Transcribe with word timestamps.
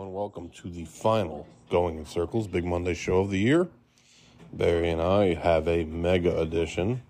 everyone. 0.00 0.14
Welcome 0.14 0.48
to 0.62 0.70
the 0.70 0.86
final 0.86 1.46
Going 1.70 1.98
in 1.98 2.06
Circles 2.06 2.46
Big 2.46 2.64
Monday 2.64 2.94
show 2.94 3.20
of 3.20 3.30
the 3.30 3.38
year. 3.38 3.68
Barry 4.50 4.88
and 4.88 5.02
I 5.02 5.34
have 5.34 5.68
a 5.68 5.84
mega 5.84 6.40
edition 6.40 7.02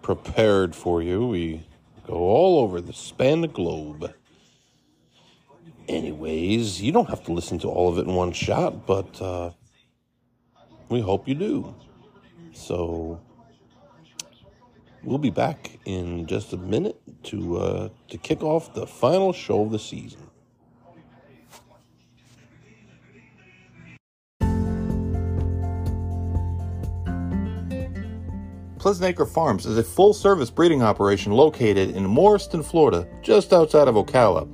prepared 0.00 0.74
for 0.74 1.00
you. 1.00 1.28
We 1.28 1.64
go 2.08 2.14
all 2.14 2.58
over 2.58 2.80
the 2.80 2.92
span 2.92 3.40
the 3.40 3.46
globe. 3.46 4.12
Anyways, 5.86 6.82
you 6.82 6.90
don't 6.90 7.08
have 7.08 7.22
to 7.24 7.32
listen 7.32 7.58
to 7.60 7.68
all 7.68 7.88
of 7.88 7.98
it 7.98 8.08
in 8.08 8.14
one 8.14 8.32
shot, 8.32 8.84
but 8.84 9.22
uh, 9.22 9.50
we 10.88 11.00
hope 11.00 11.28
you 11.28 11.36
do. 11.36 11.72
So 12.52 13.20
we'll 15.04 15.18
be 15.18 15.30
back 15.30 15.78
in 15.84 16.26
just 16.26 16.52
a 16.52 16.56
minute 16.56 17.00
to 17.24 17.58
uh, 17.58 17.88
to 18.08 18.18
kick 18.18 18.42
off 18.42 18.74
the 18.74 18.88
final 18.88 19.32
show 19.32 19.62
of 19.62 19.70
the 19.70 19.78
season. 19.78 20.31
Pleasant 28.82 29.08
Acre 29.10 29.26
Farms 29.26 29.64
is 29.64 29.78
a 29.78 29.82
full 29.84 30.12
service 30.12 30.50
breeding 30.50 30.82
operation 30.82 31.30
located 31.30 31.94
in 31.94 32.04
Morriston, 32.04 32.64
Florida, 32.64 33.06
just 33.22 33.52
outside 33.52 33.86
of 33.86 33.94
Ocala. 33.94 34.48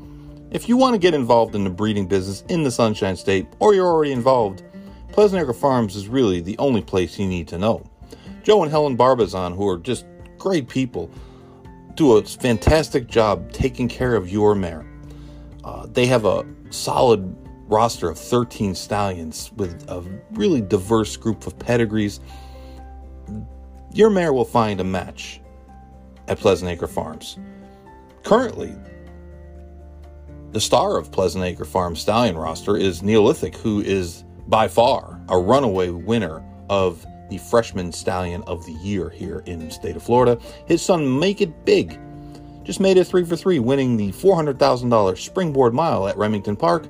If 0.51 0.69
you 0.69 0.77
want 0.77 0.93
to 0.93 0.99
get 0.99 1.15
involved 1.15 1.55
in 1.55 1.65
the 1.65 1.71
breeding 1.71 2.07
business 2.07 2.45
in 2.51 2.63
the 2.63 2.71
Sunshine 2.71 3.17
State, 3.17 3.47
or 3.59 3.73
you're 3.73 3.87
already 3.87 4.13
involved, 4.13 4.65
Pleasant 5.13 5.43
Acre 5.43 5.55
Farms 5.55 5.97
is 5.97 6.09
really 6.09 6.43
the 6.43 6.59
only 6.59 6.83
place 6.83 7.19
you 7.19 7.27
need 7.27 7.49
to 7.49 7.57
know. 7.57 7.83
Joe 8.43 8.63
and 8.63 8.71
Helen 8.71 8.99
Barbazon, 8.99 9.57
who 9.57 9.67
are 9.67 9.79
just 9.79 10.05
great 10.37 10.69
people, 10.69 11.11
do 11.95 12.19
a 12.19 12.23
fantastic 12.23 13.07
job 13.07 13.51
taking 13.51 13.89
care 13.89 14.15
of 14.15 14.29
your 14.29 14.55
mare. 14.55 14.85
Uh, 15.65 15.87
they 15.87 16.05
have 16.05 16.27
a 16.27 16.45
solid 16.69 17.35
roster 17.67 18.11
of 18.11 18.19
13 18.19 18.75
stallions 18.75 19.51
with 19.57 19.89
a 19.89 20.03
really 20.33 20.61
diverse 20.61 21.17
group 21.17 21.47
of 21.47 21.59
pedigrees 21.59 22.21
your 23.93 24.11
mare 24.11 24.33
will 24.33 24.45
find 24.45 24.81
a 24.81 24.85
match 24.85 25.41
at 26.29 26.39
Pleasant 26.39 26.71
Acre 26.71 26.87
Farms. 26.87 27.39
Currently, 28.23 28.75
the 30.53 30.61
star 30.61 30.97
of 30.97 31.13
Pleasant 31.13 31.45
Acre 31.45 31.65
Farms 31.65 32.01
stallion 32.01 32.37
roster 32.37 32.77
is 32.77 33.03
Neolithic, 33.03 33.57
who 33.57 33.81
is 33.81 34.25
by 34.47 34.69
far 34.69 35.21
a 35.29 35.39
runaway 35.39 35.91
winner 35.91 36.43
of 36.71 37.05
the 37.31 37.39
freshman 37.39 37.93
stallion 37.93 38.43
of 38.47 38.65
the 38.65 38.73
year 38.73 39.11
here 39.11 39.43
in 39.47 39.59
the 39.61 39.71
state 39.71 39.97
of 39.97 40.03
Florida. 40.03 40.39
His 40.67 40.83
son, 40.83 41.19
Make 41.19 41.41
It 41.41 41.65
Big, 41.65 41.99
just 42.65 42.81
made 42.81 42.97
it 42.97 43.05
three 43.05 43.25
for 43.25 43.37
three, 43.37 43.59
winning 43.59 43.97
the 43.97 44.13
$400,000 44.13 45.19
springboard 45.19 45.75
mile 45.75 46.09
at 46.09 46.17
Remington 46.17 46.57
Park, 46.57 46.89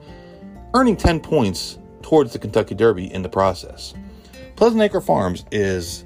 earning 0.75 0.97
10 0.97 1.21
points 1.21 1.79
towards 2.03 2.33
the 2.33 2.39
Kentucky 2.39 2.75
Derby 2.75 3.13
in 3.13 3.23
the 3.23 3.29
process. 3.29 3.95
Pleasant 4.57 4.83
Acre 4.83 5.01
Farms 5.01 5.45
is 5.51 6.05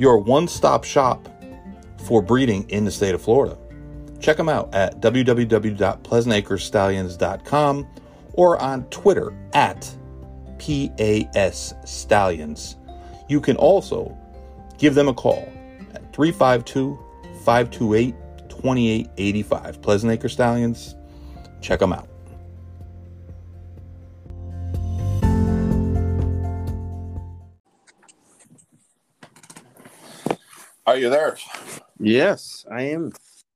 your 0.00 0.18
one 0.18 0.48
stop 0.48 0.82
shop 0.84 1.28
for 2.06 2.22
breeding 2.22 2.66
in 2.70 2.86
the 2.86 2.90
state 2.90 3.14
of 3.14 3.20
Florida. 3.20 3.58
Check 4.18 4.38
them 4.38 4.48
out 4.48 4.74
at 4.74 5.00
www.pleasantacrestallions.com 5.00 7.88
or 8.32 8.58
on 8.60 8.84
Twitter 8.84 9.36
at 9.52 9.94
PAS 10.58 11.74
Stallions. 11.84 12.76
You 13.28 13.40
can 13.40 13.56
also 13.56 14.16
give 14.78 14.94
them 14.94 15.08
a 15.08 15.14
call 15.14 15.46
at 15.94 16.14
352 16.14 16.98
528 17.44 18.14
2885. 18.48 19.82
Pleasant 19.82 20.12
Acre 20.12 20.28
Stallions. 20.28 20.94
Check 21.60 21.80
them 21.80 21.92
out. 21.92 22.09
Are 30.90 30.98
you 30.98 31.08
there? 31.08 31.36
Yes, 32.00 32.66
I 32.68 32.82
am. 32.82 33.12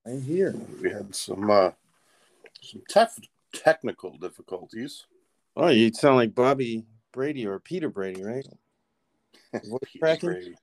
I'm 0.07 0.23
here. 0.23 0.55
We 0.81 0.89
had 0.89 1.13
some 1.13 1.51
uh, 1.51 1.73
some 2.63 2.83
tef- 2.89 3.27
technical 3.53 4.17
difficulties. 4.19 5.07
Oh, 5.57 5.67
you 5.67 5.93
sound 5.93 6.15
like 6.15 6.33
Bobby 6.33 6.85
Brady 7.11 7.45
or 7.45 7.59
Peter 7.59 7.89
Brady, 7.89 8.23
right? 8.23 8.47
Cracking? 9.99 10.31
Brady. 10.31 10.55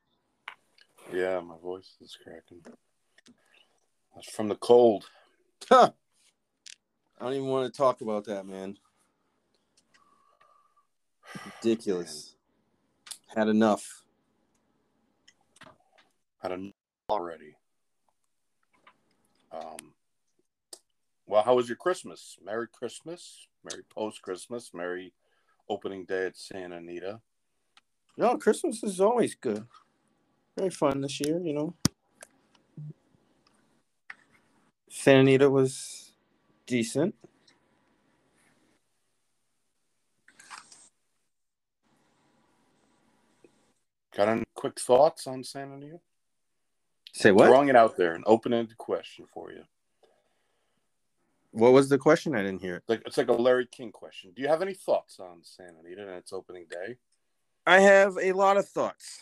Yeah, 1.11 1.41
my 1.41 1.57
voice 1.61 1.97
is 1.99 2.17
cracking. 2.23 2.63
That's 4.15 4.31
from 4.31 4.47
the 4.47 4.55
cold. 4.55 5.09
Huh. 5.67 5.91
I 7.19 7.25
don't 7.25 7.33
even 7.33 7.47
want 7.49 7.69
to 7.69 7.77
talk 7.77 7.99
about 7.99 8.23
that, 8.27 8.45
man. 8.45 8.77
Ridiculous. 11.61 12.33
Had 13.35 13.49
enough. 13.49 14.00
Had 16.41 16.53
enough 16.53 16.73
already. 17.09 17.55
Um. 19.51 19.93
Well, 21.27 21.43
how 21.43 21.55
was 21.55 21.69
your 21.69 21.77
Christmas? 21.77 22.37
Merry 22.43 22.67
Christmas. 22.67 23.47
Merry 23.63 23.83
post 23.89 24.21
Christmas. 24.21 24.71
Merry 24.73 25.13
opening 25.69 26.05
day 26.05 26.25
at 26.25 26.37
Santa 26.37 26.77
Anita. 26.77 27.21
No, 28.17 28.37
Christmas 28.37 28.83
is 28.83 28.99
always 28.99 29.35
good. 29.35 29.65
Very 30.57 30.69
fun 30.69 31.01
this 31.01 31.19
year, 31.21 31.39
you 31.39 31.53
know. 31.53 31.73
Santa 34.89 35.21
Anita 35.21 35.49
was 35.49 36.11
decent. 36.65 37.15
Got 44.15 44.27
any 44.27 44.43
quick 44.53 44.79
thoughts 44.79 45.25
on 45.27 45.43
Santa 45.43 45.75
Anita? 45.75 45.99
Say 47.13 47.31
what? 47.31 47.47
Throwing 47.47 47.69
it 47.69 47.75
out 47.75 47.97
there, 47.97 48.13
an 48.13 48.23
open-ended 48.25 48.77
question 48.77 49.25
for 49.33 49.51
you. 49.51 49.63
What 51.51 51.73
was 51.73 51.89
the 51.89 51.97
question? 51.97 52.35
I 52.35 52.43
didn't 52.43 52.61
hear 52.61 52.77
it. 52.77 52.83
Like 52.87 53.03
it's 53.05 53.17
like 53.17 53.27
a 53.27 53.33
Larry 53.33 53.67
King 53.69 53.91
question. 53.91 54.31
Do 54.33 54.41
you 54.41 54.47
have 54.47 54.61
any 54.61 54.73
thoughts 54.73 55.19
on 55.19 55.39
Santa 55.43 55.79
Anita 55.83 56.01
and 56.01 56.11
its 56.11 56.31
opening 56.31 56.65
day? 56.69 56.95
I 57.67 57.81
have 57.81 58.17
a 58.17 58.31
lot 58.31 58.55
of 58.55 58.67
thoughts. 58.67 59.19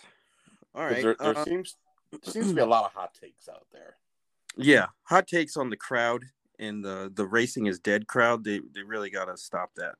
All 0.75 0.85
right. 0.85 1.01
There, 1.01 1.15
there 1.19 1.37
uh, 1.37 1.43
seems 1.43 1.75
seems 2.23 2.49
to 2.49 2.53
be 2.53 2.61
a 2.61 2.65
lot 2.65 2.85
of 2.85 2.93
hot 2.93 3.15
takes 3.19 3.49
out 3.49 3.65
there. 3.71 3.95
yeah, 4.57 4.87
hot 5.03 5.27
takes 5.27 5.57
on 5.57 5.69
the 5.69 5.77
crowd 5.77 6.25
and 6.59 6.83
the 6.83 7.11
the 7.13 7.25
racing 7.25 7.65
is 7.65 7.79
dead 7.79 8.07
crowd. 8.07 8.43
They 8.43 8.59
they 8.73 8.83
really 8.83 9.09
got 9.09 9.25
to 9.25 9.37
stop 9.37 9.71
that. 9.75 9.95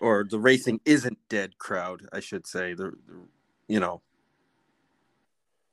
Or 0.00 0.24
the 0.28 0.38
racing 0.38 0.80
isn't 0.84 1.16
dead 1.28 1.58
crowd, 1.58 2.02
I 2.12 2.18
should 2.18 2.44
say. 2.44 2.74
The, 2.74 2.90
the 3.06 3.28
you 3.68 3.78
know, 3.78 4.02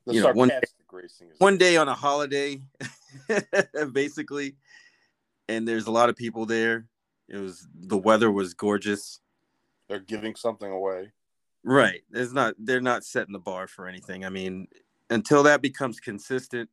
The 0.06 0.14
You 0.14 0.22
know, 0.22 0.32
one- 0.32 0.48
sarcastic 0.48 0.92
racing 0.92 1.28
is 1.30 1.38
one 1.38 1.58
day 1.58 1.76
on 1.76 1.88
a 1.88 1.94
holiday, 1.94 2.60
basically, 3.92 4.56
and 5.48 5.66
there's 5.68 5.86
a 5.86 5.90
lot 5.90 6.08
of 6.08 6.16
people 6.16 6.46
there. 6.46 6.86
It 7.28 7.36
was 7.36 7.66
the 7.74 7.98
weather 7.98 8.30
was 8.30 8.54
gorgeous. 8.54 9.20
they're 9.88 10.00
giving 10.00 10.34
something 10.36 10.70
away. 10.70 11.12
Right. 11.62 12.02
It's 12.12 12.32
not 12.32 12.54
they're 12.58 12.80
not 12.80 13.04
setting 13.04 13.32
the 13.32 13.38
bar 13.38 13.66
for 13.66 13.86
anything. 13.86 14.24
I 14.24 14.30
mean, 14.30 14.68
until 15.10 15.42
that 15.44 15.60
becomes 15.62 16.00
consistent, 16.00 16.70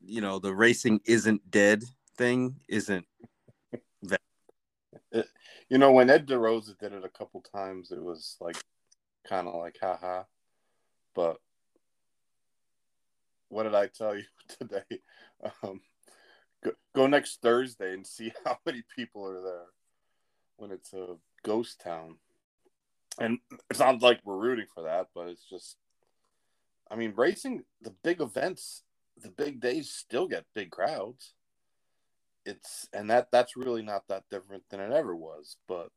you 0.00 0.20
know, 0.20 0.38
the 0.38 0.54
racing 0.54 1.00
isn't 1.06 1.50
dead 1.50 1.82
thing 2.16 2.56
isn't 2.68 3.06
that 4.02 4.20
You 5.70 5.78
know, 5.78 5.92
when 5.92 6.10
Ed 6.10 6.26
DeRosa 6.26 6.76
did 6.78 6.92
it 6.92 7.04
a 7.04 7.08
couple 7.08 7.40
times, 7.40 7.90
it 7.92 8.02
was 8.02 8.36
like 8.40 8.56
kind 9.26 9.48
of 9.48 9.54
like 9.54 9.76
haha. 9.80 10.24
But 11.14 11.38
what 13.48 13.64
did 13.64 13.74
I 13.74 13.86
tell 13.86 14.16
you 14.16 14.24
today? 14.58 15.00
Um, 15.62 15.80
go, 16.62 16.72
go 16.94 17.06
next 17.06 17.40
Thursday 17.40 17.92
and 17.94 18.06
see 18.06 18.32
how 18.44 18.58
many 18.64 18.82
people 18.94 19.26
are 19.26 19.42
there 19.42 19.66
when 20.56 20.70
it's 20.70 20.92
a 20.92 21.16
ghost 21.44 21.80
town. 21.80 22.16
And 23.18 23.38
it's 23.68 23.80
not 23.80 24.02
like 24.02 24.20
we're 24.24 24.36
rooting 24.36 24.66
for 24.72 24.84
that, 24.84 25.08
but 25.14 25.28
it's 25.28 25.48
just, 25.48 25.76
I 26.90 26.94
mean, 26.94 27.14
racing, 27.16 27.64
the 27.82 27.94
big 28.04 28.20
events, 28.20 28.82
the 29.20 29.30
big 29.30 29.60
days 29.60 29.90
still 29.90 30.28
get 30.28 30.44
big 30.54 30.70
crowds. 30.70 31.34
It's, 32.46 32.88
and 32.92 33.10
that 33.10 33.28
that's 33.32 33.56
really 33.56 33.82
not 33.82 34.06
that 34.08 34.24
different 34.30 34.62
than 34.70 34.80
it 34.80 34.92
ever 34.92 35.16
was, 35.16 35.56
but 35.66 35.90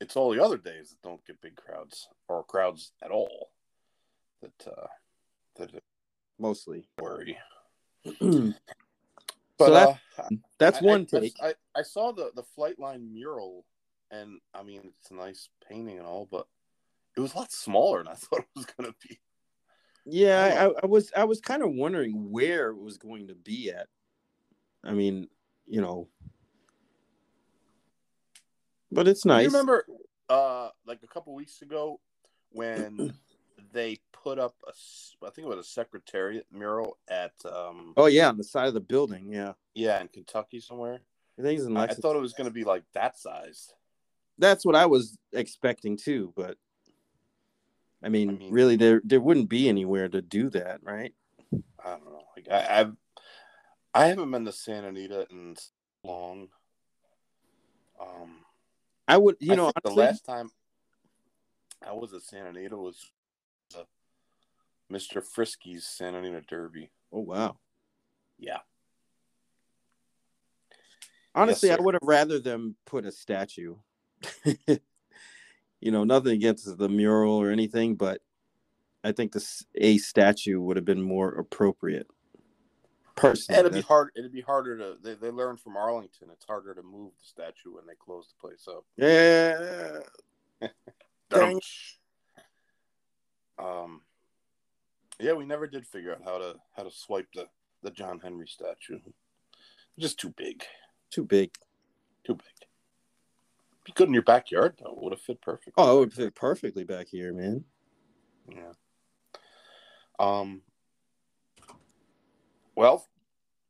it's 0.00 0.16
all 0.16 0.30
the 0.30 0.42
other 0.42 0.56
days 0.56 0.90
that 0.90 1.08
don't 1.08 1.24
get 1.26 1.40
big 1.40 1.56
crowds 1.56 2.08
or 2.28 2.44
crowds 2.44 2.92
at 3.02 3.10
all 3.10 3.50
that, 4.44 4.70
uh, 4.70 4.86
that 5.56 5.70
mostly. 6.38 6.86
worry. 7.00 7.38
so 8.22 8.52
But 9.58 9.70
that, 9.70 10.00
uh, 10.18 10.28
that's 10.58 10.80
I- 10.80 10.84
one 10.84 11.02
I, 11.02 11.04
take. 11.18 11.36
I, 11.40 11.54
I 11.74 11.82
saw 11.82 12.12
the 12.12 12.30
the 12.34 12.44
Flightline 12.56 13.10
mural, 13.10 13.64
and 14.10 14.40
I 14.52 14.62
mean 14.62 14.92
it's 15.00 15.10
a 15.10 15.14
nice 15.14 15.48
painting 15.68 15.98
and 15.98 16.06
all, 16.06 16.28
but 16.30 16.46
it 17.16 17.20
was 17.20 17.34
a 17.34 17.38
lot 17.38 17.52
smaller 17.52 17.98
than 17.98 18.08
I 18.08 18.14
thought 18.16 18.40
it 18.40 18.46
was 18.56 18.66
gonna 18.66 18.94
be. 19.06 19.18
Yeah, 20.06 20.68
I, 20.68 20.82
I 20.82 20.86
was 20.86 21.10
I 21.16 21.24
was 21.24 21.40
kind 21.40 21.62
of 21.62 21.70
wondering 21.72 22.30
where 22.30 22.70
it 22.70 22.78
was 22.78 22.98
going 22.98 23.28
to 23.28 23.34
be 23.34 23.70
at. 23.70 23.88
I 24.84 24.92
mean, 24.92 25.28
you 25.66 25.80
know, 25.80 26.08
but 28.92 29.08
it's 29.08 29.24
nice. 29.24 29.44
You 29.44 29.48
remember, 29.48 29.86
uh, 30.28 30.68
like 30.86 31.02
a 31.02 31.06
couple 31.06 31.34
weeks 31.34 31.62
ago 31.62 32.00
when 32.50 33.14
they 33.72 33.98
put 34.12 34.38
up 34.38 34.54
a, 34.66 34.70
I 35.26 35.30
think 35.30 35.46
it 35.46 35.56
was 35.56 35.66
a 35.66 35.68
secretariat 35.68 36.46
mural 36.52 36.98
at, 37.08 37.32
um, 37.44 37.92
Oh 37.96 38.06
yeah, 38.06 38.28
on 38.28 38.36
the 38.38 38.44
side 38.44 38.68
of 38.68 38.74
the 38.74 38.80
building. 38.80 39.30
Yeah, 39.32 39.52
yeah, 39.74 40.00
in 40.00 40.08
Kentucky 40.08 40.60
somewhere. 40.60 41.00
I 41.38 41.42
think 41.42 41.58
it's 41.58 41.66
in 41.66 41.76
I, 41.76 41.84
I 41.84 41.86
thought 41.88 42.16
it 42.16 42.20
was 42.20 42.32
going 42.32 42.48
to 42.48 42.54
be 42.54 42.64
like 42.64 42.84
that 42.94 43.18
size. 43.18 43.72
That's 44.38 44.64
what 44.64 44.76
I 44.76 44.86
was 44.86 45.16
expecting 45.32 45.96
too, 45.96 46.32
but 46.36 46.56
I 48.02 48.08
mean, 48.08 48.30
I 48.30 48.32
mean- 48.32 48.52
really, 48.52 48.76
there 48.76 49.00
there 49.04 49.20
wouldn't 49.20 49.48
be 49.48 49.68
anywhere 49.68 50.08
to 50.08 50.20
do 50.22 50.50
that, 50.50 50.80
right? 50.82 51.14
I 51.84 51.90
don't 51.90 52.04
know. 52.04 52.22
Like 52.36 52.48
I, 52.50 52.80
I've, 52.80 52.92
I 53.94 54.06
haven't 54.06 54.30
been 54.30 54.44
to 54.44 54.52
Santa 54.52 54.88
Anita 54.88 55.26
in 55.30 55.54
so 55.56 55.70
long. 56.02 56.48
Um, 58.00 58.38
I 59.06 59.16
would, 59.16 59.36
you 59.38 59.54
know, 59.54 59.66
honestly, 59.66 59.82
the 59.84 60.00
last 60.00 60.24
time 60.24 60.50
I 61.86 61.92
was 61.92 62.12
at 62.14 62.22
Santa 62.22 62.50
Anita 62.50 62.76
was 62.76 63.10
Mr. 64.92 65.22
Frisky's 65.22 65.86
Santa 65.86 66.18
Anita 66.18 66.42
Derby. 66.42 66.90
oh 67.12 67.20
wow. 67.20 67.56
Yeah, 68.38 68.58
Honestly, 71.34 71.70
I 71.70 71.76
would 71.80 71.94
have 71.94 72.02
rather 72.04 72.38
them 72.38 72.76
put 72.86 73.04
a 73.04 73.10
statue. 73.10 73.74
you 74.44 75.90
know, 75.90 76.04
nothing 76.04 76.32
against 76.32 76.78
the 76.78 76.88
mural 76.88 77.34
or 77.34 77.50
anything, 77.50 77.96
but 77.96 78.20
I 79.02 79.12
think 79.12 79.32
this 79.32 79.66
a 79.74 79.98
statue 79.98 80.60
would 80.60 80.76
have 80.76 80.84
been 80.84 81.02
more 81.02 81.30
appropriate. 81.30 82.06
Personally, 83.16 83.60
it'd 83.60 83.72
be 83.72 83.80
hard. 83.80 84.10
It'd 84.16 84.32
be 84.32 84.40
harder 84.40 84.78
to. 84.78 84.96
They, 85.02 85.14
they 85.14 85.30
learned 85.30 85.60
from 85.60 85.76
Arlington. 85.76 86.28
It's 86.32 86.44
harder 86.44 86.74
to 86.74 86.82
move 86.82 87.12
the 87.18 87.26
statue 87.26 87.74
when 87.74 87.86
they 87.86 87.94
close 87.94 88.28
the 88.28 88.48
place 88.48 88.68
up. 88.68 88.84
yeah. 88.96 90.00
Um, 93.56 94.00
yeah, 95.20 95.32
we 95.32 95.44
never 95.46 95.66
did 95.66 95.86
figure 95.86 96.12
out 96.12 96.22
how 96.24 96.38
to 96.38 96.54
how 96.76 96.82
to 96.82 96.90
swipe 96.90 97.28
the 97.34 97.46
the 97.82 97.90
John 97.90 98.20
Henry 98.20 98.46
statue. 98.48 98.98
Just 99.98 100.18
too 100.18 100.30
big, 100.36 100.64
Too 101.10 101.24
big. 101.24 101.54
too 102.26 102.34
big. 102.34 102.44
Be 103.84 103.92
good 103.92 104.08
in 104.08 104.14
your 104.14 104.22
backyard 104.22 104.76
though. 104.82 104.96
Would 104.96 105.12
have 105.12 105.20
fit 105.20 105.40
perfect. 105.42 105.74
Oh, 105.76 105.96
it 105.96 106.00
would 106.00 106.12
fit 106.14 106.34
perfectly 106.34 106.84
back 106.84 107.06
here, 107.08 107.32
man. 107.32 107.64
Yeah. 108.50 108.72
Um. 110.18 110.62
Well, 112.74 113.06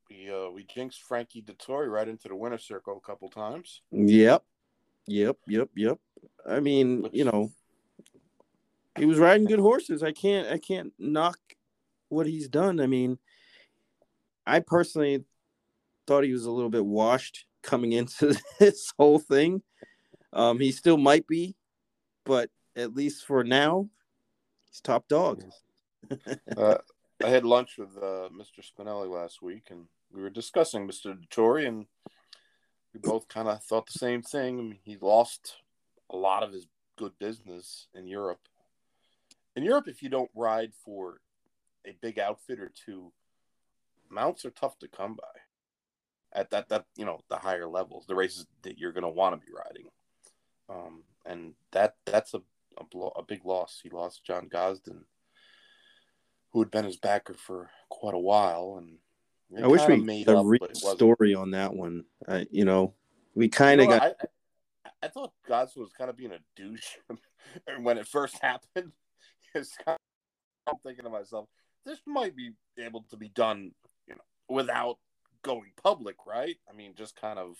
we 0.08 0.30
uh 0.30 0.50
we 0.50 0.64
jinxed 0.64 1.02
Frankie 1.02 1.42
Dettori 1.42 1.90
right 1.90 2.08
into 2.08 2.28
the 2.28 2.36
winner 2.36 2.58
circle 2.58 2.96
a 2.96 3.06
couple 3.06 3.28
times. 3.28 3.82
Yep. 3.92 4.42
Yep. 5.06 5.36
Yep. 5.46 5.68
Yep. 5.76 5.98
I 6.48 6.60
mean, 6.60 7.02
Which- 7.02 7.14
you 7.14 7.24
know, 7.24 7.50
he 8.98 9.06
was 9.06 9.18
riding 9.18 9.46
good 9.46 9.60
horses. 9.60 10.02
I 10.02 10.12
can't 10.12 10.48
I 10.48 10.58
can't 10.58 10.92
knock 10.98 11.38
what 12.08 12.26
he's 12.26 12.48
done. 12.48 12.80
I 12.80 12.86
mean, 12.86 13.18
I 14.46 14.60
personally 14.60 15.24
thought 16.06 16.24
he 16.24 16.32
was 16.32 16.44
a 16.44 16.50
little 16.50 16.70
bit 16.70 16.84
washed 16.84 17.46
coming 17.62 17.92
into 17.92 18.38
this 18.58 18.92
whole 18.98 19.18
thing. 19.18 19.62
Um, 20.32 20.58
he 20.58 20.72
still 20.72 20.98
might 20.98 21.26
be, 21.26 21.56
but 22.24 22.50
at 22.76 22.94
least 22.94 23.24
for 23.24 23.44
now, 23.44 23.88
he's 24.70 24.80
top 24.80 25.08
dog. 25.08 25.42
Uh, 26.56 26.76
I 27.24 27.28
had 27.28 27.44
lunch 27.44 27.78
with 27.78 27.96
uh, 27.96 28.28
Mr. 28.28 28.60
Spinelli 28.60 29.08
last 29.08 29.40
week, 29.40 29.68
and 29.70 29.86
we 30.12 30.20
were 30.20 30.30
discussing 30.30 30.86
Mr. 30.86 31.16
Dettori, 31.16 31.66
and 31.66 31.86
we 32.92 33.00
both 33.00 33.28
kind 33.28 33.48
of 33.48 33.62
thought 33.62 33.86
the 33.86 33.98
same 33.98 34.22
thing. 34.22 34.58
I 34.58 34.62
mean, 34.62 34.78
he 34.82 34.98
lost 35.00 35.56
a 36.10 36.16
lot 36.16 36.42
of 36.42 36.52
his 36.52 36.66
good 36.96 37.12
business 37.18 37.88
in 37.94 38.06
Europe. 38.06 38.40
In 39.56 39.62
Europe, 39.62 39.88
if 39.88 40.02
you 40.02 40.08
don't 40.08 40.30
ride 40.34 40.72
for 40.84 41.20
a 41.86 41.96
big 42.00 42.18
outfit 42.18 42.60
or 42.60 42.72
two, 42.84 43.12
mounts 44.10 44.44
are 44.44 44.50
tough 44.50 44.78
to 44.80 44.88
come 44.88 45.14
by. 45.14 45.40
At 46.32 46.50
that, 46.50 46.68
that 46.70 46.86
you 46.96 47.04
know, 47.04 47.20
the 47.30 47.36
higher 47.36 47.68
levels, 47.68 48.06
the 48.06 48.16
races 48.16 48.46
that 48.62 48.78
you're 48.78 48.92
going 48.92 49.04
to 49.04 49.08
want 49.08 49.40
to 49.40 49.46
be 49.46 49.52
riding, 49.52 49.86
um, 50.68 51.04
and 51.24 51.54
that 51.70 51.94
that's 52.04 52.34
a 52.34 52.42
a, 52.78 52.98
a 53.16 53.22
big 53.22 53.44
loss. 53.44 53.80
He 53.82 53.90
lost 53.90 54.24
John 54.24 54.48
Gosden, 54.48 55.04
who 56.50 56.58
had 56.60 56.72
been 56.72 56.84
his 56.84 56.96
backer 56.96 57.34
for 57.34 57.70
quite 57.88 58.14
a 58.14 58.18
while, 58.18 58.78
and 58.78 58.98
I 59.62 59.68
wish 59.68 59.86
we 59.86 59.96
made 59.98 60.28
a 60.28 60.38
up, 60.38 60.46
real 60.46 60.58
but 60.58 60.70
it 60.70 60.80
wasn't. 60.82 60.98
story 60.98 61.34
on 61.34 61.52
that 61.52 61.72
one. 61.72 62.04
Uh, 62.26 62.44
you 62.50 62.64
know, 62.64 62.94
we 63.34 63.48
kind 63.48 63.80
You 63.80 63.86
of 63.86 63.90
know, 63.92 63.98
got 63.98 64.16
I, 64.20 64.26
I, 64.86 64.90
I 65.04 65.08
thought 65.08 65.32
Gosden 65.48 65.82
was 65.82 65.92
kind 65.92 66.10
of 66.10 66.16
being 66.16 66.32
a 66.32 66.38
douche 66.56 66.96
when 67.80 67.98
it 67.98 68.08
first 68.08 68.38
happened. 68.42 68.92
It's 69.54 69.76
kind 69.84 69.98
of, 70.66 70.74
I'm 70.74 70.78
thinking 70.82 71.04
to 71.04 71.10
myself, 71.10 71.48
this 71.84 72.00
might 72.06 72.36
be 72.36 72.52
able 72.78 73.04
to 73.10 73.16
be 73.16 73.28
done, 73.28 73.72
you 74.06 74.14
know, 74.14 74.22
without 74.48 74.98
going 75.42 75.72
public, 75.82 76.16
right? 76.26 76.56
I 76.68 76.74
mean, 76.74 76.94
just 76.96 77.14
kind 77.20 77.38
of 77.38 77.56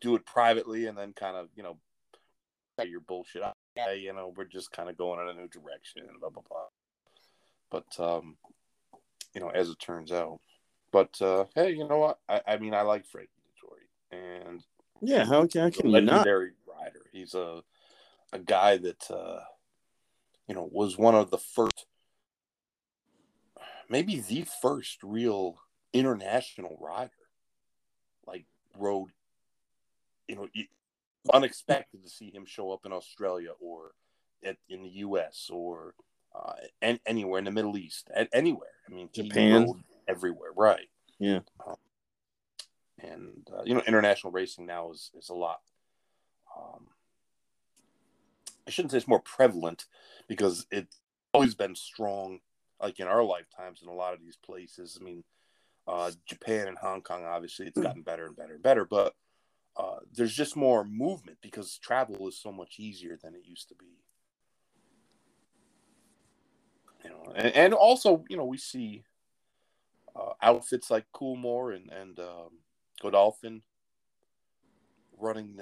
do 0.00 0.14
it 0.14 0.24
privately 0.24 0.86
and 0.86 0.96
then 0.96 1.12
kind 1.12 1.36
of, 1.36 1.48
you 1.56 1.62
know, 1.62 1.78
say 2.78 2.88
your 2.88 3.00
bullshit. 3.00 3.42
Yeah, 3.76 3.92
you 3.92 4.12
know, 4.12 4.32
we're 4.36 4.44
just 4.44 4.72
kind 4.72 4.88
of 4.88 4.96
going 4.96 5.20
in 5.20 5.28
a 5.28 5.40
new 5.40 5.48
direction, 5.48 6.04
blah 6.20 6.30
blah 6.30 6.42
blah. 6.48 6.66
But 7.70 8.04
um, 8.04 8.36
you 9.34 9.40
know, 9.40 9.50
as 9.50 9.68
it 9.68 9.78
turns 9.78 10.12
out. 10.12 10.40
But 10.90 11.20
uh, 11.20 11.44
hey, 11.54 11.70
you 11.72 11.86
know 11.86 11.98
what? 11.98 12.18
I, 12.28 12.40
I 12.46 12.56
mean, 12.56 12.74
I 12.74 12.82
like 12.82 13.06
Frankie 13.06 13.30
Dettori, 13.44 14.16
and 14.16 14.62
yeah. 15.00 15.24
How, 15.24 15.46
can- 15.46 15.62
how 15.62 15.70
can 15.70 15.90
you 15.90 16.00
not? 16.00 16.12
legendary 16.12 16.52
rider. 16.66 17.06
He's 17.12 17.34
a 17.34 17.62
a 18.32 18.38
guy 18.38 18.78
that 18.78 19.10
uh, 19.10 19.40
you 20.48 20.54
know 20.54 20.68
was 20.70 20.96
one 20.96 21.14
of 21.14 21.30
the 21.30 21.38
first, 21.38 21.86
maybe 23.88 24.20
the 24.20 24.46
first 24.62 25.02
real 25.02 25.58
international 25.92 26.76
rider. 26.80 27.10
Like 28.26 28.46
rode, 28.76 29.10
you 30.26 30.36
know, 30.36 30.48
unexpected 31.32 32.02
to 32.02 32.08
see 32.08 32.30
him 32.30 32.44
show 32.46 32.72
up 32.72 32.84
in 32.84 32.92
Australia 32.92 33.50
or 33.60 33.92
at, 34.44 34.56
in 34.68 34.82
the 34.82 34.90
U.S. 34.90 35.48
or 35.52 35.94
uh, 36.34 36.52
an, 36.82 37.00
anywhere 37.06 37.38
in 37.38 37.44
the 37.44 37.50
Middle 37.50 37.76
East, 37.76 38.10
at, 38.14 38.28
anywhere. 38.32 38.68
I 38.88 38.94
mean, 38.94 39.08
Japan. 39.12 39.84
everywhere, 40.06 40.50
right? 40.56 40.88
Yeah. 41.18 41.40
Um, 41.66 41.76
and 43.00 43.48
uh, 43.52 43.62
you 43.64 43.74
know, 43.74 43.82
international 43.86 44.32
racing 44.32 44.66
now 44.66 44.90
is 44.90 45.10
is 45.16 45.28
a 45.28 45.34
lot. 45.34 45.60
Um, 46.56 46.86
I 48.68 48.70
shouldn't 48.70 48.92
say 48.92 48.98
it's 48.98 49.08
more 49.08 49.18
prevalent 49.22 49.86
because 50.28 50.66
it's 50.70 51.00
always 51.32 51.54
been 51.54 51.74
strong, 51.74 52.40
like 52.80 53.00
in 53.00 53.06
our 53.06 53.24
lifetimes 53.24 53.80
in 53.82 53.88
a 53.88 53.94
lot 53.94 54.12
of 54.12 54.20
these 54.20 54.36
places. 54.36 54.98
I 55.00 55.02
mean, 55.02 55.24
uh, 55.86 56.10
Japan 56.26 56.68
and 56.68 56.76
Hong 56.76 57.00
Kong, 57.00 57.24
obviously, 57.24 57.66
it's 57.66 57.80
gotten 57.80 58.02
better 58.02 58.26
and 58.26 58.36
better 58.36 58.52
and 58.52 58.62
better, 58.62 58.84
but 58.84 59.14
uh, 59.74 60.00
there's 60.14 60.34
just 60.34 60.54
more 60.54 60.84
movement 60.84 61.38
because 61.40 61.78
travel 61.78 62.28
is 62.28 62.38
so 62.38 62.52
much 62.52 62.74
easier 62.78 63.18
than 63.22 63.34
it 63.34 63.40
used 63.46 63.70
to 63.70 63.74
be. 63.74 63.86
You 67.04 67.10
know, 67.10 67.32
and, 67.34 67.54
and 67.54 67.72
also, 67.72 68.22
you 68.28 68.36
know, 68.36 68.44
we 68.44 68.58
see 68.58 69.04
uh, 70.14 70.32
outfits 70.42 70.90
like 70.90 71.06
Coolmore 71.14 71.74
and 71.74 71.90
and 71.90 72.18
um, 72.18 72.58
Godolphin 73.00 73.62
running, 75.18 75.54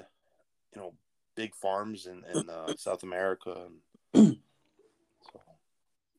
you 0.75 0.81
know, 0.81 0.93
big 1.37 1.55
farms 1.55 2.05
in 2.05 2.25
in 2.35 2.49
uh, 2.49 2.73
South 2.77 3.03
America, 3.03 3.67
and 4.13 4.37
so 5.31 5.39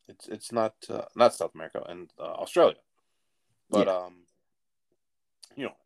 it's 0.09 0.29
it's 0.29 0.53
not 0.53 0.75
uh, 0.89 1.03
not 1.15 1.35
South 1.35 1.55
America 1.55 1.85
and 1.87 2.11
uh, 2.19 2.23
Australia, 2.23 2.79
but 3.69 3.89
um, 3.89 4.23
you 5.57 5.65
know, 5.65 5.77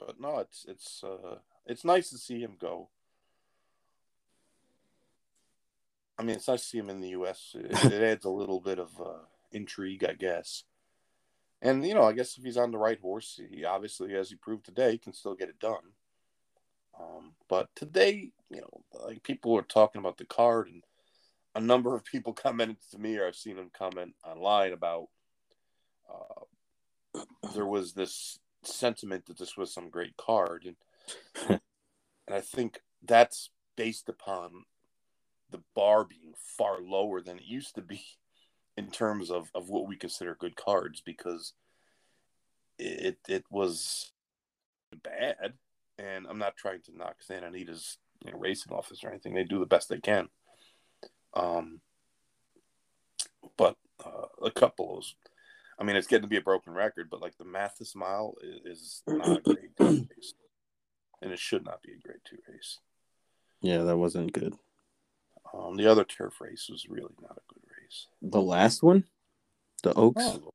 but 0.00 0.18
no, 0.18 0.38
it's 0.38 0.64
it's 0.66 1.04
uh, 1.04 1.36
it's 1.66 1.84
nice 1.84 2.10
to 2.10 2.18
see 2.18 2.40
him 2.40 2.56
go. 2.58 2.88
I 6.18 6.22
mean, 6.22 6.36
it's 6.36 6.48
nice 6.48 6.62
to 6.62 6.68
see 6.68 6.78
him 6.78 6.90
in 6.90 7.00
the 7.00 7.10
U.S. 7.10 7.54
It, 7.54 7.92
it 7.92 8.02
adds 8.10 8.24
a 8.24 8.30
little 8.30 8.60
bit 8.60 8.78
of 8.78 9.00
uh, 9.00 9.24
intrigue, 9.52 10.04
I 10.04 10.14
guess. 10.14 10.64
And 11.60 11.84
you 11.86 11.94
know, 11.94 12.04
I 12.04 12.12
guess 12.12 12.36
if 12.36 12.44
he's 12.44 12.56
on 12.56 12.70
the 12.70 12.78
right 12.78 13.00
horse, 13.00 13.40
he 13.50 13.64
obviously, 13.64 14.14
as 14.14 14.30
he 14.30 14.36
proved 14.36 14.64
today, 14.64 14.96
can 14.96 15.12
still 15.12 15.34
get 15.34 15.48
it 15.48 15.58
done. 15.58 15.92
Um, 16.98 17.32
but 17.48 17.68
today, 17.74 18.30
you 18.50 18.60
know, 18.60 18.82
like 19.06 19.22
people 19.22 19.52
were 19.52 19.62
talking 19.62 19.98
about 19.98 20.18
the 20.18 20.24
card, 20.24 20.68
and 20.68 20.82
a 21.54 21.60
number 21.60 21.94
of 21.94 22.04
people 22.04 22.32
commented 22.32 22.76
to 22.90 22.98
me, 22.98 23.16
or 23.16 23.26
I've 23.26 23.36
seen 23.36 23.56
them 23.56 23.70
comment 23.76 24.14
online 24.24 24.72
about 24.72 25.08
uh, 26.08 27.20
there 27.54 27.66
was 27.66 27.92
this 27.92 28.38
sentiment 28.62 29.26
that 29.26 29.38
this 29.38 29.56
was 29.56 29.72
some 29.72 29.90
great 29.90 30.16
card, 30.16 30.64
and 30.66 30.76
and 31.48 31.60
I 32.36 32.40
think 32.40 32.80
that's 33.02 33.50
based 33.76 34.08
upon 34.08 34.64
the 35.50 35.62
bar 35.74 36.04
being 36.04 36.34
far 36.36 36.80
lower 36.80 37.20
than 37.20 37.38
it 37.38 37.44
used 37.44 37.74
to 37.74 37.82
be 37.82 38.02
in 38.76 38.90
terms 38.90 39.30
of, 39.30 39.50
of 39.54 39.68
what 39.68 39.86
we 39.86 39.96
consider 39.96 40.36
good 40.38 40.56
cards 40.56 41.00
because 41.04 41.54
it 42.76 43.18
it 43.28 43.44
was 43.50 44.12
bad 45.02 45.54
and 45.98 46.26
I'm 46.28 46.38
not 46.38 46.56
trying 46.56 46.82
to 46.82 46.96
knock 46.96 47.16
Santa 47.20 47.46
Anita's 47.46 47.98
you 48.24 48.32
know, 48.32 48.38
racing 48.38 48.72
office 48.72 49.04
or 49.04 49.10
anything. 49.10 49.34
They 49.34 49.44
do 49.44 49.58
the 49.58 49.66
best 49.66 49.88
they 49.88 49.98
can. 49.98 50.28
Um, 51.34 51.80
but 53.56 53.76
uh, 54.04 54.26
a 54.42 54.50
couple 54.50 54.98
of, 54.98 55.04
I 55.78 55.84
mean, 55.84 55.96
it's 55.96 56.06
getting 56.06 56.22
to 56.22 56.28
be 56.28 56.36
a 56.36 56.42
broken 56.42 56.72
record, 56.72 57.08
but 57.10 57.20
like 57.20 57.36
the 57.36 57.44
Mathis 57.44 57.94
Mile 57.94 58.34
is, 58.42 58.78
is 58.78 59.02
not 59.06 59.38
a 59.38 59.40
grade 59.40 59.70
two 59.78 59.84
race, 60.16 60.34
and 61.20 61.32
it 61.32 61.38
should 61.38 61.64
not 61.64 61.82
be 61.82 61.92
a 61.92 61.98
grade 61.98 62.20
two 62.24 62.38
race. 62.48 62.78
Yeah, 63.60 63.78
that 63.78 63.96
wasn't 63.96 64.32
good. 64.32 64.54
Um, 65.52 65.76
the 65.76 65.86
other 65.86 66.04
turf 66.04 66.40
race 66.40 66.68
was 66.70 66.86
really 66.88 67.14
not 67.20 67.32
a 67.32 67.54
good 67.54 67.62
race. 67.80 68.06
The 68.22 68.42
last 68.42 68.82
one, 68.82 69.04
the 69.82 69.92
Oaks. 69.94 70.22
Oh. 70.24 70.50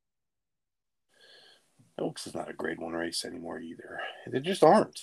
Oaks 1.98 2.26
is 2.26 2.34
not 2.34 2.48
a 2.48 2.54
grade 2.54 2.80
one 2.80 2.92
race 2.92 3.24
anymore 3.24 3.60
either. 3.60 4.00
They 4.26 4.40
just 4.40 4.64
aren't. 4.64 5.00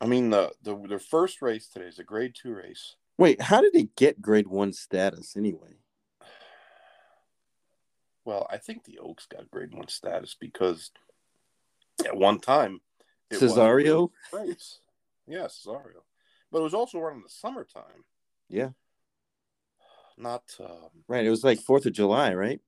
I 0.00 0.06
mean, 0.06 0.30
the 0.30 0.52
the 0.62 0.76
their 0.88 0.98
first 0.98 1.42
race 1.42 1.68
today 1.68 1.86
is 1.86 1.98
a 1.98 2.04
grade 2.04 2.34
two 2.40 2.54
race. 2.54 2.96
Wait, 3.16 3.40
how 3.40 3.60
did 3.60 3.74
it 3.74 3.96
get 3.96 4.22
grade 4.22 4.46
one 4.46 4.72
status 4.72 5.36
anyway? 5.36 5.78
Well, 8.24 8.46
I 8.50 8.58
think 8.58 8.84
the 8.84 8.98
Oaks 8.98 9.26
got 9.26 9.50
grade 9.50 9.74
one 9.74 9.88
status 9.88 10.36
because 10.38 10.90
at 12.04 12.16
one 12.16 12.38
time 12.38 12.80
Cesario 13.32 14.10
race. 14.32 14.80
Yeah, 15.26 15.46
Cesario. 15.46 16.02
But 16.50 16.60
it 16.60 16.64
was 16.64 16.74
also 16.74 16.98
run 16.98 17.16
in 17.16 17.22
the 17.22 17.28
summertime. 17.28 18.04
Yeah. 18.48 18.70
Not 20.16 20.42
um, 20.60 20.90
right. 21.06 21.24
It 21.24 21.30
was 21.30 21.44
like 21.44 21.60
Fourth 21.60 21.86
of 21.86 21.92
July, 21.92 22.34
right? 22.34 22.60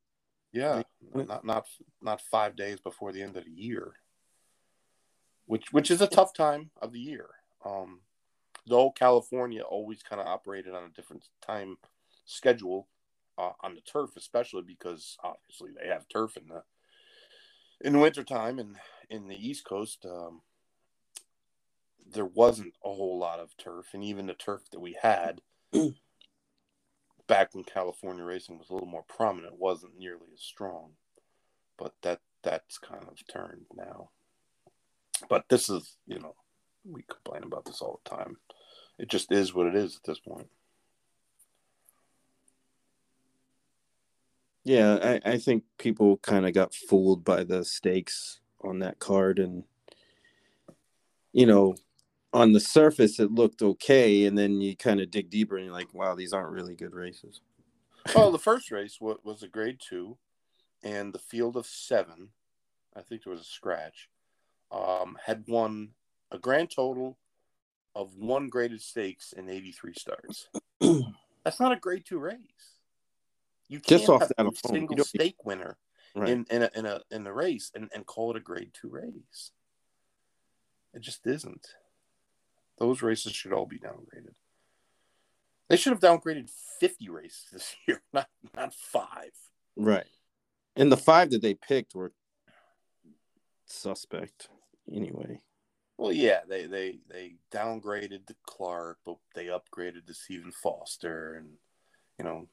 Yeah, 0.53 0.83
not 1.15 1.45
not 1.45 1.67
not 2.03 2.21
five 2.31 2.57
days 2.57 2.81
before 2.81 3.13
the 3.13 3.23
end 3.23 3.37
of 3.37 3.45
the 3.45 3.51
year, 3.51 3.95
which 5.51 5.73
which 5.73 5.91
is 5.91 6.01
a 6.01 6.07
tough 6.07 6.33
time 6.33 6.71
of 6.81 6.93
the 6.93 7.01
year. 7.01 7.27
Um, 7.65 8.03
though 8.69 8.93
California 8.93 9.63
always 9.63 10.01
kind 10.01 10.21
of 10.21 10.29
operated 10.29 10.75
on 10.75 10.85
a 10.85 10.95
different 10.95 11.25
time 11.45 11.77
schedule 12.25 12.87
uh, 13.37 13.51
on 13.61 13.75
the 13.75 13.81
turf, 13.81 14.11
especially 14.17 14.63
because 14.63 15.17
obviously 15.25 15.73
they 15.73 15.89
have 15.89 16.09
turf 16.09 16.37
in 16.37 16.47
the 16.47 16.63
in 17.81 17.95
the 17.95 17.99
wintertime 17.99 18.61
and 18.61 18.77
in 19.11 19.27
the 19.27 19.35
East 19.35 19.65
Coast. 19.65 20.07
Um, 20.07 20.43
there 22.09 22.25
wasn't 22.25 22.75
a 22.85 22.95
whole 22.95 23.19
lot 23.19 23.41
of 23.41 23.57
turf, 23.57 23.87
and 23.93 24.05
even 24.05 24.27
the 24.27 24.35
turf 24.35 24.63
that 24.71 24.79
we 24.81 24.97
had 25.03 25.41
back 27.27 27.57
when 27.57 27.65
California 27.65 28.23
racing 28.23 28.57
was 28.57 28.71
a 28.71 28.73
little 28.73 28.89
more 28.89 29.05
prominent, 29.09 29.59
wasn't 29.59 29.99
nearly 29.99 30.29
as 30.33 30.43
strong. 30.43 30.93
But 31.77 31.95
that 32.03 32.21
that's 32.45 32.79
kind 32.79 33.09
of 33.09 33.27
turned 33.27 33.67
now. 33.77 34.11
But 35.29 35.49
this 35.49 35.69
is, 35.69 35.97
you 36.07 36.19
know, 36.19 36.35
we 36.85 37.03
complain 37.03 37.43
about 37.45 37.65
this 37.65 37.81
all 37.81 38.01
the 38.05 38.11
time. 38.11 38.37
It 38.99 39.09
just 39.09 39.33
is 39.33 39.55
what 39.55 39.67
it 39.67 39.75
is 39.75 39.97
at 39.97 40.05
this 40.05 40.21
point. 40.21 40.49
Yeah, 44.65 45.19
I, 45.25 45.33
I 45.33 45.39
think 45.39 45.65
people 45.79 46.19
kind 46.19 46.47
of 46.47 46.53
got 46.53 46.75
fooled 46.75 47.25
by 47.25 47.45
the 47.45 47.65
stakes 47.65 48.41
on 48.63 48.81
that 48.81 48.99
card 48.99 49.39
and 49.39 49.65
you 51.33 51.47
know, 51.47 51.75
on 52.33 52.53
the 52.53 52.61
surface 52.61 53.19
it 53.19 53.33
looked 53.33 53.63
okay, 53.63 54.25
and 54.25 54.37
then 54.37 54.61
you 54.61 54.77
kind 54.77 55.01
of 55.01 55.11
dig 55.11 55.31
deeper 55.31 55.57
and 55.57 55.67
you're 55.67 55.75
like, 55.75 55.93
wow, 55.95 56.15
these 56.15 56.33
aren't 56.33 56.53
really 56.53 56.75
good 56.75 56.95
races. 56.95 57.41
well, 58.15 58.31
the 58.31 58.39
first 58.39 58.71
race 58.71 58.99
was 59.01 59.43
a 59.43 59.49
grade 59.49 59.79
two, 59.81 60.17
and 60.83 61.13
the 61.13 61.19
field 61.19 61.57
of 61.57 61.67
seven, 61.67 62.29
I 62.97 63.03
think 63.03 63.25
there 63.25 63.33
was 63.33 63.43
a 63.43 63.45
scratch, 63.45 64.09
um, 64.71 65.19
had 65.25 65.45
won 65.49 65.91
a 66.31 66.39
grand 66.39 66.71
total 66.71 67.19
of 67.95 68.17
one 68.17 68.49
graded 68.49 68.81
stakes 68.81 69.33
in 69.33 69.49
83 69.49 69.95
starts. 69.95 70.49
That's 71.45 71.61
not 71.61 71.73
a 71.73 71.77
grade 71.77 72.05
two 72.07 72.19
race. 72.19 72.39
You 73.69 73.81
can't 73.81 74.01
Just 74.01 74.09
off 74.11 74.31
have 74.37 74.47
a 74.47 74.69
single 74.69 75.05
stake 75.05 75.45
winner 75.45 75.77
right. 76.15 76.29
in, 76.29 76.47
in, 76.51 76.63
a, 76.63 76.71
in, 76.75 76.87
a, 76.87 77.01
in 77.11 77.25
the 77.25 77.33
race 77.33 77.71
and, 77.75 77.89
and 77.95 78.07
call 78.07 78.31
it 78.31 78.37
a 78.37 78.41
grade 78.41 78.71
two 78.73 78.89
race. 78.89 79.53
It 80.93 81.03
just 81.03 81.27
isn't. 81.27 81.67
Those 82.79 83.03
races 83.03 83.33
should 83.33 83.53
all 83.53 83.67
be 83.67 83.79
downgraded. 83.79 84.35
They 85.69 85.77
should 85.77 85.93
have 85.93 86.01
downgraded 86.01 86.51
50 86.81 87.09
races 87.11 87.47
this 87.53 87.77
year, 87.87 88.03
not 88.13 88.29
not 88.57 88.75
five. 88.75 89.31
Right. 89.77 90.07
And 90.75 90.91
the 90.91 90.97
five 90.97 91.31
that 91.31 91.43
they 91.43 91.55
picked 91.55 91.95
were 91.95 92.13
suspect 93.67 94.49
anyway. 94.93 95.41
Well, 95.97 96.13
yeah, 96.13 96.41
they 96.49 96.65
they 96.67 97.01
they 97.11 97.35
downgraded 97.53 98.27
the 98.27 98.37
Clark, 98.47 98.99
but 99.05 99.17
they 99.35 99.47
upgraded 99.47 100.07
the 100.07 100.15
Stephen 100.15 100.51
Foster, 100.51 101.35
and 101.35 101.49
you 102.19 102.25
know, 102.25 102.49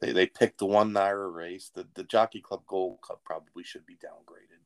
they 0.00 0.10
they 0.10 0.26
picked 0.26 0.58
the 0.58 0.66
one 0.66 0.92
NYRA 0.92 1.32
race. 1.32 1.70
The 1.72 1.86
the 1.94 2.02
Jockey 2.02 2.40
Club 2.40 2.62
Gold 2.66 2.98
Cup 3.06 3.20
probably 3.24 3.62
should 3.62 3.86
be 3.86 3.94
downgraded, 3.94 4.62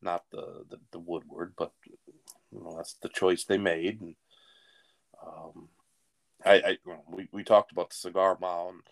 not 0.00 0.24
the 0.30 0.64
the, 0.70 0.78
the 0.92 1.00
Woodward, 1.00 1.54
but 1.58 1.72
you 2.52 2.62
know, 2.62 2.74
that's 2.76 2.94
the 2.94 3.08
choice 3.08 3.44
they 3.44 3.58
made. 3.58 4.00
And 4.00 4.14
um, 5.26 5.68
I, 6.44 6.54
I 6.54 6.70
you 6.86 6.96
we 7.08 7.28
we 7.32 7.42
talked 7.42 7.72
about 7.72 7.90
the 7.90 7.96
cigar 7.96 8.38
mile, 8.40 8.68
and 8.70 8.82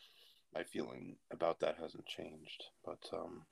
my 0.52 0.64
feeling 0.64 1.16
about 1.30 1.60
that 1.60 1.76
hasn't 1.80 2.06
changed. 2.06 2.64
But 2.84 3.08
um, 3.12 3.42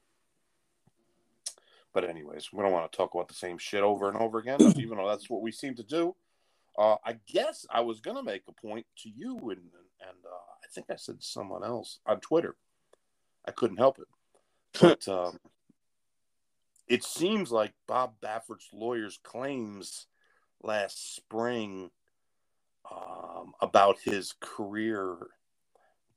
but 1.93 2.05
anyways, 2.05 2.53
we 2.53 2.63
don't 2.63 2.73
want 2.73 2.91
to 2.91 2.97
talk 2.97 3.15
about 3.15 3.29
the 3.29 3.35
same 3.35 3.59
shit 3.59 3.83
over 3.83 4.09
and 4.09 4.17
over 4.17 4.39
again, 4.39 4.61
even 4.77 4.99
though 4.99 5.09
that's 5.09 5.31
what 5.31 5.43
we 5.43 5.53
seem 5.53 5.75
to 5.77 5.83
do. 5.83 6.15
Uh, 6.79 6.97
I 7.05 7.19
guess 7.27 7.67
I 7.71 7.81
was 7.81 8.01
gonna 8.01 8.23
make 8.23 8.43
a 8.49 8.53
point 8.53 8.87
to 8.99 9.09
you, 9.09 9.37
and 9.51 9.61
and 10.01 10.25
uh, 10.25 10.55
I 10.63 10.67
think 10.73 10.87
I 10.91 10.97
said 10.97 11.21
to 11.21 11.27
someone 11.27 11.65
else 11.65 11.99
on 12.07 12.21
Twitter. 12.21 12.57
I 13.47 13.51
couldn't 13.51 13.79
help 13.79 13.99
it, 13.99 14.09
but 14.81 15.09
um, 15.09 15.39
it 16.87 17.05
seems 17.05 17.51
like 17.51 17.73
Bob 17.87 18.15
Baffert's 18.21 18.69
lawyer's 18.73 19.19
claims 19.23 20.07
last 20.63 21.17
spring 21.17 21.91
um, 22.91 23.53
about 23.61 23.99
his 24.05 24.35
career 24.41 25.17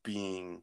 being 0.04 0.62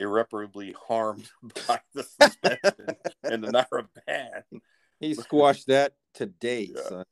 irreparably 0.00 0.74
harmed 0.86 1.30
by 1.66 1.80
the 1.94 2.02
suspension 2.20 2.96
and 3.22 3.44
the 3.44 3.48
NYRA 3.48 3.86
ban. 4.06 4.60
He 5.00 5.14
squashed 5.14 5.66
that 5.68 5.94
today, 6.14 6.70
yeah. 6.74 6.82
son. 6.88 7.04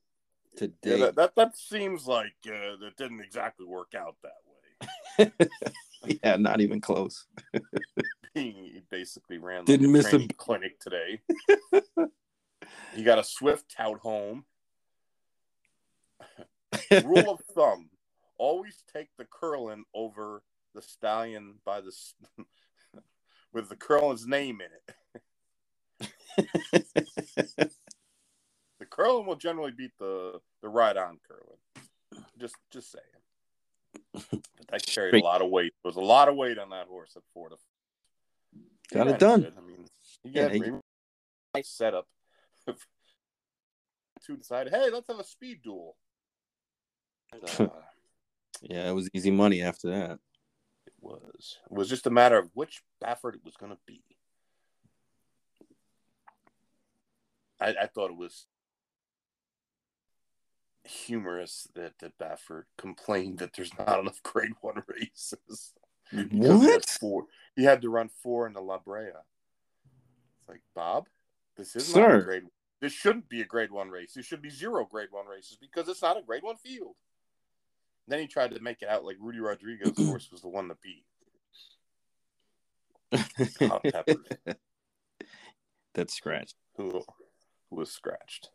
Today. 0.56 0.98
Yeah, 0.98 1.06
that, 1.06 1.16
that, 1.16 1.36
that 1.36 1.56
seems 1.56 2.06
like 2.06 2.34
uh, 2.46 2.76
that 2.80 2.92
didn't 2.98 3.20
exactly 3.20 3.64
work 3.64 3.94
out 3.96 4.16
that 4.22 5.28
way. 5.38 5.48
yeah, 6.22 6.36
not 6.36 6.60
even 6.60 6.80
close. 6.80 7.26
he 8.34 8.82
basically 8.90 9.38
ran 9.38 9.64
didn't 9.64 9.86
like 9.92 10.04
miss 10.04 10.12
a 10.12 10.28
clinic 10.36 10.78
today. 10.78 11.20
he 12.94 13.02
got 13.02 13.18
a 13.18 13.24
swift 13.24 13.74
tout 13.74 13.98
home. 14.00 14.44
Rule 17.02 17.30
of 17.30 17.40
thumb: 17.54 17.88
always 18.36 18.84
take 18.92 19.08
the 19.16 19.24
Curlin 19.24 19.84
over 19.94 20.42
the 20.74 20.82
stallion 20.82 21.54
by 21.64 21.80
the 21.80 21.92
with 23.52 23.68
the 23.68 23.76
Curlin's 23.76 24.26
name 24.26 24.60
in 24.60 24.68
it. 24.72 26.12
the 28.78 28.86
Curlin 28.90 29.26
will 29.26 29.36
generally 29.36 29.72
beat 29.72 29.92
the 29.98 30.40
the 30.62 30.68
ride 30.68 30.96
on 30.96 31.18
Curlin. 31.28 31.58
Just 32.38 32.56
just 32.70 32.92
saying. 32.92 33.04
But 34.12 34.68
that 34.68 34.86
carried 34.86 35.14
a 35.14 35.24
lot 35.24 35.42
of 35.42 35.50
weight. 35.50 35.74
There 35.82 35.90
was 35.90 35.96
a 35.96 36.00
lot 36.00 36.28
of 36.28 36.36
weight 36.36 36.58
on 36.58 36.70
that 36.70 36.86
horse 36.86 37.12
at 37.16 37.22
Florida. 37.32 37.56
Got 38.92 39.08
it 39.08 39.18
done. 39.18 39.52
I 39.56 39.60
mean, 39.60 39.86
he 40.22 40.30
got 40.30 40.54
yeah, 40.54 40.64
a 40.64 40.80
nice 41.54 41.68
setup 41.68 42.06
to 42.66 44.36
decide, 44.36 44.68
hey, 44.70 44.90
let's 44.92 45.08
have 45.08 45.18
a 45.18 45.24
speed 45.24 45.60
duel. 45.62 45.96
uh, 47.58 47.68
yeah, 48.60 48.88
it 48.88 48.92
was 48.92 49.08
easy 49.14 49.30
money 49.30 49.62
after 49.62 49.88
that. 49.90 50.18
Was. 51.02 51.58
It 51.70 51.76
was 51.76 51.88
just 51.88 52.06
a 52.06 52.10
matter 52.10 52.38
of 52.38 52.50
which 52.54 52.82
Baffert 53.02 53.34
it 53.34 53.44
was 53.44 53.56
going 53.56 53.72
to 53.72 53.78
be. 53.86 54.02
I, 57.60 57.74
I 57.82 57.86
thought 57.86 58.10
it 58.10 58.16
was 58.16 58.46
humorous 60.84 61.68
that, 61.74 61.94
that 62.00 62.18
Baffert 62.18 62.64
complained 62.78 63.38
that 63.38 63.52
there's 63.54 63.76
not 63.78 63.98
enough 63.98 64.22
grade 64.22 64.52
one 64.60 64.82
races. 64.88 65.74
What? 66.12 66.88
He, 66.90 66.98
four, 67.00 67.24
he 67.56 67.64
had 67.64 67.82
to 67.82 67.90
run 67.90 68.08
four 68.22 68.46
in 68.46 68.52
the 68.52 68.60
La 68.60 68.78
Brea. 68.78 69.08
It's 69.08 70.48
like, 70.48 70.62
Bob, 70.74 71.08
this 71.56 71.74
is 71.74 71.86
Sir. 71.86 72.00
not 72.00 72.20
a 72.20 72.22
grade 72.22 72.44
this 72.82 72.92
shouldn't 72.92 73.28
be 73.28 73.40
a 73.40 73.44
grade 73.44 73.70
one 73.70 73.90
race. 73.90 74.14
There 74.14 74.24
should 74.24 74.42
be 74.42 74.50
zero 74.50 74.84
grade 74.84 75.08
one 75.12 75.26
races 75.26 75.56
because 75.58 75.88
it's 75.88 76.02
not 76.02 76.18
a 76.18 76.22
grade 76.22 76.42
one 76.42 76.56
field. 76.56 76.96
Then 78.12 78.20
he 78.20 78.26
tried 78.26 78.50
to 78.50 78.60
make 78.60 78.82
it 78.82 78.88
out 78.90 79.06
like 79.06 79.16
Rudy 79.18 79.40
Rodriguez, 79.40 79.88
of 79.88 79.96
course, 79.96 80.30
was 80.30 80.42
the 80.42 80.48
one 80.48 80.68
to 80.68 80.76
beat. 80.82 81.06
That's 85.94 86.12
scratched. 86.12 86.56
Who, 86.76 87.02
who 87.70 87.76
was 87.76 87.90
scratched? 87.90 88.50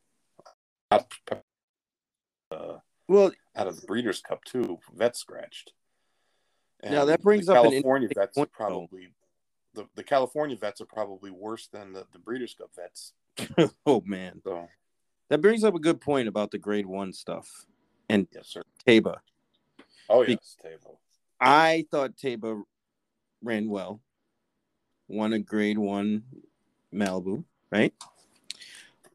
Hot 0.91 1.11
uh, 2.51 2.77
Well, 3.07 3.31
out 3.55 3.65
of 3.65 3.81
the 3.81 3.87
Breeders' 3.87 4.21
Cup 4.21 4.43
too. 4.43 4.77
Vet 4.95 5.17
scratched. 5.17 5.73
Now, 6.83 7.05
that 7.05 7.23
brings 7.23 7.47
the 7.47 7.53
up 7.53 7.65
an 7.65 7.71
California 7.71 8.09
vets 8.15 8.37
point, 8.37 8.51
probably 8.51 9.07
the, 9.73 9.87
the 9.95 10.03
California 10.03 10.55
vets 10.55 10.81
are 10.81 10.85
probably 10.85 11.31
worse 11.31 11.65
than 11.65 11.93
the, 11.93 12.05
the 12.13 12.19
Breeders' 12.19 12.53
Cup 12.53 12.69
vets. 12.75 13.13
oh 13.87 14.03
man, 14.05 14.39
So 14.43 14.67
that 15.31 15.41
brings 15.41 15.63
up 15.63 15.73
a 15.73 15.79
good 15.79 15.99
point 15.99 16.27
about 16.27 16.51
the 16.51 16.59
grade 16.59 16.85
one 16.85 17.11
stuff 17.11 17.65
and 18.09 18.27
yes, 18.31 18.47
sir. 18.47 18.61
Taiba. 18.85 19.17
Oh 20.09 20.21
yes, 20.23 20.55
Taiba. 20.63 20.95
I 21.39 21.85
thought 21.91 22.15
Taiba 22.15 22.63
ran 23.43 23.69
well, 23.69 24.01
won 25.07 25.33
a 25.33 25.39
grade 25.39 25.77
one 25.77 26.23
Malibu, 26.93 27.43
right? 27.71 27.93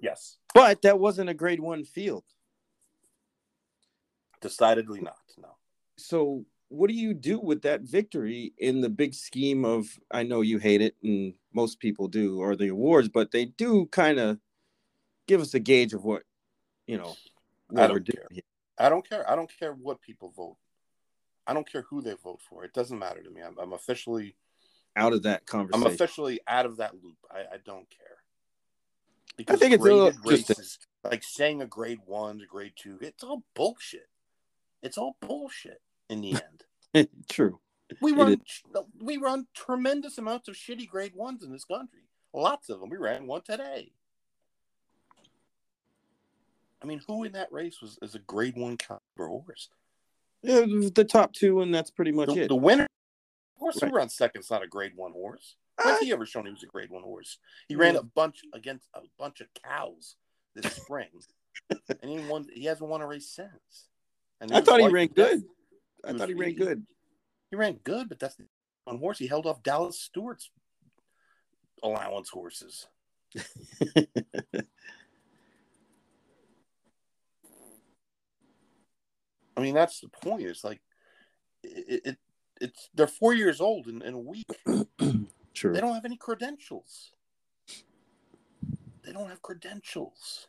Yes, 0.01 0.39
But 0.55 0.83
that 0.83 0.99
wasn't 0.99 1.31
a 1.31 1.35
grade 1.35 1.61
one 1.61 1.85
field. 1.85 2.25
decidedly 4.41 5.01
not. 5.01 5.19
No. 5.39 5.57
So 5.97 6.45
what 6.69 6.89
do 6.89 6.95
you 6.95 7.15
do 7.15 7.39
with 7.39 7.63
that 7.63 7.83
victory 7.83 8.53
in 8.59 8.81
the 8.81 8.89
big 8.89 9.15
scheme 9.15 9.65
of 9.65 9.87
I 10.11 10.25
know 10.25 10.41
you 10.41 10.59
hate 10.59 10.81
it 10.81 10.97
and 11.03 11.35
most 11.53 11.79
people 11.79 12.09
do 12.09 12.41
or 12.41 12.57
the 12.57 12.69
awards, 12.69 13.09
but 13.09 13.31
they 13.31 13.45
do 13.45 13.87
kind 13.87 14.19
of 14.19 14.39
give 15.29 15.41
us 15.41 15.55
a 15.55 15.61
gauge 15.61 15.93
of 15.95 16.03
what 16.05 16.25
you 16.87 16.99
know 16.99 17.15
I 17.77 17.83
don't 17.87 17.93
we're 17.93 17.99
doing 18.01 18.17
care. 18.17 18.29
here. 18.33 18.43
I 18.79 18.89
don't 18.89 19.09
care. 19.09 19.31
I 19.31 19.37
don't 19.37 19.51
care 19.59 19.73
what 19.75 20.01
people 20.01 20.33
vote. 20.37 20.57
I 21.47 21.55
don't 21.55 21.71
care 21.71 21.83
who 21.83 22.03
they 22.03 22.15
vote 22.23 22.41
for. 22.49 22.65
It 22.65 22.73
doesn't 22.73 22.99
matter 22.99 23.23
to 23.23 23.31
me. 23.31 23.41
I'm, 23.41 23.59
I'm 23.59 23.73
officially 23.73 24.37
out 24.97 25.13
of 25.13 25.23
that 25.25 25.47
conversation. 25.47 25.87
I'm 25.87 25.93
officially 25.93 26.41
out 26.47 26.67
of 26.67 26.77
that 26.77 26.95
loop. 27.03 27.17
I, 27.31 27.41
I 27.41 27.57
don't 27.65 27.89
care. 27.91 28.19
Because 29.37 29.59
think 29.59 29.75
it's 29.75 29.81
a 29.81 29.85
little 29.85 30.11
graded 30.11 30.17
interesting. 30.25 30.55
races, 30.57 30.79
like 31.05 31.25
saying 31.25 31.63
a 31.63 31.67
grade 31.67 32.01
one 32.05 32.39
to 32.39 32.45
a 32.45 32.47
grade 32.47 32.75
two, 32.77 32.99
it's 33.01 33.25
all 33.25 33.43
bullshit. 33.55 34.09
It's 34.83 34.99
all 34.99 35.17
bullshit 35.21 35.81
in 36.11 36.21
the 36.21 36.37
end. 36.95 37.09
True. 37.29 37.59
We 38.01 38.13
run 38.13 38.41
we 39.01 39.17
run 39.17 39.47
tremendous 39.55 40.19
amounts 40.19 40.49
of 40.49 40.55
shitty 40.55 40.89
grade 40.89 41.15
ones 41.15 41.43
in 41.43 41.53
this 41.53 41.65
country. 41.65 42.01
Lots 42.33 42.69
of 42.69 42.81
them. 42.81 42.89
We 42.89 42.97
ran 42.97 43.27
one 43.27 43.43
today. 43.43 43.93
I 46.83 46.87
mean, 46.87 47.01
who 47.07 47.25
in 47.25 47.33
that 47.33 47.53
race 47.53 47.81
was 47.81 47.99
is 48.03 48.15
a 48.15 48.19
grade 48.21 48.57
one 48.57 48.77
caliber 48.77 49.29
horse? 49.29 49.69
Yeah, 50.43 50.61
the 50.95 51.05
top 51.09 51.33
two, 51.33 51.61
and 51.61 51.75
that's 51.75 51.91
pretty 51.91 52.13
much 52.13 52.29
The, 52.31 52.43
it. 52.43 52.49
the 52.49 52.57
winner 52.57 52.85
of 52.85 52.89
horse 53.59 53.81
Right. 53.83 53.91
who 53.91 53.97
runs 53.97 54.15
second's 54.15 54.51
not 54.51 54.63
a 54.63 54.67
grade 54.67 54.93
one 54.97 55.13
horse. 55.13 55.57
Uh, 55.79 55.97
he 56.01 56.13
ever 56.13 56.27
shown 56.27 56.45
he 56.47 56.53
was 56.53 56.63
a 56.63 56.67
grade 56.67 56.91
one 56.91 57.03
horse? 57.03 57.39
He 57.69 57.77
ran 57.77 57.97
a 57.97 58.03
bunch 58.03 58.41
against 58.53 58.89
a 58.95 59.01
bunch 59.19 59.41
of 59.41 59.49
cows 59.65 60.17
this 60.55 60.75
spring, 60.75 61.09
and 61.71 62.11
he 62.11 62.19
won. 62.29 62.47
He 62.53 62.65
hasn't 62.67 62.89
won 62.91 63.01
a 63.01 63.07
race 63.07 63.29
since. 63.31 63.89
And 64.41 64.53
I 64.53 64.61
thought 64.61 64.81
he 64.81 64.89
ran 64.89 65.09
good. 65.09 65.45
I 66.05 66.13
was- 66.13 66.21
thought 66.21 66.29
he 66.29 66.35
ran 66.35 66.51
he- 66.51 66.55
good. 66.57 66.87
He 67.51 67.57
ran 67.57 67.75
good, 67.85 68.09
but 68.09 68.19
that's 68.19 68.37
on 68.87 68.99
horse. 68.99 69.19
He 69.19 69.27
held 69.27 69.47
off 69.47 69.63
Dallas 69.63 70.01
Stewart's 70.01 70.51
allowance 71.83 72.29
horses. 72.31 72.87
I 79.57 79.61
mean, 79.61 79.75
that's 79.75 80.01
the 80.01 80.09
point. 80.09 80.43
It's 80.43 80.65
like 80.65 80.81
it, 81.63 82.03
it 82.05 82.17
it's 82.61 82.89
they're 82.95 83.07
four 83.07 83.35
years 83.35 83.61
old 83.61 83.89
in, 83.89 84.03
in 84.03 84.15
a 84.15 84.19
week. 84.19 84.47
True. 85.55 85.73
They 85.75 85.81
don't 85.81 85.95
have 85.95 86.05
any 86.05 86.17
credentials. 86.17 87.13
They 89.05 89.13
don't 89.13 89.29
have 89.29 89.43
credentials. 89.43 90.49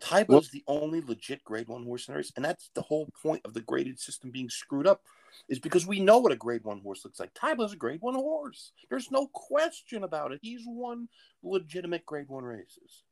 Taiba's 0.00 0.28
Well- 0.28 0.42
the 0.52 0.64
only 0.66 1.00
legit 1.00 1.42
grade 1.44 1.68
one 1.68 1.84
horse 1.84 2.06
in 2.06 2.12
the 2.12 2.18
race, 2.18 2.32
and 2.36 2.44
that's 2.44 2.70
the 2.74 2.82
whole 2.82 3.08
point 3.22 3.42
of 3.44 3.54
the 3.54 3.60
graded 3.60 3.98
system 3.98 4.30
being 4.30 4.48
screwed 4.48 4.86
up, 4.86 5.02
is 5.48 5.58
because 5.58 5.86
we 5.86 6.00
know 6.00 6.18
what 6.18 6.32
a 6.32 6.36
grade 6.36 6.64
one 6.64 6.80
horse 6.80 7.04
looks 7.04 7.18
like. 7.18 7.34
Taiba's 7.34 7.72
a 7.72 7.76
grade 7.76 8.00
one 8.00 8.14
horse. 8.14 8.72
There's 8.88 9.10
no 9.10 9.26
question 9.28 10.04
about 10.04 10.32
it. 10.32 10.38
He's 10.42 10.62
won 10.64 11.08
legitimate 11.42 12.06
grade 12.06 12.28
one 12.28 12.44
races. 12.44 13.02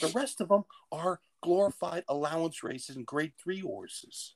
The 0.00 0.08
rest 0.14 0.40
of 0.40 0.48
them 0.48 0.64
are 0.90 1.20
glorified 1.44 2.02
allowance 2.08 2.62
races 2.64 2.96
and 2.96 3.04
grade 3.06 3.32
three 3.38 3.60
horses. 3.60 4.34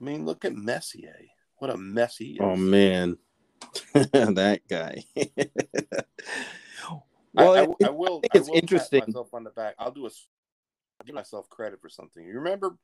I 0.00 0.04
mean, 0.04 0.26
look 0.26 0.44
at 0.44 0.54
Messier. 0.54 1.14
Eh? 1.20 1.26
What 1.58 1.70
a 1.70 1.76
mess 1.76 2.16
he 2.16 2.32
is. 2.32 2.38
Oh 2.40 2.56
man, 2.56 3.16
that 3.94 4.60
guy. 4.68 5.02
Well, 7.34 7.54
I, 7.54 7.62
it- 7.62 7.86
I 7.86 7.90
will. 7.90 8.20
think 8.20 8.34
I 8.34 8.38
it's 8.38 8.48
will 8.48 8.54
pat 8.54 8.62
interesting. 8.62 9.02
myself 9.06 9.28
on 9.34 9.44
the 9.44 9.50
back. 9.50 9.74
I'll 9.78 9.90
do 9.92 10.06
a. 10.06 10.10
I'll 11.00 11.06
give 11.06 11.14
myself 11.14 11.48
credit 11.48 11.80
for 11.80 11.88
something. 11.88 12.24
You 12.24 12.34
remember 12.34 12.76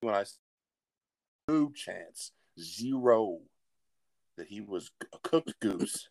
when 0.00 0.14
I 0.14 0.22
said 0.24 0.38
no 1.48 1.70
chance, 1.70 2.32
zero, 2.60 3.38
that 4.36 4.48
he 4.48 4.60
was 4.62 4.90
a 5.12 5.18
cooked 5.18 5.54
goose, 5.60 6.08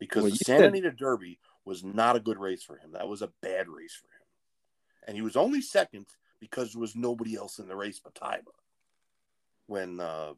because 0.00 0.22
Well, 0.24 0.30
the 0.32 0.36
Santa 0.38 0.60
said- 0.60 0.68
Anita 0.70 0.90
Derby 0.92 1.38
was 1.70 1.84
not 1.84 2.16
a 2.16 2.20
good 2.20 2.38
race 2.38 2.64
for 2.64 2.76
him. 2.76 2.90
That 2.92 3.08
was 3.08 3.22
a 3.22 3.30
bad 3.40 3.68
race 3.68 3.94
for 3.94 4.08
him, 4.08 4.26
and 5.06 5.16
he 5.16 5.22
was 5.22 5.36
only 5.36 5.62
second 5.62 6.06
because 6.40 6.72
there 6.72 6.80
was 6.80 6.96
nobody 6.96 7.36
else 7.36 7.60
in 7.60 7.68
the 7.68 7.76
race 7.76 8.00
but 8.02 8.14
Taiba. 8.14 8.52
When 9.66 10.00
uh, 10.00 10.32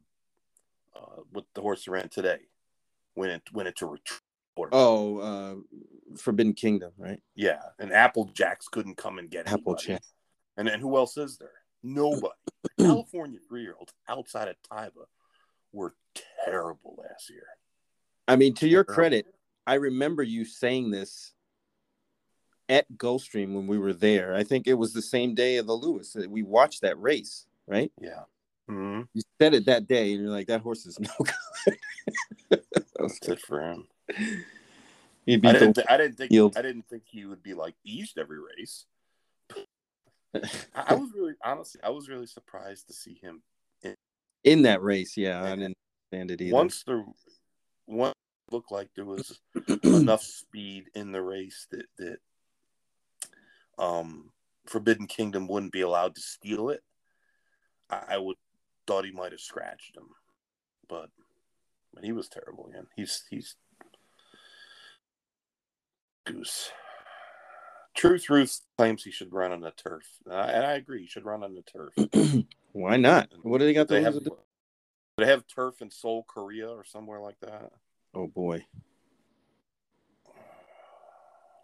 uh, 0.95 1.23
with 1.33 1.45
the 1.55 1.63
horse 1.63 1.87
that 1.87 1.91
ran 1.91 2.11
today, 2.11 2.41
when 3.15 3.31
it 3.31 3.43
went 3.51 3.69
into 3.69 3.87
retreat. 3.87 4.21
oh, 4.73 5.19
uh, 5.19 6.17
Forbidden 6.19 6.53
Kingdom, 6.53 6.93
right? 6.99 7.21
Yeah, 7.35 7.63
and 7.79 7.95
Apple 7.95 8.27
Jacks 8.35 8.69
couldn't 8.69 8.99
come 8.99 9.19
and 9.19 9.31
get 9.31 9.47
Apple 9.47 9.73
anybody. 9.73 9.87
Jack. 9.87 10.03
And 10.59 10.69
then 10.69 10.81
who 10.81 10.99
else 10.99 11.17
is 11.17 11.39
there? 11.39 11.63
Nobody. 11.83 12.35
The 12.79 12.85
California 12.85 13.39
three 13.49 13.63
year 13.63 13.75
olds 13.79 13.93
outside 14.09 14.49
of 14.49 14.57
Taiba 14.71 15.07
were 15.73 15.95
terrible 16.45 16.95
last 16.97 17.29
year. 17.29 17.47
I 18.29 18.37
mean, 18.37 18.55
to 18.55 18.69
your 18.69 18.85
credit, 18.85 19.27
I 19.67 19.75
remember 19.75 20.23
you 20.23 20.45
saying 20.45 20.91
this 20.91 21.33
at 22.69 22.87
Gulfstream 22.97 23.55
when 23.55 23.67
we 23.67 23.79
were 23.79 23.93
there. 23.93 24.35
I 24.35 24.45
think 24.45 24.67
it 24.67 24.75
was 24.75 24.93
the 24.93 25.03
same 25.03 25.35
day 25.35 25.57
of 25.57 25.67
the 25.67 25.75
Lewis 25.75 26.13
that 26.15 26.31
we 26.31 26.43
watched 26.43 26.83
that 26.83 27.01
race, 27.01 27.47
right? 27.67 27.93
Yeah. 28.01 28.23
Mm-hmm. 28.71 29.03
You 29.13 29.23
said 29.41 29.55
it 29.55 29.67
that 29.67 29.87
day, 29.87 30.13
and 30.13 30.23
you're 30.23 30.31
like, 30.31 30.47
"That 30.47 30.61
horse 30.61 30.87
is 30.87 30.99
no 31.01 31.11
good." 31.19 32.61
That's 32.97 33.19
it 33.29 33.41
for 33.41 33.61
him. 33.61 33.89
He 35.27 35.35
I 35.35 35.53
didn't, 35.53 35.75
th- 35.75 35.87
I 35.89 35.97
didn't 35.97 36.17
think 36.17 36.33
Yield. 36.33 36.57
I 36.57 36.63
didn't 36.63 36.89
think 36.89 37.05
he 37.07 37.25
would 37.25 37.43
be 37.43 37.55
like 37.55 37.75
east 37.85 38.19
every 38.19 38.39
race. 38.39 38.87
I, 40.75 40.95
was 40.95 41.11
really 41.15 41.35
honestly 41.45 41.81
I 41.85 41.91
was 41.91 42.09
really 42.09 42.27
surprised 42.27 42.87
to 42.87 42.93
see 42.95 43.19
him 43.21 43.43
in 44.45 44.63
that 44.63 44.83
race. 44.83 45.17
Yeah, 45.17 45.43
I 45.43 45.51
didn't 45.51 45.77
understand 46.13 46.31
it 46.31 46.43
either. 46.43 46.55
once 46.55 46.83
the 46.85 47.05
one 47.87 48.13
looked 48.53 48.73
like 48.73 48.89
there 48.95 49.05
was 49.05 49.41
enough 49.83 50.23
speed 50.23 50.85
in 50.95 51.13
the 51.13 51.23
race 51.23 51.67
that 51.71 51.87
that 51.99 52.19
um 53.79 54.31
Forbidden 54.67 55.07
Kingdom 55.07 55.49
wouldn't 55.49 55.73
be 55.73 55.81
allowed 55.81 56.15
to 56.15 56.21
steal 56.21 56.69
it. 56.71 56.83
I, 57.91 58.03
I 58.11 58.19
would 58.19 58.37
thought 58.87 59.05
he 59.05 59.13
might 59.13 59.33
have 59.33 59.41
scratched 59.41 59.97
him, 59.97 60.09
but 60.89 61.11
but 61.95 62.05
he 62.05 62.13
was 62.13 62.29
terrible 62.29 62.69
again. 62.69 62.87
He's 62.97 63.25
he's 63.31 63.57
goose. 66.25 66.71
Truth 67.95 68.31
Ruth 68.31 68.61
claims 68.79 69.05
he 69.05 69.11
should 69.11 69.33
run 69.33 69.53
on 69.53 69.61
the 69.61 69.71
turf, 69.73 70.05
and 70.25 70.35
I, 70.35 70.47
and 70.47 70.65
I 70.65 70.73
agree. 70.75 71.03
He 71.03 71.07
should 71.07 71.27
run 71.27 71.45
on 71.45 71.55
the 71.55 71.63
turf. 71.63 72.47
Why 72.73 72.97
not? 72.97 73.29
What 73.43 73.59
do 73.59 73.67
they 73.67 73.75
got 73.75 73.89
They 73.89 74.03
have 74.03 74.19
they 75.19 75.27
have 75.27 75.47
turf 75.47 75.83
in 75.83 75.91
Seoul, 75.91 76.25
Korea, 76.27 76.69
or 76.69 76.85
somewhere 76.85 77.21
like 77.21 77.39
that. 77.41 77.71
Oh 78.15 78.27
boy. 78.27 78.65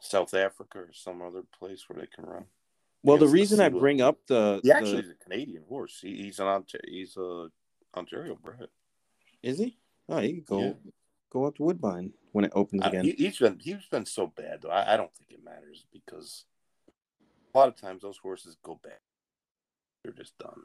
South 0.01 0.33
Africa 0.35 0.79
or 0.79 0.93
some 0.93 1.21
other 1.23 1.43
place 1.59 1.85
where 1.89 2.01
they 2.01 2.07
can 2.07 2.25
run. 2.25 2.45
Well, 3.03 3.17
the 3.17 3.25
Against 3.27 3.33
the 3.33 3.41
reason 3.57 3.61
I 3.61 3.69
bring 3.69 4.01
up 4.01 4.19
the, 4.27 4.61
He 4.63 4.69
the- 4.71 4.77
actually 4.77 5.03
is 5.03 5.11
a 5.11 5.15
Canadian 5.15 5.65
horse. 5.69 5.99
He, 6.01 6.17
he's 6.17 6.39
an 6.39 6.47
Ontario, 6.47 6.85
he's 6.89 7.17
a 7.17 7.49
Ontario 7.97 8.35
bred. 8.43 8.69
is 9.43 9.59
he? 9.59 9.77
Oh, 10.09 10.19
he 10.19 10.33
can 10.35 10.43
go 10.43 10.61
Yeah. 10.63 10.73
go 11.31 11.45
up 11.45 11.57
to 11.57 11.63
Woodbine 11.65 12.13
when 12.33 12.45
it 12.47 12.53
opens 12.55 12.83
Uh, 12.85 12.89
again. 12.89 13.05
he, 13.05 13.13
he's 13.13 13.39
been 13.39 13.59
he's 13.61 13.85
been 13.91 14.07
so 14.07 14.27
bad 14.27 14.63
though. 14.63 14.71
I, 14.71 14.95
I 14.95 14.97
don't 14.97 15.15
think 15.15 15.31
it 15.33 15.45
matters 15.45 15.85
because 15.93 16.45
a 17.55 17.59
lot 17.59 17.69
of 17.69 17.77
times 17.77 18.03
those 18.03 18.19
horses 18.19 18.57
go 18.63 18.81
bad. 18.83 18.99
They're 20.03 20.13
just 20.13 20.39
done. 20.39 20.63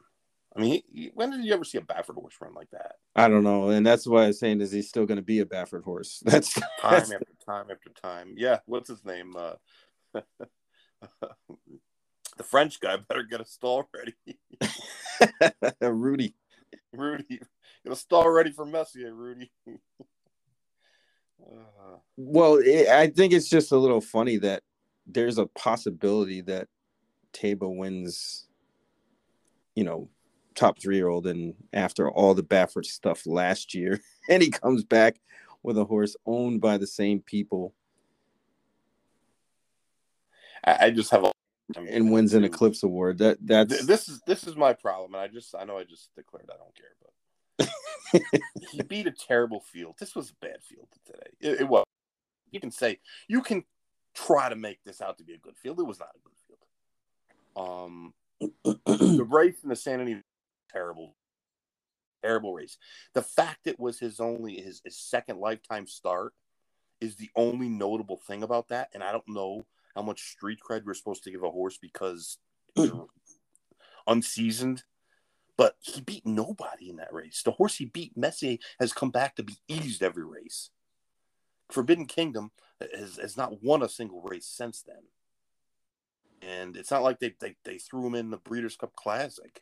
I 0.56 0.62
mean, 0.62 0.72
he, 0.72 0.84
he- 1.02 1.12
when 1.14 1.32
did 1.32 1.44
you 1.44 1.54
ever 1.54 1.64
see 1.64 1.78
a 1.78 1.82
Baffert 1.82 2.16
horse 2.16 2.36
run 2.40 2.54
like 2.54 2.70
that? 2.72 2.96
I 3.16 3.28
don't 3.28 3.44
know, 3.44 3.70
and 3.70 3.86
that's 3.86 4.08
why 4.08 4.26
I'm 4.26 4.34
saying 4.34 4.62
is 4.62 4.72
he 4.72 4.82
still 4.82 5.06
going 5.06 5.18
to 5.18 5.24
be 5.24 5.40
a 5.40 5.46
Baffert 5.46 5.84
horse? 5.84 6.22
That's 6.26 6.54
Time 6.54 6.70
that's 6.82 7.12
after 7.12 7.26
time 7.46 7.66
after 7.72 7.90
time. 8.02 8.34
Yeah, 8.38 8.60
what's 8.66 8.90
his 8.90 9.06
name? 9.06 9.36
Uh, 9.38 9.54
the 12.38 12.44
French 12.44 12.80
guy 12.80 12.98
better 12.98 13.24
get 13.24 13.42
a 13.42 13.46
stall 13.46 13.88
ready. 13.96 14.16
Rudy. 15.82 16.36
Rudy, 16.92 17.40
get 17.84 17.94
a 17.94 17.96
stall 17.96 18.30
ready 18.30 18.52
for 18.52 18.66
Messier, 18.66 19.14
Rudy. 19.14 19.52
uh, 21.42 21.98
Well, 22.18 22.56
it, 22.56 22.88
I 22.90 23.08
think 23.08 23.34
it's 23.34 23.50
just 23.50 23.72
a 23.72 23.78
little 23.78 24.02
funny 24.02 24.38
that 24.38 24.64
there's 25.08 25.38
a 25.38 25.46
possibility 25.48 26.42
that 26.42 26.68
Taiba 27.34 27.74
wins, 27.76 28.48
you 29.76 29.84
know, 29.84 30.10
top 30.56 30.80
three 30.80 30.96
year 30.96 31.08
old, 31.08 31.28
and 31.28 31.54
after 31.72 32.10
all 32.10 32.34
the 32.34 32.44
Baffert 32.44 32.86
stuff 32.86 33.26
last 33.26 33.74
year, 33.74 34.00
and 34.30 34.42
he 34.42 34.50
comes 34.50 34.84
back 34.84 35.20
with 35.62 35.78
a 35.78 35.86
horse 35.86 36.16
owned 36.26 36.62
by 36.62 36.78
the 36.78 36.88
same 36.88 37.22
people. 37.22 37.74
I, 40.64 40.88
I 40.88 40.90
just 40.92 41.12
have 41.12 41.24
a 41.24 41.32
and 41.76 42.12
wins 42.12 42.34
an 42.34 42.44
Eclipse 42.44 42.84
Award. 42.84 43.20
That 43.20 43.38
that's 43.42 43.86
this 43.86 44.10
is 44.10 44.22
this 44.28 44.46
is 44.46 44.56
my 44.56 44.74
problem, 44.74 45.14
and 45.16 45.24
I 45.24 45.28
just 45.28 45.56
I 45.56 45.64
know 45.64 45.78
I 45.78 45.84
just 45.84 46.10
declared 46.16 46.50
I 46.50 46.58
don't 46.58 46.76
care, 46.76 46.96
but 47.02 48.32
he 48.72 48.82
beat 48.84 49.08
a 49.08 49.12
terrible 49.12 49.62
field. 49.62 49.96
This 50.00 50.16
was 50.16 50.32
a 50.32 50.46
bad 50.46 50.62
field 50.62 50.88
today. 51.06 51.30
It, 51.40 51.62
it 51.62 51.68
was. 51.68 51.86
You 52.52 52.60
can 52.60 52.72
say 52.72 53.00
you 53.28 53.42
can 53.42 53.64
try 54.14 54.50
to 54.50 54.56
make 54.56 54.84
this 54.84 55.02
out 55.02 55.18
to 55.18 55.24
be 55.24 55.34
a 55.34 55.40
good 55.40 55.58
field. 55.58 55.80
It 55.80 55.88
was 55.88 56.00
not 56.00 56.10
a 56.16 56.20
good 56.24 56.38
field. 56.48 56.60
Um, 57.56 58.14
the 59.18 59.28
race 59.28 59.58
in 59.64 59.70
the 59.70 59.92
Anita, 60.02 60.22
terrible, 60.74 61.16
terrible 62.24 62.54
race. 62.54 62.78
The 63.14 63.22
fact 63.22 63.68
it 63.68 63.80
was 63.80 64.00
his 64.00 64.20
only 64.20 64.60
his, 64.60 64.82
his 64.84 64.98
second 64.98 65.40
lifetime 65.40 65.88
start 65.88 66.34
is 67.00 67.16
the 67.16 67.30
only 67.36 67.70
notable 67.70 68.18
thing 68.18 68.44
about 68.44 68.70
that, 68.70 68.90
and 68.94 69.04
I 69.04 69.12
don't 69.12 69.28
know 69.28 69.66
how 69.96 70.02
much 70.02 70.32
street 70.32 70.60
cred 70.68 70.86
we're 70.86 70.94
supposed 70.94 71.24
to 71.24 71.32
give 71.32 71.44
a 71.44 71.52
horse 71.52 71.78
because 71.78 72.38
hmm. 72.78 73.02
unseasoned. 74.08 74.84
But 75.56 75.76
he 75.82 76.02
beat 76.02 76.26
nobody 76.26 76.90
in 76.90 76.96
that 76.96 77.14
race. 77.14 77.44
The 77.44 77.52
horse 77.52 77.76
he 77.76 77.86
beat, 77.86 78.18
Messier, 78.18 78.58
has 78.80 78.92
come 78.92 79.12
back 79.12 79.36
to 79.36 79.44
be 79.44 79.54
eased 79.68 80.02
every 80.02 80.26
race. 80.26 80.72
Forbidden 81.70 82.08
Kingdom 82.08 82.52
has, 82.96 83.18
has 83.18 83.38
not 83.38 83.62
won 83.64 83.84
a 83.84 83.90
single 83.90 84.22
race 84.22 84.48
since 84.48 84.82
then. 84.82 85.04
And 86.42 86.76
it's 86.76 86.92
not 86.92 87.04
like 87.04 87.20
they, 87.20 87.36
they, 87.40 87.56
they 87.64 87.78
threw 87.78 88.06
him 88.08 88.16
in 88.16 88.32
the 88.32 88.38
Breeders' 88.38 88.76
Cup 88.76 88.96
Classic. 88.96 89.62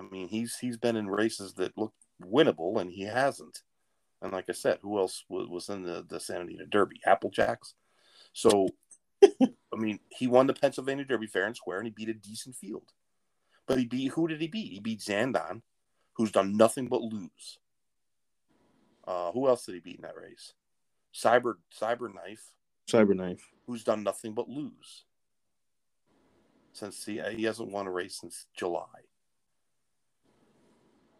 I 0.00 0.04
mean, 0.04 0.28
he's 0.28 0.56
he's 0.58 0.76
been 0.76 0.96
in 0.96 1.08
races 1.08 1.54
that 1.54 1.76
look 1.76 1.94
winnable, 2.22 2.80
and 2.80 2.90
he 2.90 3.02
hasn't. 3.02 3.62
And 4.22 4.32
like 4.32 4.46
I 4.48 4.52
said, 4.52 4.78
who 4.82 4.98
else 4.98 5.24
was, 5.28 5.48
was 5.48 5.68
in 5.68 5.82
the, 5.82 6.04
the 6.08 6.18
Santa 6.18 6.42
Anita 6.42 6.66
Derby? 6.66 7.00
Applejacks. 7.06 7.74
So 8.32 8.68
I 9.22 9.76
mean, 9.76 10.00
he 10.08 10.26
won 10.26 10.46
the 10.46 10.54
Pennsylvania 10.54 11.04
Derby 11.04 11.26
fair 11.26 11.46
and 11.46 11.56
square, 11.56 11.78
and 11.78 11.86
he 11.86 11.92
beat 11.92 12.08
a 12.08 12.14
decent 12.14 12.56
field. 12.56 12.92
But 13.66 13.78
he 13.78 13.84
beat 13.84 14.12
who 14.12 14.28
did 14.28 14.40
he 14.40 14.48
beat? 14.48 14.72
He 14.72 14.80
beat 14.80 15.00
Zandon, 15.00 15.62
who's 16.14 16.30
done 16.30 16.56
nothing 16.56 16.88
but 16.88 17.02
lose. 17.02 17.58
Uh, 19.06 19.30
who 19.32 19.48
else 19.48 19.64
did 19.64 19.74
he 19.74 19.80
beat 19.80 19.96
in 19.96 20.02
that 20.02 20.16
race? 20.16 20.54
Cyber 21.14 21.54
Cyberknife. 21.78 22.40
Cyberknife, 22.88 23.40
who's 23.66 23.84
done 23.84 24.02
nothing 24.02 24.32
but 24.32 24.48
lose. 24.48 25.04
Since 26.72 27.04
he 27.04 27.20
he 27.34 27.44
hasn't 27.44 27.70
won 27.70 27.86
a 27.86 27.90
race 27.90 28.18
since 28.20 28.46
July. 28.56 28.84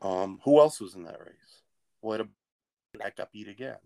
Um, 0.03 0.41
who 0.45 0.61
else 0.61 0.81
was 0.81 0.95
in 0.95 1.05
that 1.05 1.21
race? 1.21 1.63
What 2.01 2.21
a 2.21 2.29
that 2.99 3.17
got 3.17 3.33
beat 3.33 3.49
again. 3.49 3.77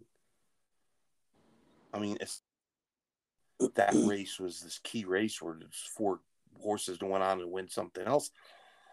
I 1.93 1.99
mean, 1.99 2.19
it's 2.21 2.43
that 3.75 3.95
race 3.95 4.39
was 4.39 4.61
this 4.61 4.81
key 4.83 5.05
race 5.05 5.41
where 5.41 5.57
there's 5.59 5.89
four 5.97 6.21
horses 6.61 6.99
went 7.01 7.25
on 7.25 7.39
to 7.39 7.47
win 7.47 7.69
something 7.69 8.07
else. 8.07 8.31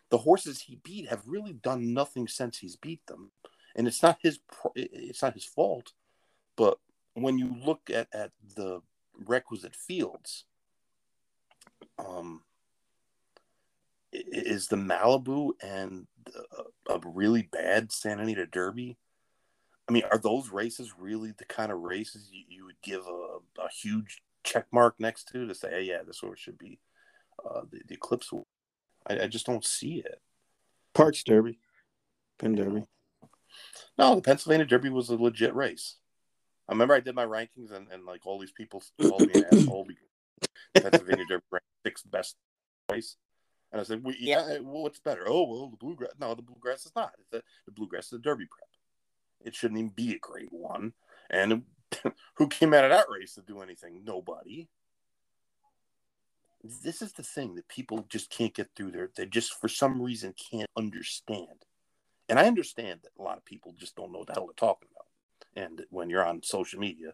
The 0.10 0.18
horses 0.18 0.62
he 0.62 0.80
beat 0.84 1.10
have 1.10 1.22
really 1.26 1.54
done 1.54 1.94
nothing 1.94 2.28
since 2.28 2.58
he's 2.60 2.76
beat 2.76 3.06
them, 3.08 3.32
and 3.76 3.88
it's 3.88 4.02
not 4.02 4.18
his 4.22 4.40
it's 4.76 5.22
not 5.22 5.34
his 5.34 5.46
fault. 5.46 5.94
But 6.56 6.80
when 7.14 7.38
you 7.38 7.56
look 7.64 7.90
at 7.90 8.08
at 8.14 8.32
the 8.56 8.82
requisite 9.26 9.76
fields, 9.76 10.46
um, 12.00 12.44
is 14.12 14.68
the 14.68 14.76
Malibu 14.76 15.52
and 15.62 16.08
a, 16.90 16.94
a 16.94 17.00
really 17.06 17.44
bad 17.52 17.92
Santa 17.92 18.24
Anita 18.24 18.46
Derby. 18.46 18.98
I 19.90 19.94
mean, 19.94 20.04
are 20.12 20.18
those 20.18 20.50
races 20.50 20.94
really 20.98 21.34
the 21.38 21.46
kind 21.46 21.72
of 21.72 21.80
races 21.80 22.30
you, 22.32 22.44
you 22.50 22.66
would 22.66 22.82
give 22.84 23.06
a, 23.08 23.62
a 23.62 23.70
huge 23.82 24.22
check 24.44 24.66
mark 24.72 24.96
next 25.00 25.30
to 25.30 25.48
to 25.48 25.56
say, 25.56 25.70
hey, 25.70 25.84
yeah, 25.84 26.00
this 26.06 26.20
horse 26.20 26.40
should 26.40 26.58
be 26.58 26.80
uh, 27.46 27.62
the, 27.72 27.82
the 27.88 27.96
Eclipse. 27.96 28.32
I, 29.08 29.22
I, 29.22 29.28
just 29.28 29.46
don't 29.46 29.64
see 29.64 30.04
it. 30.06 30.22
Parx 30.96 31.24
Derby, 31.24 31.60
Penn 32.40 32.56
Derby. 32.56 32.84
No, 33.98 34.16
the 34.16 34.22
Pennsylvania 34.22 34.66
Derby 34.66 34.90
was 34.90 35.10
a 35.10 35.16
legit 35.16 35.56
race. 35.56 35.96
I 36.68 36.74
remember 36.74 36.94
I 36.94 37.00
did 37.00 37.16
my 37.16 37.26
rankings 37.26 37.72
and, 37.72 37.88
and 37.92 38.06
like 38.06 38.26
all 38.26 38.40
these 38.40 38.52
people 38.52 38.84
called 39.02 39.22
me 39.22 39.34
an 39.36 39.46
asshole 39.54 39.86
because 39.86 40.92
Pennsylvania 40.92 41.26
Derby 41.30 41.46
ranked 41.52 41.68
sixth 41.86 42.12
best 42.12 42.36
race. 42.92 43.16
And 43.72 43.82
I 43.82 43.84
said, 43.84 44.04
well, 44.04 44.16
yeah, 44.18 44.60
well, 44.62 44.84
what's 44.84 45.00
better? 45.00 45.26
Oh, 45.28 45.44
well, 45.44 45.70
the 45.70 45.78
bluegrass. 45.78 46.12
No, 46.20 46.34
the 46.34 46.42
bluegrass 46.42 46.86
is 46.86 46.94
not. 46.96 47.14
It's 47.20 47.34
a, 47.34 47.42
the 47.66 47.72
bluegrass 47.72 48.08
is 48.08 48.14
a 48.14 48.20
Derby 48.20 48.46
prep. 48.46 48.70
It 49.46 49.56
shouldn't 49.56 49.80
even 49.80 49.92
be 49.92 50.14
a 50.14 50.20
grade 50.20 50.48
one. 50.52 50.94
And 51.30 51.64
who 52.36 52.48
came 52.48 52.74
out 52.74 52.86
of 52.86 52.92
that 52.92 53.10
race 53.10 53.36
to 53.36 53.42
do 53.42 53.62
anything? 53.62 54.04
Nobody. 54.06 54.68
This 56.64 57.02
is 57.02 57.14
the 57.14 57.24
thing 57.24 57.56
that 57.56 57.68
people 57.68 58.06
just 58.10 58.30
can't 58.30 58.54
get 58.54 58.70
through 58.76 58.92
there. 58.92 59.10
They 59.16 59.26
just, 59.26 59.54
for 59.60 59.68
some 59.68 60.02
reason, 60.02 60.34
can't 60.52 60.70
understand. 60.78 61.66
And 62.30 62.40
I 62.40 62.48
understand 62.48 63.02
that 63.04 63.12
a 63.20 63.24
lot 63.24 63.38
of 63.38 63.46
people 63.46 63.74
just 63.78 63.96
don't 63.96 64.12
know 64.12 64.20
what 64.20 64.28
the 64.28 64.34
hell 64.34 64.48
they're 64.48 64.54
talking 64.68 64.90
about. 64.92 65.06
And 65.56 65.86
when 65.90 66.10
you're 66.10 66.26
on 66.26 66.44
social 66.44 66.80
media, 66.80 67.14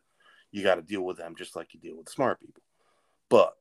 you 0.51 0.63
got 0.63 0.75
to 0.75 0.81
deal 0.81 1.01
with 1.01 1.17
them 1.17 1.35
just 1.37 1.55
like 1.55 1.73
you 1.73 1.79
deal 1.79 1.97
with 1.97 2.09
smart 2.09 2.39
people. 2.39 2.61
But 3.29 3.55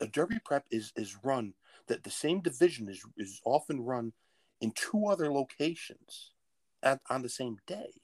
a 0.00 0.06
derby 0.06 0.38
prep 0.44 0.64
is 0.70 0.92
is 0.96 1.16
run 1.22 1.54
that 1.88 2.04
the 2.04 2.10
same 2.10 2.40
division 2.40 2.88
is 2.88 3.04
is 3.16 3.40
often 3.44 3.80
run 3.80 4.12
in 4.60 4.72
two 4.72 5.06
other 5.06 5.32
locations 5.32 6.32
at, 6.82 7.00
on 7.08 7.22
the 7.22 7.28
same 7.28 7.56
day. 7.66 8.00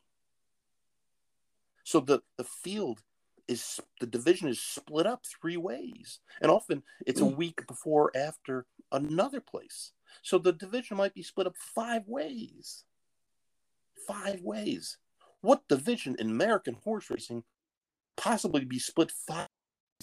So 1.84 2.00
the, 2.00 2.22
the 2.36 2.44
field 2.44 3.02
is 3.48 3.80
the 4.00 4.06
division 4.06 4.48
is 4.48 4.60
split 4.60 5.06
up 5.06 5.22
three 5.24 5.56
ways. 5.56 6.18
And 6.40 6.50
often 6.50 6.82
it's 7.06 7.20
a 7.20 7.24
mm. 7.24 7.36
week 7.36 7.66
before 7.66 8.10
after 8.16 8.66
another 8.90 9.40
place. 9.40 9.92
So 10.22 10.38
the 10.38 10.52
division 10.52 10.96
might 10.96 11.14
be 11.14 11.22
split 11.22 11.46
up 11.46 11.54
five 11.56 12.02
ways. 12.06 12.84
Five 14.08 14.40
ways. 14.42 14.98
What 15.42 15.68
division 15.68 16.16
in 16.18 16.30
American 16.30 16.76
horse 16.82 17.08
racing 17.08 17.44
possibly 18.16 18.64
be 18.64 18.78
split 18.78 19.12
five 19.26 19.48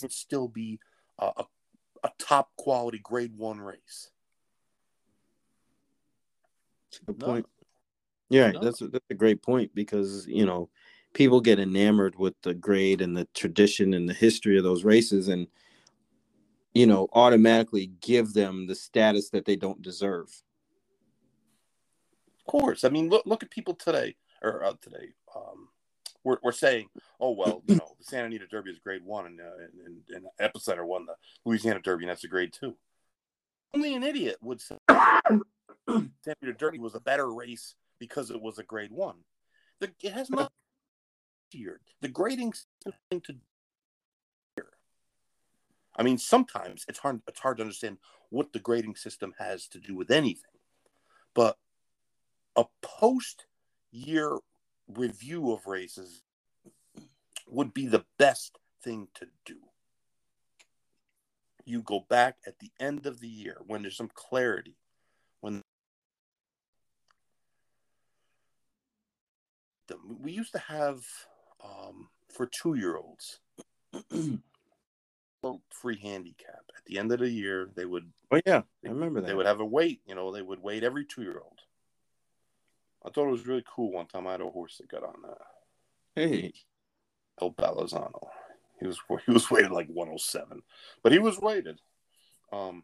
and 0.02 0.12
still 0.12 0.48
be 0.48 0.80
a, 1.20 1.26
a, 1.26 1.46
a 2.04 2.12
top 2.20 2.50
quality 2.58 3.00
grade 3.00 3.38
one 3.38 3.60
race? 3.60 4.12
Good 7.06 7.20
point. 7.20 7.46
Yeah, 8.30 8.52
no. 8.52 8.60
that's 8.60 8.82
a, 8.82 8.88
that's 8.88 9.06
a 9.10 9.16
great 9.16 9.42
point 9.42 9.74
because 9.74 10.28
you 10.28 10.46
know 10.46 10.70
people 11.14 11.42
get 11.42 11.60
enamored 11.60 12.18
with 12.18 12.34
the 12.42 12.54
grade 12.54 13.02
and 13.02 13.16
the 13.16 13.28
tradition 13.34 13.94
and 13.94 14.10
the 14.10 14.14
history 14.14 14.58
of 14.58 14.64
those 14.64 14.84
races 14.84 15.28
and 15.28 15.48
you 16.74 16.88
know 16.88 17.08
automatically 17.14 17.92
give 18.02 18.34
them 18.34 18.68
the 18.68 18.76
status 18.76 19.30
that 19.30 19.46
they 19.46 19.56
don't 19.56 19.82
deserve 19.82 20.28
of 22.40 22.46
course 22.48 22.84
i 22.84 22.90
mean 22.90 23.10
look 23.10 23.26
look 23.26 23.44
at 23.44 23.52
people 23.52 23.76
today 23.76 24.16
or 24.42 24.64
uh, 24.64 24.74
today 24.82 25.14
um 25.36 25.63
we're, 26.24 26.38
we're 26.44 26.52
saying 26.52 26.88
oh 27.20 27.32
well 27.32 27.62
you 27.68 27.76
know 27.76 27.96
the 27.98 28.04
santa 28.04 28.26
anita 28.26 28.48
derby 28.48 28.72
is 28.72 28.80
grade 28.80 29.04
one 29.04 29.26
and 29.26 29.40
uh, 29.40 29.44
and, 30.16 30.26
and, 30.26 30.26
epicenter 30.42 30.86
won 30.86 31.06
the 31.06 31.14
louisiana 31.46 31.80
derby 31.80 32.04
and 32.04 32.10
that's 32.10 32.24
a 32.24 32.28
grade 32.28 32.54
two 32.54 32.76
only 33.74 33.94
an 33.94 34.04
idiot 34.04 34.38
would 34.42 34.62
say 34.62 34.78
santa 34.90 35.42
anita 36.42 36.58
derby 36.58 36.80
was 36.80 36.96
a 36.96 37.00
better 37.00 37.32
race 37.32 37.76
because 38.00 38.32
it 38.32 38.42
was 38.42 38.60
a 38.60 38.64
grade 38.64 38.92
one 38.92 39.16
the, 39.80 39.92
it 40.02 40.14
has 40.14 40.30
nothing 40.30 40.50
easier. 41.54 41.80
The 42.02 42.08
grading 42.08 42.54
thing 43.10 43.22
to 43.22 43.36
I 45.96 46.02
mean, 46.02 46.18
sometimes 46.18 46.86
it's 46.88 47.00
hard 47.00 47.22
it's 47.28 47.40
hard 47.40 47.58
to 47.58 47.64
understand 47.64 47.98
what 48.30 48.52
the 48.52 48.60
grading 48.60 48.96
system 48.96 49.34
has 49.38 49.68
to 49.68 49.80
do 49.80 49.96
with 49.96 50.10
anything. 50.10 50.50
But 51.36 51.58
a 52.56 52.66
post 52.82 53.46
year 53.92 54.38
review 54.88 55.52
of 55.52 55.66
races 55.66 56.22
would 57.48 57.74
be 57.74 57.88
the 57.88 58.06
best 58.18 58.58
thing 58.84 59.08
to 59.16 59.28
do. 59.46 59.58
You 61.66 61.82
go 61.82 62.06
back 62.10 62.38
at 62.46 62.60
the 62.60 62.72
end 62.80 63.06
of 63.06 63.20
the 63.20 63.28
year 63.28 63.58
when 63.66 63.82
there's 63.82 63.96
some 63.96 64.12
clarity, 64.14 64.76
when 65.40 65.64
the, 69.88 69.96
we 70.20 70.32
used 70.32 70.52
to 70.54 70.60
have 70.60 71.04
um, 71.64 72.10
for 72.30 72.46
two 72.46 72.76
year 72.76 72.98
olds. 72.98 73.40
free 75.70 76.00
handicap 76.00 76.64
at 76.78 76.86
the 76.86 76.98
end 76.98 77.12
of 77.12 77.20
the 77.20 77.30
year. 77.30 77.70
They 77.76 77.86
would. 77.86 78.10
Oh 78.32 78.40
yeah, 78.46 78.62
I 78.86 78.90
remember 78.90 79.22
that. 79.22 79.28
They 79.28 79.34
would 79.34 79.46
have 79.46 79.60
a 79.60 79.66
weight. 79.66 80.02
You 80.08 80.16
know, 80.16 80.32
they 80.32 80.42
would 80.42 80.62
wait 80.62 80.84
every 80.84 81.06
two 81.06 81.24
year 81.24 81.42
old. 81.44 81.60
I 83.06 83.10
thought 83.10 83.28
it 83.28 83.32
was 83.32 83.48
really 83.48 83.66
cool. 83.68 83.92
One 83.92 84.08
time 84.08 84.28
I 84.28 84.32
had 84.32 84.42
a 84.42 84.50
horse 84.50 84.78
that 84.78 84.90
got 84.90 85.04
on 85.04 85.16
that. 85.24 85.38
Hey, 86.16 86.54
El 87.42 87.52
Balazzano. 87.52 88.28
He 88.80 88.88
was 88.88 89.00
he 89.26 89.32
was 89.32 89.50
weighted 89.50 89.72
like 89.72 89.88
107, 89.88 90.62
but 91.02 91.12
he 91.12 91.20
was 91.20 91.40
weighted. 91.40 91.80
Um, 92.52 92.84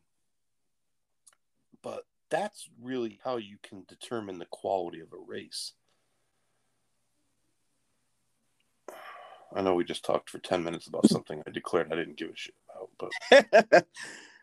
but 1.81 2.05
that's 2.29 2.69
really 2.81 3.19
how 3.23 3.37
you 3.37 3.57
can 3.61 3.85
determine 3.87 4.39
the 4.39 4.45
quality 4.45 4.99
of 4.99 5.13
a 5.13 5.17
race. 5.25 5.73
I 9.55 9.61
know 9.61 9.73
we 9.73 9.83
just 9.83 10.05
talked 10.05 10.29
for 10.29 10.37
10 10.37 10.63
minutes 10.63 10.87
about 10.87 11.09
something 11.09 11.41
I 11.45 11.49
declared 11.49 11.91
I 11.91 11.95
didn't 11.95 12.17
give 12.17 12.29
a 12.29 12.35
shit 12.35 12.53
about, 12.69 13.11
but 13.31 13.85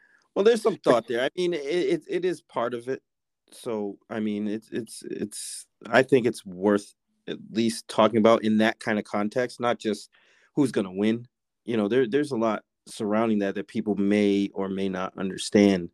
well, 0.35 0.45
there's 0.45 0.63
some 0.63 0.77
thought 0.79 1.07
there. 1.07 1.23
I 1.23 1.31
mean, 1.37 1.55
it, 1.55 1.59
it, 1.59 2.03
it 2.09 2.25
is 2.25 2.41
part 2.41 2.75
of 2.75 2.89
it. 2.89 3.03
So, 3.53 3.99
I 4.11 4.21
mean, 4.21 4.49
it's, 4.49 4.71
it's, 4.71 5.03
it's, 5.09 5.67
I 5.89 6.03
think 6.03 6.27
it's 6.27 6.45
worth 6.45 6.95
at 7.29 7.39
least 7.51 7.89
talking 7.89 8.19
about 8.19 8.45
in 8.45 8.59
that 8.59 8.81
kind 8.81 8.99
of 8.99 9.05
context, 9.05 9.61
not 9.61 9.79
just 9.79 10.11
who's 10.55 10.73
going 10.73 10.87
to 10.87 10.93
win. 10.93 11.27
You 11.65 11.77
know, 11.77 11.89
there, 11.89 12.07
there's 12.07 12.33
a 12.33 12.37
lot 12.37 12.63
surrounding 12.87 13.41
that 13.41 13.55
that 13.57 13.69
people 13.69 13.97
may 13.97 14.51
or 14.55 14.69
may 14.69 14.89
not 14.89 15.13
understand, 15.19 15.91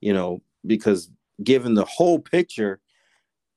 you 0.00 0.12
know, 0.12 0.42
because 0.66 1.10
given 1.42 1.74
the 1.74 1.84
whole 1.84 2.18
picture, 2.18 2.80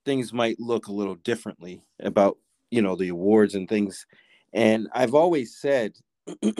things 0.06 0.34
might 0.34 0.60
look 0.60 0.88
a 0.88 0.93
little 0.93 1.15
differently 1.15 1.82
about, 1.99 2.38
you 2.71 2.82
know, 2.82 2.95
the 2.95 3.10
awards 3.10 3.56
and 3.56 3.69
things. 3.69 4.06
And 4.53 4.88
I've 4.93 5.13
always 5.13 5.58
said, 5.58 5.93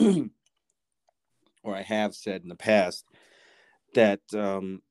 or 1.62 1.74
I 1.74 1.82
have 1.82 2.14
said 2.14 2.42
in 2.42 2.48
the 2.48 2.54
past, 2.54 3.04
that, 3.94 4.20
um, 4.34 4.82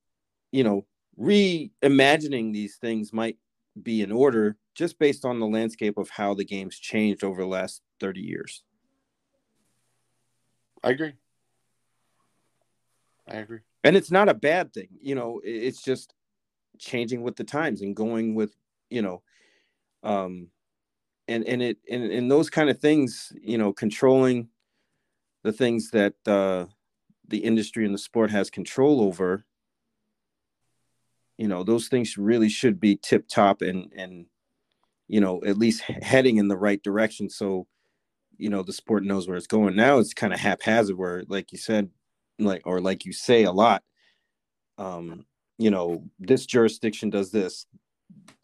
you 0.52 0.64
know, 0.64 0.86
reimagining 1.20 2.54
these 2.54 2.78
things 2.78 3.14
might 3.14 3.38
be 3.82 4.02
in 4.02 4.12
order 4.12 4.58
just 4.76 5.00
based 5.00 5.26
on 5.26 5.40
the 5.40 5.48
landscape 5.48 5.98
of 5.98 6.10
how 6.10 6.34
the 6.34 6.46
game's 6.46 6.78
changed 6.78 7.24
over 7.24 7.42
the 7.42 7.48
last 7.48 7.82
30 8.00 8.22
years. 8.22 8.64
I 10.84 10.92
agree. 10.92 11.14
I 13.28 13.38
agree. 13.38 13.60
And 13.84 13.96
it's 13.96 14.12
not 14.12 14.30
a 14.30 14.34
bad 14.34 14.74
thing. 14.74 14.90
You 15.02 15.16
know, 15.16 15.42
it's 15.44 15.82
just 15.82 16.14
changing 16.80 17.22
with 17.22 17.36
the 17.36 17.44
times 17.44 17.82
and 17.82 17.96
going 17.96 18.36
with, 18.36 18.56
you 18.90 19.02
know, 19.02 19.22
um 20.04 20.50
and 21.28 21.46
and 21.48 21.62
it 21.62 21.78
and, 21.90 22.04
and 22.12 22.30
those 22.30 22.50
kind 22.50 22.70
of 22.70 22.80
things, 22.80 23.32
you 23.42 23.58
know, 23.58 23.72
controlling 23.72 24.50
the 25.44 25.54
things 25.54 25.92
that 25.92 26.16
uh 26.28 26.66
the 27.28 27.40
industry 27.40 27.86
and 27.86 27.94
the 27.94 28.00
sport 28.00 28.30
has 28.32 28.50
control 28.50 29.02
over, 29.02 29.46
you 31.38 31.48
know, 31.48 31.64
those 31.64 31.88
things 31.88 32.18
really 32.18 32.50
should 32.50 32.80
be 32.80 32.96
tip 32.96 33.28
top 33.28 33.62
and 33.62 33.92
and 33.96 34.26
you 35.08 35.22
know, 35.22 35.42
at 35.46 35.58
least 35.58 35.82
heading 35.82 36.38
in 36.38 36.48
the 36.48 36.58
right 36.58 36.82
direction. 36.82 37.30
So 37.30 37.68
you 38.38 38.50
know 38.50 38.64
the 38.64 38.74
sport 38.74 39.04
knows 39.04 39.28
where 39.28 39.38
it's 39.38 39.48
going. 39.48 39.76
Now 39.76 40.00
it's 40.00 40.14
kind 40.14 40.34
of 40.34 40.40
haphazard 40.40 40.98
where 40.98 41.24
like 41.28 41.52
you 41.52 41.58
said 41.58 41.90
like 42.40 42.62
or 42.66 42.82
like 42.82 43.06
you 43.06 43.14
say 43.14 43.44
a 43.44 43.52
lot 43.52 43.84
um 44.80 45.26
you 45.60 45.70
know 45.70 46.04
this 46.20 46.46
jurisdiction 46.46 47.10
does 47.12 47.32
this 47.32 47.68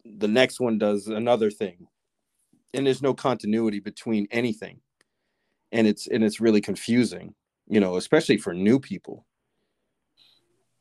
the 0.04 0.28
next 0.28 0.60
one 0.60 0.78
does 0.78 1.06
another 1.08 1.50
thing. 1.50 1.86
And 2.72 2.86
there's 2.86 3.02
no 3.02 3.14
continuity 3.14 3.80
between 3.80 4.28
anything. 4.30 4.80
And 5.72 5.86
it's 5.86 6.06
and 6.06 6.24
it's 6.24 6.40
really 6.40 6.60
confusing 6.60 7.34
you 7.68 7.80
know 7.80 7.96
especially 7.96 8.36
for 8.36 8.54
new 8.54 8.80
people 8.80 9.26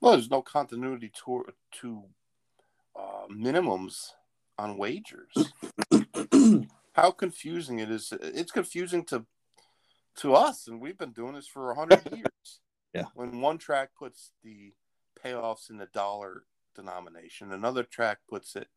well 0.02 0.14
there's 0.14 0.32
no 0.32 0.42
continuity 0.42 1.12
to 1.26 1.46
to 1.72 2.04
uh, 2.98 3.28
minimums 3.32 4.10
on 4.58 4.78
wagers 4.78 5.54
how 6.94 7.12
confusing 7.12 7.80
it 7.80 7.90
is 7.90 8.14
it's 8.22 8.52
confusing 8.52 9.04
to 9.06 9.26
to 10.16 10.34
us 10.34 10.68
and 10.68 10.82
we've 10.82 10.98
been 10.98 11.14
doing 11.14 11.34
this 11.34 11.48
for 11.48 11.74
100 11.74 12.12
years 12.16 12.60
yeah. 12.94 13.06
When 13.14 13.42
one 13.42 13.58
track 13.58 13.90
puts 13.98 14.32
the 14.44 14.74
payoffs 15.24 15.70
in 15.70 15.78
the 15.78 15.88
dollar 15.88 16.44
denomination, 16.76 17.52
another 17.52 17.84
track 17.84 18.20
puts 18.28 18.56
it 18.56 18.68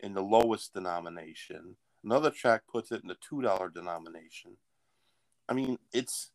in 0.00 0.14
the 0.14 0.22
lowest 0.22 0.74
denomination, 0.74 1.76
another 2.04 2.30
track 2.30 2.62
puts 2.70 2.92
it 2.92 3.02
in 3.02 3.08
the 3.08 3.16
two 3.26 3.40
dollar 3.40 3.70
denomination. 3.70 4.56
I 5.48 5.54
mean, 5.54 5.78
it's 5.92 6.30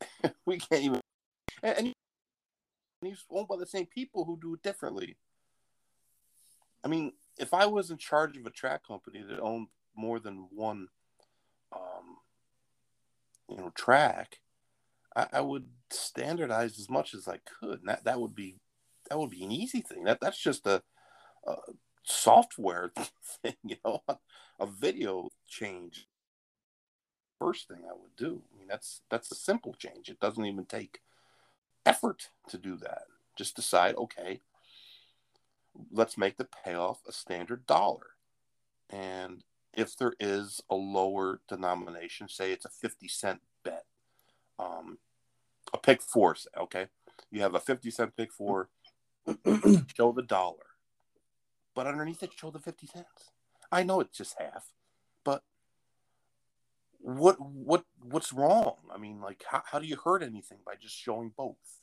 we 0.46 0.58
can't 0.58 0.82
even 0.82 1.00
and, 1.62 1.78
and 1.78 1.92
he's 3.08 3.24
owned 3.30 3.48
by 3.48 3.56
the 3.56 3.66
same 3.66 3.86
people 3.86 4.24
who 4.24 4.38
do 4.40 4.54
it 4.54 4.62
differently. 4.62 5.16
I 6.84 6.88
mean, 6.88 7.12
if 7.38 7.54
I 7.54 7.66
was 7.66 7.90
in 7.90 7.98
charge 7.98 8.36
of 8.36 8.46
a 8.46 8.50
track 8.50 8.86
company 8.86 9.22
that 9.28 9.40
owned 9.40 9.68
more 9.96 10.18
than 10.18 10.48
one 10.50 10.88
um, 11.72 12.18
you 13.48 13.56
know 13.56 13.70
track, 13.70 14.38
I, 15.14 15.26
I, 15.34 15.40
would 15.40 15.66
standardize 15.90 16.78
as 16.78 16.90
much 16.90 17.14
as 17.14 17.28
I 17.28 17.38
could. 17.38 17.80
And 17.80 17.88
that 17.88 18.04
that 18.04 18.20
would 18.20 18.34
be 18.34 18.60
that 19.08 19.18
would 19.18 19.30
be 19.30 19.44
an 19.44 19.52
easy 19.52 19.80
thing. 19.80 20.04
That 20.04 20.20
that's 20.20 20.38
just 20.38 20.66
a, 20.66 20.82
a 21.46 21.56
software 22.04 22.92
thing, 23.42 23.56
you 23.64 23.76
know, 23.84 24.02
a 24.58 24.66
video 24.66 25.28
change. 25.48 26.06
First 27.38 27.68
thing 27.68 27.82
I 27.88 27.92
would 27.92 28.16
do. 28.16 28.42
I 28.54 28.58
mean, 28.58 28.68
that's 28.68 29.02
that's 29.10 29.32
a 29.32 29.36
simple 29.36 29.74
change. 29.74 30.08
It 30.08 30.20
doesn't 30.20 30.44
even 30.44 30.64
take 30.64 31.00
effort 31.86 32.28
to 32.48 32.58
do 32.58 32.76
that. 32.76 33.04
Just 33.36 33.56
decide, 33.56 33.94
okay, 33.96 34.40
let's 35.90 36.18
make 36.18 36.36
the 36.36 36.48
payoff 36.64 37.00
a 37.08 37.12
standard 37.12 37.66
dollar. 37.66 38.08
And 38.90 39.42
if 39.72 39.96
there 39.96 40.14
is 40.20 40.60
a 40.68 40.74
lower 40.74 41.40
denomination, 41.48 42.28
say 42.28 42.52
it's 42.52 42.66
a 42.66 42.70
50 42.70 43.08
cent 43.08 43.40
bet, 43.64 43.84
um, 44.58 44.98
a 45.72 45.78
pick 45.78 46.02
four. 46.02 46.36
Okay, 46.56 46.86
you 47.30 47.40
have 47.42 47.54
a 47.54 47.60
fifty 47.60 47.90
cent 47.90 48.16
pick 48.16 48.32
four. 48.32 48.68
show 49.96 50.12
the 50.12 50.24
dollar, 50.26 50.66
but 51.74 51.86
underneath 51.86 52.22
it, 52.22 52.32
show 52.34 52.50
the 52.50 52.58
fifty 52.58 52.86
cents. 52.86 53.30
I 53.70 53.82
know 53.84 54.00
it's 54.00 54.16
just 54.16 54.36
half, 54.38 54.72
but 55.24 55.42
what 57.02 57.40
what 57.40 57.84
what's 58.00 58.32
wrong? 58.32 58.76
I 58.94 58.98
mean, 58.98 59.20
like, 59.20 59.44
how, 59.46 59.62
how 59.70 59.78
do 59.78 59.86
you 59.86 59.96
hurt 59.96 60.22
anything 60.22 60.58
by 60.64 60.74
just 60.80 60.96
showing 60.96 61.32
both? 61.36 61.80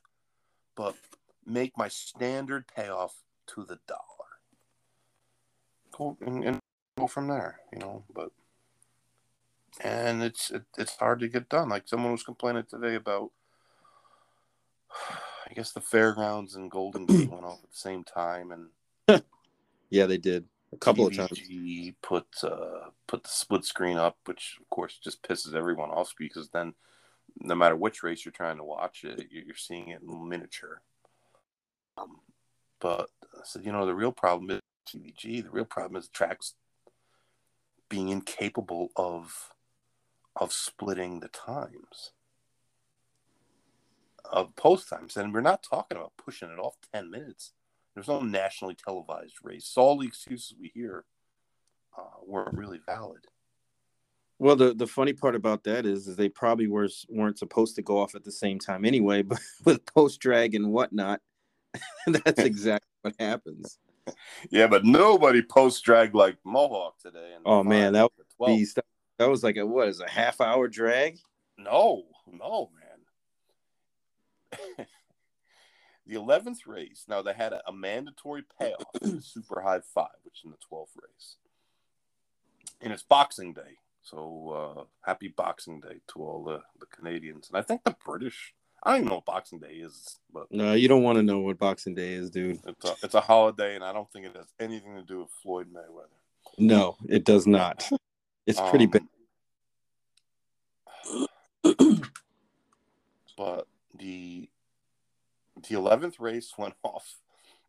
But 0.75 0.95
make 1.45 1.77
my 1.77 1.89
standard 1.89 2.65
payoff 2.73 3.15
to 3.47 3.65
the 3.65 3.79
dollar. 3.87 3.99
And, 6.21 6.45
and 6.45 6.59
go 6.97 7.07
from 7.07 7.27
there, 7.27 7.59
you 7.73 7.79
know. 7.79 8.05
But 8.13 8.31
and 9.81 10.23
it's 10.23 10.51
it, 10.51 10.63
it's 10.77 10.95
hard 10.95 11.19
to 11.19 11.27
get 11.27 11.49
done. 11.49 11.67
Like 11.67 11.87
someone 11.87 12.13
was 12.13 12.23
complaining 12.23 12.63
today 12.69 12.95
about, 12.95 13.31
I 15.49 15.53
guess 15.53 15.73
the 15.73 15.81
fairgrounds 15.81 16.55
and 16.55 16.71
Golden 16.71 17.05
Gate 17.05 17.29
went 17.29 17.43
off 17.43 17.59
at 17.61 17.71
the 17.71 17.77
same 17.77 18.05
time, 18.05 18.51
and 18.51 19.21
yeah, 19.89 20.05
they 20.05 20.17
did 20.17 20.45
a 20.71 20.77
couple 20.77 21.07
of 21.07 21.15
times. 21.15 21.41
Put 22.01 22.27
uh, 22.43 22.89
put 23.07 23.23
the 23.23 23.29
split 23.29 23.65
screen 23.65 23.97
up, 23.97 24.17
which 24.25 24.57
of 24.59 24.69
course 24.69 24.99
just 25.03 25.23
pisses 25.23 25.55
everyone 25.55 25.89
off 25.89 26.13
because 26.17 26.49
then 26.49 26.73
no 27.39 27.55
matter 27.55 27.75
which 27.75 28.03
race 28.03 28.25
you're 28.25 28.31
trying 28.31 28.57
to 28.57 28.63
watch, 28.63 29.03
it 29.03 29.27
you're 29.31 29.55
seeing 29.55 29.89
it 29.89 30.01
in 30.01 30.29
miniature. 30.29 30.81
Um, 31.97 32.19
but 32.79 33.09
I 33.35 33.41
said, 33.43 33.65
you 33.65 33.71
know, 33.71 33.85
the 33.85 33.95
real 33.95 34.11
problem 34.11 34.49
is 34.51 34.61
TVG. 34.87 35.43
The 35.43 35.51
real 35.51 35.65
problem 35.65 35.99
is 35.99 36.07
tracks 36.09 36.55
being 37.89 38.09
incapable 38.09 38.91
of 38.95 39.51
of 40.35 40.53
splitting 40.53 41.19
the 41.19 41.27
times 41.27 42.11
of 44.31 44.55
post 44.55 44.89
times. 44.89 45.17
And 45.17 45.33
we're 45.33 45.41
not 45.41 45.63
talking 45.63 45.97
about 45.97 46.13
pushing 46.17 46.49
it 46.49 46.59
off 46.59 46.75
10 46.93 47.09
minutes. 47.09 47.53
There's 47.93 48.07
no 48.07 48.21
nationally 48.21 48.75
televised 48.75 49.35
race. 49.43 49.67
So 49.67 49.81
all 49.81 49.97
the 49.97 50.07
excuses 50.07 50.55
we 50.59 50.71
hear 50.73 51.05
uh, 51.97 52.01
weren't 52.25 52.55
really 52.55 52.79
valid. 52.85 53.25
Well, 54.37 54.55
the, 54.55 54.73
the 54.73 54.87
funny 54.87 55.11
part 55.11 55.35
about 55.35 55.65
that 55.65 55.85
is, 55.85 56.07
is 56.07 56.15
they 56.15 56.29
probably 56.29 56.67
were, 56.67 56.87
weren't 57.09 57.37
supposed 57.37 57.75
to 57.75 57.81
go 57.81 57.99
off 57.99 58.15
at 58.15 58.23
the 58.23 58.31
same 58.31 58.57
time 58.57 58.85
anyway, 58.85 59.21
but 59.23 59.39
with 59.65 59.85
post 59.93 60.19
drag 60.19 60.55
and 60.55 60.71
whatnot, 60.71 61.19
that's 62.07 62.39
exactly 62.41 62.87
what 63.01 63.15
happens. 63.19 63.77
Yeah, 64.49 64.67
but 64.67 64.85
nobody 64.85 65.41
post 65.41 65.83
drag 65.83 66.15
like 66.15 66.37
Mohawk 66.43 66.97
today. 66.99 67.35
oh 67.45 67.63
man, 67.63 67.93
that 67.93 68.09
was 68.39 68.75
that 69.19 69.29
was 69.29 69.43
like 69.43 69.57
a 69.57 69.65
what 69.65 69.89
is 69.89 69.99
a 69.99 70.09
half 70.09 70.41
hour 70.41 70.67
drag? 70.67 71.19
No, 71.57 72.03
no, 72.25 72.71
man. 72.73 72.79
The 76.09 76.15
eleventh 76.15 76.65
race. 76.67 77.05
Now 77.07 77.21
they 77.21 77.33
had 77.33 77.53
a, 77.53 77.61
a 77.67 77.71
mandatory 77.71 78.43
payoff 78.59 78.83
in 79.01 79.17
the 79.17 79.21
Super 79.21 79.61
High 79.61 79.81
Five, 79.93 80.07
which 80.23 80.39
is 80.39 80.45
in 80.45 80.51
the 80.51 80.57
twelfth 80.57 80.97
race, 81.01 81.35
and 82.81 82.91
it's 82.91 83.03
Boxing 83.03 83.53
Day. 83.53 83.77
So 84.01 84.75
uh, 84.77 84.83
happy 85.05 85.27
Boxing 85.29 85.79
Day 85.79 85.99
to 86.13 86.23
all 86.23 86.43
the, 86.43 86.61
the 86.79 86.87
Canadians, 86.87 87.49
and 87.49 87.57
I 87.57 87.61
think 87.61 87.83
the 87.83 87.95
British. 88.03 88.53
I 88.81 88.91
don't 88.91 88.99
even 88.99 89.09
know 89.09 89.15
what 89.15 89.25
Boxing 89.25 89.59
Day 89.59 89.73
is, 89.73 90.19
but 90.33 90.47
no, 90.51 90.73
you 90.73 90.87
don't 90.87 91.03
want 91.03 91.17
to 91.17 91.23
know 91.23 91.39
what 91.39 91.59
Boxing 91.59 91.95
Day 91.95 92.13
is, 92.13 92.29
dude. 92.29 92.59
It's 92.65 92.85
a, 92.85 92.95
it's 93.03 93.13
a 93.13 93.21
holiday, 93.21 93.75
and 93.75 93.83
I 93.83 93.91
don't 93.91 94.09
think 94.11 94.25
it 94.25 94.35
has 94.37 94.47
anything 94.57 94.95
to 94.95 95.03
do 95.03 95.19
with 95.19 95.29
Floyd 95.43 95.67
Mayweather. 95.71 96.07
No, 96.57 96.95
it 97.07 97.25
does 97.25 97.45
not. 97.45 97.89
It's 98.47 98.59
pretty 98.61 98.85
um, 98.85 98.91
big. 98.91 99.03
But 103.37 103.67
the 103.97 104.49
eleventh 105.71 106.19
race 106.19 106.53
went 106.57 106.75
off 106.83 107.17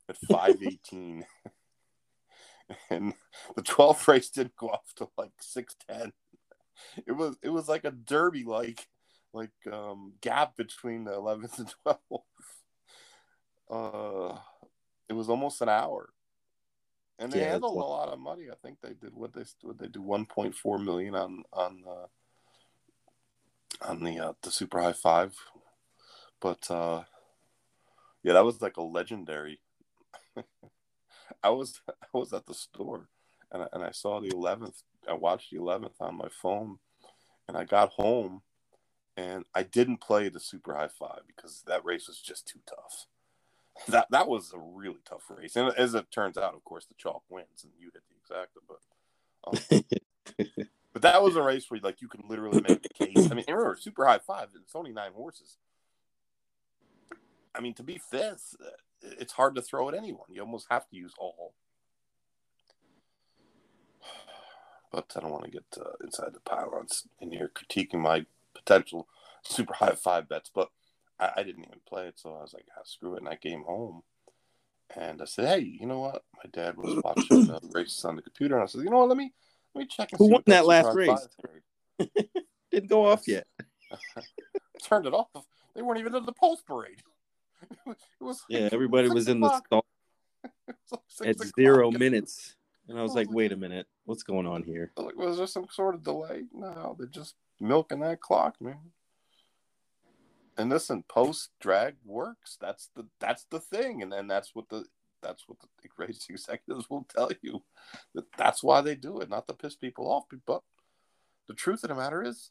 at 0.09 0.17
five 0.17 0.63
eighteen, 0.63 1.27
and 2.91 3.15
the 3.57 3.63
twelfth 3.63 4.07
race 4.09 4.31
didn't 4.31 4.57
go 4.57 4.69
off 4.69 4.93
till 4.97 5.13
like 5.17 5.33
six 5.41 5.77
ten. 5.89 6.13
It 7.07 7.13
was 7.13 7.37
it 7.43 7.51
was 7.51 7.69
like 7.69 7.85
a 7.85 7.91
derby 7.91 8.45
like 8.45 8.89
like 9.33 9.51
um, 9.73 10.15
gap 10.21 10.57
between 10.57 11.05
the 11.05 11.15
eleventh 11.15 11.59
and 11.59 11.73
twelfth. 11.83 12.25
Uh, 13.71 14.39
it 15.09 15.13
was 15.13 15.29
almost 15.29 15.61
an 15.63 15.69
hour, 15.69 16.11
and 17.19 17.33
they 17.33 17.39
Yeah, 17.39 17.45
handled 17.45 17.79
a 17.79 17.85
lot 17.85 18.09
of 18.09 18.19
money. 18.19 18.51
I 18.51 18.55
think 18.63 18.81
they 18.81 18.95
did 18.95 19.15
what 19.15 19.33
they 19.33 19.45
what 19.63 19.79
they 19.79 19.89
do 19.89 20.03
one 20.03 20.27
point 20.27 20.55
four 20.55 20.79
million 20.79 21.15
on 21.15 21.45
on 21.53 21.85
uh, 21.89 22.07
on 23.83 24.03
the 24.03 24.19
uh, 24.19 24.33
the 24.43 24.51
super 24.51 24.81
high 24.81 24.93
five, 24.93 25.35
but 26.41 26.71
uh, 26.71 27.05
yeah, 28.23 28.35
that 28.35 28.45
was 28.45 28.61
like 28.61 28.77
a 28.77 28.83
legendary. 28.83 29.61
I 31.43 31.51
was 31.51 31.81
I 31.89 32.07
was 32.13 32.33
at 32.33 32.47
the 32.47 32.55
store, 32.55 33.09
and 33.51 33.63
I, 33.63 33.67
and 33.73 33.83
I 33.83 33.91
saw 33.93 34.21
the 34.21 34.29
eleventh. 34.29 34.83
I 35.09 35.15
watched 35.15 35.51
the 35.51 35.59
eleventh 35.59 36.01
on 36.01 36.17
my 36.17 36.29
phone, 36.31 36.79
and 37.49 37.57
I 37.57 37.65
got 37.65 37.91
home, 37.91 38.43
and 39.17 39.45
I 39.55 39.63
didn't 39.63 39.99
play 39.99 40.29
the 40.29 40.41
super 40.41 40.75
high 40.75 40.89
five 40.89 41.23
because 41.27 41.63
that 41.67 41.85
race 41.85 42.09
was 42.09 42.21
just 42.21 42.47
too 42.47 42.61
tough. 42.67 43.07
That 43.89 44.09
that 44.11 44.29
was 44.29 44.53
a 44.53 44.59
really 44.59 45.01
tough 45.05 45.31
race, 45.31 45.57
and 45.57 45.73
as 45.77 45.95
it 45.95 46.11
turns 46.11 46.37
out, 46.37 46.55
of 46.55 46.65
course, 46.65 46.85
the 46.87 46.95
chalk 46.99 47.23
wins, 47.31 47.65
and 47.65 47.73
you 47.79 47.91
hit 47.95 48.03
the 48.09 48.35
exacta. 48.35 48.61
But 48.69 48.81
um, 49.47 49.85
but 50.93 51.03
that 51.03 51.23
was 51.23 51.37
a 51.37 51.43
race 51.43 51.71
where 51.71 51.81
like 51.83 52.03
you 52.03 52.09
can 52.09 52.25
literally 52.29 52.61
make 52.61 52.83
the 52.83 53.07
case. 53.07 53.31
I 53.31 53.35
mean, 53.35 53.45
remember 53.49 53.77
super 53.81 54.05
high 54.05 54.19
five, 54.19 54.49
it's 54.55 54.75
only 54.75 54.93
nine 54.93 55.13
horses. 55.15 55.57
I 57.55 57.61
mean, 57.61 57.75
to 57.75 57.83
be 57.83 58.01
fifth, 58.11 58.57
it's 59.03 59.33
hard 59.33 59.55
to 59.57 59.63
throw 59.63 59.89
at 59.89 59.95
anyone. 59.95 60.27
You 60.31 60.43
almost 60.43 60.67
have 60.71 60.89
to 60.89 60.97
use 60.97 61.13
all. 61.19 61.55
But 64.93 65.13
I 65.15 65.21
don't 65.21 65.31
want 65.31 65.45
to 65.45 65.51
get 65.53 65.65
uh, 65.81 65.93
inside 66.03 66.35
the 66.35 66.41
pylons 66.41 67.07
in 67.21 67.31
here 67.31 67.49
critiquing 67.55 68.01
my 68.01 68.27
potential 68.55 69.07
super 69.43 69.73
high 69.75 69.95
five 69.95 70.29
bets. 70.29 70.51
But 70.53 70.69
I, 71.21 71.31
I 71.37 71.43
didn't 71.45 71.65
even 71.65 71.79
play 71.87 72.07
it, 72.09 72.19
so 72.19 72.35
I 72.35 72.43
was 72.43 72.53
like, 72.53 72.67
ah, 72.77 72.83
screw 72.85 73.15
it. 73.15 73.21
And 73.21 73.29
I 73.29 73.37
came 73.37 73.63
home, 73.63 74.03
and 74.97 75.23
I 75.23 75.27
said, 75.27 75.47
hey, 75.47 75.61
you 75.61 75.87
know 75.87 76.01
what? 76.01 76.25
My 76.35 76.51
dad 76.53 76.77
was 76.77 77.01
watching 77.05 77.47
the 77.47 77.61
races 77.73 78.05
on 78.05 78.17
the 78.17 78.23
computer, 78.23 78.57
and 78.57 78.65
I 78.65 78.67
said, 78.67 78.83
you 78.83 78.91
know 78.91 78.99
what? 78.99 79.11
Let 79.11 79.19
me 79.19 79.33
let 79.75 79.83
me 79.83 79.87
check 79.87 80.11
and 80.13 80.19
Who 80.19 80.29
won 80.29 80.43
that 80.47 80.67
last 80.67 80.95
race? 80.95 81.29
Didn't 82.71 82.89
go 82.89 83.07
off 83.07 83.29
yet. 83.29 83.47
Turned 84.83 85.07
it 85.07 85.15
off. 85.15 85.29
They 85.75 85.83
weren't 85.83 86.01
even 86.01 86.15
in 86.15 86.25
the 86.25 86.33
post 86.33 86.67
parade. 86.67 87.03
It 87.87 87.97
was 88.21 88.43
Yeah, 88.49 88.65
like 88.65 88.73
everybody 88.73 89.09
was 89.09 89.29
in 89.29 89.41
the 89.41 89.61
stall 89.67 89.85
like 91.21 91.29
at 91.29 91.37
zero 91.57 91.91
minutes, 91.91 92.57
and 92.89 92.99
I 92.99 93.03
was 93.03 93.15
like, 93.15 93.31
"Wait 93.31 93.53
a 93.53 93.57
minute, 93.57 93.87
what's 94.05 94.23
going 94.23 94.47
on 94.47 94.63
here?" 94.63 94.93
Like, 94.97 95.17
was 95.17 95.39
there 95.39 95.47
some 95.47 95.67
sort 95.71 95.95
of 95.95 96.03
delay? 96.03 96.45
No, 96.53 96.97
they're 96.99 97.07
just 97.07 97.35
milking 97.61 98.01
that 98.01 98.21
clock, 98.21 98.61
man. 98.61 98.93
And 100.57 100.71
listen, 100.71 101.05
post 101.09 101.51
drag 101.61 101.97
works. 102.05 102.59
That's 102.61 102.91
the 102.95 103.07
that's 103.19 103.45
the 103.51 103.61
thing, 103.61 104.03
and 104.03 104.13
then 104.13 104.27
that's 104.27 104.55
what 104.55 104.69
the 104.69 104.85
that's 105.23 105.45
what 105.47 105.59
the 105.61 105.89
race 105.99 106.27
executives 106.29 106.89
will 106.91 107.07
tell 107.15 107.31
you. 107.43 107.63
That 108.15 108.27
that's 108.37 108.63
why 108.63 108.81
they 108.81 108.95
do 108.95 109.21
it, 109.21 109.31
not 109.31 109.47
to 109.49 109.55
piss 109.55 109.77
people 109.77 110.11
off. 110.11 110.25
But 110.47 110.63
the 111.49 111.55
truth 111.55 111.85
of 111.85 111.89
the 111.89 111.95
matter 111.95 112.23
is, 112.23 112.51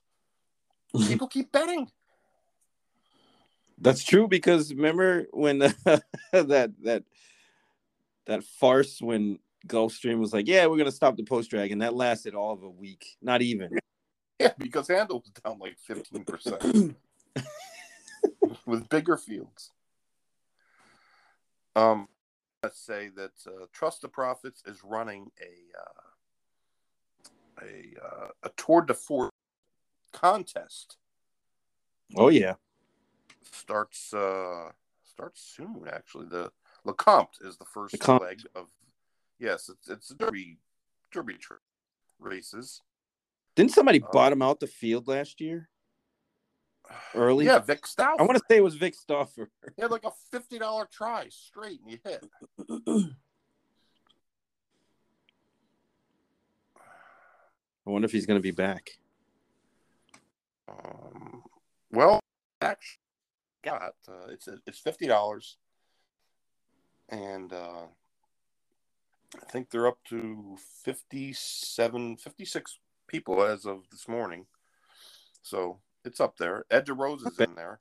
people 1.08 1.28
keep 1.28 1.52
betting. 1.52 1.90
That's 3.82 4.04
true 4.04 4.28
because 4.28 4.74
remember 4.74 5.28
when 5.32 5.60
that 6.32 6.74
that 6.84 7.04
that 8.26 8.44
farce 8.44 9.02
when 9.02 9.40
Gulfstream 9.68 10.20
was 10.20 10.34
like, 10.34 10.48
"Yeah, 10.48 10.68
we're 10.68 10.78
gonna 10.78 10.92
stop 10.92 11.16
the 11.18 11.24
post 11.24 11.50
drag," 11.50 11.72
and 11.72 11.82
that 11.82 11.96
lasted 11.96 12.36
all 12.36 12.54
of 12.54 12.64
a 12.64 12.70
week, 12.70 13.18
not 13.22 13.42
even. 13.42 13.72
Yeah, 14.42 14.54
because 14.58 14.88
handle 14.88 15.20
was 15.20 15.32
down 15.44 15.60
like 15.60 15.78
fifteen 15.78 16.24
percent 16.24 16.96
with 18.66 18.88
bigger 18.88 19.18
fields. 19.18 19.74
Um, 21.76 22.08
let's 22.64 22.80
say 22.80 23.10
that 23.18 23.32
uh, 23.46 23.66
Trust 23.74 24.02
the 24.02 24.08
Profits 24.08 24.64
is 24.66 24.82
running 24.82 25.30
a 25.42 25.78
uh, 25.78 27.66
a 27.68 27.96
uh, 28.02 28.28
a 28.44 28.50
Tour 28.56 28.84
de 28.84 28.94
Force 28.94 29.32
contest. 30.14 30.96
Oh 32.16 32.30
yeah, 32.30 32.54
Starts 33.52 34.14
uh 34.14 34.72
starts 35.04 35.42
soon. 35.42 35.84
Actually, 35.92 36.28
the 36.28 36.52
Lecomte 36.86 37.42
is 37.46 37.58
the 37.58 37.66
first 37.66 37.96
Lecomte. 37.96 38.22
leg 38.22 38.40
of. 38.56 38.68
Yes, 39.40 39.70
it's 39.70 39.88
it's 39.90 40.12
a 40.12 40.16
derby 40.16 40.58
derby 41.12 41.36
tra- 41.36 41.58
races. 42.20 42.82
didn't 43.56 43.72
somebody 43.72 44.02
Oh. 44.04 44.10
bottom 44.12 44.42
out 44.42 44.60
the 44.60 44.68
field 44.68 45.08
last 45.08 45.40
year 45.42 45.70
early? 47.16 47.46
Yeah, 47.46 47.60
Vic 47.60 47.86
Stout. 47.88 48.20
I 48.20 48.24
want 48.24 48.38
to 48.38 48.44
say 48.50 48.58
it 48.58 48.64
was 48.64 48.76
Vic 48.76 48.96
Stoffer. 48.96 49.48
He 49.76 49.82
had 49.82 49.92
like 49.92 50.04
a 50.06 50.12
fifty 50.32 50.60
dollar 50.60 50.88
try 50.92 51.28
straight, 51.30 51.82
and 51.82 51.92
you 51.92 52.00
hit. 52.04 52.26
I 57.88 57.90
wonder 57.92 58.06
if 58.06 58.12
he's 58.12 58.26
gonna 58.26 58.40
be 58.40 58.52
back. 58.52 58.90
Um, 60.68 61.44
well, 61.92 62.20
actually, 62.62 63.00
got 63.64 63.96
uh, 64.08 64.28
it's 64.30 64.48
it's 64.66 64.80
fifty 64.80 65.08
dollars, 65.08 65.58
and 67.10 67.52
uh, 67.54 67.86
I 69.36 69.52
think 69.52 69.70
they're 69.70 69.88
up 69.88 70.00
to 70.10 70.58
57, 70.84 72.18
56 72.18 72.80
people 73.08 73.44
as 73.44 73.66
of 73.66 73.84
this 73.92 74.08
morning. 74.08 74.46
So 75.44 75.80
it's 76.04 76.20
up 76.20 76.38
there. 76.38 76.66
Ed 76.72 76.88
DeRosa 76.88 77.28
is 77.28 77.40
in 77.40 77.56
there. 77.56 77.80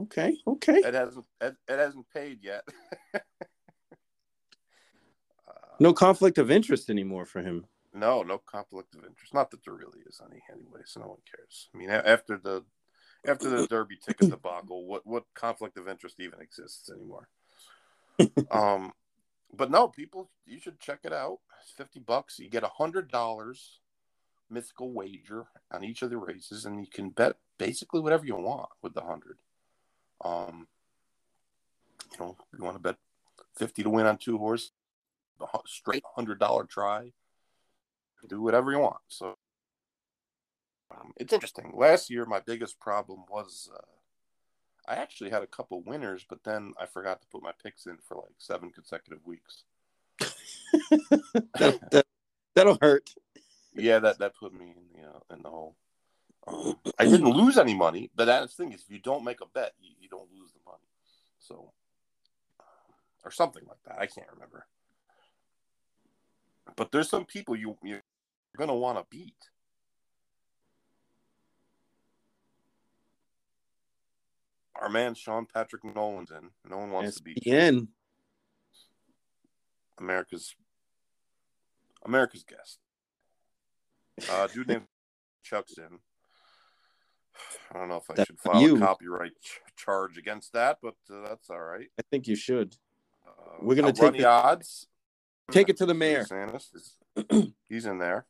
Okay, 0.00 0.36
okay. 0.46 0.78
It 0.78 0.94
hasn't 0.94 1.24
it 1.40 1.56
hasn't 1.68 2.06
paid 2.12 2.40
yet. 2.42 2.64
uh, 3.14 3.20
No 5.78 5.92
conflict 5.92 6.38
of 6.38 6.50
interest 6.50 6.90
anymore 6.90 7.24
for 7.26 7.40
him. 7.40 7.66
No, 7.92 8.22
no 8.22 8.38
conflict 8.38 8.96
of 8.96 9.04
interest. 9.04 9.32
Not 9.32 9.52
that 9.52 9.64
there 9.64 9.74
really 9.74 10.00
is 10.06 10.20
any 10.28 10.42
anyway, 10.52 10.80
so 10.84 11.00
no 11.00 11.06
one 11.06 11.18
cares. 11.32 11.68
I 11.72 11.78
mean, 11.78 11.90
after 11.90 12.38
the 12.38 12.64
after 13.26 13.48
the 13.48 13.66
Derby 13.66 13.96
ticket 13.96 14.30
debacle, 14.30 14.86
what 14.86 15.06
what 15.06 15.24
conflict 15.34 15.76
of 15.76 15.88
interest 15.88 16.16
even 16.20 16.40
exists 16.40 16.90
anymore? 16.90 17.28
um, 18.50 18.92
but 19.52 19.70
no, 19.70 19.88
people, 19.88 20.30
you 20.46 20.58
should 20.58 20.80
check 20.80 21.00
it 21.04 21.12
out. 21.12 21.38
It's 21.62 21.72
fifty 21.72 22.00
bucks. 22.00 22.38
You 22.38 22.48
get 22.48 22.64
a 22.64 22.68
hundred 22.68 23.10
dollars 23.10 23.80
mythical 24.50 24.92
wager 24.92 25.46
on 25.72 25.84
each 25.84 26.02
of 26.02 26.10
the 26.10 26.18
races, 26.18 26.64
and 26.64 26.80
you 26.80 26.86
can 26.90 27.10
bet 27.10 27.36
basically 27.58 28.00
whatever 28.00 28.26
you 28.26 28.36
want 28.36 28.68
with 28.82 28.94
the 28.94 29.02
hundred. 29.02 29.38
Um, 30.24 30.68
you 32.12 32.18
know, 32.20 32.36
you 32.56 32.64
want 32.64 32.76
to 32.76 32.82
bet 32.82 32.96
fifty 33.56 33.82
to 33.82 33.90
win 33.90 34.06
on 34.06 34.18
two 34.18 34.38
horse, 34.38 34.70
straight 35.66 36.04
hundred 36.14 36.38
dollar 36.38 36.64
try 36.64 37.12
do 38.28 38.40
whatever 38.40 38.70
you 38.70 38.78
want. 38.78 39.00
So 39.08 39.36
it's 41.16 41.32
interesting. 41.32 41.72
Last 41.74 42.10
year, 42.10 42.24
my 42.24 42.40
biggest 42.40 42.80
problem 42.80 43.24
was 43.28 43.70
uh, 43.74 43.80
I 44.86 44.96
actually 44.96 45.30
had 45.30 45.42
a 45.42 45.46
couple 45.46 45.82
winners, 45.82 46.24
but 46.28 46.44
then 46.44 46.74
I 46.80 46.86
forgot 46.86 47.20
to 47.22 47.28
put 47.28 47.42
my 47.42 47.52
picks 47.62 47.86
in 47.86 47.98
for 48.06 48.16
like 48.16 48.34
seven 48.38 48.70
consecutive 48.70 49.24
weeks. 49.24 49.64
That, 51.58 51.78
that, 51.90 52.06
that'll 52.54 52.78
hurt. 52.80 53.10
Yeah, 53.74 53.98
that 54.00 54.18
that 54.18 54.36
put 54.36 54.52
me 54.52 54.74
in 54.76 55.02
the 55.02 55.08
uh, 55.08 55.34
in 55.34 55.42
the 55.42 55.50
hole. 55.50 55.76
Um, 56.46 56.76
I 56.98 57.04
didn't 57.04 57.30
lose 57.30 57.58
any 57.58 57.74
money, 57.74 58.10
but 58.14 58.26
that's 58.26 58.54
the 58.54 58.62
thing 58.62 58.72
is, 58.72 58.82
if 58.82 58.90
you 58.90 58.98
don't 58.98 59.24
make 59.24 59.40
a 59.40 59.46
bet, 59.46 59.72
you, 59.80 59.90
you 60.00 60.08
don't 60.08 60.28
lose 60.32 60.52
the 60.52 60.60
money. 60.64 60.86
So, 61.38 61.72
or 63.24 63.30
something 63.30 63.62
like 63.66 63.82
that. 63.86 63.98
I 63.98 64.06
can't 64.06 64.28
remember. 64.32 64.66
But 66.76 66.92
there's 66.92 67.08
some 67.08 67.24
people 67.24 67.56
you 67.56 67.76
you're 67.82 68.02
gonna 68.56 68.76
want 68.76 68.98
to 68.98 69.06
beat. 69.10 69.34
Our 74.80 74.88
man 74.88 75.14
Sean 75.14 75.46
Patrick 75.46 75.84
Nolan's 75.84 76.30
in. 76.30 76.50
No 76.68 76.78
one 76.78 76.90
wants 76.90 77.16
to 77.16 77.22
beat 77.22 77.42
SPN. 77.44 77.88
America's 79.98 80.54
America's 82.04 82.44
guest. 82.44 82.78
Uh, 84.30 84.46
dude 84.48 84.68
named 84.68 84.86
Chuck's 85.42 85.78
in. 85.78 85.98
I 87.72 87.78
don't 87.78 87.88
know 87.88 87.96
if 87.96 88.10
I 88.10 88.14
That's 88.14 88.26
should 88.28 88.38
file 88.40 88.60
you. 88.60 88.76
a 88.76 88.78
copyright 88.78 89.32
ch- 89.42 89.60
charge 89.76 90.16
against 90.18 90.52
that, 90.52 90.78
but 90.82 90.94
uh, 91.12 91.26
that's 91.28 91.50
all 91.50 91.60
right. 91.60 91.88
I 91.98 92.02
think 92.10 92.26
you 92.28 92.36
should. 92.36 92.76
Uh, 93.26 93.56
We're 93.60 93.74
gonna 93.74 93.88
Outrun 93.88 94.12
take 94.12 94.22
the 94.22 94.28
odds. 94.28 94.86
Take 95.50 95.68
it 95.68 95.76
to 95.78 95.86
the 95.86 95.94
mayor. 95.94 96.24
Is- 96.74 96.96
he's 97.68 97.86
in 97.86 97.98
there. 97.98 98.26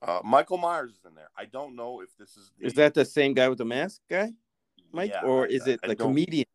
Uh, 0.00 0.20
Michael 0.24 0.58
Myers 0.58 0.92
is 0.92 1.00
in 1.06 1.14
there. 1.14 1.28
I 1.36 1.44
don't 1.44 1.76
know 1.76 2.00
if 2.02 2.08
this 2.18 2.36
is 2.36 2.50
the, 2.58 2.66
Is 2.66 2.74
that 2.74 2.92
the 2.94 3.04
same 3.04 3.34
guy 3.34 3.48
with 3.48 3.58
the 3.58 3.64
mask 3.64 4.00
guy, 4.10 4.32
Mike, 4.92 5.10
Yeah, 5.10 5.22
or 5.22 5.46
is 5.46 5.66
I- 5.66 5.72
it 5.72 5.80
I 5.82 5.86
the 5.88 5.94
don't- 5.94 6.08
comedian? 6.08 6.46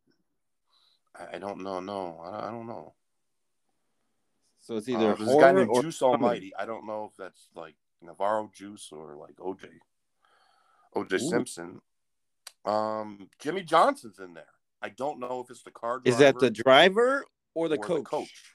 I, 1.14 1.36
I 1.36 1.38
don't 1.38 1.62
know. 1.62 1.80
No, 1.80 2.20
I, 2.20 2.48
I 2.48 2.50
don't 2.50 2.66
know. 2.66 2.94
So 4.60 4.76
it's 4.76 4.88
either 4.88 5.12
Uh, 5.12 5.36
a 5.36 5.40
guy 5.40 5.52
named 5.52 5.70
Juice 5.82 5.98
comedy. 5.98 6.22
Almighty. 6.24 6.52
I 6.56 6.66
don't 6.66 6.86
know 6.86 7.06
if 7.10 7.16
that's 7.16 7.48
like 7.54 7.74
Navarro 8.02 8.50
Juice 8.54 8.90
or 8.92 9.16
like 9.16 9.36
OJ. 9.36 9.68
OJ 10.94 11.12
Ooh. 11.14 11.18
Simpson. 11.18 11.80
Um, 12.64 13.30
Jimmy 13.40 13.62
Johnson's 13.62 14.18
in 14.18 14.34
there. 14.34 14.52
I 14.82 14.90
don't 14.90 15.18
know 15.18 15.40
if 15.40 15.50
it's 15.50 15.62
the 15.62 15.70
car 15.70 15.98
driver 15.98 16.08
Is 16.08 16.18
that 16.18 16.38
the 16.38 16.50
driver 16.50 17.24
or 17.54 17.68
the 17.68 17.76
or 17.78 18.02
coach? 18.02 18.54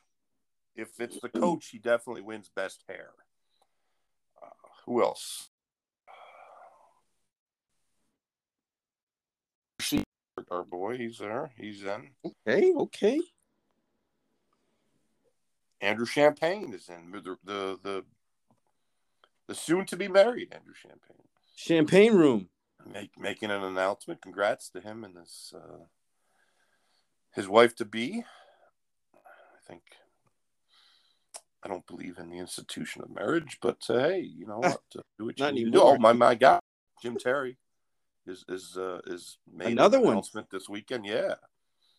If 0.75 0.99
it's 0.99 1.19
the 1.19 1.29
coach, 1.29 1.67
he 1.69 1.79
definitely 1.79 2.21
wins 2.21 2.49
best 2.55 2.83
hair. 2.87 3.09
Uh, 4.41 4.47
who 4.85 5.01
else? 5.03 5.49
See, 9.81 10.03
our 10.51 10.63
boy, 10.63 10.97
he's 10.97 11.19
there. 11.19 11.51
He's 11.57 11.83
in. 11.83 12.09
Okay, 12.25 12.73
okay. 12.73 13.21
Andrew 15.81 16.05
Champagne 16.05 16.73
is 16.73 16.89
in. 16.89 17.11
The 17.11 17.37
the 17.43 17.79
the, 17.83 18.05
the 19.47 19.55
soon 19.55 19.85
to 19.87 19.97
be 19.97 20.07
married 20.07 20.53
Andrew 20.53 20.73
Champagne. 20.73 21.27
Champagne 21.55 22.13
room. 22.13 22.49
make, 22.91 23.11
making 23.17 23.51
an 23.51 23.63
announcement. 23.63 24.21
Congrats 24.21 24.69
to 24.69 24.81
him 24.81 25.03
and 25.03 25.17
his 25.17 25.53
uh, 25.55 25.85
his 27.31 27.47
wife 27.47 27.75
to 27.75 27.85
be. 27.85 28.23
I 29.15 29.67
think 29.67 29.83
I 31.63 31.67
don't 31.67 31.87
believe 31.87 32.17
in 32.17 32.29
the 32.29 32.37
institution 32.37 33.01
of 33.01 33.13
marriage, 33.13 33.57
but 33.61 33.83
uh, 33.89 33.99
hey, 33.99 34.21
you 34.21 34.45
know 34.45 34.59
what? 34.59 34.81
Uh, 34.97 35.01
do 35.17 35.25
what 35.25 35.39
you 35.39 35.45
Not 35.45 35.53
need 35.53 35.65
to 35.65 35.71
do. 35.71 35.81
Oh 35.81 35.97
my 35.97 36.13
my 36.13 36.35
God, 36.35 36.61
Jim 37.01 37.17
Terry 37.17 37.57
is 38.25 38.43
is 38.47 38.77
uh, 38.77 38.99
is 39.07 39.37
made 39.51 39.71
Another 39.73 39.97
an 39.97 40.03
one. 40.03 40.13
announcement 40.13 40.49
this 40.49 40.69
weekend. 40.69 41.05
Yeah, 41.05 41.35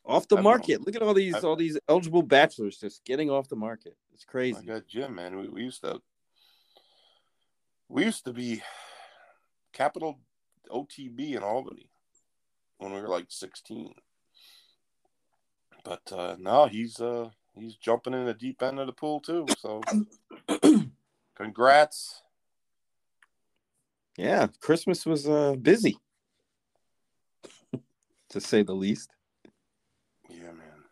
Off 0.04 0.26
the 0.28 0.36
I've- 0.36 0.42
market. 0.44 0.80
Look 0.86 0.96
at 0.96 1.02
all 1.02 1.14
these 1.14 1.34
I've- 1.34 1.46
all 1.46 1.56
these 1.56 1.78
eligible 1.88 2.22
bachelors 2.22 2.78
just 2.78 3.04
getting 3.04 3.30
off 3.30 3.48
the 3.48 3.56
market. 3.56 3.96
It's 4.12 4.24
crazy. 4.24 4.58
I 4.62 4.74
got 4.74 4.86
Jim, 4.86 5.14
man, 5.14 5.36
we, 5.36 5.48
we 5.48 5.62
used 5.62 5.82
to 5.82 6.00
we 7.88 8.04
used 8.04 8.24
to 8.24 8.32
be 8.32 8.62
capital 9.72 10.18
OTB 10.70 11.36
in 11.36 11.42
Albany 11.42 11.90
when 12.78 12.92
we 12.92 13.00
were 13.00 13.08
like 13.08 13.26
sixteen. 13.28 13.92
But 15.84 16.10
uh, 16.12 16.36
now 16.38 16.66
he's 16.66 16.98
uh, 17.00 17.28
he's 17.54 17.74
jumping 17.76 18.14
in 18.14 18.24
the 18.24 18.32
deep 18.34 18.62
end 18.62 18.78
of 18.80 18.86
the 18.86 18.92
pool 18.92 19.20
too. 19.20 19.46
So 19.58 19.82
congrats. 21.34 22.22
yeah, 24.16 24.46
Christmas 24.60 25.04
was 25.04 25.28
uh 25.28 25.54
busy. 25.60 25.98
To 28.34 28.40
say 28.40 28.62
the 28.62 28.74
least. 28.74 29.10
Yeah, 30.28 30.52
man. 30.52 30.84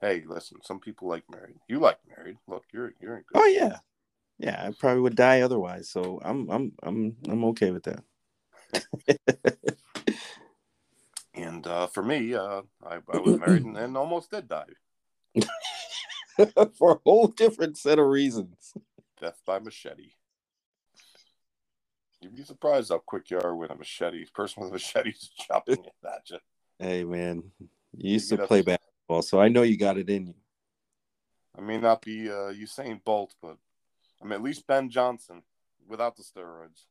Hey, 0.00 0.24
listen. 0.26 0.58
Some 0.62 0.80
people 0.80 1.08
like 1.08 1.22
married. 1.30 1.56
You 1.68 1.78
like 1.78 1.98
married. 2.16 2.36
Look, 2.48 2.64
you're 2.72 2.92
you're 3.00 3.16
in 3.16 3.22
good. 3.32 3.40
Oh 3.40 3.46
yeah. 3.46 3.78
Yeah, 4.38 4.66
I 4.66 4.72
probably 4.72 5.02
would 5.02 5.16
die 5.16 5.42
otherwise. 5.42 5.88
So 5.88 6.20
I'm 6.24 6.50
I'm 6.50 6.72
I'm 6.82 7.16
I'm 7.28 7.44
okay 7.46 7.70
with 7.70 7.84
that. 7.84 8.04
And 11.32 11.64
uh, 11.66 11.86
for 11.86 12.02
me, 12.02 12.34
uh, 12.34 12.62
I, 12.84 12.98
I 13.08 13.18
was 13.18 13.38
married 13.38 13.64
and, 13.64 13.76
and 13.76 13.96
almost 13.96 14.32
did 14.32 14.48
die. 14.48 14.66
For 16.76 16.92
a 16.92 17.00
whole 17.04 17.28
different 17.28 17.78
set 17.78 18.00
of 18.00 18.06
reasons. 18.06 18.74
Death 19.20 19.40
by 19.46 19.60
machete. 19.60 20.10
You'd 22.20 22.36
be 22.36 22.42
surprised 22.42 22.90
how 22.90 22.98
quick 22.98 23.30
you 23.30 23.40
are 23.40 23.56
with 23.56 23.70
a 23.70 23.74
machete, 23.74 24.26
person 24.34 24.62
with 24.62 24.70
a 24.70 24.74
machete 24.74 25.10
is 25.10 25.30
chopping 25.38 25.84
it 25.84 25.94
at 26.04 26.28
you. 26.28 26.38
Hey 26.78 27.04
man, 27.04 27.42
you 27.96 28.12
used 28.12 28.30
You 28.30 28.36
to 28.36 28.46
play 28.46 28.60
basketball, 28.60 29.22
so 29.22 29.40
I 29.40 29.48
know 29.48 29.62
you 29.62 29.78
got 29.78 29.96
it 29.96 30.10
in 30.10 30.28
you. 30.28 30.34
I 31.56 31.62
may 31.62 31.78
not 31.78 32.02
be 32.02 32.28
uh, 32.28 32.52
Usain 32.52 33.02
Bolt, 33.02 33.34
but 33.40 33.56
I'm 34.20 34.32
at 34.32 34.42
least 34.42 34.66
Ben 34.66 34.90
Johnson 34.90 35.42
without 35.88 36.16
the 36.16 36.22
steroids. 36.22 36.84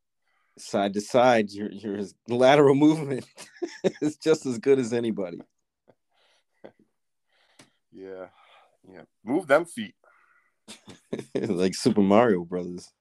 Side 0.58 0.94
to 0.94 1.02
side, 1.02 1.52
your 1.52 1.72
your 1.72 2.02
lateral 2.28 2.76
movement 2.76 3.26
is 4.02 4.18
just 4.18 4.46
as 4.48 4.58
good 4.58 4.80
as 4.80 4.94
anybody. 4.94 5.42
Yeah, 7.92 8.28
yeah. 8.88 9.02
Move 9.24 9.48
them 9.48 9.66
feet. 9.66 9.96
like 11.36 11.74
Super 11.74 12.02
Mario 12.02 12.46
Brothers. 12.46 12.94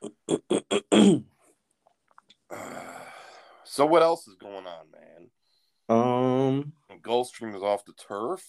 So 3.70 3.84
what 3.84 4.02
else 4.02 4.26
is 4.26 4.34
going 4.34 4.66
on, 4.66 4.86
man? 4.90 5.30
um 5.88 6.72
Gulfstream 7.02 7.54
is 7.54 7.62
off 7.62 7.84
the 7.84 7.92
turf. 7.92 8.42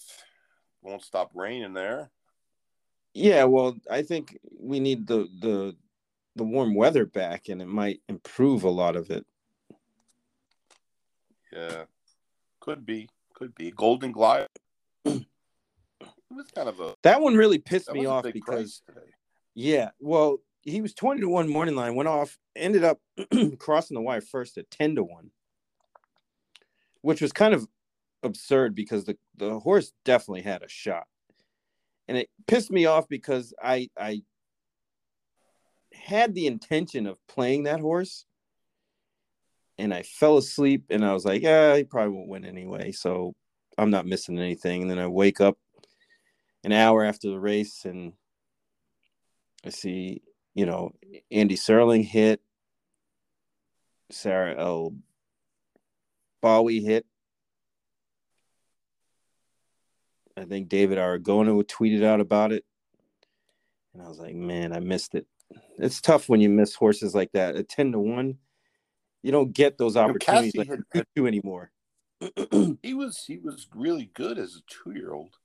Won't 0.82 1.02
stop 1.02 1.32
raining 1.34 1.74
there. 1.74 2.10
yeah, 3.14 3.44
well, 3.44 3.76
I 3.90 4.02
think 4.02 4.38
we 4.58 4.80
need 4.80 5.06
the 5.06 5.28
the 5.40 5.76
the 6.36 6.44
warm 6.44 6.74
weather 6.74 7.04
back 7.04 7.48
and 7.48 7.60
it 7.60 7.66
might 7.66 8.00
improve 8.08 8.64
a 8.64 8.70
lot 8.70 8.96
of 8.96 9.10
it. 9.10 9.26
Yeah, 11.52 11.84
could 12.60 12.86
be, 12.86 13.08
could 13.34 13.54
be. 13.54 13.72
Golden 13.72 14.12
Glide. 14.12 14.46
it 15.04 15.26
was 16.30 16.50
kind 16.54 16.68
of 16.68 16.80
a 16.80 16.94
That 17.02 17.20
one 17.20 17.34
really 17.36 17.58
pissed 17.58 17.92
me 17.92 18.06
off 18.06 18.24
because. 18.24 18.82
Yeah, 19.54 19.90
well, 19.98 20.38
he 20.62 20.80
was 20.80 20.94
20 20.94 21.22
to 21.22 21.28
1 21.28 21.48
morning 21.48 21.74
line, 21.74 21.94
went 21.94 22.08
off, 22.08 22.38
ended 22.54 22.84
up 22.84 22.98
crossing 23.58 23.94
the 23.94 24.00
wire 24.00 24.20
first 24.20 24.58
at 24.58 24.70
10 24.70 24.96
to 24.96 25.02
1, 25.02 25.30
which 27.02 27.20
was 27.20 27.32
kind 27.32 27.54
of 27.54 27.66
absurd 28.22 28.74
because 28.74 29.04
the, 29.04 29.16
the 29.36 29.58
horse 29.58 29.92
definitely 30.04 30.42
had 30.42 30.62
a 30.62 30.68
shot. 30.68 31.06
And 32.08 32.18
it 32.18 32.28
pissed 32.46 32.70
me 32.70 32.86
off 32.86 33.08
because 33.08 33.54
I 33.62 33.88
I 33.98 34.22
had 35.94 36.34
the 36.34 36.46
intention 36.46 37.06
of 37.06 37.18
playing 37.28 37.64
that 37.64 37.80
horse 37.80 38.24
and 39.78 39.94
I 39.94 40.02
fell 40.02 40.36
asleep 40.36 40.86
and 40.90 41.04
I 41.04 41.12
was 41.12 41.24
like, 41.24 41.42
yeah, 41.42 41.76
he 41.76 41.84
probably 41.84 42.14
won't 42.14 42.28
win 42.28 42.44
anyway, 42.44 42.92
so 42.92 43.34
I'm 43.78 43.90
not 43.90 44.06
missing 44.06 44.38
anything. 44.38 44.82
And 44.82 44.90
then 44.90 44.98
I 44.98 45.06
wake 45.06 45.40
up 45.40 45.56
an 46.64 46.72
hour 46.72 47.04
after 47.04 47.30
the 47.30 47.38
race 47.38 47.84
and 47.84 48.12
I 49.64 49.70
see, 49.70 50.22
you 50.54 50.66
know, 50.66 50.92
Andy 51.30 51.56
Serling 51.56 52.04
hit, 52.04 52.40
Sarah 54.10 54.58
L. 54.58 54.94
Bowie 56.40 56.80
hit. 56.80 57.06
I 60.36 60.44
think 60.44 60.68
David 60.68 60.98
Aragona 60.98 61.62
tweeted 61.64 62.02
out 62.02 62.20
about 62.20 62.52
it. 62.52 62.64
And 63.92 64.02
I 64.02 64.08
was 64.08 64.18
like, 64.18 64.34
man, 64.34 64.72
I 64.72 64.80
missed 64.80 65.14
it. 65.14 65.26
It's 65.78 66.00
tough 66.00 66.28
when 66.28 66.40
you 66.40 66.48
miss 66.48 66.74
horses 66.74 67.14
like 67.14 67.32
that. 67.32 67.56
At 67.56 67.68
10 67.68 67.92
to 67.92 67.98
1, 67.98 68.38
you 69.22 69.32
don't 69.32 69.52
get 69.52 69.78
those 69.78 69.96
opportunities 69.96 70.56
like 70.56 70.68
had- 70.68 71.06
you 71.14 71.26
anymore. 71.26 71.70
He 72.82 72.92
was 72.92 73.24
he 73.26 73.38
was 73.38 73.66
really 73.74 74.10
good 74.12 74.38
as 74.38 74.54
a 74.54 74.60
two 74.68 74.92
year 74.92 75.12
old. 75.12 75.36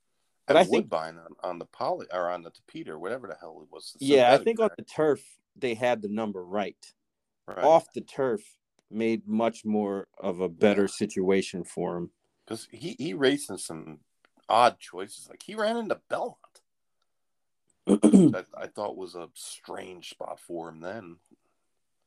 But 0.47 0.57
I 0.57 0.63
think- 0.63 0.73
Woodbine 0.85 1.17
on, 1.17 1.35
on 1.43 1.59
the 1.59 1.65
poly 1.65 2.07
or 2.13 2.29
on 2.29 2.43
the 2.43 2.51
Tapeta 2.51 2.89
or 2.89 2.99
whatever 2.99 3.27
the 3.27 3.35
hell 3.39 3.59
it 3.63 3.71
was. 3.73 3.95
yeah, 3.99 4.33
I 4.33 4.37
think 4.37 4.59
on 4.59 4.69
the 4.77 4.83
turf, 4.83 5.21
they 5.55 5.73
had 5.73 6.01
the 6.01 6.09
number 6.09 6.43
right. 6.45 6.93
right. 7.47 7.57
Off 7.63 7.91
the 7.93 8.01
turf 8.01 8.41
made 8.91 9.27
much 9.27 9.65
more 9.65 10.07
of 10.19 10.39
a 10.41 10.49
better 10.49 10.87
situation 10.87 11.63
for 11.63 11.97
him. 11.97 12.11
because 12.45 12.67
he 12.71 12.95
he 12.99 13.13
raced 13.13 13.49
in 13.49 13.57
some 13.57 13.99
odd 14.47 14.79
choices. 14.79 15.27
Like 15.29 15.41
he 15.41 15.55
ran 15.55 15.77
into 15.77 15.99
Belmont. 16.09 16.37
that 17.87 18.45
I 18.57 18.67
thought 18.67 18.97
was 18.97 19.15
a 19.15 19.29
strange 19.33 20.09
spot 20.09 20.39
for 20.39 20.69
him 20.69 20.81
then. 20.81 21.17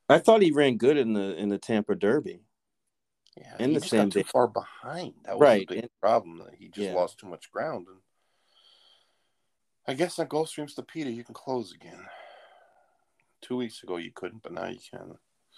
I 0.08 0.18
thought 0.18 0.42
he 0.42 0.50
ran 0.52 0.76
good 0.76 0.96
in 0.96 1.12
the 1.12 1.36
in 1.36 1.48
the 1.48 1.58
Tampa 1.58 1.94
Derby. 1.94 2.40
Yeah, 3.36 3.54
And 3.60 3.72
he 3.72 3.78
the 3.78 3.84
same 3.86 4.06
got 4.06 4.12
too 4.12 4.22
day. 4.22 4.28
far 4.32 4.48
behind. 4.48 5.14
That 5.24 5.34
was 5.38 5.40
Right, 5.42 5.68
the 5.68 5.74
big 5.76 5.84
and- 5.84 6.00
problem. 6.00 6.42
He 6.58 6.66
just 6.68 6.78
Yeah. 6.88 6.94
lost 6.94 7.18
too 7.18 7.28
much 7.28 7.50
ground. 7.52 7.86
And 7.88 7.98
I 9.88 9.94
guess 9.94 10.18
on 10.18 10.26
Gulfstream's 10.26 10.74
Tapeta 10.74 11.12
you 11.12 11.24
can 11.24 11.34
close 11.34 11.72
again. 11.72 12.04
Two 13.40 13.56
weeks 13.56 13.82
ago 13.82 13.96
you 13.96 14.10
couldn't, 14.14 14.42
but 14.42 14.52
now 14.52 14.66
you 14.66 14.78
can. 14.90 15.14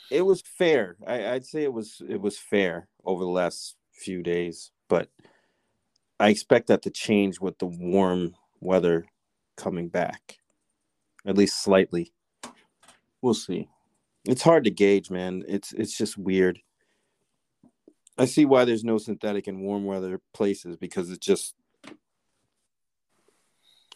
It 0.08 0.22
was 0.22 0.40
fair. 0.40 0.96
I, 1.04 1.32
I'd 1.32 1.44
say 1.44 1.64
it 1.64 1.72
was 1.72 2.00
it 2.08 2.20
was 2.20 2.38
fair 2.38 2.88
over 3.04 3.24
the 3.24 3.30
last 3.30 3.76
few 3.92 4.22
days, 4.22 4.70
but 4.88 5.08
I 6.20 6.28
expect 6.28 6.68
that 6.68 6.82
to 6.82 6.90
change 6.90 7.40
with 7.40 7.58
the 7.58 7.66
warm 7.66 8.36
weather 8.60 9.06
coming 9.56 9.88
back, 9.88 10.38
at 11.26 11.36
least 11.36 11.60
slightly. 11.62 12.12
We'll 13.20 13.34
see. 13.34 13.68
It's 14.24 14.42
hard 14.42 14.62
to 14.64 14.70
gauge, 14.70 15.10
man. 15.10 15.42
It's 15.48 15.72
it's 15.72 15.98
just 15.98 16.16
weird. 16.16 16.60
I 18.16 18.26
see 18.26 18.44
why 18.44 18.64
there's 18.64 18.84
no 18.84 18.98
synthetic 18.98 19.48
in 19.48 19.60
warm 19.60 19.86
weather 19.86 20.20
places 20.34 20.76
because 20.76 21.10
it's 21.10 21.26
just 21.26 21.54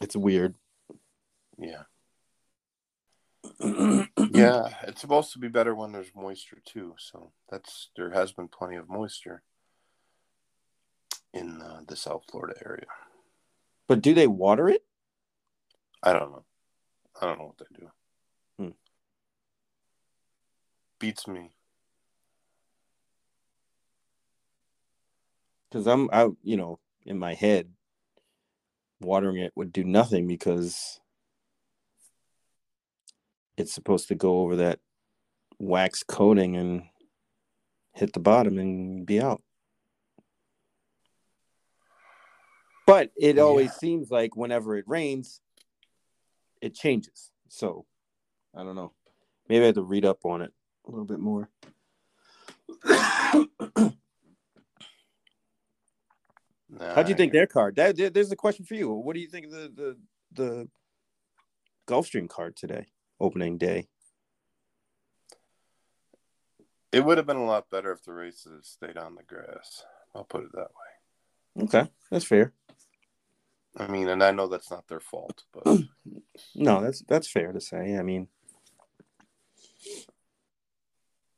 it's 0.01 0.15
weird. 0.15 0.55
Yeah. 1.57 1.83
yeah, 4.31 4.69
it's 4.83 5.01
supposed 5.01 5.31
to 5.33 5.39
be 5.39 5.47
better 5.47 5.75
when 5.75 5.91
there's 5.91 6.11
moisture 6.15 6.61
too. 6.65 6.95
So 6.97 7.31
that's 7.49 7.89
there 7.95 8.11
has 8.11 8.31
been 8.31 8.47
plenty 8.47 8.75
of 8.75 8.89
moisture 8.89 9.43
in 11.33 11.61
uh, 11.61 11.81
the 11.87 11.95
South 11.95 12.23
Florida 12.29 12.55
area. 12.65 12.85
But 13.87 14.01
do 14.01 14.13
they 14.13 14.27
water 14.27 14.67
it? 14.67 14.83
I 16.01 16.13
don't 16.13 16.31
know. 16.31 16.45
I 17.21 17.25
don't 17.25 17.39
know 17.39 17.45
what 17.45 17.57
they 17.57 17.79
do. 17.79 17.89
Hmm. 18.57 18.75
Beats 20.99 21.27
me. 21.27 21.51
Because 25.69 25.87
I'm 25.87 26.09
out, 26.11 26.35
you 26.43 26.57
know, 26.57 26.79
in 27.05 27.19
my 27.19 27.33
head, 27.33 27.69
watering 29.01 29.37
it 29.37 29.51
would 29.55 29.71
do 29.71 29.83
nothing 29.83 30.27
because 30.27 30.99
it's 33.57 33.73
supposed 33.73 34.07
to 34.09 34.15
go 34.15 34.39
over 34.41 34.55
that 34.57 34.79
wax 35.59 36.03
coating 36.03 36.55
and 36.55 36.83
hit 37.93 38.13
the 38.13 38.19
bottom 38.19 38.57
and 38.57 39.05
be 39.05 39.21
out. 39.21 39.41
But 42.85 43.11
it 43.17 43.37
Yeah. 43.37 43.43
always 43.43 43.73
seems 43.73 44.11
like 44.11 44.35
whenever 44.35 44.77
it 44.77 44.85
rains, 44.87 45.41
it 46.61 46.75
changes. 46.75 47.31
So 47.47 47.85
I 48.53 48.63
don't 48.63 48.75
know. 48.75 48.93
Maybe 49.47 49.63
I 49.63 49.67
have 49.67 49.75
to 49.75 49.83
read 49.83 50.05
up 50.05 50.25
on 50.25 50.41
it 50.41 50.53
a 50.85 50.91
little 50.91 51.05
bit 51.05 51.19
more. 51.19 51.49
How 56.79 57.03
do 57.03 57.09
you 57.09 57.15
think 57.15 57.31
their 57.31 57.47
card? 57.47 57.75
That, 57.75 57.95
there- 57.95 58.09
there's 58.09 58.31
a 58.31 58.35
question 58.35 58.65
for 58.65 58.73
you. 58.75 58.89
What 58.91 59.13
do 59.13 59.19
you 59.19 59.27
think 59.27 59.45
of 59.45 59.51
the 59.51 59.71
the 59.75 59.97
the 60.33 60.69
Gulfstream 61.87 62.27
card 62.29 62.55
today, 62.55 62.87
opening 63.19 63.57
day? 63.57 63.87
It 66.91 67.03
would 67.03 67.17
have 67.17 67.27
been 67.27 67.37
a 67.37 67.45
lot 67.45 67.69
better 67.69 67.91
if 67.91 68.03
the 68.03 68.13
races 68.13 68.51
had 68.51 68.65
stayed 68.65 68.97
on 68.97 69.15
the 69.15 69.23
grass. 69.23 69.83
I'll 70.13 70.23
put 70.23 70.43
it 70.45 70.51
that 70.53 70.69
way. 71.57 71.63
Okay, 71.65 71.89
that's 72.09 72.25
fair. 72.25 72.53
I 73.77 73.87
mean, 73.87 74.07
and 74.07 74.23
I 74.23 74.31
know 74.31 74.47
that's 74.47 74.71
not 74.71 74.87
their 74.87 75.01
fault, 75.01 75.43
but 75.53 75.65
No, 76.55 76.81
that's 76.81 77.01
that's 77.01 77.29
fair 77.29 77.51
to 77.51 77.59
say. 77.61 77.97
I 77.97 78.01
mean, 78.01 78.27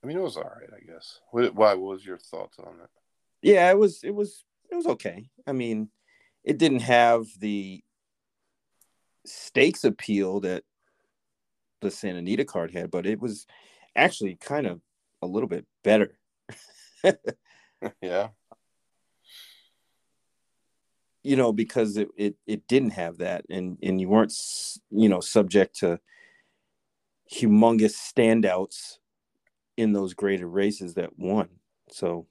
I 0.03 0.07
mean, 0.07 0.17
it 0.17 0.21
was 0.21 0.37
all 0.37 0.43
right, 0.43 0.69
I 0.75 0.79
guess. 0.85 1.19
What, 1.31 1.53
why? 1.55 1.73
What 1.73 1.93
was 1.93 2.05
your 2.05 2.19
thoughts 2.19 2.57
on 2.59 2.75
it? 2.83 2.89
yeah, 3.41 3.69
it 3.71 3.77
was 3.77 4.03
it 4.03 4.13
was 4.13 4.43
it 4.71 4.75
was 4.75 4.87
okay. 4.87 5.29
I 5.45 5.51
mean, 5.51 5.89
it 6.43 6.57
didn't 6.57 6.81
have 6.81 7.25
the 7.39 7.83
stakes 9.25 9.83
appeal 9.83 10.41
that 10.41 10.63
the 11.81 11.91
Santa 11.91 12.19
Anita 12.19 12.45
card 12.45 12.71
had, 12.71 12.91
but 12.91 13.05
it 13.05 13.19
was 13.19 13.45
actually 13.95 14.35
kind 14.35 14.67
of 14.67 14.81
a 15.21 15.27
little 15.27 15.49
bit 15.49 15.65
better. 15.83 16.17
yeah, 18.01 18.29
you 21.27 21.35
know 21.35 21.51
because 21.51 21.97
it, 21.97 22.07
it 22.15 22.35
it 22.47 22.67
didn't 22.69 22.91
have 22.91 23.17
that 23.17 23.43
and 23.49 23.77
and 23.83 23.99
you 23.99 24.07
weren't 24.07 24.33
you 24.89 25.09
know 25.09 25.19
subject 25.19 25.77
to 25.79 25.99
humongous 27.29 27.95
standouts 27.95 28.99
in 29.75 29.91
those 29.91 30.13
graded 30.13 30.45
races 30.45 30.93
that 30.93 31.19
won 31.19 31.49
so 31.89 32.25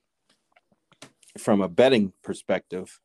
from 1.39 1.61
a 1.61 1.68
betting 1.68 2.12
perspective 2.22 3.01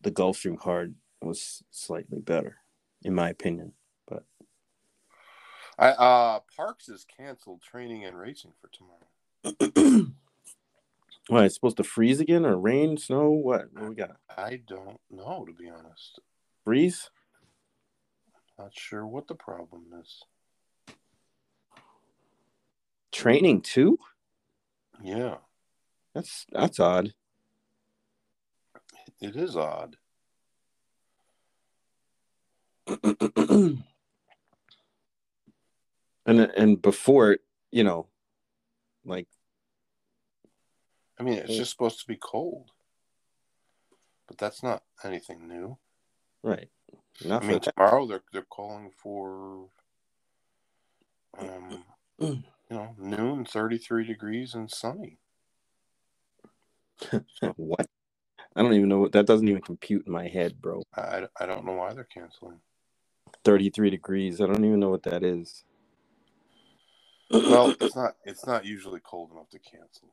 the 0.00 0.10
gulfstream 0.10 0.58
card 0.58 0.94
was 1.20 1.62
slightly 1.70 2.18
better 2.20 2.58
in 3.02 3.14
my 3.14 3.28
opinion 3.28 3.72
but 4.06 4.24
I 5.78 5.88
uh 5.90 6.40
Parks 6.56 6.88
is 6.88 7.04
canceled 7.04 7.62
training 7.62 8.04
and 8.04 8.18
racing 8.18 8.52
for 8.60 8.68
tomorrow. 8.68 10.06
what 11.28 11.44
it's 11.44 11.54
supposed 11.54 11.76
to 11.78 11.84
freeze 11.84 12.20
again 12.20 12.44
or 12.44 12.56
rain 12.58 12.96
snow 12.96 13.30
what 13.30 13.72
what 13.72 13.88
we 13.88 13.94
got 13.94 14.16
I 14.36 14.60
don't 14.66 15.00
know, 15.10 15.44
to 15.46 15.52
be 15.52 15.68
honest. 15.70 16.20
freeze 16.64 17.10
Not 18.58 18.72
sure 18.76 19.06
what 19.06 19.28
the 19.28 19.34
problem 19.34 19.84
is. 20.00 20.22
training 23.12 23.60
too 23.60 23.98
Yeah, 25.02 25.36
that's 26.14 26.46
that's 26.52 26.78
odd 26.80 27.12
it 29.22 29.36
is 29.36 29.56
odd. 29.56 29.96
and 33.06 33.84
and 36.26 36.82
before 36.82 37.38
you 37.70 37.84
know, 37.84 38.08
like 39.04 39.28
I 41.18 41.22
mean, 41.22 41.34
it's 41.34 41.56
just 41.56 41.70
supposed 41.70 42.00
to 42.00 42.06
be 42.06 42.16
cold, 42.16 42.72
but 44.26 44.38
that's 44.38 44.62
not 44.62 44.82
anything 45.04 45.46
new. 45.46 45.78
right, 46.42 46.68
not 47.24 47.44
I 47.44 47.46
mean, 47.46 47.60
tomorrow 47.60 48.06
they're 48.06 48.24
they're 48.32 48.42
calling 48.42 48.90
for, 49.00 49.68
um, 51.38 51.84
you 52.18 52.42
know, 52.70 52.96
noon, 52.98 53.44
thirty 53.44 53.78
three 53.78 54.04
degrees 54.04 54.54
and 54.54 54.68
sunny. 54.68 55.18
what? 57.56 57.86
I 58.54 58.62
don't 58.62 58.74
even 58.74 58.88
know 58.88 58.98
what 58.98 59.12
that 59.12 59.26
doesn't 59.26 59.48
even 59.48 59.62
compute 59.62 60.06
in 60.06 60.12
my 60.12 60.28
head, 60.28 60.60
bro. 60.60 60.82
I, 60.94 61.26
I 61.40 61.46
don't 61.46 61.64
know 61.64 61.72
why 61.72 61.92
they're 61.94 62.04
canceling. 62.04 62.60
Thirty 63.44 63.70
three 63.70 63.90
degrees. 63.90 64.40
I 64.40 64.46
don't 64.46 64.64
even 64.64 64.80
know 64.80 64.90
what 64.90 65.04
that 65.04 65.22
is. 65.22 65.64
Well, 67.30 67.74
it's 67.80 67.96
not 67.96 68.16
it's 68.24 68.46
not 68.46 68.64
usually 68.64 69.00
cold 69.00 69.30
enough 69.32 69.48
to 69.50 69.58
cancel. 69.58 70.08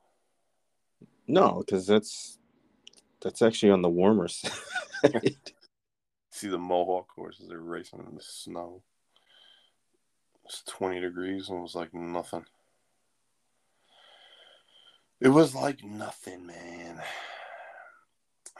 no, 1.27 1.63
because 1.65 1.85
that's 1.85 2.37
that's 3.21 3.41
actually 3.41 3.71
on 3.71 3.81
the 3.81 3.89
warmer 3.89 4.27
side. 4.27 5.35
See 6.31 6.47
the 6.47 6.57
Mohawk 6.57 7.09
horses, 7.13 7.49
they're 7.49 7.59
racing 7.59 8.05
in 8.07 8.15
the 8.15 8.23
snow. 8.23 8.81
It's 10.45 10.63
20 10.67 11.01
degrees 11.01 11.49
and 11.49 11.59
it 11.59 11.61
was 11.61 11.75
like 11.75 11.93
nothing. 11.93 12.45
It 15.21 15.29
was 15.29 15.53
like 15.53 15.83
nothing, 15.83 16.45
man. 16.45 17.01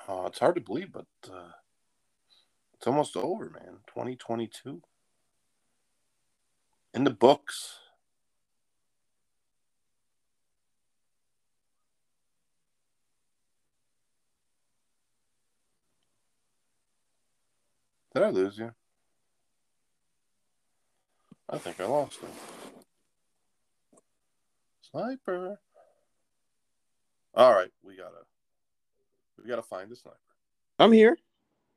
Uh, 0.08 0.24
it's 0.26 0.40
hard 0.40 0.56
to 0.56 0.62
believe, 0.62 0.92
but 0.92 1.06
uh, 1.32 1.52
it's 2.74 2.86
almost 2.86 3.16
over, 3.16 3.50
man. 3.50 3.78
2022. 3.88 4.82
In 6.94 7.04
the 7.06 7.12
books. 7.12 7.80
Did 18.14 18.24
I 18.24 18.30
lose 18.32 18.58
you? 18.58 18.74
I 21.50 21.58
think 21.58 21.80
I 21.80 21.86
lost 21.86 22.20
him. 22.20 22.30
Sniper. 24.82 25.60
All 27.40 27.54
right, 27.54 27.72
we 27.84 27.96
gotta 27.96 28.26
we 29.42 29.48
gotta 29.50 29.62
find 29.62 29.90
the 29.90 29.96
sniper. 29.96 30.18
I'm 30.78 30.92
here. 30.92 31.18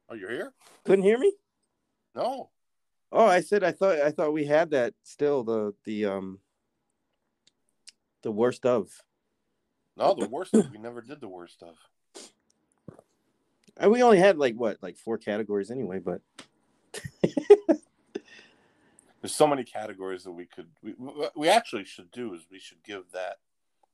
Oh, 0.09 0.17
you're 0.17 0.33
here? 0.33 0.53
Couldn't 0.83 1.05
hear 1.05 1.19
me? 1.19 1.33
No. 2.17 2.51
Oh, 3.13 3.27
I 3.27 3.43
said 3.43 3.63
I 3.63 3.71
thought 3.71 4.01
I 4.01 4.11
thought 4.11 4.33
we 4.33 4.45
had 4.45 4.71
that 4.71 4.95
still 5.05 5.45
the 5.45 5.73
the 5.85 6.07
um 6.07 6.41
the 8.23 8.33
worst 8.33 8.67
of. 8.67 8.91
No, 9.97 10.15
the 10.15 10.29
worst 10.29 10.53
of 10.53 10.69
we 10.73 10.79
never 10.79 11.01
did 11.01 11.21
the 11.21 11.29
worst 11.29 11.63
of. 11.63 11.77
And 13.77 13.93
we 13.93 14.03
only 14.03 14.19
had 14.19 14.39
like 14.39 14.57
what 14.57 14.79
like 14.83 14.97
four 14.97 15.17
categories 15.17 15.71
anyway, 15.71 16.01
but 16.01 16.23
There's 19.21 19.33
so 19.33 19.47
many 19.47 19.63
categories 19.63 20.25
that 20.25 20.33
we 20.33 20.47
could 20.47 20.67
we 20.83 20.91
what 20.99 21.37
we 21.37 21.49
actually 21.49 21.85
should 21.85 22.11
do 22.11 22.35
is 22.35 22.41
we 22.51 22.59
should 22.59 22.83
give 22.83 23.05
that 23.13 23.37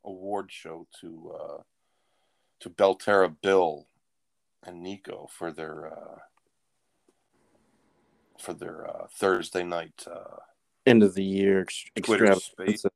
award 0.04 0.50
show 0.50 0.86
to 1.00 1.34
uh 1.38 1.62
to 2.60 2.70
Belterra 2.70 3.34
Bill 3.42 3.86
and 4.64 4.82
Nico 4.82 5.28
for 5.30 5.52
their 5.52 5.86
uh 5.86 6.18
for 8.38 8.52
their 8.54 8.88
uh 8.88 9.06
Thursday 9.10 9.64
night 9.64 10.04
uh 10.10 10.38
end 10.86 11.02
of 11.02 11.14
the 11.14 11.24
year 11.24 11.60
ex- 11.60 11.84
extravaganza. 11.96 12.90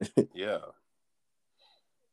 yeah. 0.34 0.58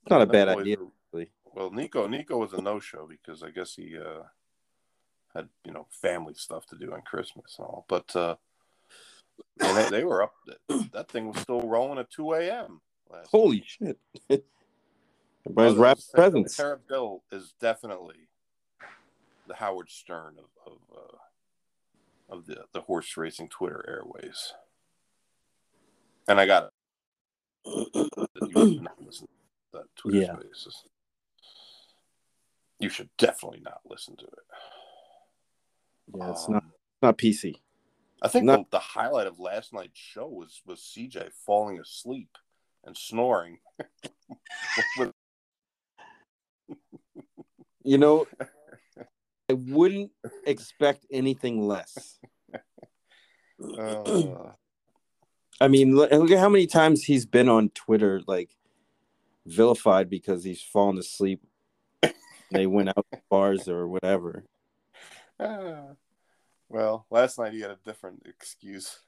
It's 0.02 0.10
not 0.10 0.22
a 0.22 0.26
bad 0.26 0.50
idea. 0.50 0.78
actually. 1.14 1.32
Well, 1.54 1.72
Nico 1.72 2.08
Nico 2.08 2.38
was 2.38 2.54
a 2.54 2.62
no 2.62 2.80
show 2.80 3.08
because 3.08 3.44
I 3.44 3.52
guess 3.52 3.76
he 3.76 3.98
uh, 3.98 4.24
had 5.34 5.50
you 5.66 5.72
know 5.72 5.88
family 5.90 6.34
stuff 6.34 6.66
to 6.68 6.78
do 6.78 6.94
on 6.94 7.02
Christmas 7.02 7.56
and 7.58 7.66
all. 7.66 7.86
But 7.88 8.16
uh, 8.16 8.36
and 9.60 9.78
they, 9.78 9.90
they 9.90 10.04
were 10.04 10.24
up. 10.24 10.34
That 10.94 11.10
thing 11.10 11.28
was 11.28 11.40
still 11.40 11.62
rolling 11.62 12.00
at 12.00 12.10
two 12.10 12.34
a.m. 12.34 12.82
last 13.10 13.30
Holy 13.32 13.58
night. 13.82 13.98
shit! 14.30 14.46
Everybody's 15.46 15.78
gonna 15.78 15.96
say, 15.96 16.12
presents. 16.14 16.56
Tara 16.58 16.78
Bill 16.88 17.24
is 17.32 17.54
definitely 17.60 18.28
the 19.48 19.56
Howard 19.56 19.90
Stern 19.90 20.36
of 20.38 20.72
of, 20.74 20.78
uh, 20.96 22.34
of 22.36 22.46
the 22.46 22.66
the 22.74 22.82
horse 22.82 23.16
racing 23.18 23.50
Twitter 23.50 23.84
airways. 23.88 24.54
And 26.28 26.40
I 26.40 26.46
got 26.46 26.72
you 27.66 27.98
should 28.54 28.82
not 28.84 29.02
listen 29.02 29.28
to 29.28 29.34
that 29.74 29.86
Twitter 29.96 30.20
Yeah. 30.20 30.36
Spaces. 30.40 30.84
You 32.80 32.90
should 32.90 33.10
definitely 33.18 33.62
not 33.62 33.82
listen 33.86 34.16
to 34.18 34.26
it. 34.26 34.40
Yeah, 36.16 36.32
it's 36.32 36.46
Um, 36.48 36.54
not 36.54 36.64
not 37.02 37.18
PC. 37.18 37.56
I 38.22 38.28
think 38.28 38.46
not- 38.46 38.70
the, 38.70 38.78
the 38.78 38.80
highlight 38.80 39.28
of 39.28 39.40
last 39.40 39.74
night's 39.74 39.98
show 40.00 40.28
was 40.28 40.62
was 40.66 40.80
CJ 40.82 41.32
falling 41.46 41.80
asleep 41.80 42.38
and 42.86 42.98
snoring. 42.98 43.60
You 47.84 47.98
know, 47.98 48.28
I 49.50 49.54
wouldn't 49.54 50.12
expect 50.46 51.06
anything 51.12 51.68
less. 51.68 52.20
uh, 53.78 54.52
I 55.62 55.68
mean, 55.68 55.96
look, 55.96 56.12
look 56.12 56.32
at 56.32 56.40
how 56.40 56.50
many 56.50 56.68
times 56.68 57.04
he's 57.04 57.26
been 57.26 57.50
on 57.50 57.70
Twitter, 57.70 58.22
like 58.28 58.52
vilified 59.46 60.10
because 60.10 60.44
he's 60.44 60.62
fallen 60.62 60.98
asleep. 60.98 61.42
they 62.52 62.68
went 62.68 62.90
out 62.90 63.08
to 63.12 63.20
bars 63.30 63.68
or 63.68 63.88
whatever. 63.88 64.44
ah. 65.40 65.94
well, 66.68 67.08
last 67.10 67.40
night 67.40 67.54
he 67.54 67.62
had 67.62 67.72
a 67.72 67.80
different 67.84 68.24
excuse. 68.26 69.00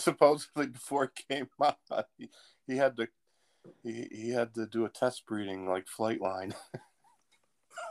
Supposedly, 0.10 0.66
before 0.66 1.04
it 1.04 1.20
came 1.28 1.48
out, 1.62 1.76
he, 2.16 2.30
he 2.66 2.76
had 2.76 2.96
to 2.96 3.08
he, 3.82 4.08
he 4.10 4.30
had 4.30 4.54
to 4.54 4.66
do 4.66 4.86
a 4.86 4.88
test 4.88 5.26
breeding 5.26 5.68
like 5.68 5.86
Flightline. 5.86 6.54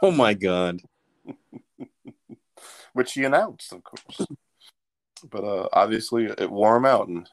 Oh 0.03 0.11
my 0.11 0.33
god! 0.33 0.81
which 2.93 3.13
he 3.13 3.23
announced, 3.23 3.73
of 3.73 3.83
course. 3.83 4.27
But 5.29 5.43
uh, 5.43 5.67
obviously, 5.73 6.25
it 6.25 6.49
wore 6.49 6.75
him 6.77 6.85
out, 6.85 7.07
and 7.07 7.27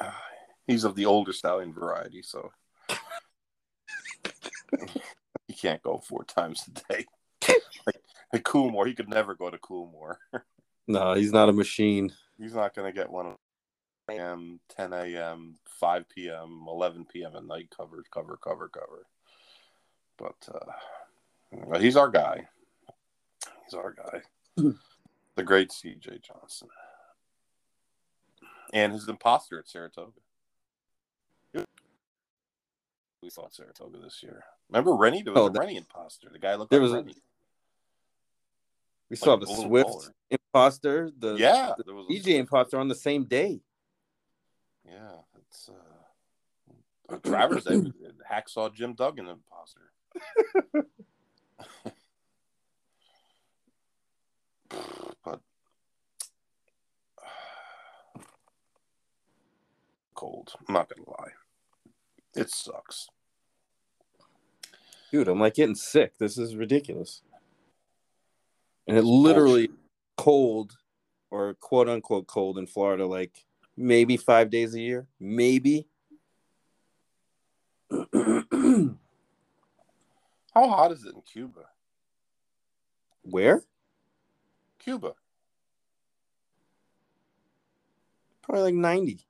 uh, 0.00 0.10
he's 0.66 0.84
of 0.84 0.96
the 0.96 1.06
older 1.06 1.32
stallion 1.32 1.72
variety, 1.72 2.22
so 2.22 2.50
he 5.46 5.54
can't 5.54 5.82
go 5.82 5.98
four 5.98 6.24
times 6.24 6.66
a 6.66 6.92
day. 6.92 7.06
like, 7.86 8.02
like 8.32 8.42
Coolmore, 8.42 8.86
he 8.86 8.94
could 8.94 9.08
never 9.08 9.34
go 9.34 9.48
to 9.48 9.58
Coolmore. 9.58 10.16
No, 10.88 11.14
he's 11.14 11.32
not 11.32 11.48
a 11.48 11.52
machine. 11.52 12.12
He's 12.38 12.54
not 12.54 12.74
going 12.74 12.92
to 12.92 12.98
get 12.98 13.10
one 13.10 13.36
a.m., 14.08 14.60
10 14.76 14.92
a.m., 14.92 15.54
5 15.66 16.08
p.m., 16.08 16.64
11 16.68 17.06
p.m. 17.06 17.32
at 17.36 17.44
night 17.44 17.68
cover, 17.74 18.02
cover, 18.12 18.36
cover, 18.36 18.68
cover. 18.68 19.06
But 20.18 20.48
uh, 21.72 21.78
he's 21.78 21.96
our 21.96 22.08
guy. 22.10 22.46
He's 23.64 23.74
our 23.74 23.92
guy. 23.92 24.22
the 25.36 25.42
great 25.42 25.72
C.J. 25.72 26.20
Johnson. 26.22 26.68
And 28.72 28.92
his 28.92 29.08
imposter 29.08 29.58
at 29.58 29.68
Saratoga. 29.68 30.12
We 33.22 33.30
saw 33.30 33.48
Saratoga 33.48 33.98
this 34.00 34.22
year. 34.22 34.44
Remember 34.68 34.94
Rennie? 34.94 35.22
There 35.22 35.32
was 35.32 35.40
Oh, 35.42 35.46
a 35.46 35.50
that- 35.50 35.58
Rennie 35.58 35.76
imposter. 35.78 36.28
The 36.30 36.38
guy 36.38 36.56
looked 36.56 36.70
There 36.70 36.80
like 36.80 36.84
was 36.84 36.92
a- 36.92 36.96
Rennie. 36.96 37.22
We 39.08 39.16
saw 39.16 39.34
Like 39.34 39.46
the 39.48 39.54
Swift 39.54 39.88
baller. 39.88 40.10
imposter, 40.30 41.10
the 41.16 41.34
Yeah. 41.36 41.74
the 41.76 41.84
there 41.84 41.94
was 41.94 42.06
a 42.06 42.12
DJ 42.12 42.38
imposter 42.38 42.78
on 42.78 42.88
the 42.88 42.94
same 42.94 43.24
day. 43.24 43.60
Yeah, 44.86 45.18
it's 45.38 45.68
uh, 45.68 47.12
uh 47.12 47.18
Travers 47.18 47.64
Day, 47.64 47.80
hacksaw 48.30 48.72
Jim 48.74 48.94
Duggan 48.94 49.28
imposter. 49.28 49.92
but 55.24 55.40
cold. 60.14 60.52
I'm 60.68 60.74
not 60.74 60.88
gonna 60.88 61.08
lie, 61.08 61.32
it 62.34 62.50
sucks. 62.50 63.08
Dude, 65.10 65.28
I'm 65.28 65.40
like 65.40 65.54
getting 65.54 65.76
sick. 65.76 66.18
This 66.18 66.36
is 66.36 66.56
ridiculous. 66.56 67.22
And 68.86 68.98
it 68.98 69.04
literally 69.04 69.70
cold 70.16 70.76
or 71.30 71.54
quote 71.54 71.88
unquote 71.88 72.26
cold 72.26 72.58
in 72.58 72.66
Florida, 72.66 73.06
like 73.06 73.44
maybe 73.76 74.16
five 74.16 74.50
days 74.50 74.74
a 74.74 74.80
year. 74.80 75.06
Maybe. 75.20 75.86
How 80.54 80.68
hot 80.68 80.92
is 80.92 81.04
it 81.04 81.14
in 81.14 81.22
Cuba? 81.22 81.60
Where? 83.22 83.62
Cuba. 84.78 85.14
Probably 88.42 88.62
like 88.62 88.74
90. 88.74 89.20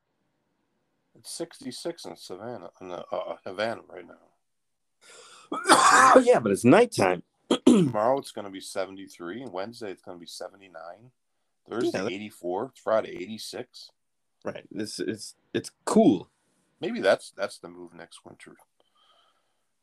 It's 1.16 1.32
66 1.32 2.05
in 2.05 2.16
Savannah, 2.16 2.70
in 2.80 2.90
uh, 2.90 3.05
uh, 3.12 3.36
Havana 3.47 3.82
right 3.88 4.05
now. 4.07 4.16
yeah, 6.24 6.40
but 6.40 6.51
it's 6.51 6.64
nighttime. 6.64 7.22
Tomorrow 7.66 8.18
it's 8.18 8.32
going 8.32 8.47
to 8.47 8.51
be 8.51 8.61
73, 8.61 9.42
and 9.42 9.53
Wednesday 9.53 9.90
it's 9.92 10.03
going 10.03 10.16
to 10.16 10.20
be 10.20 10.26
79. 10.26 10.72
Thursday 11.70 11.90
Yeah, 11.99 12.05
that- 12.05 12.12
84, 12.12 12.72
Friday 12.82 13.11
86. 13.11 13.90
Right. 14.45 14.66
This 14.70 15.01
is 15.01 15.34
it's 15.53 15.70
cool. 15.84 16.28
Maybe 16.80 17.01
that's 17.01 17.32
that's 17.36 17.59
the 17.59 17.68
move 17.68 17.95
next 17.95 18.24
winter. 18.24 18.57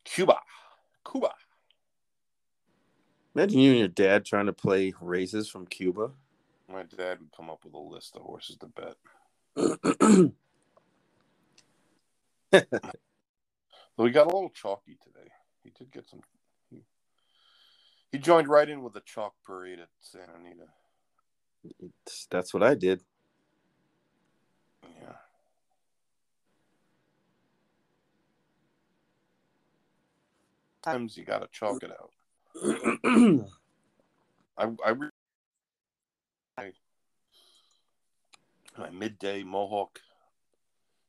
Cuba, 0.03 0.37
Cuba. 1.09 1.33
Imagine 3.33 3.59
you 3.59 3.71
and 3.71 3.79
your 3.79 3.87
dad 3.87 4.25
trying 4.25 4.45
to 4.47 4.53
play 4.53 4.93
races 5.01 5.49
from 5.49 5.65
Cuba. 5.65 6.11
My 6.67 6.83
dad 6.83 7.19
would 7.19 7.31
come 7.35 7.49
up 7.49 7.63
with 7.63 7.73
a 7.73 7.77
list 7.77 8.15
of 8.15 8.23
horses 8.23 8.57
to 8.57 8.67
bet. 8.67 8.95
But 14.01 14.05
we 14.05 14.11
got 14.11 14.23
a 14.27 14.33
little 14.33 14.49
chalky 14.49 14.97
today. 15.01 15.29
He 15.63 15.69
did 15.77 15.91
get 15.91 16.09
some. 16.09 16.21
He, 16.69 16.81
he 18.11 18.17
joined 18.17 18.47
right 18.47 18.67
in 18.67 18.81
with 18.81 18.93
the 18.93 19.01
chalk 19.01 19.35
parade 19.45 19.79
at 19.79 19.89
Santa 19.99 20.33
Anita. 20.39 20.65
That's 22.29 22.53
what 22.53 22.63
I 22.63 22.73
did. 22.73 23.03
Yeah. 24.83 25.13
Times 30.83 31.15
you 31.17 31.23
got 31.25 31.39
to 31.39 31.47
chalk 31.51 31.83
it 31.83 31.91
out. 31.91 32.11
I 34.57 34.69
I 34.85 34.89
re- 34.89 35.09
I- 36.57 36.71
my 38.77 38.89
midday 38.89 39.43
Mohawk 39.43 39.99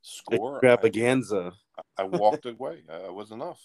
score. 0.02 0.54
I, 0.54 0.66
Extravaganza. 0.66 1.52
I 1.96 2.04
walked 2.04 2.46
away. 2.46 2.82
Uh, 2.90 3.06
it 3.06 3.14
was 3.14 3.30
enough. 3.30 3.60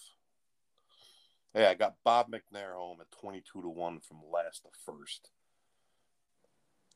Hey, 1.53 1.65
I 1.65 1.73
got 1.73 1.95
Bob 2.03 2.27
McNair 2.31 2.75
home 2.75 2.99
at 3.01 3.11
twenty-two 3.11 3.61
to 3.61 3.69
one 3.69 3.99
from 3.99 4.17
last 4.31 4.63
to 4.63 4.69
first. 4.85 5.29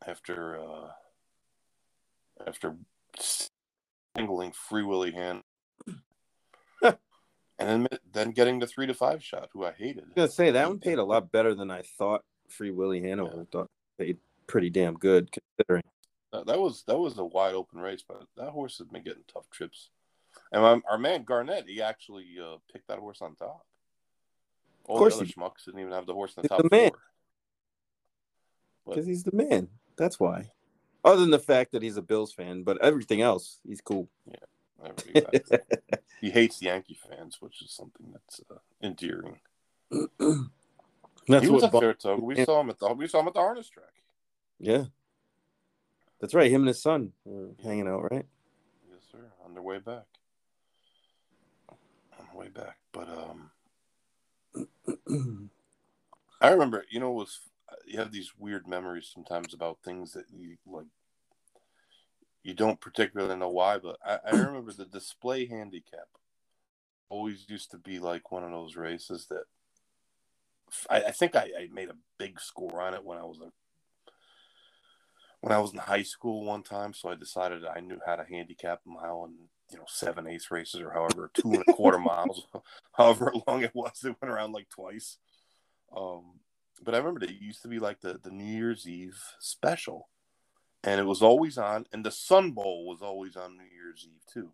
After 0.05 0.59
uh, 0.59 0.91
after 2.47 2.75
singling 4.15 4.51
Free 4.51 4.83
Willie 4.83 5.11
Hand, 5.11 5.43
and 5.87 5.97
then 7.67 7.87
then 8.13 8.31
getting 8.31 8.59
the 8.59 8.67
three 8.67 8.87
to 8.87 8.93
five 8.93 9.23
shot, 9.23 9.49
who 9.53 9.65
I 9.65 9.71
hated. 9.71 10.03
I 10.03 10.07
was 10.07 10.15
gonna 10.15 10.27
say 10.29 10.51
that 10.51 10.67
one 10.67 10.79
paid 10.79 10.97
a 10.97 11.03
lot 11.03 11.31
better 11.31 11.53
than 11.53 11.71
I 11.71 11.83
thought. 11.97 12.23
Free 12.49 12.71
Willie 12.71 13.01
Hanover 13.01 13.45
thought 13.51 13.69
paid 13.97 14.17
pretty 14.47 14.69
damn 14.69 14.95
good 14.95 15.29
considering. 15.31 15.83
That, 16.33 16.45
that 16.47 16.59
was 16.59 16.83
that 16.87 16.97
was 16.97 17.17
a 17.17 17.25
wide 17.25 17.55
open 17.55 17.79
race, 17.79 18.03
but 18.07 18.23
that 18.37 18.49
horse 18.49 18.77
has 18.77 18.87
been 18.87 19.03
getting 19.03 19.23
tough 19.31 19.49
trips. 19.49 19.89
And 20.51 20.61
my, 20.61 20.81
our 20.89 20.97
man 20.97 21.23
Garnett, 21.23 21.67
he 21.67 21.81
actually 21.81 22.27
uh, 22.41 22.57
picked 22.71 22.87
that 22.87 22.99
horse 22.99 23.21
on 23.21 23.35
top. 23.35 23.65
All 24.85 24.97
course 24.97 25.15
the 25.15 25.21
other 25.21 25.25
he- 25.25 25.33
schmucks 25.33 25.65
didn't 25.65 25.79
even 25.79 25.93
have 25.93 26.05
the 26.05 26.13
horse 26.13 26.33
in 26.35 26.43
the 26.43 26.49
top 26.49 26.61
the 26.61 26.69
man. 26.71 26.89
four. 26.89 26.99
Because 28.87 29.05
he's 29.05 29.23
the 29.23 29.35
man. 29.35 29.67
That's 29.97 30.19
why. 30.19 30.51
Other 31.03 31.21
than 31.21 31.31
the 31.31 31.39
fact 31.39 31.71
that 31.71 31.83
he's 31.83 31.97
a 31.97 32.01
Bills 32.01 32.33
fan, 32.33 32.63
but 32.63 32.81
everything 32.81 33.21
else, 33.21 33.59
he's 33.65 33.81
cool. 33.81 34.09
Exactly. 34.27 34.47
he 36.21 36.29
hates 36.29 36.61
Yankee 36.61 36.97
fans, 37.09 37.37
which 37.39 37.61
is 37.61 37.71
something 37.71 38.11
that's 38.11 38.41
uh, 38.49 38.55
endearing. 38.81 39.39
That's 41.27 41.43
he 41.43 41.49
was 41.49 41.63
what. 41.63 41.75
at 41.75 41.79
Saratoga. 41.79 42.23
We 42.23 42.43
saw 42.43 42.61
him 42.61 42.69
at 42.71 42.79
the 42.79 42.93
we 42.93 43.07
saw 43.07 43.19
him 43.19 43.27
at 43.27 43.33
the 43.33 43.39
harness 43.39 43.69
track. 43.69 43.93
yeah. 44.59 44.85
That's 46.19 46.33
right. 46.35 46.51
Him 46.51 46.61
and 46.61 46.67
his 46.67 46.81
son 46.81 47.13
were 47.25 47.49
hanging 47.63 47.87
out, 47.87 48.11
right? 48.11 48.25
Yes, 48.89 49.01
sir. 49.11 49.31
On 49.43 49.53
their 49.53 49.63
way 49.63 49.79
back. 49.79 50.05
On 52.19 52.27
the 52.31 52.37
way 52.37 52.47
back, 52.47 52.77
but 52.91 53.09
um, 53.09 53.49
I 56.41 56.49
remember. 56.49 56.85
You 56.91 56.99
know, 56.99 57.11
it 57.11 57.15
was 57.15 57.39
you 57.87 57.97
have 57.97 58.11
these 58.11 58.33
weird 58.37 58.67
memories 58.67 59.09
sometimes 59.11 59.53
about 59.53 59.79
things 59.83 60.13
that 60.13 60.25
you 60.31 60.57
like. 60.67 60.85
You 62.43 62.53
don't 62.53 62.81
particularly 62.81 63.35
know 63.35 63.49
why, 63.49 63.77
but 63.77 63.97
I, 64.05 64.19
I 64.25 64.31
remember 64.35 64.71
the 64.73 64.85
display 64.85 65.45
handicap 65.45 66.07
always 67.09 67.45
used 67.49 67.71
to 67.71 67.77
be 67.77 67.99
like 67.99 68.31
one 68.31 68.43
of 68.43 68.51
those 68.51 68.75
races 68.75 69.27
that 69.29 69.43
I, 70.89 71.03
I 71.03 71.11
think 71.11 71.35
I, 71.35 71.49
I 71.59 71.67
made 71.71 71.89
a 71.89 71.97
big 72.17 72.39
score 72.39 72.81
on 72.81 72.93
it 72.93 73.03
when 73.03 73.17
I 73.17 73.23
was 73.23 73.39
a 73.41 73.51
when 75.41 75.51
I 75.51 75.59
was 75.59 75.73
in 75.73 75.79
high 75.79 76.03
school 76.03 76.45
one 76.45 76.61
time, 76.61 76.93
so 76.93 77.09
I 77.09 77.15
decided 77.15 77.65
I 77.65 77.79
knew 77.79 77.99
how 78.05 78.15
to 78.15 78.23
handicap 78.23 78.81
a 78.85 78.89
mile 78.89 79.23
and 79.25 79.35
you 79.71 79.77
know 79.77 79.85
seven 79.87 80.27
eighths 80.27 80.51
races 80.51 80.81
or 80.81 80.91
however 80.91 81.31
two 81.33 81.53
and 81.53 81.63
a 81.67 81.73
quarter 81.73 81.97
miles, 81.99 82.45
however 82.93 83.33
long 83.47 83.63
it 83.63 83.71
was. 83.73 84.03
It 84.03 84.15
went 84.21 84.31
around 84.33 84.53
like 84.53 84.69
twice. 84.69 85.17
Um, 85.95 86.39
but 86.83 86.95
I 86.95 86.99
remember 86.99 87.23
it 87.23 87.31
used 87.41 87.63
to 87.63 87.67
be 87.67 87.79
like 87.79 88.01
the 88.01 88.19
the 88.21 88.31
New 88.31 88.45
Year's 88.45 88.87
Eve 88.87 89.19
special, 89.39 90.09
and 90.83 90.99
it 90.99 91.05
was 91.05 91.21
always 91.21 91.57
on, 91.57 91.85
and 91.93 92.05
the 92.05 92.11
Sun 92.11 92.51
Bowl 92.51 92.85
was 92.87 93.01
always 93.01 93.35
on 93.35 93.57
New 93.57 93.63
Year's 93.63 94.05
Eve 94.07 94.25
too. 94.31 94.51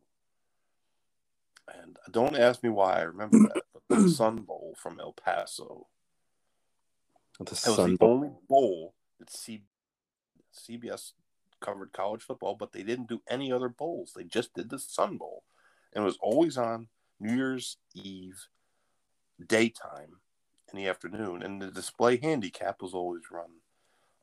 And 1.74 1.98
don't 2.12 2.38
ask 2.38 2.64
me 2.64 2.70
why 2.70 3.00
I 3.00 3.02
remember 3.04 3.40
that, 3.40 3.64
but 3.74 3.84
the 4.04 4.10
Sun 4.22 4.38
Bowl 4.44 4.76
from 4.78 5.00
El 5.00 5.14
Paso. 5.14 5.88
The 7.40 7.44
It 7.46 7.50
was 7.50 7.60
Sun 7.60 7.92
the 7.92 7.98
Bowl. 7.98 8.10
only 8.14 8.30
bowl 8.48 8.94
that 9.20 9.30
C- 9.30 9.64
CBS 10.56 11.12
covered 11.60 11.92
college 11.94 12.24
football, 12.24 12.56
but 12.56 12.72
they 12.72 12.84
didn't 12.84 13.10
do 13.10 13.22
any 13.30 13.52
other 13.52 13.70
bowls. 13.70 14.14
They 14.16 14.24
just 14.24 14.54
did 14.54 14.70
the 14.70 14.80
Sun 14.80 15.18
Bowl, 15.18 15.44
and 15.94 16.04
it 16.04 16.06
was 16.06 16.18
always 16.22 16.58
on 16.58 16.88
New 17.20 17.36
Year's 17.36 17.78
Eve 17.94 18.48
daytime 19.46 20.18
in 20.72 20.78
the 20.78 20.88
afternoon. 20.88 21.44
And 21.44 21.62
the 21.62 21.72
display 21.72 22.18
handicap 22.18 22.82
was 22.82 22.94
always 22.94 23.24
run, 23.32 23.50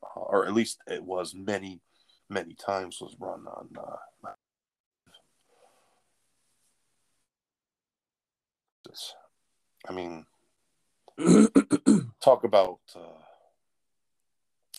uh, 0.02 0.20
or 0.20 0.46
at 0.46 0.54
least 0.54 0.78
it 0.86 1.04
was 1.04 1.34
many, 1.34 1.80
many 2.28 2.54
times 2.54 3.00
was 3.00 3.16
run 3.18 3.46
on. 3.46 3.68
Uh. 3.78 3.96
I 9.88 9.92
mean, 9.92 10.26
talk 12.20 12.44
about 12.44 12.78
uh, 12.94 13.22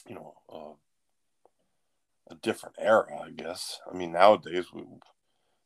you 0.08 0.16
know 0.16 0.34
uh, 0.52 0.74
a 2.32 2.36
different 2.36 2.76
era, 2.80 3.22
I 3.24 3.32
guess. 3.32 3.80
I 3.92 3.96
mean, 3.96 4.12
nowadays 4.14 4.68
we, 4.74 4.84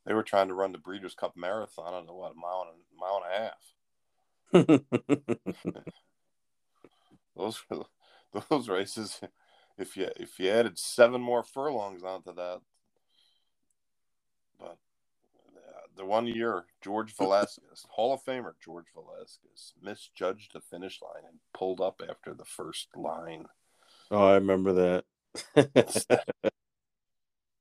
they 0.05 0.13
were 0.13 0.23
trying 0.23 0.47
to 0.47 0.53
run 0.53 0.71
the 0.71 0.77
Breeders' 0.77 1.15
Cup 1.15 1.35
Marathon 1.37 1.93
on 1.93 2.05
what 2.07 2.31
a 2.31 2.35
mile 2.35 2.67
and 2.71 2.81
a 2.81 2.99
mile 2.99 3.21
and 3.23 3.33
a 3.33 3.37
half. 3.39 3.73
Those 7.39 7.63
those 8.49 8.69
races, 8.69 9.21
if 9.79 9.95
you 9.95 10.09
if 10.17 10.37
you 10.37 10.49
added 10.51 10.77
seven 10.77 11.21
more 11.21 11.41
furlongs 11.41 12.03
onto 12.03 12.33
that, 12.35 12.59
but 14.59 14.77
uh, 15.55 15.87
the 15.95 16.05
one 16.05 16.27
year 16.27 16.65
George 16.81 17.15
Velasquez, 17.17 17.85
Hall 17.89 18.13
of 18.13 18.23
Famer 18.23 18.53
George 18.63 18.87
Velasquez, 18.93 19.73
misjudged 19.81 20.53
the 20.53 20.61
finish 20.61 20.99
line 21.01 21.23
and 21.27 21.39
pulled 21.53 21.81
up 21.81 22.01
after 22.07 22.33
the 22.33 22.45
first 22.45 22.89
line. 22.95 23.45
oh, 24.11 24.27
I 24.27 24.33
remember 24.35 24.73
that. 24.73 25.05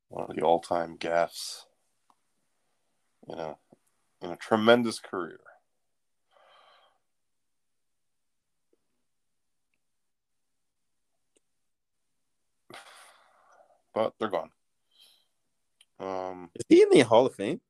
One 0.08 0.30
of 0.30 0.36
the 0.36 0.42
all-time 0.42 0.96
gaffes, 0.96 1.64
you 3.28 3.36
know, 3.36 3.58
in 4.22 4.30
a 4.30 4.36
tremendous 4.36 4.98
career. 4.98 5.38
But 13.99 14.14
they're 14.20 14.28
gone. 14.28 14.51
Um, 15.99 16.51
Is 16.55 16.64
he 16.68 16.82
in 16.82 16.90
the 16.90 17.01
Hall 17.01 17.26
of 17.26 17.34
Fame? 17.34 17.61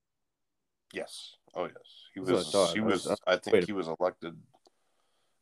yes. 0.93 1.37
Oh, 1.55 1.65
yes. 1.65 1.75
He 2.15 2.21
That's 2.21 2.53
what 2.53 2.55
I 2.55 2.59
was. 2.59 2.73
He 2.75 2.81
I 2.81 2.85
was. 2.85 3.07
was- 3.07 3.21
I 3.27 3.37
think 3.37 3.65
he 3.65 3.73
was 3.73 3.89
elected 3.89 4.37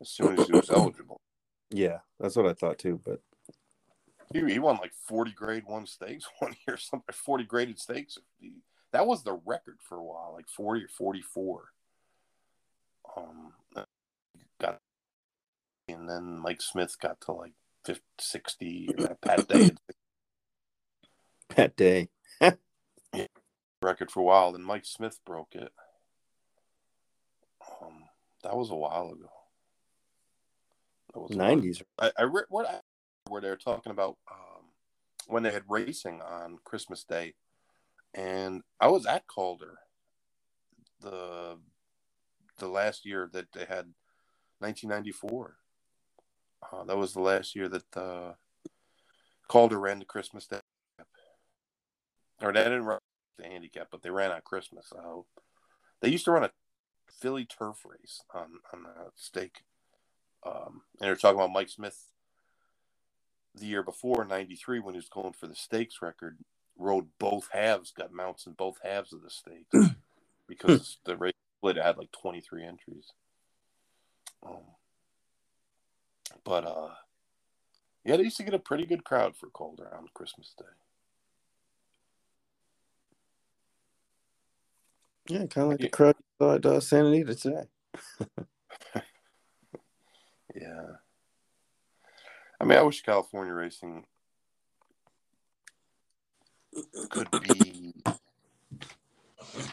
as 0.01 0.11
soon 0.11 0.39
as 0.39 0.47
he 0.47 0.53
was 0.53 0.71
eligible. 0.71 1.21
Yeah, 1.71 1.99
that's 2.21 2.37
what 2.37 2.47
I 2.47 2.53
thought 2.53 2.79
too. 2.79 3.01
But 3.05 3.21
He, 4.33 4.39
he 4.53 4.61
won 4.61 4.77
like 4.77 4.93
40 5.09 5.33
grade 5.33 5.65
one 5.67 5.85
stakes 5.89 6.25
one 6.39 6.55
year, 6.69 6.77
something 6.77 7.13
40 7.13 7.43
graded 7.43 7.81
stakes. 7.81 8.17
That 8.93 9.09
was 9.09 9.25
the 9.25 9.33
record 9.45 9.79
for 9.81 9.99
a 9.99 10.05
while, 10.05 10.33
like 10.37 10.47
40 10.49 10.85
or 10.85 10.89
44. 10.89 11.65
Um, 13.17 13.53
got, 14.61 14.79
and 15.89 16.09
then 16.09 16.39
Mike 16.39 16.63
Smith 16.63 16.97
got 17.03 17.21
to 17.23 17.33
like 17.33 17.55
50, 17.85 18.05
60, 18.21 18.95
or 18.97 19.17
Pat 19.21 19.49
Day 19.49 19.71
that 21.57 21.77
day, 21.77 22.09
record 23.83 24.11
for 24.11 24.21
a 24.21 24.25
while. 24.25 24.55
and 24.55 24.65
Mike 24.65 24.85
Smith 24.85 25.21
broke 25.25 25.55
it. 25.55 25.73
Um, 27.81 28.05
that 28.43 28.57
was 28.57 28.71
a 28.71 28.75
while 28.75 29.11
ago. 29.13 29.31
That 31.15 31.21
was 31.21 31.37
nineties. 31.37 31.83
I, 31.99 32.11
I 32.19 32.23
read 32.25 32.45
what 32.49 32.69
I, 32.69 32.81
where 33.29 33.41
they 33.41 33.49
were 33.49 33.57
talking 33.57 33.93
about 33.93 34.17
um, 34.31 34.65
when 35.27 35.43
they 35.43 35.53
had 35.53 35.65
racing 35.69 36.21
on 36.21 36.59
Christmas 36.65 37.05
Day, 37.05 37.35
and 38.15 38.63
I 38.81 38.89
was 38.89 39.07
at 39.07 39.27
Calder 39.27 39.79
the 41.01 41.59
the 42.59 42.69
last 42.69 43.05
year 43.05 43.29
that 43.33 43.53
they 43.53 43.65
had 43.67 43.93
1994. 44.61 45.57
Uh, 46.73 46.85
that 46.85 46.97
was 46.97 47.13
the 47.13 47.21
last 47.21 47.55
year 47.55 47.69
that 47.69 47.97
uh, 47.97 48.33
Calder 49.49 49.79
ran 49.79 49.99
the 49.99 50.05
Christmas 50.05 50.47
Day, 50.47 50.61
or 52.43 52.53
they 52.53 52.63
didn't 52.63 52.85
run 52.85 53.01
the 53.39 53.45
handicap, 53.45 53.89
but 53.91 54.03
they 54.03 54.11
ran 54.11 54.31
on 54.31 54.41
Christmas. 54.45 54.87
So 54.89 55.27
they 56.01 56.09
used 56.09 56.25
to 56.27 56.33
run 56.33 56.45
a 56.45 56.51
Philly 57.21 57.45
turf 57.45 57.85
race 57.85 58.23
on 58.35 58.61
on 58.73 58.87
a 58.87 59.11
stake. 59.15 59.63
Um, 60.45 60.83
and 61.01 61.09
they're 61.09 61.17
talking 61.17 61.39
about 61.39 61.53
Mike 61.53 61.69
Smith 61.69 61.99
the 63.59 63.67
year 63.67 63.83
before, 63.83 64.25
93, 64.25 64.81
when 64.81 64.95
he 64.95 64.99
was 64.99 65.09
going 65.09 65.33
for 65.33 65.47
the 65.47 65.55
stakes 65.55 66.03
record, 66.03 66.39
rode 66.79 67.09
both 67.19 67.49
halves, 67.53 67.91
got 67.91 68.13
mounts 68.13 68.47
in 68.47 68.53
both 68.53 68.79
halves 68.83 69.13
of 69.13 69.23
the 69.23 69.31
stakes 69.31 69.95
because 70.49 70.99
the 71.05 71.17
race 71.17 71.35
split 71.59 71.77
had 71.77 71.97
like 71.97 72.13
23 72.13 72.65
entries. 72.65 73.13
Um, 74.47 74.59
but, 76.45 76.65
uh, 76.65 76.91
yeah, 78.05 78.17
they 78.17 78.25
used 78.25 78.37
to 78.37 78.45
get 78.45 78.55
a 78.55 78.59
pretty 78.59 78.87
good 78.87 79.05
crowd 79.05 79.37
for 79.37 79.49
Calder 79.49 79.89
on 79.97 80.09
Christmas 80.15 80.55
Day. 80.57 80.65
Yeah, 85.29 85.47
kind 85.47 85.65
of 85.65 85.69
like 85.69 85.81
Yeah. 85.81 85.87
the 85.87 85.91
crowd 85.91 86.17
saw 86.39 86.55
at 86.55 86.67
uh, 86.67 86.81
Santa 86.81 87.09
Anita 87.09 87.35
today. 87.35 87.65
Yeah. 90.55 90.97
I 92.59 92.65
mean, 92.65 92.79
I 92.79 92.83
wish 92.83 93.03
California 93.03 93.53
racing 93.53 94.07
could 97.11 97.29
be 97.43 97.95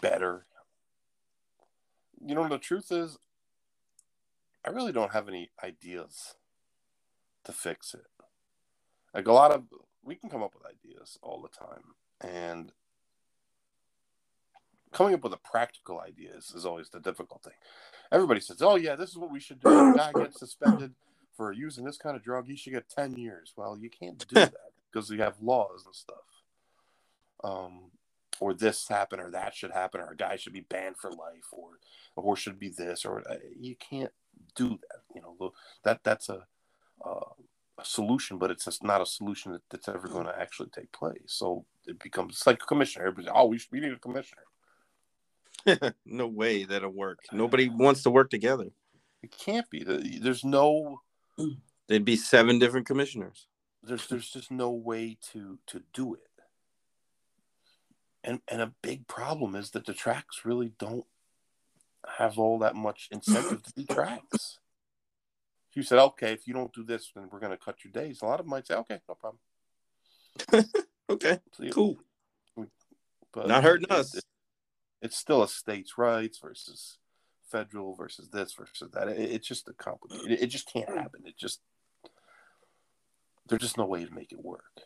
better. 0.01 0.45
You 2.25 2.35
know, 2.35 2.47
the 2.49 2.57
truth 2.57 2.91
is, 2.91 3.17
I 4.65 4.71
really 4.71 4.91
don't 4.91 5.13
have 5.13 5.29
any 5.29 5.51
ideas 5.63 6.35
to 7.45 7.53
fix 7.53 7.93
it. 7.93 8.07
Like 9.13 9.27
a 9.27 9.33
lot 9.33 9.51
of, 9.51 9.63
we 10.03 10.15
can 10.15 10.29
come 10.29 10.43
up 10.43 10.53
with 10.53 10.65
ideas 10.65 11.17
all 11.21 11.41
the 11.41 11.47
time. 11.49 11.93
And 12.19 12.71
coming 14.93 15.13
up 15.13 15.23
with 15.23 15.33
a 15.33 15.37
practical 15.37 15.99
idea 15.99 16.29
is, 16.37 16.65
always 16.65 16.89
the 16.89 16.99
difficult 16.99 17.43
thing. 17.43 17.53
Everybody 18.11 18.39
says, 18.39 18.61
oh, 18.61 18.75
yeah, 18.75 18.95
this 18.95 19.09
is 19.09 19.17
what 19.17 19.31
we 19.31 19.39
should 19.39 19.59
do. 19.59 19.69
If 19.69 19.95
a 19.95 19.97
guy 19.97 20.11
gets 20.13 20.39
suspended 20.39 20.93
for 21.35 21.51
using 21.51 21.83
this 21.83 21.97
kind 21.97 22.15
of 22.15 22.23
drug, 22.23 22.47
he 22.47 22.55
should 22.55 22.73
get 22.73 22.89
10 22.89 23.15
years. 23.15 23.53
Well, 23.57 23.77
you 23.77 23.89
can't 23.89 24.17
do 24.27 24.35
that 24.35 24.53
because 24.91 25.09
we 25.09 25.17
have 25.17 25.35
laws 25.41 25.83
and 25.85 25.95
stuff. 25.95 26.17
Um, 27.43 27.91
or 28.39 28.53
this 28.53 28.87
happen 28.87 29.19
or 29.19 29.31
that 29.31 29.55
should 29.55 29.71
happen 29.71 30.01
or 30.01 30.11
a 30.11 30.15
guy 30.15 30.35
should 30.35 30.53
be 30.53 30.65
banned 30.69 30.97
for 30.97 31.09
life 31.11 31.47
or 31.51 31.79
a 32.17 32.21
horse 32.21 32.39
should 32.39 32.59
be 32.59 32.69
this 32.69 33.05
or 33.05 33.23
uh, 33.29 33.35
you 33.59 33.75
can't 33.75 34.11
do 34.55 34.69
that 34.69 35.01
you 35.13 35.21
know 35.21 35.53
that 35.83 35.99
that's 36.03 36.29
a, 36.29 36.45
uh, 37.05 37.29
a 37.79 37.85
solution 37.85 38.37
but 38.37 38.51
it's 38.51 38.65
just 38.65 38.83
not 38.83 39.01
a 39.01 39.05
solution 39.05 39.51
that, 39.51 39.61
that's 39.69 39.87
ever 39.87 40.07
going 40.07 40.25
to 40.25 40.39
actually 40.39 40.69
take 40.69 40.91
place 40.91 41.17
so 41.27 41.65
it 41.85 41.99
becomes 41.99 42.35
it's 42.35 42.47
like 42.47 42.61
a 42.61 42.65
commissioner 42.65 43.05
everybody 43.05 43.31
oh 43.33 43.45
we, 43.45 43.57
should, 43.57 43.71
we 43.71 43.79
need 43.79 43.93
a 43.93 43.99
commissioner 43.99 44.43
no 46.05 46.27
way 46.27 46.63
that'll 46.65 46.89
work. 46.89 47.19
Nobody 47.31 47.69
wants 47.69 48.03
to 48.03 48.09
work 48.09 48.29
together. 48.29 48.69
it 49.21 49.31
can't 49.37 49.69
be 49.69 49.83
there's 49.83 50.43
no 50.43 51.01
There'd 51.87 52.05
be 52.05 52.15
seven 52.15 52.59
different 52.59 52.85
commissioners. 52.87 53.47
there's 53.81 54.07
there's 54.07 54.29
just 54.29 54.51
no 54.51 54.69
way 54.71 55.17
to 55.31 55.59
to 55.67 55.83
do 55.93 56.13
it 56.13 56.21
and 58.23 58.39
and 58.47 58.61
a 58.61 58.73
big 58.81 59.05
problem 59.07 59.53
is 59.55 59.71
that 59.71 59.85
the 59.85 59.93
tracks 59.93 60.45
really 60.45 60.71
don't 60.79 61.05
have 62.17 62.37
all 62.39 62.59
that 62.59 62.75
much 62.75 63.09
incentive 63.11 63.61
to 63.63 63.73
be 63.73 63.85
tracks 63.85 64.59
if 65.69 65.75
you 65.77 65.83
said 65.83 65.99
okay 65.99 66.31
if 66.31 66.47
you 66.47 66.53
don't 66.53 66.73
do 66.73 66.83
this 66.83 67.11
then 67.15 67.27
we're 67.31 67.39
going 67.39 67.51
to 67.51 67.57
cut 67.65 67.83
your 67.83 67.91
days 67.91 68.21
a 68.21 68.25
lot 68.25 68.39
of 68.39 68.45
them 68.45 68.51
might 68.51 68.65
say 68.67 68.75
okay 68.75 68.99
no 69.09 69.15
problem 69.15 69.39
Okay, 71.09 71.39
cool. 71.71 71.97
but 73.33 73.47
Not 73.47 73.61
hurting 73.63 73.87
it- 73.89 73.91
us. 73.91 74.15
it- 74.15 74.23
it's 75.03 75.17
still 75.17 75.43
a 75.43 75.47
states' 75.47 75.97
rights 75.97 76.39
versus 76.39 76.97
federal 77.51 77.93
versus 77.93 78.29
this 78.29 78.53
versus 78.53 78.89
that. 78.93 79.09
It, 79.09 79.19
it's 79.19 79.47
just 79.47 79.67
a 79.67 79.73
complicated. 79.73 80.31
It, 80.31 80.43
it 80.43 80.47
just 80.47 80.71
can't 80.71 80.89
happen. 80.89 81.21
It 81.25 81.37
just 81.37 81.59
there's 83.47 83.61
just 83.61 83.77
no 83.77 83.85
way 83.85 84.05
to 84.05 84.13
make 84.13 84.31
it 84.31 84.43
work. 84.43 84.81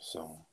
So, 0.00 0.46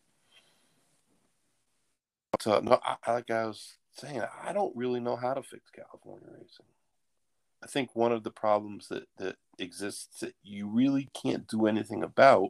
but, 2.32 2.46
uh, 2.46 2.60
no, 2.60 2.80
I, 2.84 3.12
like 3.12 3.32
I 3.32 3.46
was 3.46 3.78
saying, 3.94 4.22
I 4.44 4.52
don't 4.52 4.76
really 4.76 5.00
know 5.00 5.16
how 5.16 5.34
to 5.34 5.42
fix 5.42 5.72
California 5.72 6.28
racing. 6.30 6.66
I 7.64 7.68
think 7.68 7.96
one 7.96 8.12
of 8.12 8.24
the 8.24 8.32
problems 8.32 8.88
that, 8.90 9.08
that 9.18 9.38
exists 9.60 10.20
that 10.20 10.34
you 10.44 10.68
really 10.68 11.10
can't 11.14 11.48
do 11.48 11.68
anything 11.68 12.04
about 12.04 12.50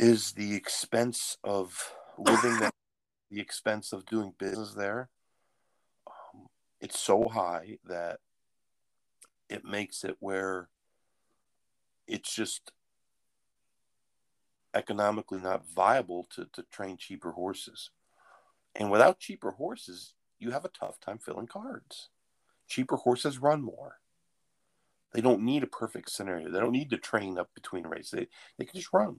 is 0.00 0.32
the 0.32 0.54
expense 0.54 1.36
of 1.44 1.92
living 2.18 2.58
there, 2.60 2.70
the 3.30 3.40
expense 3.40 3.92
of 3.92 4.06
doing 4.06 4.34
business 4.38 4.74
there. 4.74 5.10
Um, 6.06 6.46
it's 6.80 6.98
so 6.98 7.28
high 7.28 7.78
that 7.84 8.20
it 9.48 9.64
makes 9.64 10.04
it 10.04 10.16
where 10.20 10.68
it's 12.06 12.34
just 12.34 12.72
economically 14.74 15.40
not 15.40 15.68
viable 15.68 16.26
to, 16.30 16.46
to 16.52 16.62
train 16.70 16.96
cheaper 16.96 17.32
horses. 17.32 17.90
And 18.74 18.90
without 18.90 19.18
cheaper 19.18 19.52
horses, 19.52 20.14
you 20.38 20.50
have 20.52 20.64
a 20.64 20.70
tough 20.70 21.00
time 21.00 21.18
filling 21.18 21.46
cards. 21.46 22.08
Cheaper 22.68 22.96
horses 22.96 23.38
run 23.38 23.62
more. 23.62 23.96
They 25.12 25.20
don't 25.20 25.42
need 25.42 25.62
a 25.62 25.68
perfect 25.68 26.10
scenario. 26.10 26.50
They 26.50 26.60
don't 26.60 26.72
need 26.72 26.90
to 26.90 26.98
train 26.98 27.38
up 27.38 27.50
between 27.54 27.86
races. 27.86 28.10
They, 28.10 28.28
they 28.58 28.64
can 28.66 28.78
just 28.78 28.92
run. 28.92 29.16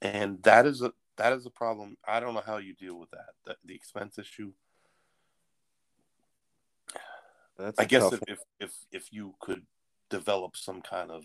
And 0.00 0.42
that 0.44 0.66
is 0.66 0.80
a 0.80 0.92
that 1.18 1.32
is 1.32 1.46
a 1.46 1.50
problem. 1.50 1.96
I 2.06 2.20
don't 2.20 2.34
know 2.34 2.42
how 2.44 2.56
you 2.56 2.74
deal 2.74 2.98
with 2.98 3.10
that. 3.10 3.34
The, 3.44 3.56
the 3.64 3.74
expense 3.74 4.18
issue. 4.18 4.52
That's 7.58 7.78
I 7.78 7.84
guess 7.84 8.12
if, 8.12 8.20
if 8.28 8.38
if 8.60 8.72
if 8.92 9.12
you 9.12 9.34
could 9.40 9.66
develop 10.10 10.56
some 10.56 10.80
kind 10.80 11.10
of 11.10 11.24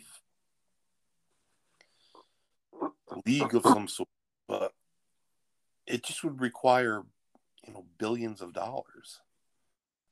league 3.26 3.54
of 3.54 3.64
some 3.64 3.88
sort, 3.88 4.10
but 4.48 4.74
it 5.86 6.04
just 6.04 6.24
would 6.24 6.42
require, 6.42 7.04
you 7.68 7.74
know, 7.74 7.86
billions 8.00 8.42
of 8.42 8.52
dollars. 8.52 9.22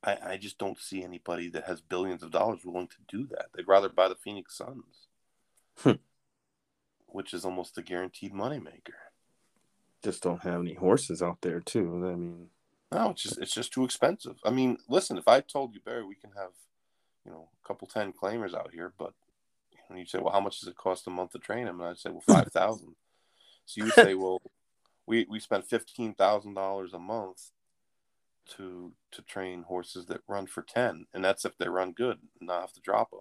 I, 0.03 0.17
I 0.23 0.37
just 0.37 0.57
don't 0.57 0.79
see 0.79 1.03
anybody 1.03 1.49
that 1.49 1.65
has 1.65 1.81
billions 1.81 2.23
of 2.23 2.31
dollars 2.31 2.61
willing 2.63 2.87
to 2.87 2.97
do 3.07 3.27
that. 3.27 3.47
They'd 3.53 3.67
rather 3.67 3.89
buy 3.89 4.07
the 4.07 4.15
Phoenix 4.15 4.57
Suns, 4.57 5.07
hmm. 5.79 5.91
which 7.07 7.33
is 7.33 7.45
almost 7.45 7.77
a 7.77 7.81
guaranteed 7.81 8.33
moneymaker. 8.33 9.10
Just 10.03 10.23
don't 10.23 10.41
have 10.41 10.61
any 10.61 10.73
horses 10.73 11.21
out 11.21 11.41
there, 11.41 11.59
too. 11.59 11.93
I 11.93 12.15
mean, 12.15 12.49
no, 12.91 13.11
it's 13.11 13.23
just 13.23 13.37
it's 13.39 13.53
just 13.53 13.71
too 13.71 13.85
expensive. 13.85 14.35
I 14.43 14.49
mean, 14.49 14.77
listen, 14.89 15.17
if 15.17 15.27
I 15.27 15.39
told 15.39 15.73
you, 15.73 15.79
Barry, 15.83 16.03
we 16.03 16.15
can 16.15 16.31
have, 16.35 16.51
you 17.25 17.31
know, 17.31 17.47
a 17.63 17.67
couple 17.67 17.87
ten 17.87 18.11
claimers 18.11 18.53
out 18.53 18.71
here, 18.73 18.93
but 18.97 19.13
and 19.89 19.97
you 19.97 20.05
say, 20.05 20.19
well, 20.19 20.33
how 20.33 20.41
much 20.41 20.59
does 20.59 20.69
it 20.69 20.75
cost 20.75 21.07
a 21.07 21.09
month 21.09 21.31
to 21.31 21.39
train 21.39 21.65
them? 21.65 21.79
And 21.79 21.89
I'd 21.89 21.97
say, 21.97 22.09
well, 22.09 22.21
five 22.27 22.51
thousand. 22.51 22.95
so 23.65 23.85
you 23.85 23.91
say, 23.91 24.13
well, 24.13 24.41
we 25.05 25.25
we 25.29 25.39
spend 25.39 25.65
fifteen 25.65 26.13
thousand 26.13 26.53
dollars 26.55 26.93
a 26.93 26.99
month 26.99 27.51
to 28.57 28.91
to 29.11 29.21
train 29.21 29.63
horses 29.63 30.07
that 30.07 30.21
run 30.27 30.45
for 30.45 30.61
ten, 30.61 31.05
and 31.13 31.23
that's 31.23 31.45
if 31.45 31.57
they 31.57 31.69
run 31.69 31.93
good, 31.93 32.19
and 32.39 32.47
not 32.47 32.61
have 32.61 32.73
to 32.73 32.81
drop 32.81 33.11
them. 33.11 33.19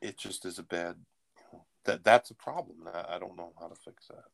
It 0.00 0.16
just 0.16 0.46
is 0.46 0.58
a 0.58 0.62
bad. 0.62 0.96
You 1.36 1.42
know, 1.52 1.64
that 1.84 2.02
that's 2.02 2.30
a 2.30 2.34
problem. 2.34 2.88
I, 2.92 3.16
I 3.16 3.18
don't 3.18 3.36
know 3.36 3.52
how 3.60 3.66
to 3.66 3.74
fix 3.74 4.06
that. 4.08 4.24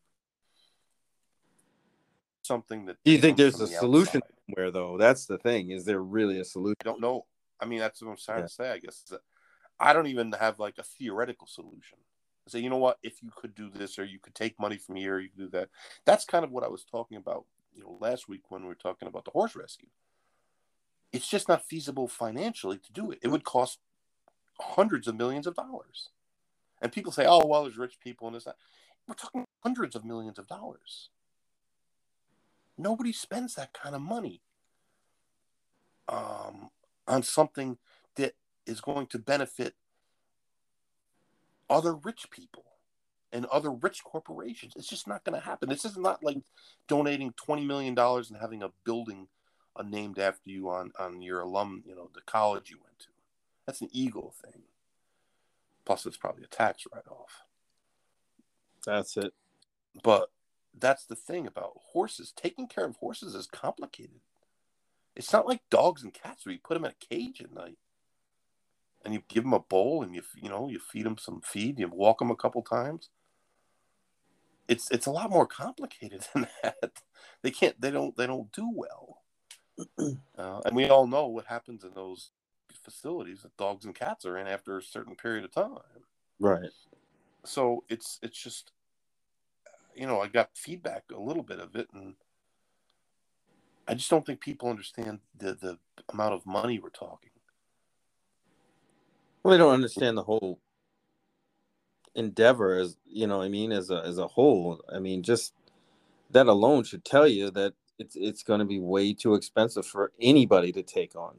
Something 2.50 2.86
that. 2.86 2.96
Do 3.04 3.12
you 3.12 3.18
think 3.18 3.36
there's 3.36 3.60
a 3.60 3.66
the 3.66 3.68
solution 3.68 4.20
where 4.54 4.72
though? 4.72 4.98
That's 4.98 5.26
the 5.26 5.38
thing. 5.38 5.70
Is 5.70 5.84
there 5.84 6.02
really 6.02 6.40
a 6.40 6.44
solution? 6.44 6.74
I 6.80 6.84
don't 6.84 7.00
know. 7.00 7.26
I 7.60 7.64
mean, 7.64 7.78
that's 7.78 8.02
what 8.02 8.10
I'm 8.10 8.16
trying 8.16 8.38
yeah. 8.38 8.46
to 8.46 8.52
say. 8.52 8.70
I 8.72 8.78
guess 8.78 9.12
I 9.78 9.92
don't 9.92 10.08
even 10.08 10.32
have 10.32 10.58
like 10.58 10.78
a 10.78 10.82
theoretical 10.82 11.46
solution. 11.46 11.98
I 12.48 12.50
say, 12.50 12.58
you 12.58 12.68
know 12.68 12.76
what, 12.76 12.98
if 13.04 13.22
you 13.22 13.30
could 13.36 13.54
do 13.54 13.70
this 13.70 14.00
or 14.00 14.04
you 14.04 14.18
could 14.18 14.34
take 14.34 14.58
money 14.58 14.78
from 14.78 14.96
here, 14.96 15.20
you 15.20 15.28
could 15.28 15.38
do 15.38 15.48
that. 15.50 15.68
That's 16.04 16.24
kind 16.24 16.44
of 16.44 16.50
what 16.50 16.64
I 16.64 16.68
was 16.68 16.82
talking 16.82 17.18
about, 17.18 17.44
you 17.72 17.84
know, 17.84 17.96
last 18.00 18.28
week 18.28 18.42
when 18.48 18.62
we 18.62 18.68
were 18.68 18.74
talking 18.74 19.06
about 19.06 19.24
the 19.24 19.30
horse 19.30 19.54
rescue. 19.54 19.90
It's 21.12 21.28
just 21.28 21.48
not 21.48 21.64
feasible 21.64 22.08
financially 22.08 22.78
to 22.78 22.92
do 22.92 23.12
it. 23.12 23.20
It 23.22 23.28
would 23.28 23.44
cost 23.44 23.78
hundreds 24.58 25.06
of 25.06 25.14
millions 25.14 25.46
of 25.46 25.54
dollars. 25.54 26.08
And 26.82 26.90
people 26.90 27.12
say, 27.12 27.26
oh, 27.28 27.46
well, 27.46 27.62
there's 27.62 27.78
rich 27.78 28.00
people 28.00 28.26
and 28.26 28.34
this. 28.34 28.42
That. 28.42 28.56
We're 29.06 29.14
talking 29.14 29.44
hundreds 29.62 29.94
of 29.94 30.04
millions 30.04 30.40
of 30.40 30.48
dollars. 30.48 31.10
Nobody 32.80 33.12
spends 33.12 33.54
that 33.54 33.72
kind 33.72 33.94
of 33.94 34.00
money 34.00 34.40
um, 36.08 36.70
on 37.06 37.22
something 37.22 37.78
that 38.16 38.34
is 38.66 38.80
going 38.80 39.06
to 39.08 39.18
benefit 39.18 39.74
other 41.68 41.94
rich 41.94 42.30
people 42.30 42.64
and 43.32 43.46
other 43.46 43.70
rich 43.70 44.02
corporations. 44.02 44.72
It's 44.76 44.88
just 44.88 45.06
not 45.06 45.24
going 45.24 45.38
to 45.38 45.46
happen. 45.46 45.68
This 45.68 45.84
is 45.84 45.96
not 45.96 46.24
like 46.24 46.38
donating 46.88 47.32
twenty 47.32 47.64
million 47.64 47.94
dollars 47.94 48.30
and 48.30 48.40
having 48.40 48.62
a 48.62 48.70
building 48.84 49.28
uh, 49.76 49.82
named 49.82 50.18
after 50.18 50.50
you 50.50 50.68
on 50.70 50.92
on 50.98 51.22
your 51.22 51.40
alum, 51.40 51.84
you 51.86 51.94
know, 51.94 52.10
the 52.14 52.22
college 52.22 52.70
you 52.70 52.78
went 52.82 52.98
to. 53.00 53.08
That's 53.66 53.80
an 53.82 53.88
ego 53.92 54.32
thing. 54.42 54.62
Plus, 55.84 56.06
it's 56.06 56.16
probably 56.16 56.44
a 56.44 56.48
tax 56.48 56.84
write 56.92 57.06
off. 57.08 57.44
That's 58.84 59.16
it. 59.16 59.32
But 60.02 60.30
that's 60.78 61.04
the 61.04 61.16
thing 61.16 61.46
about 61.46 61.72
horses. 61.92 62.32
Taking 62.34 62.66
care 62.66 62.86
of 62.86 62.96
horses 62.96 63.34
is 63.34 63.46
complicated. 63.46 64.20
It's 65.16 65.32
not 65.32 65.46
like 65.46 65.60
dogs 65.70 66.02
and 66.02 66.14
cats 66.14 66.46
where 66.46 66.52
you 66.52 66.60
put 66.62 66.74
them 66.74 66.84
in 66.84 66.92
a 66.92 67.14
cage 67.14 67.40
at 67.40 67.52
night 67.52 67.78
and 69.04 69.12
you 69.14 69.22
give 69.28 69.44
them 69.44 69.52
a 69.52 69.60
bowl 69.60 70.02
and 70.02 70.14
you 70.14 70.22
you 70.40 70.48
know 70.48 70.68
you 70.68 70.78
feed 70.78 71.06
them 71.06 71.18
some 71.18 71.40
feed 71.40 71.78
you 71.78 71.88
walk 71.88 72.18
them 72.18 72.30
a 72.30 72.36
couple 72.36 72.62
times. 72.62 73.10
It's 74.68 74.90
it's 74.90 75.06
a 75.06 75.10
lot 75.10 75.30
more 75.30 75.46
complicated 75.46 76.26
than 76.34 76.46
that. 76.62 77.02
They 77.42 77.50
can't 77.50 77.80
they 77.80 77.90
don't 77.90 78.16
they 78.16 78.26
don't 78.26 78.52
do 78.52 78.70
well. 78.74 79.18
Uh, 80.38 80.60
and 80.64 80.74
we 80.74 80.88
all 80.88 81.06
know 81.06 81.26
what 81.26 81.44
happens 81.44 81.84
in 81.84 81.90
those 81.94 82.30
facilities 82.82 83.42
that 83.42 83.54
dogs 83.58 83.84
and 83.84 83.94
cats 83.94 84.24
are 84.24 84.38
in 84.38 84.46
after 84.46 84.78
a 84.78 84.82
certain 84.82 85.14
period 85.14 85.44
of 85.44 85.52
time. 85.52 85.78
Right. 86.38 86.70
So 87.44 87.84
it's 87.90 88.18
it's 88.22 88.42
just 88.42 88.72
you 89.94 90.06
know 90.06 90.20
i 90.20 90.28
got 90.28 90.50
feedback 90.54 91.04
a 91.14 91.20
little 91.20 91.42
bit 91.42 91.60
of 91.60 91.74
it 91.76 91.88
and 91.92 92.14
i 93.88 93.94
just 93.94 94.10
don't 94.10 94.26
think 94.26 94.40
people 94.40 94.68
understand 94.68 95.20
the 95.36 95.54
the 95.54 95.78
amount 96.12 96.34
of 96.34 96.44
money 96.46 96.78
we're 96.78 96.90
talking 96.90 97.30
well, 99.42 99.52
they 99.52 99.58
don't 99.58 99.72
understand 99.72 100.18
the 100.18 100.22
whole 100.22 100.60
endeavor 102.14 102.76
as 102.76 102.96
you 103.06 103.26
know. 103.26 103.40
I 103.40 103.48
mean, 103.48 103.72
as 103.72 103.90
a 103.90 104.02
as 104.04 104.18
a 104.18 104.26
whole. 104.26 104.80
I 104.94 104.98
mean, 104.98 105.22
just 105.22 105.54
that 106.30 106.46
alone 106.46 106.84
should 106.84 107.04
tell 107.04 107.26
you 107.26 107.50
that 107.52 107.74
it's 107.98 108.16
it's 108.16 108.42
going 108.42 108.60
to 108.60 108.66
be 108.66 108.80
way 108.80 109.14
too 109.14 109.34
expensive 109.34 109.86
for 109.86 110.12
anybody 110.20 110.72
to 110.72 110.82
take 110.82 111.16
on, 111.16 111.36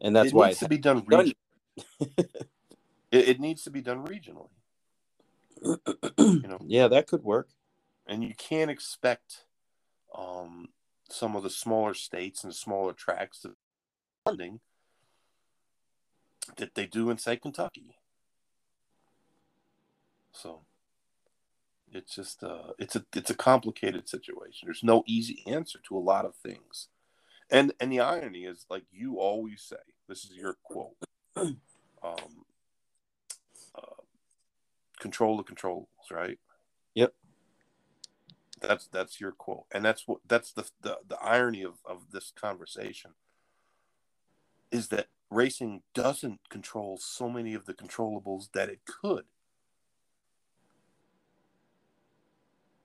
and 0.00 0.14
that's 0.14 0.28
it 0.28 0.34
why 0.34 0.48
needs 0.48 0.60
to 0.60 0.68
be 0.68 0.78
done. 0.78 1.04
Region- 1.06 1.34
it, 2.00 2.38
it 3.10 3.40
needs 3.40 3.64
to 3.64 3.70
be 3.70 3.80
done 3.80 4.06
regionally. 4.06 4.50
You 5.64 6.42
know, 6.48 6.58
yeah, 6.66 6.88
that 6.88 7.06
could 7.06 7.22
work. 7.22 7.48
And 8.06 8.22
you 8.22 8.34
can't 8.36 8.70
expect 8.70 9.44
um, 10.14 10.68
some 11.10 11.36
of 11.36 11.42
the 11.42 11.50
smaller 11.50 11.94
states 11.94 12.44
and 12.44 12.54
smaller 12.54 12.92
tracks 12.92 13.40
to 13.40 13.54
funding 14.24 14.60
that 16.56 16.74
they 16.74 16.86
do 16.86 17.10
in 17.10 17.18
say 17.18 17.36
Kentucky. 17.36 17.96
So 20.32 20.62
it's 21.92 22.14
just 22.14 22.42
uh 22.42 22.72
it's 22.78 22.96
a 22.96 23.04
it's 23.14 23.30
a 23.30 23.36
complicated 23.36 24.08
situation. 24.08 24.66
There's 24.66 24.82
no 24.82 25.04
easy 25.06 25.42
answer 25.46 25.78
to 25.88 25.96
a 25.96 26.00
lot 26.00 26.24
of 26.24 26.34
things. 26.36 26.88
And 27.50 27.72
and 27.80 27.92
the 27.92 28.00
irony 28.00 28.44
is 28.44 28.66
like 28.68 28.84
you 28.90 29.18
always 29.18 29.62
say, 29.62 29.76
this 30.08 30.24
is 30.24 30.32
your 30.36 30.56
quote. 30.62 30.96
Um 32.02 32.43
control 35.04 35.36
the 35.36 35.42
controls, 35.42 35.86
right? 36.10 36.38
Yep. 36.94 37.12
That's 38.62 38.86
that's 38.86 39.20
your 39.20 39.32
quote. 39.32 39.66
And 39.70 39.84
that's 39.84 40.08
what 40.08 40.20
that's 40.26 40.52
the 40.52 40.64
the, 40.80 40.98
the 41.06 41.18
irony 41.20 41.62
of, 41.62 41.74
of 41.84 42.10
this 42.10 42.32
conversation 42.34 43.10
is 44.72 44.88
that 44.88 45.08
racing 45.30 45.82
doesn't 45.94 46.40
control 46.48 46.96
so 46.96 47.28
many 47.28 47.52
of 47.52 47.66
the 47.66 47.74
controllables 47.74 48.50
that 48.54 48.70
it 48.70 48.80
could. 48.86 49.24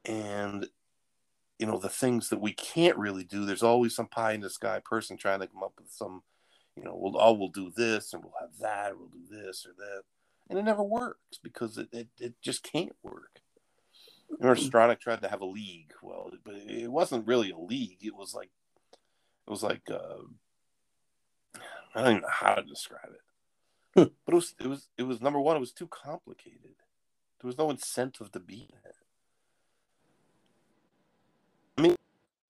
And 0.03 0.67
you 1.57 1.67
know 1.67 1.77
the 1.77 1.87
things 1.87 2.27
that 2.29 2.41
we 2.41 2.51
can't 2.51 2.97
really 2.97 3.23
do 3.23 3.45
there's 3.45 3.63
always 3.63 3.95
some 3.95 4.07
pie 4.07 4.33
in 4.33 4.41
the 4.41 4.49
sky 4.49 4.81
person 4.83 5.15
trying 5.17 5.39
to 5.39 5.47
come 5.47 5.63
up 5.63 5.73
with 5.77 5.91
some 5.91 6.21
you 6.75 6.83
know 6.83 6.97
well 6.97 7.15
oh 7.19 7.33
we'll 7.33 7.49
do 7.49 7.71
this 7.75 8.13
and 8.13 8.23
we'll 8.23 8.33
have 8.39 8.57
that 8.59 8.91
or 8.91 8.97
we'll 8.97 9.09
do 9.09 9.25
this 9.29 9.65
or 9.65 9.73
that 9.77 10.03
and 10.49 10.57
it 10.57 10.63
never 10.63 10.83
works 10.83 11.37
because 11.41 11.77
it, 11.77 11.89
it, 11.91 12.07
it 12.19 12.33
just 12.41 12.63
can't 12.63 12.95
work 13.03 13.41
Remember 14.37 14.59
Stronach 14.59 14.99
tried 14.99 15.21
to 15.21 15.27
have 15.27 15.41
a 15.41 15.45
league. 15.45 15.93
Well, 16.01 16.31
but 16.43 16.55
it 16.55 16.91
wasn't 16.91 17.27
really 17.27 17.51
a 17.51 17.57
league. 17.57 17.99
It 18.01 18.15
was 18.15 18.33
like, 18.33 18.51
it 18.93 19.49
was 19.49 19.63
like, 19.63 19.81
uh, 19.89 20.23
I 21.95 22.01
don't 22.01 22.11
even 22.11 22.21
know 22.21 22.27
how 22.29 22.55
to 22.55 22.61
describe 22.61 23.09
it. 23.11 23.21
But 23.95 24.33
it 24.33 24.35
was 24.35 24.55
it 24.59 24.67
was 24.67 24.87
it 24.97 25.03
was 25.03 25.19
number 25.19 25.41
one. 25.41 25.57
It 25.57 25.61
was 25.61 25.71
too 25.71 25.87
complicated. 25.87 26.75
There 27.41 27.47
was 27.47 27.57
no 27.57 27.71
incentive 27.71 28.31
to 28.31 28.39
be 28.39 28.69
in 28.69 28.89
it. 28.89 28.95
I 31.77 31.81
mean, 31.81 31.95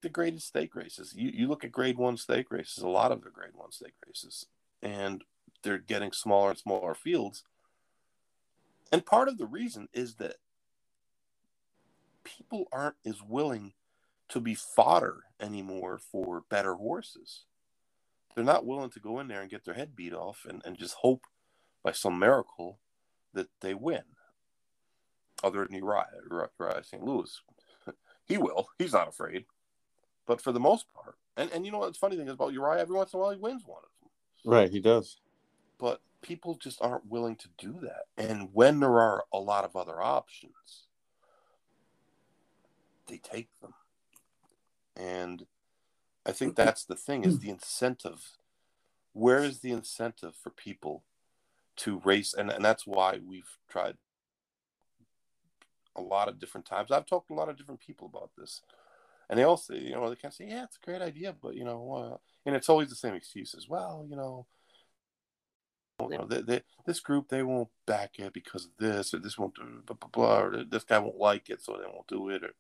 the 0.02 0.10
greatest 0.10 0.48
stake 0.48 0.76
races. 0.76 1.14
You 1.16 1.32
you 1.34 1.48
look 1.48 1.64
at 1.64 1.72
grade 1.72 1.98
one 1.98 2.18
stake 2.18 2.52
races. 2.52 2.84
A 2.84 2.90
lot 2.90 3.14
of 3.14 3.24
the 3.24 3.30
grade 3.30 3.54
one 3.56 3.72
stake 3.72 3.94
races, 4.06 4.48
and 4.82 5.24
they're 5.64 5.78
getting 5.78 6.12
smaller 6.12 6.50
and 6.50 6.60
smaller 6.60 6.94
fields. 6.94 7.44
And 8.92 9.06
part 9.06 9.28
of 9.28 9.38
the 9.38 9.46
reason 9.46 9.88
is 9.94 10.16
that 10.16 10.38
people 12.24 12.68
aren't 12.72 12.96
as 13.06 13.22
willing 13.22 13.74
to 14.30 14.40
be 14.40 14.56
fodder 14.56 15.24
anymore 15.40 16.00
for 16.12 16.44
better 16.50 16.76
horses. 16.76 17.46
They're 18.36 18.44
not 18.44 18.66
willing 18.66 18.92
to 18.92 19.00
go 19.00 19.20
in 19.20 19.28
there 19.28 19.42
and 19.42 19.50
get 19.50 19.66
their 19.66 19.74
head 19.74 19.96
beat 19.96 20.14
off 20.14 20.46
and, 20.48 20.62
and 20.66 20.78
just 20.78 20.96
hope 20.96 21.24
by 21.84 21.92
some 21.92 22.20
miracle 22.20 22.80
that 23.34 23.48
they 23.62 23.74
win. 23.74 24.04
Other 25.44 25.66
than 25.66 25.76
Uriah, 25.76 26.06
Uriah 26.30 26.84
St. 26.84 27.04
Lewis. 27.04 27.42
he 28.26 28.38
will. 28.38 28.70
He's 28.78 28.94
not 28.94 29.08
afraid. 29.08 29.46
But 30.26 30.42
for 30.42 30.52
the 30.52 30.60
most 30.60 30.86
part, 30.94 31.16
and, 31.38 31.50
and 31.52 31.66
you 31.66 31.72
know 31.72 31.80
what's 31.80 31.98
funny 31.98 32.18
thing 32.18 32.28
is 32.28 32.34
about 32.34 32.54
Uriah, 32.54 32.82
every 32.82 32.96
once 32.96 33.14
in 33.14 33.20
a 33.20 33.24
while 33.24 33.32
he 33.32 33.38
wins 33.38 33.64
one 33.66 33.82
of 33.84 33.90
them. 34.02 34.52
Right, 34.52 34.70
he 34.70 34.80
does. 34.80 35.18
But 35.80 36.02
people 36.22 36.56
just 36.56 36.82
aren't 36.82 37.06
willing 37.06 37.36
to 37.38 37.50
do 37.58 37.80
that. 37.82 38.04
And 38.18 38.50
when 38.54 38.80
there 38.80 39.00
are 39.00 39.24
a 39.34 39.40
lot 39.40 39.66
of 39.66 39.76
other 39.76 40.02
options, 40.02 40.88
they 43.08 43.18
take 43.18 43.50
them. 43.62 43.74
And 44.96 45.46
I 46.26 46.32
think 46.32 46.56
that's 46.56 46.84
the 46.84 46.96
thing 46.96 47.24
is 47.24 47.40
the 47.40 47.50
incentive. 47.50 48.38
Where 49.14 49.40
is 49.40 49.60
the 49.60 49.72
incentive 49.72 50.36
for 50.36 50.50
people 50.50 51.04
to 51.78 52.02
race? 52.04 52.34
And, 52.34 52.52
and 52.52 52.64
that's 52.64 52.86
why 52.86 53.20
we've 53.26 53.58
tried 53.70 53.96
a 55.96 56.02
lot 56.02 56.28
of 56.28 56.40
different 56.40 56.68
times. 56.68 56.92
I've 56.92 57.06
talked 57.06 57.30
to 57.30 57.34
a 57.34 57.36
lot 57.36 57.50
of 57.50 57.58
different 57.58 57.80
people 57.80 58.08
about 58.08 58.32
this. 58.38 58.62
And 59.30 59.40
they 59.40 59.44
all 59.44 59.58
say, 59.58 59.78
you 59.78 59.92
know, 59.92 60.10
they 60.10 60.16
kind 60.16 60.32
of 60.32 60.34
say, 60.34 60.48
yeah, 60.48 60.64
it's 60.64 60.78
a 60.82 60.86
great 60.86 61.02
idea, 61.02 61.36
but, 61.40 61.56
you 61.56 61.64
know, 61.64 61.94
uh, 62.14 62.18
and 62.46 62.56
it's 62.56 62.70
always 62.70 62.90
the 62.90 62.96
same 62.96 63.14
excuses. 63.14 63.70
Well, 63.70 64.06
you 64.10 64.16
know, 64.16 64.48
you 66.00 66.18
know, 66.18 66.26
they, 66.26 66.42
they, 66.42 66.62
this 66.86 67.00
group 67.00 67.30
they 67.30 67.44
won't 67.44 67.70
back 67.86 68.20
it 68.20 68.34
because 68.34 68.66
of 68.66 68.72
this 68.80 69.14
or 69.14 69.20
this 69.20 69.38
won't 69.38 69.56
do 69.56 69.64
blah 69.86 69.96
blah 69.96 70.10
blah 70.10 70.40
or 70.40 70.64
this 70.64 70.84
guy 70.84 71.00
won't 71.00 71.18
like 71.18 71.50
it 71.50 71.62
so 71.62 71.74
they 71.74 71.92
won't 71.92 72.08
do 72.08 72.30
it 72.30 72.44
or 72.44 72.54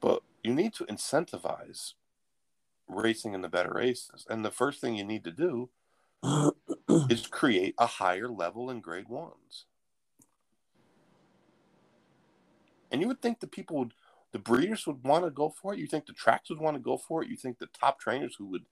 but 0.00 0.22
you 0.44 0.54
need 0.54 0.74
to 0.74 0.84
incentivize 0.84 1.94
racing 2.88 3.34
in 3.34 3.42
the 3.42 3.48
better 3.48 3.72
races 3.74 4.26
and 4.28 4.44
the 4.44 4.50
first 4.50 4.80
thing 4.80 4.96
you 4.96 5.04
need 5.04 5.24
to 5.24 5.32
do 5.32 5.70
is 7.08 7.26
create 7.26 7.74
a 7.78 7.86
higher 7.86 8.28
level 8.28 8.70
in 8.70 8.80
grade 8.80 9.08
ones. 9.08 9.66
And 12.90 13.00
you 13.00 13.08
would 13.08 13.22
think 13.22 13.40
the 13.40 13.46
people 13.46 13.78
would 13.78 13.94
the 14.32 14.38
breeders 14.38 14.86
would 14.86 15.02
want 15.04 15.24
to 15.24 15.30
go 15.30 15.48
for 15.48 15.72
it 15.72 15.78
you 15.78 15.86
think 15.86 16.04
the 16.04 16.12
tracks 16.12 16.50
would 16.50 16.58
want 16.58 16.76
to 16.76 16.82
go 16.82 16.98
for 16.98 17.22
it 17.22 17.30
you 17.30 17.36
think 17.36 17.58
the 17.58 17.68
top 17.68 17.98
trainers 17.98 18.34
who 18.36 18.44
would 18.44 18.66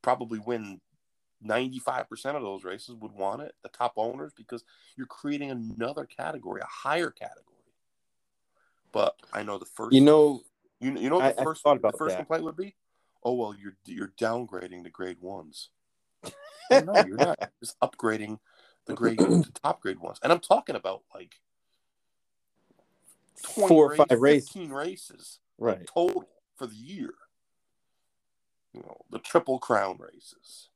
probably 0.00 0.38
win 0.38 0.80
95% 1.44 2.36
of 2.36 2.42
those 2.42 2.64
races 2.64 2.94
would 2.96 3.12
want 3.12 3.42
it, 3.42 3.54
the 3.62 3.68
top 3.68 3.94
owners, 3.96 4.32
because 4.36 4.64
you're 4.96 5.06
creating 5.06 5.50
another 5.50 6.04
category, 6.04 6.60
a 6.60 6.66
higher 6.66 7.10
category. 7.10 7.44
But 8.92 9.14
I 9.32 9.42
know 9.42 9.58
the 9.58 9.64
first, 9.66 9.94
You 9.94 10.00
know, 10.02 10.42
you, 10.80 10.92
you 10.98 11.10
know, 11.10 11.18
the 11.18 11.40
I- 11.40 11.44
first, 11.44 11.62
the 11.64 11.92
first 11.96 12.14
that. 12.14 12.16
complaint 12.16 12.44
would 12.44 12.56
be, 12.56 12.74
oh 13.22 13.34
well, 13.34 13.54
you're 13.54 13.76
you're 13.84 14.12
downgrading 14.18 14.82
the 14.82 14.90
grade 14.90 15.20
ones. 15.20 15.70
Oh, 16.72 16.78
no, 16.78 17.04
you're 17.04 17.18
not. 17.18 17.36
You're 17.40 17.50
just 17.64 17.80
upgrading 17.80 18.38
the 18.86 18.94
grade, 18.94 19.18
the 19.18 19.50
top 19.60 19.80
grade 19.80 19.98
ones, 19.98 20.20
and 20.22 20.32
I'm 20.32 20.38
talking 20.38 20.76
about 20.76 21.02
like 21.12 21.34
20 23.42 23.68
four 23.68 23.92
or 23.92 23.96
five 23.96 24.20
races. 24.20 24.48
15 24.50 24.70
races 24.70 25.40
Right. 25.58 25.84
total 25.92 26.28
for 26.56 26.68
the 26.68 26.76
year. 26.76 27.14
You 28.72 28.82
know, 28.82 28.98
the 29.10 29.18
Triple 29.18 29.58
Crown 29.58 29.98
races. 29.98 30.68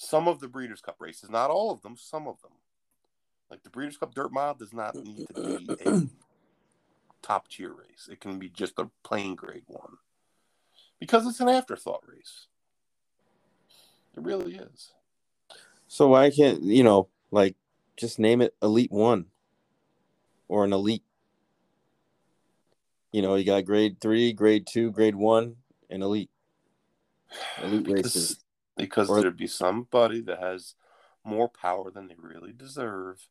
Some 0.00 0.28
of 0.28 0.38
the 0.38 0.46
Breeders' 0.46 0.80
Cup 0.80 0.94
races, 1.00 1.28
not 1.28 1.50
all 1.50 1.72
of 1.72 1.82
them, 1.82 1.96
some 1.96 2.28
of 2.28 2.40
them. 2.40 2.52
Like 3.50 3.64
the 3.64 3.68
Breeders' 3.68 3.96
Cup 3.96 4.14
Dirt 4.14 4.32
Mile 4.32 4.54
does 4.54 4.72
not 4.72 4.94
need 4.94 5.26
to 5.34 5.58
be 5.58 5.68
a 5.84 6.02
top 7.22 7.48
tier 7.48 7.70
race. 7.70 8.08
It 8.08 8.20
can 8.20 8.38
be 8.38 8.48
just 8.48 8.78
a 8.78 8.90
plain 9.02 9.34
grade 9.34 9.64
one. 9.66 9.96
Because 11.00 11.26
it's 11.26 11.40
an 11.40 11.48
afterthought 11.48 12.04
race. 12.06 12.46
It 14.16 14.22
really 14.22 14.54
is. 14.54 14.92
So 15.88 16.06
why 16.06 16.30
can't 16.30 16.62
you 16.62 16.84
know, 16.84 17.08
like, 17.32 17.56
just 17.96 18.20
name 18.20 18.40
it 18.40 18.54
Elite 18.62 18.92
One 18.92 19.26
or 20.46 20.64
an 20.64 20.72
Elite? 20.72 21.02
You 23.10 23.22
know, 23.22 23.34
you 23.34 23.44
got 23.44 23.64
Grade 23.64 24.00
Three, 24.00 24.32
Grade 24.32 24.64
Two, 24.64 24.92
Grade 24.92 25.16
One, 25.16 25.56
and 25.90 26.04
Elite. 26.04 26.30
Elite 27.64 27.88
races. 27.88 28.38
Because, 28.78 29.10
Or- 29.10 29.20
there'd 29.20 29.36
be 29.36 29.46
somebody 29.46 30.20
that 30.22 30.38
has 30.40 30.74
more 31.24 31.48
power 31.48 31.90
than 31.90 32.08
they 32.08 32.14
really 32.16 32.52
deserve 32.52 33.28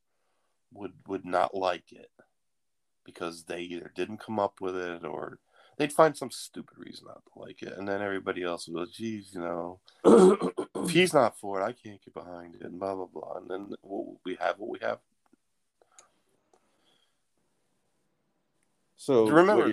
would 0.73 0.91
would 1.07 1.25
not 1.25 1.55
like 1.55 1.91
it 1.93 2.11
because 3.05 3.45
they 3.45 3.61
either 3.61 3.89
didn't 3.95 4.19
come 4.19 4.37
up 4.37 4.59
with 4.59 4.75
it 4.75 5.05
or 5.05 5.39
they'd 5.77 5.93
find 5.93 6.15
some 6.17 6.29
stupid 6.29 6.77
reason 6.77 7.05
not 7.07 7.23
to 7.23 7.39
like 7.39 7.61
it 7.63 7.71
and 7.77 7.87
then 7.87 8.01
everybody 8.01 8.43
else 8.43 8.67
would 8.67 8.75
go 8.75 8.85
geez 8.91 9.31
you 9.33 9.39
know 9.39 9.79
if 10.75 10.89
he's 10.91 11.13
not 11.13 11.39
for 11.39 11.61
it 11.61 11.63
i 11.63 11.71
can't 11.71 12.03
get 12.03 12.13
behind 12.13 12.53
it 12.55 12.63
and 12.63 12.77
blah 12.79 12.93
blah 12.93 13.05
blah 13.05 13.37
and 13.37 13.49
then 13.49 13.73
we'll, 13.81 14.19
we 14.25 14.35
have 14.39 14.59
what 14.59 14.69
we 14.69 14.77
have 14.81 14.99
So 18.97 19.27
remember 19.29 19.71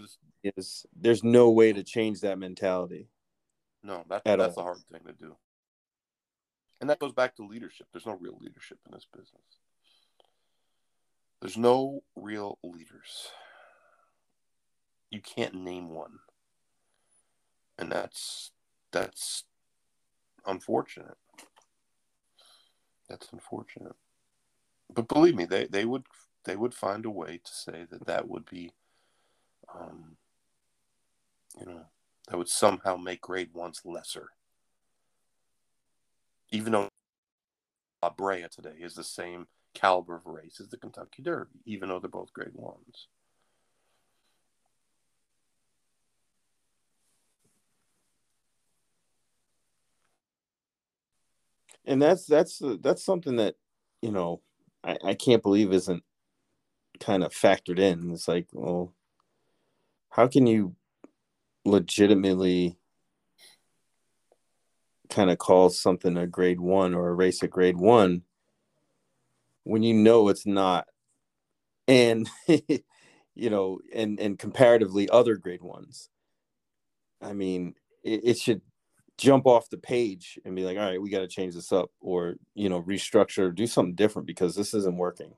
is 0.57 0.87
there's 0.95 1.25
no 1.25 1.51
way 1.51 1.73
to 1.73 1.83
change 1.83 2.21
that 2.21 2.39
mentality. 2.39 3.09
no 3.83 4.05
that, 4.09 4.23
At 4.27 4.39
that's 4.39 4.57
all. 4.57 4.63
a 4.63 4.67
hard 4.67 4.79
thing 4.93 5.01
to 5.07 5.13
do 5.13 5.35
and 6.81 6.91
that 6.91 6.99
goes 6.99 7.13
back 7.13 7.37
to 7.37 7.47
leadership. 7.47 7.87
There's 7.93 8.07
no 8.07 8.19
real 8.21 8.39
leadership 8.41 8.79
in 8.87 8.93
this 8.93 9.07
business. 9.13 9.59
There's 11.41 11.57
no 11.57 12.03
real 12.17 12.59
leaders. 12.63 13.29
You 15.11 15.21
can't 15.21 15.55
name 15.55 15.91
one. 15.91 16.19
And 17.79 17.91
that's 17.91 18.53
that's 18.93 19.45
unfortunate. 20.47 21.17
That's 23.09 23.29
unfortunate. 23.33 23.97
But 24.93 25.09
believe 25.09 25.35
me 25.35 25.45
they 25.45 25.67
they 25.67 25.85
would 25.85 26.05
they 26.45 26.57
would 26.57 26.75
find 26.75 27.05
a 27.05 27.11
way 27.11 27.41
to 27.45 27.53
say 27.53 27.87
that 27.91 28.07
that 28.07 28.29
would 28.29 28.47
be 28.47 28.73
um 29.79 30.17
you 31.59 31.67
know 31.67 31.87
that 32.29 32.37
would 32.37 32.49
somehow 32.49 32.97
make 32.97 33.21
grade 33.21 33.53
ones 33.53 33.83
lesser 33.85 34.31
even 36.55 36.73
though 36.73 36.89
La 38.01 38.11
Brea 38.11 38.47
today 38.49 38.77
is 38.79 38.95
the 38.95 39.03
same 39.03 39.49
caliber 39.75 40.15
of 40.15 40.27
race 40.27 40.61
as 40.61 40.69
the 40.69 40.77
Kentucky 40.77 41.21
Derby, 41.21 41.59
even 41.67 41.89
though 41.89 41.99
they're 41.99 42.09
both 42.09 42.33
grade 42.33 42.55
ones. 42.55 43.09
And 51.85 52.01
that's 52.01 52.25
that's 52.25 52.63
uh, 52.63 52.77
that's 52.81 53.05
something 53.05 53.37
that, 53.37 53.57
you 54.01 54.13
know, 54.13 54.41
I, 54.85 54.97
I 55.05 55.15
can't 55.15 55.43
believe 55.43 55.73
isn't 55.73 56.05
kind 57.01 57.25
of 57.25 57.33
factored 57.33 57.81
in. 57.81 58.13
It's 58.13 58.29
like, 58.29 58.47
well, 58.53 58.95
how 60.11 60.29
can 60.29 60.47
you 60.47 60.77
legitimately 61.65 62.79
kind 65.11 65.31
of 65.31 65.39
call 65.39 65.71
something 65.71 66.17
a 66.17 66.27
grade 66.27 66.61
one 66.61 66.95
or 66.95 67.09
a 67.09 67.15
race 67.15 67.43
a 67.43 67.49
grade 67.49 67.77
one 67.77 68.23
when 69.65 69.83
you 69.83 69.95
know 69.95 70.29
it's 70.29 70.47
not. 70.47 70.87
And 71.87 72.29
you 73.35 73.51
know 73.51 73.81
and 73.95 74.19
and 74.21 74.39
comparatively 74.39 75.09
other 75.09 75.37
grade 75.37 75.63
ones. 75.63 76.09
I 77.21 77.33
mean 77.33 77.75
it, 78.03 78.21
it 78.25 78.39
should 78.39 78.63
jump 79.17 79.47
off 79.47 79.71
the 79.71 79.79
page 79.79 80.39
and 80.45 80.57
be 80.57 80.65
like 80.65 80.77
all 80.77 80.85
right 80.85 81.01
we 81.01 81.09
got 81.11 81.21
to 81.21 81.29
change 81.29 81.55
this 81.55 81.71
up 81.73 81.91
or 82.01 82.35
you 82.55 82.69
know 82.69 82.83
restructure 82.83 83.55
do 83.55 83.67
something 83.67 83.95
different 83.95 84.27
because 84.27 84.55
this 84.55 84.75
isn't 84.75 84.97
working. 84.97 85.35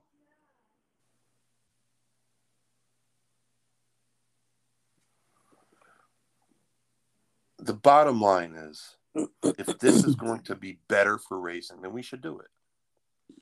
The 7.59 7.73
bottom 7.73 8.21
line 8.21 8.53
is 8.53 8.95
if 9.43 9.79
this 9.79 10.03
is 10.03 10.15
going 10.15 10.41
to 10.41 10.55
be 10.55 10.79
better 10.87 11.17
for 11.17 11.39
racing, 11.39 11.81
then 11.81 11.93
we 11.93 12.01
should 12.01 12.21
do 12.21 12.39
it 12.39 12.47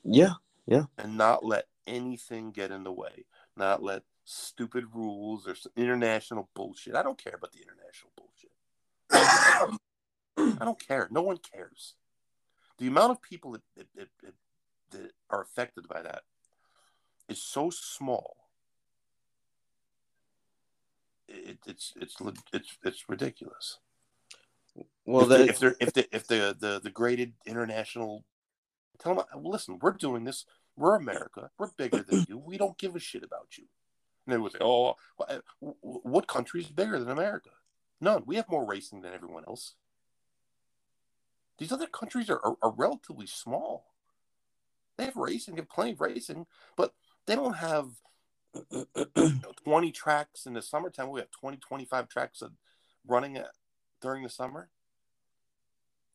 yeah 0.04 0.34
yeah. 0.66 0.84
and 0.98 1.16
not 1.16 1.44
let 1.44 1.66
anything 1.86 2.50
get 2.50 2.70
in 2.70 2.84
the 2.84 2.92
way, 2.92 3.24
not 3.56 3.82
let 3.82 4.02
stupid 4.24 4.84
rules 4.92 5.46
or 5.46 5.54
international 5.76 6.48
bullshit. 6.54 6.96
I 6.96 7.02
don't 7.02 7.22
care 7.22 7.34
about 7.36 7.52
the 7.52 7.60
international 7.62 8.12
bullshit. 8.16 8.50
I 10.60 10.64
don't 10.64 10.86
care. 10.86 11.08
No 11.10 11.22
one 11.22 11.38
cares. 11.38 11.94
The 12.78 12.88
amount 12.88 13.12
of 13.12 13.22
people 13.22 13.52
that, 13.52 13.62
that, 13.76 13.86
that, 13.94 14.08
that, 14.22 14.34
that 14.90 15.12
are 15.30 15.42
affected 15.42 15.88
by 15.88 16.02
that 16.02 16.22
is 17.28 17.40
so 17.40 17.70
small. 17.70 18.36
It, 21.28 21.58
it's 21.66 21.92
it's 21.96 22.16
it's 22.52 22.76
it's 22.84 23.08
ridiculous. 23.08 23.78
Well, 25.06 25.30
if, 25.30 25.38
the, 25.38 25.48
if 25.48 25.58
they're 25.60 25.76
if 25.80 25.92
the 25.92 26.16
if 26.16 26.26
the, 26.26 26.56
the 26.58 26.80
the 26.82 26.90
graded 26.90 27.32
international, 27.46 28.24
tell 28.98 29.14
them, 29.14 29.24
uh, 29.32 29.38
listen, 29.38 29.78
we're 29.80 29.92
doing 29.92 30.24
this. 30.24 30.44
We're 30.76 30.96
America. 30.96 31.50
We're 31.58 31.70
bigger 31.78 32.02
than 32.02 32.26
you. 32.28 32.36
We 32.36 32.58
don't 32.58 32.76
give 32.76 32.96
a 32.96 33.00
shit 33.00 33.22
about 33.22 33.56
you. 33.56 33.64
And 34.26 34.34
they 34.34 34.38
would 34.38 34.52
say, 34.52 34.58
oh, 34.60 34.96
uh, 35.20 35.38
what 35.60 36.26
country 36.26 36.60
is 36.60 36.66
bigger 36.66 36.98
than 36.98 37.08
America? 37.08 37.50
None. 38.00 38.24
We 38.26 38.36
have 38.36 38.50
more 38.50 38.66
racing 38.66 39.00
than 39.00 39.14
everyone 39.14 39.44
else. 39.46 39.74
These 41.58 41.72
other 41.72 41.86
countries 41.86 42.28
are, 42.28 42.40
are, 42.44 42.56
are 42.60 42.74
relatively 42.76 43.26
small. 43.26 43.86
They 44.98 45.04
have 45.04 45.16
racing, 45.16 45.54
they 45.54 45.62
have 45.62 45.70
plenty 45.70 45.92
of 45.92 46.00
racing, 46.00 46.46
but 46.76 46.92
they 47.26 47.36
don't 47.36 47.56
have 47.56 47.88
you 48.70 48.86
know, 49.16 49.52
20 49.64 49.92
tracks 49.92 50.46
in 50.46 50.54
the 50.54 50.62
summertime. 50.62 51.10
We 51.10 51.20
have 51.20 51.30
20, 51.30 51.58
25 51.58 52.08
tracks 52.08 52.42
running 53.06 53.38
during 54.02 54.22
the 54.22 54.28
summer 54.28 54.68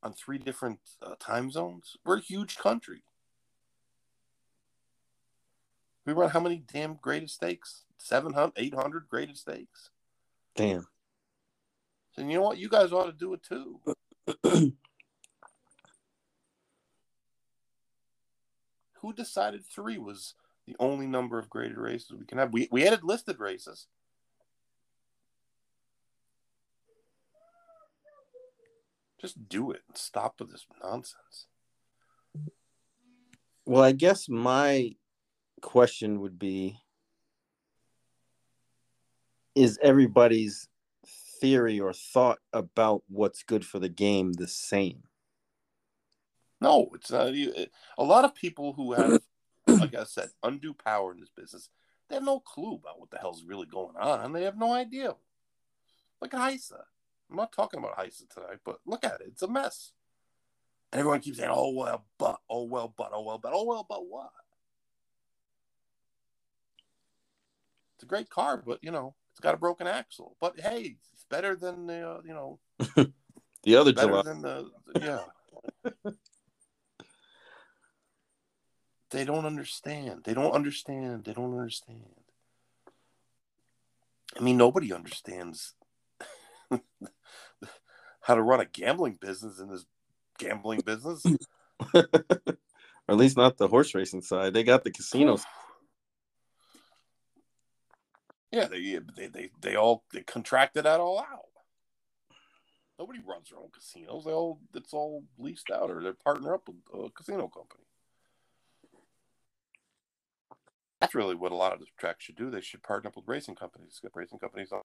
on 0.03 0.13
three 0.13 0.37
different 0.37 0.79
uh, 1.01 1.15
time 1.19 1.51
zones. 1.51 1.97
We're 2.05 2.17
a 2.17 2.21
huge 2.21 2.57
country. 2.57 3.03
We 6.05 6.13
run 6.13 6.31
how 6.31 6.39
many 6.39 6.63
damn 6.71 6.95
graded 6.95 7.29
stakes? 7.29 7.83
700, 7.97 8.53
800 8.57 9.07
graded 9.07 9.37
stakes. 9.37 9.91
Damn. 10.55 10.87
And 12.17 12.31
you 12.31 12.37
know 12.37 12.43
what? 12.43 12.57
You 12.57 12.69
guys 12.69 12.91
ought 12.91 13.05
to 13.05 13.11
do 13.11 13.33
it 13.33 13.43
too. 13.43 13.79
Who 19.01 19.13
decided 19.13 19.65
three 19.65 19.97
was 19.97 20.33
the 20.67 20.75
only 20.79 21.07
number 21.07 21.39
of 21.39 21.49
graded 21.49 21.77
races 21.77 22.11
we 22.11 22.25
can 22.25 22.37
have? 22.37 22.53
We, 22.53 22.67
we 22.71 22.85
added 22.85 23.03
listed 23.03 23.39
races. 23.39 23.87
Just 29.21 29.47
do 29.47 29.69
it 29.69 29.81
and 29.87 29.95
stop 29.95 30.39
with 30.39 30.49
this 30.49 30.65
nonsense. 30.83 31.45
Well, 33.67 33.83
I 33.83 33.91
guess 33.91 34.27
my 34.27 34.95
question 35.61 36.21
would 36.21 36.39
be 36.39 36.79
Is 39.53 39.77
everybody's 39.83 40.67
theory 41.39 41.79
or 41.79 41.93
thought 41.93 42.39
about 42.51 43.03
what's 43.07 43.43
good 43.43 43.63
for 43.63 43.77
the 43.77 43.89
game 43.89 44.33
the 44.33 44.47
same? 44.47 45.03
No, 46.59 46.89
it's 46.95 47.11
not. 47.11 47.27
A 47.27 47.69
lot 48.03 48.25
of 48.25 48.33
people 48.33 48.73
who 48.73 48.93
have, 48.93 49.21
like 49.67 49.93
I 49.93 50.03
said, 50.03 50.29
undue 50.41 50.73
power 50.73 51.11
in 51.11 51.19
this 51.19 51.31
business, 51.35 51.69
they 52.09 52.15
have 52.15 52.23
no 52.23 52.39
clue 52.39 52.75
about 52.75 52.99
what 52.99 53.11
the 53.11 53.17
hell's 53.17 53.43
really 53.43 53.67
going 53.67 53.97
on. 53.97 54.33
They 54.33 54.43
have 54.43 54.57
no 54.57 54.73
idea. 54.73 55.13
Look 56.21 56.33
at 56.33 56.53
HISA. 56.53 56.81
I'm 57.31 57.37
not 57.37 57.53
talking 57.53 57.79
about 57.79 57.97
HISA 57.97 58.29
tonight, 58.29 58.59
but 58.65 58.79
look 58.85 59.05
at 59.05 59.21
it. 59.21 59.27
It's 59.27 59.41
a 59.41 59.47
mess. 59.47 59.93
And 60.91 60.99
everyone 60.99 61.21
keeps 61.21 61.37
saying, 61.37 61.51
oh, 61.51 61.71
well, 61.71 62.03
but, 62.17 62.39
oh, 62.49 62.63
well, 62.63 62.93
but, 62.95 63.11
oh, 63.13 63.21
well, 63.21 63.37
but, 63.37 63.53
oh, 63.55 63.63
well, 63.63 63.85
but 63.87 64.05
what? 64.05 64.31
It's 67.95 68.03
a 68.03 68.07
great 68.07 68.29
car, 68.29 68.61
but, 68.65 68.79
you 68.81 68.91
know, 68.91 69.15
it's 69.31 69.39
got 69.39 69.53
a 69.53 69.57
broken 69.57 69.87
axle. 69.87 70.35
But, 70.41 70.59
hey, 70.59 70.97
it's 71.13 71.25
better 71.29 71.55
than, 71.55 71.87
the, 71.87 72.09
uh, 72.09 72.21
you 72.25 72.33
know, 72.33 72.59
the 73.63 73.75
other 73.77 73.93
better 73.93 74.07
July. 74.07 74.23
than 74.23 74.41
the, 74.41 74.69
yeah. 74.99 75.21
they 79.11 79.23
don't 79.23 79.45
understand. 79.45 80.23
They 80.25 80.33
don't 80.33 80.51
understand. 80.51 81.23
They 81.23 81.33
don't 81.33 81.57
understand. 81.57 82.03
I 84.37 84.43
mean, 84.43 84.57
nobody 84.57 84.91
understands 84.91 85.75
how 88.31 88.35
to 88.35 88.41
run 88.41 88.61
a 88.61 88.65
gambling 88.65 89.17
business 89.19 89.59
in 89.59 89.69
this 89.69 89.85
gambling 90.39 90.79
business. 90.85 91.25
or 91.93 92.05
at 93.09 93.17
least 93.17 93.35
not 93.35 93.57
the 93.57 93.67
horse 93.67 93.93
racing 93.93 94.21
side. 94.21 94.53
They 94.53 94.63
got 94.63 94.85
the 94.85 94.91
casinos. 94.91 95.43
Yeah, 98.53 98.67
they 98.67 98.99
they 99.17 99.27
they, 99.27 99.49
they 99.59 99.75
all 99.75 100.05
they 100.13 100.21
contracted 100.21 100.85
that 100.85 101.01
all 101.01 101.19
out. 101.19 101.49
Nobody 102.97 103.19
runs 103.19 103.49
their 103.49 103.59
own 103.59 103.69
casinos. 103.73 104.23
They 104.23 104.31
all 104.31 104.61
it's 104.73 104.93
all 104.93 105.25
leased 105.37 105.69
out 105.71 105.91
or 105.91 106.01
they 106.01 106.11
partner 106.23 106.53
up 106.53 106.69
with 106.69 106.77
a 107.05 107.09
casino 107.09 107.49
company. 107.49 107.83
That's 111.01 111.15
really 111.15 111.35
what 111.35 111.51
a 111.51 111.55
lot 111.55 111.73
of 111.73 111.79
the 111.79 111.87
tracks 111.99 112.23
should 112.23 112.37
do. 112.37 112.49
They 112.49 112.61
should 112.61 112.83
partner 112.83 113.09
up 113.09 113.17
with 113.17 113.27
racing 113.27 113.55
companies, 113.55 113.99
get 114.01 114.11
racing 114.15 114.39
companies 114.39 114.71
on. 114.71 114.83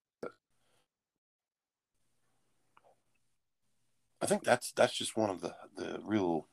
I 4.21 4.27
think 4.27 4.45
that's 4.45 4.73
that's 4.73 4.97
just 4.97 5.17
one 5.17 5.31
of 5.31 5.41
the 5.41 5.55
the 5.77 6.01
real 6.03 6.47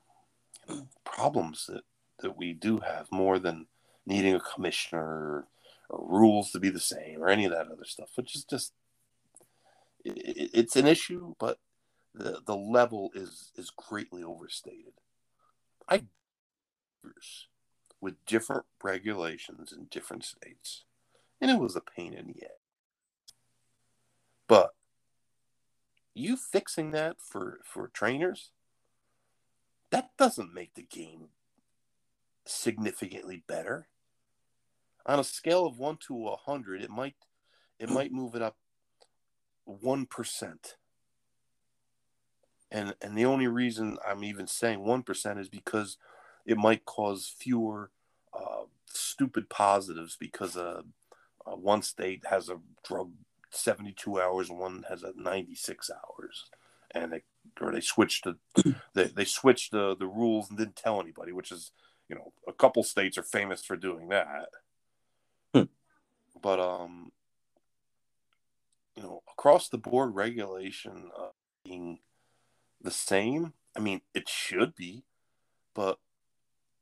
problems 1.03 1.65
that 1.67 1.83
that 2.19 2.37
we 2.37 2.53
do 2.53 2.79
have 2.79 3.07
more 3.11 3.39
than 3.39 3.67
needing 4.05 4.35
a 4.35 4.39
commissioner 4.39 5.01
or, 5.01 5.47
or, 5.89 6.07
rules 6.07 6.51
to 6.51 6.59
be 6.59 6.69
the 6.69 6.79
same 6.79 7.21
or 7.21 7.29
any 7.29 7.45
of 7.45 7.51
that 7.51 7.67
other 7.67 7.85
stuff, 7.85 8.09
which 8.15 8.35
is 8.35 8.43
just 8.43 8.73
it, 10.03 10.51
it's 10.53 10.75
an 10.75 10.87
issue, 10.87 11.35
but 11.39 11.59
the 12.13 12.41
the 12.45 12.55
level 12.55 13.11
is 13.15 13.51
is 13.55 13.71
greatly 13.71 14.23
overstated. 14.23 14.93
I 15.87 16.03
with 17.99 18.25
different 18.25 18.65
regulations 18.83 19.71
in 19.71 19.85
different 19.85 20.25
states, 20.25 20.83
and 21.39 21.49
it 21.49 21.59
was 21.59 21.75
a 21.75 21.81
pain 21.81 22.13
in 22.13 22.27
the 22.27 22.43
ass. 22.43 22.51
But 24.47 24.73
you 26.13 26.37
fixing 26.37 26.91
that 26.91 27.17
for 27.19 27.59
for 27.63 27.87
trainers 27.87 28.51
that 29.93 30.09
doesn't 30.17 30.53
make 30.53 30.73
the 30.73 30.81
game 30.81 31.27
significantly 32.45 33.43
better. 33.47 33.87
On 35.05 35.19
a 35.19 35.23
scale 35.23 35.67
of 35.67 35.77
1 35.77 35.97
to 36.07 36.13
100 36.15 36.81
it 36.81 36.89
might 36.89 37.13
it 37.77 37.89
might 37.89 38.11
move 38.11 38.33
it 38.33 38.41
up 38.41 38.57
1% 39.67 40.55
and 42.71 42.95
and 43.01 43.17
the 43.17 43.25
only 43.25 43.47
reason 43.47 43.97
i'm 44.05 44.23
even 44.23 44.47
saying 44.47 44.79
1% 44.79 45.39
is 45.39 45.47
because 45.47 45.97
it 46.45 46.57
might 46.57 46.85
cause 46.85 47.33
fewer 47.37 47.91
uh, 48.33 48.63
stupid 48.85 49.49
positives 49.49 50.17
because 50.19 50.57
uh, 50.57 50.81
uh, 51.45 51.55
one 51.55 51.81
state 51.81 52.23
has 52.29 52.49
a 52.49 52.59
drug 52.83 53.11
72 53.53 54.19
hours 54.19 54.49
and 54.49 54.59
one 54.59 54.85
has 54.89 55.03
a 55.03 55.13
96 55.15 55.89
hours. 55.89 56.45
And 56.91 57.11
they 57.11 57.23
or 57.59 57.71
they 57.71 57.81
switched 57.81 58.25
the 58.25 58.37
they, 58.93 59.05
they 59.05 59.25
switched 59.25 59.71
the 59.71 59.95
the 59.95 60.07
rules 60.07 60.49
and 60.49 60.57
didn't 60.57 60.75
tell 60.75 61.01
anybody 61.01 61.31
which 61.31 61.51
is 61.51 61.71
you 62.07 62.15
know 62.15 62.33
a 62.47 62.53
couple 62.53 62.83
states 62.83 63.17
are 63.17 63.23
famous 63.23 63.63
for 63.63 63.75
doing 63.75 64.09
that. 64.09 64.49
Hmm. 65.53 65.63
but 66.41 66.59
um 66.59 67.11
you 68.95 69.03
know 69.03 69.21
across 69.31 69.69
the 69.69 69.77
board 69.77 70.15
regulation 70.15 71.09
uh, 71.19 71.29
being 71.63 71.99
the 72.81 72.91
same 72.91 73.53
i 73.75 73.79
mean 73.79 74.01
it 74.13 74.27
should 74.27 74.75
be 74.75 75.03
but 75.73 75.99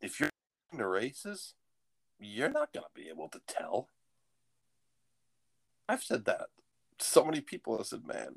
if 0.02 0.20
you're 0.20 0.30
in 0.72 0.78
the 0.78 0.88
races 0.88 1.54
you're 2.22 2.50
not 2.50 2.72
going 2.72 2.84
to 2.84 3.02
be 3.02 3.10
able 3.10 3.28
to 3.30 3.42
tell. 3.48 3.88
I've 5.90 6.04
said 6.04 6.26
that 6.26 6.48
so 7.02 7.24
many 7.26 7.42
people 7.42 7.78
have 7.78 7.88
said, 7.88 8.06
man, 8.06 8.36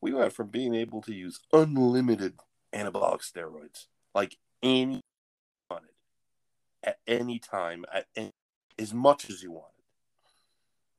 we 0.00 0.12
went 0.12 0.32
from 0.32 0.48
being 0.48 0.74
able 0.74 1.00
to 1.02 1.14
use 1.14 1.40
unlimited 1.52 2.34
anabolic 2.74 3.22
steroids, 3.22 3.86
like 4.14 4.36
any 4.62 5.00
wanted, 5.70 5.90
at 6.82 6.98
any 7.06 7.38
time, 7.38 7.84
at 7.92 8.06
any, 8.16 8.32
as 8.78 8.92
much 8.92 9.30
as 9.30 9.42
you 9.42 9.52
wanted. 9.52 9.70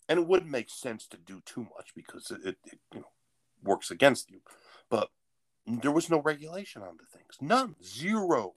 And 0.08 0.20
it 0.20 0.28
wouldn't 0.28 0.52
make 0.52 0.70
sense 0.70 1.08
to 1.08 1.18
do 1.18 1.42
too 1.46 1.68
much 1.76 1.94
because 1.96 2.32
it, 2.32 2.42
it, 2.46 2.58
it 2.66 2.80
you 2.94 3.00
know 3.02 3.12
works 3.64 3.92
against 3.92 4.30
you. 4.30 4.42
But 4.90 5.10
there 5.68 5.92
was 5.92 6.10
no 6.10 6.22
regulation 6.22 6.82
on 6.82 6.98
the 6.98 7.18
things, 7.18 7.38
none, 7.42 7.76
zero. 7.84 8.54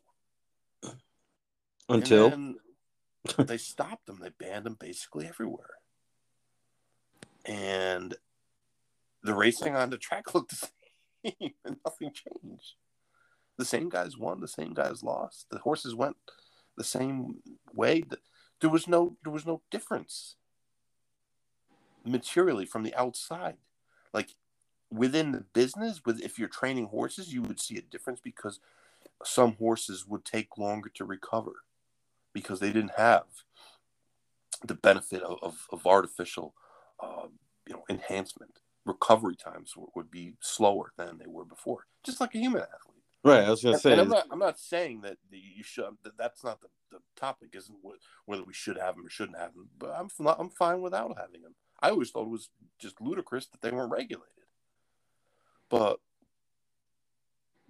Until 1.90 2.54
they 3.38 3.56
stopped 3.56 4.06
them, 4.06 4.18
they 4.20 4.28
banned 4.28 4.66
them 4.66 4.76
basically 4.78 5.26
everywhere. 5.26 5.70
And 7.46 8.14
the 9.22 9.34
racing 9.34 9.74
on 9.76 9.90
the 9.90 9.98
track 9.98 10.34
looked 10.34 10.50
the 10.50 10.68
same 11.24 11.52
and 11.64 11.76
nothing 11.84 12.12
changed. 12.12 12.74
The 13.56 13.64
same 13.64 13.88
guys 13.88 14.16
won, 14.16 14.40
the 14.40 14.48
same 14.48 14.72
guys 14.72 15.02
lost. 15.02 15.46
The 15.50 15.58
horses 15.58 15.94
went 15.94 16.16
the 16.76 16.84
same 16.84 17.36
way. 17.74 18.04
There 18.60 18.70
was 18.70 18.86
no 18.86 19.16
there 19.24 19.32
was 19.32 19.46
no 19.46 19.62
difference 19.70 20.36
materially 22.04 22.66
from 22.66 22.84
the 22.84 22.94
outside. 22.94 23.56
Like 24.12 24.30
within 24.90 25.32
the 25.32 25.44
business, 25.52 26.02
with 26.04 26.20
if 26.20 26.38
you're 26.38 26.48
training 26.48 26.86
horses, 26.86 27.32
you 27.32 27.42
would 27.42 27.60
see 27.60 27.76
a 27.76 27.82
difference 27.82 28.20
because 28.20 28.60
some 29.24 29.54
horses 29.56 30.06
would 30.06 30.24
take 30.24 30.56
longer 30.56 30.90
to 30.94 31.04
recover 31.04 31.64
because 32.32 32.60
they 32.60 32.72
didn't 32.72 32.92
have 32.96 33.24
the 34.64 34.74
benefit 34.74 35.22
of, 35.22 35.38
of, 35.42 35.66
of 35.72 35.86
artificial, 35.86 36.54
uh, 37.00 37.26
you 37.66 37.74
know, 37.74 37.84
enhancement. 37.88 38.60
Recovery 38.88 39.36
times 39.36 39.74
would 39.94 40.10
be 40.10 40.34
slower 40.40 40.92
than 40.96 41.18
they 41.18 41.26
were 41.26 41.44
before, 41.44 41.86
just 42.04 42.20
like 42.20 42.34
a 42.34 42.38
human 42.38 42.62
athlete. 42.62 43.04
Right. 43.22 43.44
I 43.44 43.50
was 43.50 43.62
going 43.62 43.74
to 43.74 43.80
say. 43.80 43.98
I'm 43.98 44.08
not, 44.08 44.26
I'm 44.30 44.38
not 44.38 44.58
saying 44.58 45.02
that 45.02 45.18
you 45.30 45.62
should. 45.62 45.84
That 46.04 46.16
that's 46.16 46.42
not 46.42 46.60
the, 46.60 46.68
the 46.90 46.98
topic. 47.16 47.50
Isn't 47.52 47.76
whether 48.24 48.44
we 48.44 48.54
should 48.54 48.78
have 48.78 48.96
them 48.96 49.06
or 49.06 49.10
shouldn't 49.10 49.38
have 49.38 49.54
them. 49.54 49.68
But 49.78 49.90
I'm 49.90 50.08
not, 50.18 50.40
I'm 50.40 50.48
fine 50.48 50.80
without 50.80 51.16
having 51.18 51.42
them. 51.42 51.54
I 51.80 51.90
always 51.90 52.10
thought 52.10 52.26
it 52.26 52.30
was 52.30 52.48
just 52.78 53.00
ludicrous 53.00 53.46
that 53.48 53.60
they 53.60 53.70
weren't 53.70 53.92
regulated. 53.92 54.32
But 55.68 56.00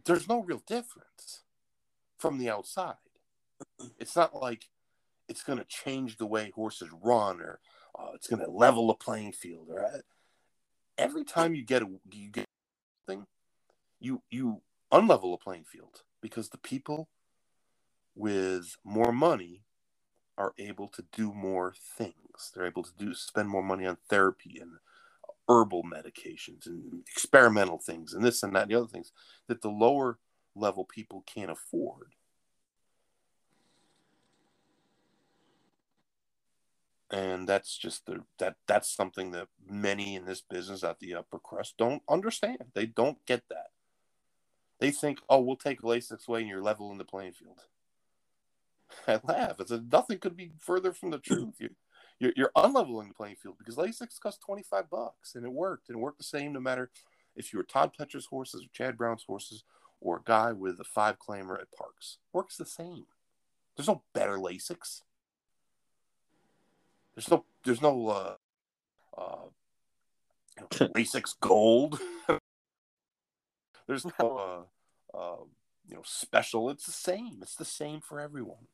there's 0.04 0.28
no 0.28 0.42
real 0.42 0.62
difference 0.66 1.42
from 2.16 2.38
the 2.38 2.48
outside. 2.48 2.94
It's 3.98 4.14
not 4.14 4.34
like 4.34 4.68
it's 5.28 5.42
going 5.42 5.58
to 5.58 5.64
change 5.64 6.16
the 6.16 6.26
way 6.26 6.52
horses 6.54 6.90
run 7.02 7.40
or 7.40 7.60
uh, 7.98 8.12
it's 8.14 8.28
going 8.28 8.44
to 8.44 8.50
level 8.50 8.86
the 8.86 8.94
playing 8.94 9.32
field. 9.32 9.68
Or 9.70 9.84
uh, 9.84 9.98
every 10.98 11.24
time 11.24 11.54
you 11.54 11.64
get 11.64 11.82
a 11.82 11.86
you 12.12 12.30
get 12.30 12.46
thing, 13.06 13.26
you 14.00 14.22
you 14.30 14.62
unlevel 14.92 15.34
a 15.34 15.38
playing 15.38 15.64
field 15.64 16.02
because 16.20 16.48
the 16.48 16.58
people 16.58 17.08
with 18.14 18.76
more 18.84 19.12
money 19.12 19.62
are 20.36 20.54
able 20.58 20.88
to 20.88 21.04
do 21.12 21.32
more 21.32 21.74
things. 21.96 22.52
They're 22.54 22.66
able 22.66 22.84
to 22.84 22.92
do 22.98 23.14
spend 23.14 23.48
more 23.48 23.62
money 23.62 23.86
on 23.86 23.98
therapy 24.08 24.58
and 24.60 24.72
herbal 25.48 25.82
medications 25.84 26.66
and 26.66 27.02
experimental 27.08 27.78
things 27.78 28.12
and 28.12 28.24
this 28.24 28.42
and 28.42 28.54
that 28.54 28.62
and 28.62 28.70
the 28.70 28.76
other 28.76 28.86
things 28.86 29.12
that 29.48 29.62
the 29.62 29.70
lower 29.70 30.18
level 30.54 30.84
people 30.84 31.24
can't 31.26 31.50
afford. 31.50 32.14
And 37.10 37.48
that's 37.48 37.76
just 37.78 38.04
the 38.04 38.24
that 38.38 38.56
that's 38.66 38.94
something 38.94 39.30
that 39.30 39.48
many 39.66 40.14
in 40.14 40.26
this 40.26 40.42
business 40.42 40.84
at 40.84 41.00
the 41.00 41.14
upper 41.14 41.38
crust 41.38 41.74
don't 41.78 42.02
understand. 42.08 42.64
They 42.74 42.84
don't 42.84 43.24
get 43.24 43.44
that. 43.48 43.68
They 44.78 44.90
think, 44.90 45.20
oh, 45.28 45.40
we'll 45.40 45.56
take 45.56 45.82
Lasix 45.82 46.28
away 46.28 46.40
and 46.40 46.48
you're 46.48 46.62
level 46.62 46.92
in 46.92 46.98
the 46.98 47.04
playing 47.04 47.32
field. 47.32 47.60
I 49.08 49.20
laugh. 49.24 49.58
It's 49.58 49.70
a, 49.70 49.82
nothing 49.90 50.18
could 50.18 50.36
be 50.36 50.52
further 50.58 50.92
from 50.92 51.10
the 51.10 51.18
truth. 51.18 51.54
You, 51.58 51.70
you're, 52.20 52.32
you're 52.36 52.52
unleveling 52.56 53.08
the 53.08 53.14
playing 53.14 53.36
field 53.36 53.56
because 53.58 53.76
Lasix 53.76 54.20
cost 54.20 54.40
25 54.44 54.90
bucks 54.90 55.34
and 55.34 55.44
it 55.44 55.52
worked. 55.52 55.88
And 55.88 55.96
it 55.96 56.00
worked 56.00 56.18
the 56.18 56.24
same 56.24 56.52
no 56.52 56.60
matter 56.60 56.90
if 57.36 57.52
you 57.52 57.58
were 57.58 57.64
Todd 57.64 57.92
Pletcher's 57.98 58.26
horses 58.26 58.62
or 58.62 58.68
Chad 58.72 58.96
Brown's 58.96 59.24
horses 59.26 59.64
or 60.00 60.18
a 60.18 60.22
guy 60.24 60.52
with 60.52 60.80
a 60.80 60.84
five 60.84 61.16
claimer 61.18 61.60
at 61.60 61.68
Parx 61.70 62.16
Works 62.32 62.56
the 62.56 62.66
same. 62.66 63.06
There's 63.76 63.88
no 63.88 64.02
better 64.14 64.36
Lasix. 64.36 65.02
There's 67.18 67.32
no 67.32 67.44
there's 67.64 67.82
no 67.82 68.08
uh, 68.08 68.34
uh, 69.20 70.86
Lasix 70.94 71.34
Gold. 71.40 71.98
there's 73.88 74.06
no 74.20 74.68
uh, 75.12 75.18
uh, 75.18 75.42
you 75.88 75.96
know 75.96 76.02
special. 76.04 76.70
It's 76.70 76.86
the 76.86 76.92
same. 76.92 77.40
It's 77.42 77.56
the 77.56 77.64
same 77.64 78.02
for 78.02 78.20
everyone. 78.20 78.68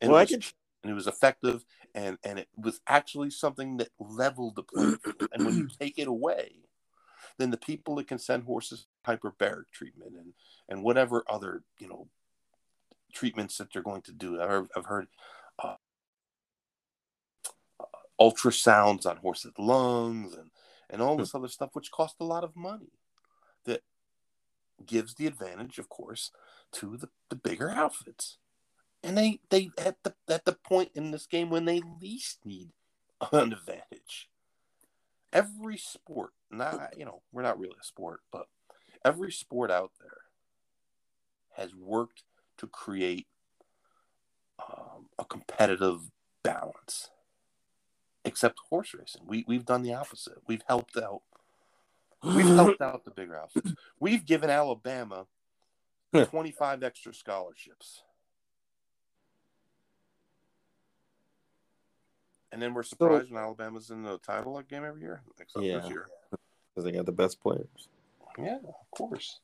And 0.00 0.10
well, 0.10 0.18
it 0.18 0.24
was, 0.24 0.32
I 0.32 0.34
could... 0.34 0.46
and 0.82 0.90
it 0.90 0.94
was 0.94 1.06
effective, 1.06 1.64
and 1.94 2.18
and 2.24 2.40
it 2.40 2.48
was 2.56 2.80
actually 2.88 3.30
something 3.30 3.76
that 3.76 3.90
leveled 4.00 4.56
the 4.56 4.64
playing 4.64 4.96
field. 4.96 5.28
and 5.32 5.46
when 5.46 5.56
you 5.56 5.68
take 5.80 6.00
it 6.00 6.08
away, 6.08 6.54
then 7.38 7.52
the 7.52 7.56
people 7.56 7.94
that 7.94 8.08
can 8.08 8.18
send 8.18 8.42
horses 8.42 8.86
hyperbaric 9.06 9.70
treatment 9.72 10.14
and 10.18 10.32
and 10.68 10.82
whatever 10.82 11.22
other 11.28 11.62
you 11.78 11.86
know 11.86 12.08
treatments 13.12 13.56
that 13.58 13.72
they're 13.72 13.82
going 13.82 14.02
to 14.02 14.12
do. 14.12 14.42
I've 14.42 14.48
heard, 14.48 14.66
I've 14.76 14.86
heard 14.86 15.06
ultrasounds 18.20 19.06
on 19.06 19.16
horses' 19.18 19.52
lungs 19.58 20.34
and 20.34 20.50
and 20.90 21.02
all 21.02 21.16
this 21.16 21.34
other 21.34 21.48
stuff, 21.48 21.70
which 21.74 21.90
cost 21.90 22.16
a 22.20 22.24
lot 22.24 22.44
of 22.44 22.56
money. 22.56 22.92
That 23.64 23.82
gives 24.86 25.14
the 25.14 25.26
advantage, 25.26 25.78
of 25.78 25.90
course, 25.90 26.30
to 26.72 26.96
the, 26.96 27.08
the 27.28 27.36
bigger 27.36 27.70
outfits. 27.70 28.38
And 29.02 29.16
they 29.16 29.40
they 29.50 29.70
at 29.78 29.96
the 30.02 30.14
at 30.28 30.44
the 30.44 30.54
point 30.54 30.90
in 30.94 31.10
this 31.10 31.26
game 31.26 31.50
when 31.50 31.66
they 31.66 31.82
least 32.00 32.44
need 32.44 32.70
an 33.32 33.52
advantage 33.52 34.28
every 35.32 35.78
sport, 35.78 36.32
not 36.50 36.94
you 36.96 37.04
know, 37.04 37.22
we're 37.32 37.42
not 37.42 37.58
really 37.58 37.76
a 37.80 37.84
sport, 37.84 38.20
but 38.32 38.46
every 39.04 39.32
sport 39.32 39.70
out 39.70 39.92
there 40.00 40.18
has 41.56 41.74
worked 41.74 42.22
to 42.58 42.66
create 42.66 43.26
um, 44.58 45.06
a 45.18 45.24
competitive 45.24 46.10
balance. 46.42 47.10
Except 48.28 48.58
horse 48.68 48.92
racing, 48.92 49.22
we 49.26 49.44
we've 49.48 49.64
done 49.64 49.82
the 49.82 49.94
opposite. 49.94 50.34
We've 50.46 50.62
helped 50.68 50.98
out. 50.98 51.22
We've 52.22 52.44
helped 52.44 52.82
out 52.82 53.06
the 53.06 53.10
bigger 53.10 53.38
outfits. 53.38 53.72
We've 53.98 54.26
given 54.26 54.50
Alabama 54.50 55.26
twenty 56.12 56.50
five 56.50 56.82
extra 56.82 57.14
scholarships. 57.14 58.02
And 62.52 62.60
then 62.60 62.74
we're 62.74 62.82
surprised 62.82 63.28
so, 63.28 63.34
when 63.34 63.42
Alabama's 63.42 63.88
in 63.88 64.02
the 64.02 64.18
title 64.18 64.60
game 64.62 64.84
every 64.84 65.00
year, 65.00 65.22
except 65.40 65.64
yeah, 65.64 65.78
this 65.78 65.88
year. 65.88 66.06
Because 66.30 66.84
they 66.84 66.92
got 66.92 67.06
the 67.06 67.12
best 67.12 67.40
players. 67.40 67.88
Yeah, 68.38 68.58
of 68.66 68.90
course. 68.90 69.40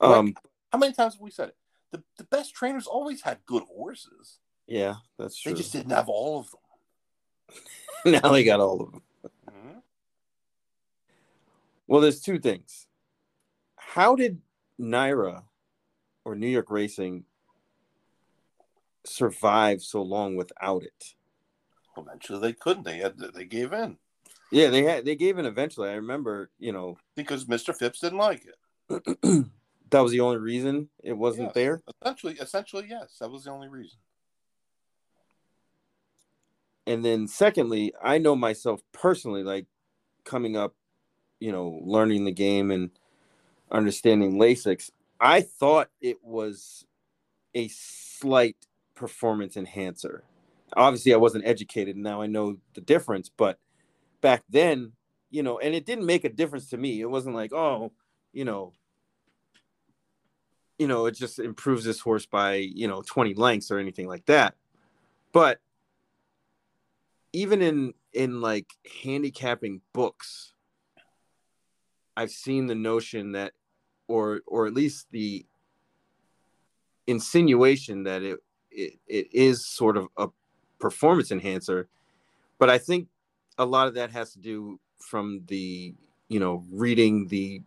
Um, 0.00 0.26
like, 0.26 0.36
how 0.72 0.78
many 0.78 0.92
times 0.92 1.14
have 1.14 1.20
we 1.20 1.30
said 1.30 1.48
it? 1.48 1.56
The, 1.90 2.02
the 2.18 2.24
best 2.24 2.54
trainers 2.54 2.86
always 2.86 3.22
had 3.22 3.38
good 3.44 3.64
horses. 3.64 4.38
Yeah, 4.66 4.94
that's 5.18 5.40
true. 5.40 5.52
They 5.52 5.58
just 5.58 5.72
didn't 5.72 5.92
have 5.92 6.08
all 6.08 6.38
of 6.38 6.50
them. 6.50 6.60
now 8.04 8.32
they 8.32 8.44
got 8.44 8.60
all 8.60 8.82
of 8.82 8.92
them. 8.92 9.02
Mm-hmm. 9.50 9.78
Well, 11.86 12.00
there's 12.00 12.20
two 12.20 12.38
things. 12.38 12.86
How 13.76 14.16
did 14.16 14.40
NYRA 14.80 15.44
or 16.24 16.34
New 16.34 16.48
York 16.48 16.70
Racing 16.70 17.24
survive 19.04 19.82
so 19.82 20.02
long 20.02 20.36
without 20.36 20.82
it? 20.82 21.14
Eventually, 21.96 22.40
they 22.40 22.52
couldn't. 22.52 22.84
They 22.84 22.98
had 22.98 23.16
they 23.18 23.44
gave 23.44 23.72
in. 23.72 23.98
Yeah, 24.50 24.68
they 24.68 24.82
had 24.82 25.04
they 25.04 25.14
gave 25.14 25.38
in 25.38 25.46
eventually. 25.46 25.88
I 25.88 25.94
remember, 25.94 26.50
you 26.58 26.72
know, 26.72 26.98
because 27.16 27.44
Mr. 27.46 27.74
Phipps 27.76 28.00
didn't 28.00 28.18
like 28.18 28.44
it. 28.46 29.18
that 29.90 30.00
was 30.00 30.12
the 30.12 30.20
only 30.20 30.38
reason 30.38 30.88
it 31.02 31.12
wasn't 31.12 31.48
yes. 31.48 31.54
there. 31.54 31.82
Essentially, 32.02 32.34
essentially, 32.34 32.86
yes, 32.88 33.16
that 33.20 33.30
was 33.30 33.44
the 33.44 33.50
only 33.50 33.68
reason. 33.68 33.98
And 36.86 37.04
then, 37.04 37.26
secondly, 37.26 37.94
I 38.02 38.18
know 38.18 38.36
myself 38.36 38.82
personally, 38.92 39.42
like 39.42 39.66
coming 40.24 40.56
up, 40.56 40.74
you 41.40 41.52
know, 41.52 41.80
learning 41.82 42.24
the 42.24 42.32
game 42.32 42.70
and 42.70 42.90
understanding 43.70 44.38
Lasix. 44.38 44.90
I 45.20 45.40
thought 45.40 45.88
it 46.00 46.18
was 46.22 46.84
a 47.54 47.68
slight 47.68 48.56
performance 48.94 49.56
enhancer 49.56 50.24
obviously 50.76 51.12
I 51.12 51.18
wasn't 51.18 51.46
educated. 51.46 51.96
Now 51.96 52.20
I 52.20 52.26
know 52.26 52.56
the 52.74 52.80
difference, 52.80 53.30
but 53.34 53.58
back 54.20 54.42
then, 54.48 54.92
you 55.30 55.42
know, 55.42 55.58
and 55.58 55.74
it 55.74 55.86
didn't 55.86 56.06
make 56.06 56.24
a 56.24 56.28
difference 56.28 56.70
to 56.70 56.76
me. 56.76 57.00
It 57.00 57.10
wasn't 57.10 57.34
like, 57.34 57.52
oh, 57.52 57.92
you 58.32 58.44
know, 58.44 58.72
you 60.78 60.88
know, 60.88 61.06
it 61.06 61.12
just 61.12 61.38
improves 61.38 61.84
this 61.84 62.00
horse 62.00 62.26
by, 62.26 62.54
you 62.54 62.88
know, 62.88 63.02
20 63.02 63.34
lengths 63.34 63.70
or 63.70 63.78
anything 63.78 64.08
like 64.08 64.26
that. 64.26 64.54
But 65.32 65.60
even 67.34 67.60
in 67.60 67.92
in 68.12 68.40
like 68.40 68.72
handicapping 69.02 69.80
books, 69.92 70.52
I've 72.16 72.30
seen 72.30 72.68
the 72.68 72.76
notion 72.76 73.32
that 73.32 73.52
or 74.06 74.40
or 74.46 74.66
at 74.66 74.72
least 74.72 75.08
the 75.10 75.44
insinuation 77.08 78.04
that 78.04 78.22
it 78.22 78.38
it, 78.70 78.94
it 79.08 79.34
is 79.34 79.66
sort 79.66 79.96
of 79.96 80.06
a 80.16 80.28
performance 80.78 81.32
enhancer. 81.32 81.88
But 82.58 82.70
I 82.70 82.78
think 82.78 83.08
a 83.58 83.66
lot 83.66 83.88
of 83.88 83.94
that 83.94 84.12
has 84.12 84.32
to 84.34 84.38
do 84.38 84.78
from 85.00 85.42
the, 85.48 85.92
you 86.28 86.38
know, 86.38 86.64
reading 86.70 87.26
the 87.26 87.62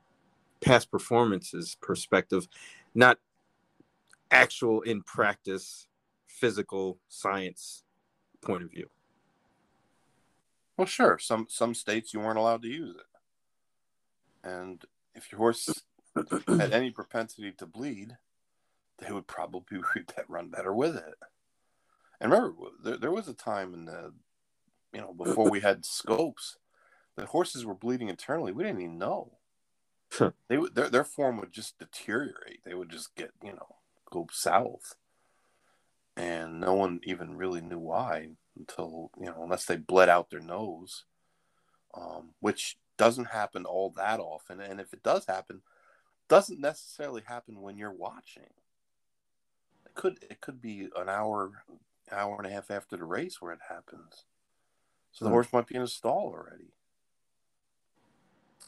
past 0.61 0.89
performances 0.89 1.75
perspective, 1.81 2.47
not 2.95 3.19
actual 4.31 4.81
in 4.81 5.03
practice 5.03 5.87
physical 6.25 6.99
science 7.09 7.83
point 8.41 8.63
of 8.63 8.71
view. 8.71 8.89
Well, 10.77 10.87
sure. 10.87 11.17
Some 11.19 11.47
some 11.49 11.73
states 11.73 12.13
you 12.13 12.19
weren't 12.19 12.37
allowed 12.37 12.61
to 12.61 12.67
use 12.69 12.95
it, 12.95 14.47
and 14.47 14.83
if 15.15 15.31
your 15.31 15.39
horse 15.39 15.83
had 16.47 16.71
any 16.71 16.91
propensity 16.91 17.51
to 17.53 17.65
bleed, 17.65 18.17
they 18.99 19.11
would 19.11 19.27
probably 19.27 19.79
run 20.27 20.49
better 20.49 20.73
with 20.73 20.95
it. 20.95 21.15
And 22.19 22.31
remember, 22.31 22.55
there, 22.83 22.97
there 22.97 23.11
was 23.11 23.27
a 23.27 23.33
time 23.33 23.73
in 23.73 23.85
the, 23.85 24.13
you 24.93 25.01
know, 25.01 25.13
before 25.13 25.49
we 25.49 25.59
had 25.59 25.85
scopes, 25.85 26.57
the 27.15 27.25
horses 27.25 27.65
were 27.65 27.75
bleeding 27.75 28.09
internally. 28.09 28.51
We 28.51 28.63
didn't 28.63 28.81
even 28.81 28.97
know. 28.97 29.33
they 30.47 30.57
would 30.57 30.75
their 30.75 30.89
their 30.89 31.03
form 31.03 31.37
would 31.37 31.51
just 31.51 31.77
deteriorate. 31.79 32.61
They 32.65 32.73
would 32.73 32.89
just 32.89 33.15
get 33.15 33.31
you 33.43 33.53
know 33.53 33.75
go 34.09 34.27
south, 34.31 34.95
and 36.15 36.61
no 36.61 36.73
one 36.73 37.01
even 37.03 37.35
really 37.35 37.61
knew 37.61 37.79
why. 37.79 38.29
Until 38.57 39.11
you 39.19 39.25
know 39.25 39.43
unless 39.43 39.65
they 39.65 39.77
bled 39.77 40.09
out 40.09 40.29
their 40.29 40.39
nose, 40.39 41.05
um, 41.93 42.29
which 42.39 42.77
doesn't 42.97 43.25
happen 43.25 43.65
all 43.65 43.91
that 43.95 44.19
often. 44.19 44.59
And 44.59 44.79
if 44.79 44.93
it 44.93 45.03
does 45.03 45.25
happen, 45.25 45.61
doesn't 46.27 46.59
necessarily 46.59 47.21
happen 47.25 47.61
when 47.61 47.77
you're 47.77 47.91
watching. 47.91 48.43
It 49.85 49.93
could 49.95 50.19
it 50.29 50.41
could 50.41 50.61
be 50.61 50.89
an 50.95 51.09
hour, 51.09 51.63
hour 52.11 52.37
and 52.37 52.47
a 52.47 52.51
half 52.51 52.71
after 52.71 52.97
the 52.97 53.05
race 53.05 53.41
where 53.41 53.53
it 53.53 53.59
happens. 53.69 54.25
So 55.11 55.25
the 55.25 55.31
horse 55.31 55.51
might 55.53 55.67
be 55.67 55.75
in 55.75 55.81
a 55.81 55.87
stall 55.87 56.33
already. 56.35 56.73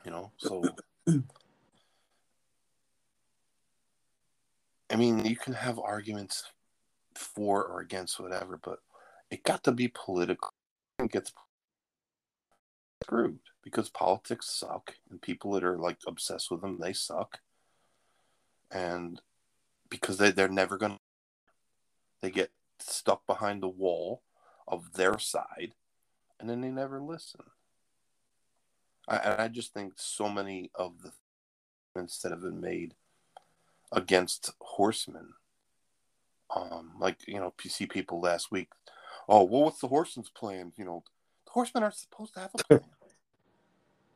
You 0.05 0.11
know, 0.11 0.31
so 0.37 0.63
I 4.89 4.95
mean, 4.95 5.25
you 5.25 5.35
can 5.35 5.53
have 5.53 5.77
arguments 5.77 6.45
for 7.15 7.63
or 7.65 7.81
against 7.81 8.19
whatever, 8.19 8.57
but 8.57 8.79
it 9.31 9.43
got 9.43 9.63
to 9.63 9.71
be 9.71 9.87
political. 9.87 10.51
It 10.97 11.11
gets 11.11 11.33
screwed 13.03 13.39
because 13.63 13.89
politics 13.89 14.49
suck, 14.49 14.95
and 15.09 15.21
people 15.21 15.51
that 15.53 15.63
are 15.63 15.77
like 15.77 15.97
obsessed 16.07 16.51
with 16.51 16.61
them, 16.61 16.79
they 16.79 16.93
suck. 16.93 17.39
And 18.71 19.21
because 19.89 20.17
they, 20.17 20.31
they're 20.31 20.47
never 20.47 20.77
to, 20.77 20.99
they 22.21 22.29
get 22.29 22.51
stuck 22.79 23.25
behind 23.25 23.61
the 23.61 23.67
wall 23.67 24.21
of 24.67 24.93
their 24.93 25.17
side, 25.17 25.73
and 26.39 26.49
then 26.49 26.61
they 26.61 26.69
never 26.69 27.01
listen. 27.01 27.41
I, 29.07 29.45
I 29.45 29.47
just 29.47 29.73
think 29.73 29.93
so 29.95 30.29
many 30.29 30.69
of 30.75 31.01
the 31.01 31.11
things 31.95 32.19
that 32.21 32.31
have 32.31 32.41
been 32.41 32.61
made 32.61 32.93
against 33.91 34.51
horsemen. 34.61 35.33
Um, 36.55 36.93
like 36.99 37.27
you 37.27 37.39
know, 37.39 37.53
see 37.67 37.85
people 37.85 38.21
last 38.21 38.51
week. 38.51 38.69
Oh, 39.31 39.43
well, 39.43 39.65
what's 39.65 39.79
the 39.79 39.87
horsemen's 39.87 40.31
plan? 40.31 40.73
You 40.75 40.85
know, 40.85 41.03
the 41.45 41.51
horsemen 41.51 41.83
aren't 41.83 41.95
supposed 41.95 42.33
to 42.33 42.39
have 42.39 42.51
a 42.55 42.63
plan. 42.63 42.81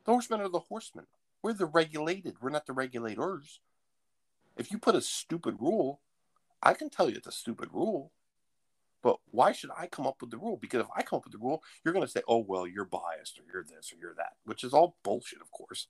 the 0.04 0.10
horsemen 0.10 0.40
are 0.40 0.48
the 0.48 0.58
horsemen. 0.58 1.06
We're 1.40 1.52
the 1.52 1.66
regulated. 1.66 2.36
We're 2.40 2.50
not 2.50 2.66
the 2.66 2.72
regulators. 2.72 3.60
If 4.56 4.72
you 4.72 4.78
put 4.78 4.96
a 4.96 5.00
stupid 5.00 5.56
rule, 5.60 6.00
I 6.60 6.74
can 6.74 6.90
tell 6.90 7.08
you 7.08 7.16
it's 7.16 7.28
a 7.28 7.32
stupid 7.32 7.68
rule. 7.72 8.10
But 9.02 9.18
why 9.30 9.52
should 9.52 9.70
I 9.78 9.86
come 9.86 10.06
up 10.06 10.16
with 10.20 10.30
the 10.30 10.38
rule? 10.38 10.56
Because 10.56 10.80
if 10.80 10.86
I 10.96 11.02
come 11.02 11.18
up 11.18 11.24
with 11.24 11.32
the 11.32 11.38
rule, 11.38 11.62
you're 11.84 11.94
going 11.94 12.06
to 12.06 12.10
say, 12.10 12.22
oh, 12.26 12.38
well, 12.38 12.66
you're 12.66 12.86
biased 12.86 13.38
or 13.38 13.42
you're 13.52 13.62
this 13.62 13.92
or 13.92 13.96
you're 14.00 14.14
that, 14.14 14.32
which 14.44 14.64
is 14.64 14.72
all 14.72 14.96
bullshit, 15.04 15.42
of 15.42 15.52
course. 15.52 15.86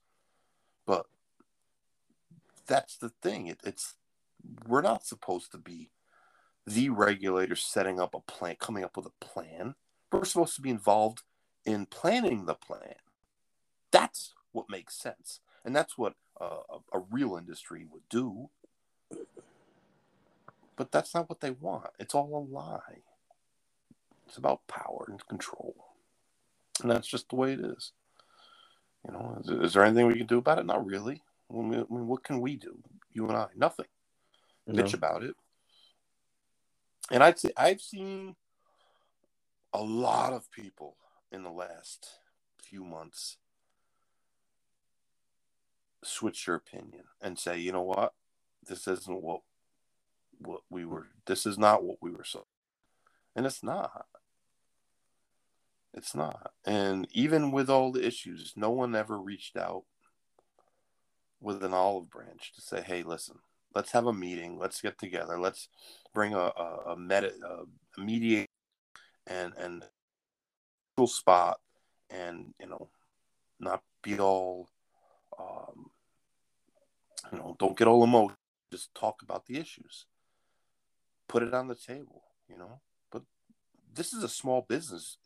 But 0.85 1.05
that's 2.67 2.97
the 2.97 3.09
thing. 3.09 3.47
It, 3.47 3.61
it's 3.63 3.95
we're 4.67 4.81
not 4.81 5.05
supposed 5.05 5.51
to 5.53 5.57
be 5.57 5.89
the 6.65 6.89
regulator 6.89 7.55
setting 7.55 7.99
up 7.99 8.13
a 8.13 8.19
plan, 8.19 8.55
coming 8.59 8.83
up 8.83 8.97
with 8.97 9.05
a 9.05 9.25
plan. 9.25 9.75
We're 10.11 10.25
supposed 10.25 10.55
to 10.55 10.61
be 10.61 10.69
involved 10.69 11.23
in 11.65 11.85
planning 11.85 12.45
the 12.45 12.55
plan. 12.55 12.95
That's 13.91 14.33
what 14.51 14.69
makes 14.69 14.95
sense, 14.95 15.39
and 15.63 15.75
that's 15.75 15.97
what 15.97 16.15
uh, 16.39 16.61
a, 16.69 16.97
a 16.97 17.03
real 17.11 17.35
industry 17.35 17.85
would 17.89 18.07
do. 18.09 18.49
But 20.75 20.91
that's 20.91 21.13
not 21.13 21.29
what 21.29 21.39
they 21.39 21.51
want. 21.51 21.87
It's 21.99 22.15
all 22.15 22.35
a 22.35 22.53
lie. 22.53 23.03
It's 24.27 24.37
about 24.37 24.67
power 24.67 25.05
and 25.07 25.25
control. 25.27 25.75
And 26.81 26.91
that's 26.91 27.07
just 27.07 27.29
the 27.29 27.35
way 27.35 27.53
it 27.53 27.59
is. 27.61 27.91
You 29.05 29.13
know, 29.13 29.37
is, 29.41 29.49
is 29.49 29.73
there 29.73 29.85
anything 29.85 30.07
we 30.07 30.17
can 30.17 30.25
do 30.25 30.39
about 30.39 30.59
it? 30.59 30.65
Not 30.65 30.85
really. 30.85 31.21
I 31.49 31.55
mean, 31.55 31.85
I 31.89 31.93
mean, 31.93 32.07
what 32.07 32.23
can 32.23 32.41
we 32.41 32.55
do? 32.55 32.77
You 33.13 33.27
and 33.27 33.37
I, 33.37 33.47
nothing. 33.55 33.85
No. 34.67 34.83
Bitch 34.83 34.93
about 34.93 35.23
it. 35.23 35.35
And 37.11 37.23
I'd 37.23 37.39
say 37.39 37.51
I've 37.55 37.81
seen 37.81 38.35
a 39.73 39.81
lot 39.81 40.33
of 40.33 40.51
people 40.51 40.97
in 41.31 41.43
the 41.43 41.51
last 41.51 42.19
few 42.57 42.83
months 42.83 43.37
switch 46.03 46.45
their 46.45 46.55
opinion 46.55 47.03
and 47.21 47.37
say, 47.37 47.57
you 47.57 47.71
know 47.71 47.81
what, 47.81 48.13
this 48.67 48.87
isn't 48.87 49.21
what 49.21 49.41
what 50.37 50.61
we 50.69 50.83
were 50.83 51.07
this 51.27 51.45
is 51.45 51.57
not 51.57 51.83
what 51.83 51.97
we 52.01 52.11
were 52.11 52.25
so 52.25 52.45
and 53.35 53.45
it's 53.45 53.63
not. 53.63 54.05
It's 55.93 56.13
not. 56.13 56.51
And 56.65 57.07
even 57.13 57.51
with 57.51 57.69
all 57.69 57.91
the 57.91 58.05
issues 58.05 58.53
no 58.55 58.69
one 58.69 58.95
ever 58.95 59.17
reached 59.17 59.55
out 59.55 59.83
with 61.39 61.63
an 61.63 61.73
olive 61.73 62.09
branch 62.09 62.51
to 62.55 62.61
say 62.61 62.81
hey 62.81 63.03
listen 63.03 63.39
let's 63.75 63.91
have 63.91 64.07
a 64.07 64.13
meeting 64.13 64.57
let's 64.57 64.81
get 64.81 64.97
together 64.97 65.39
let's 65.39 65.69
bring 66.13 66.33
a 66.33 66.37
a, 66.37 66.81
a, 66.87 66.97
med- 66.97 67.25
a 67.25 68.01
mediate 68.01 68.49
and 69.27 69.53
and 69.57 69.83
spot 71.07 71.59
and 72.09 72.53
you 72.59 72.67
know 72.67 72.89
not 73.59 73.83
be 74.01 74.17
all 74.17 74.69
um, 75.37 75.87
you 77.31 77.37
know 77.37 77.55
don't 77.59 77.77
get 77.77 77.87
all 77.87 78.03
emotional 78.03 78.37
just 78.71 78.95
talk 78.95 79.21
about 79.21 79.45
the 79.45 79.57
issues 79.57 80.05
put 81.27 81.43
it 81.43 81.53
on 81.53 81.67
the 81.67 81.75
table, 81.75 82.23
you 82.49 82.57
know. 82.57 82.79
But 83.11 83.23
this 83.93 84.13
is 84.13 84.23
a 84.23 84.29
small 84.29 84.65
business 84.67 85.17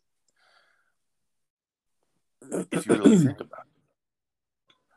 if 2.42 2.86
you 2.86 2.94
really 2.94 3.18
think 3.18 3.40
about 3.40 3.66
it. 3.66 3.82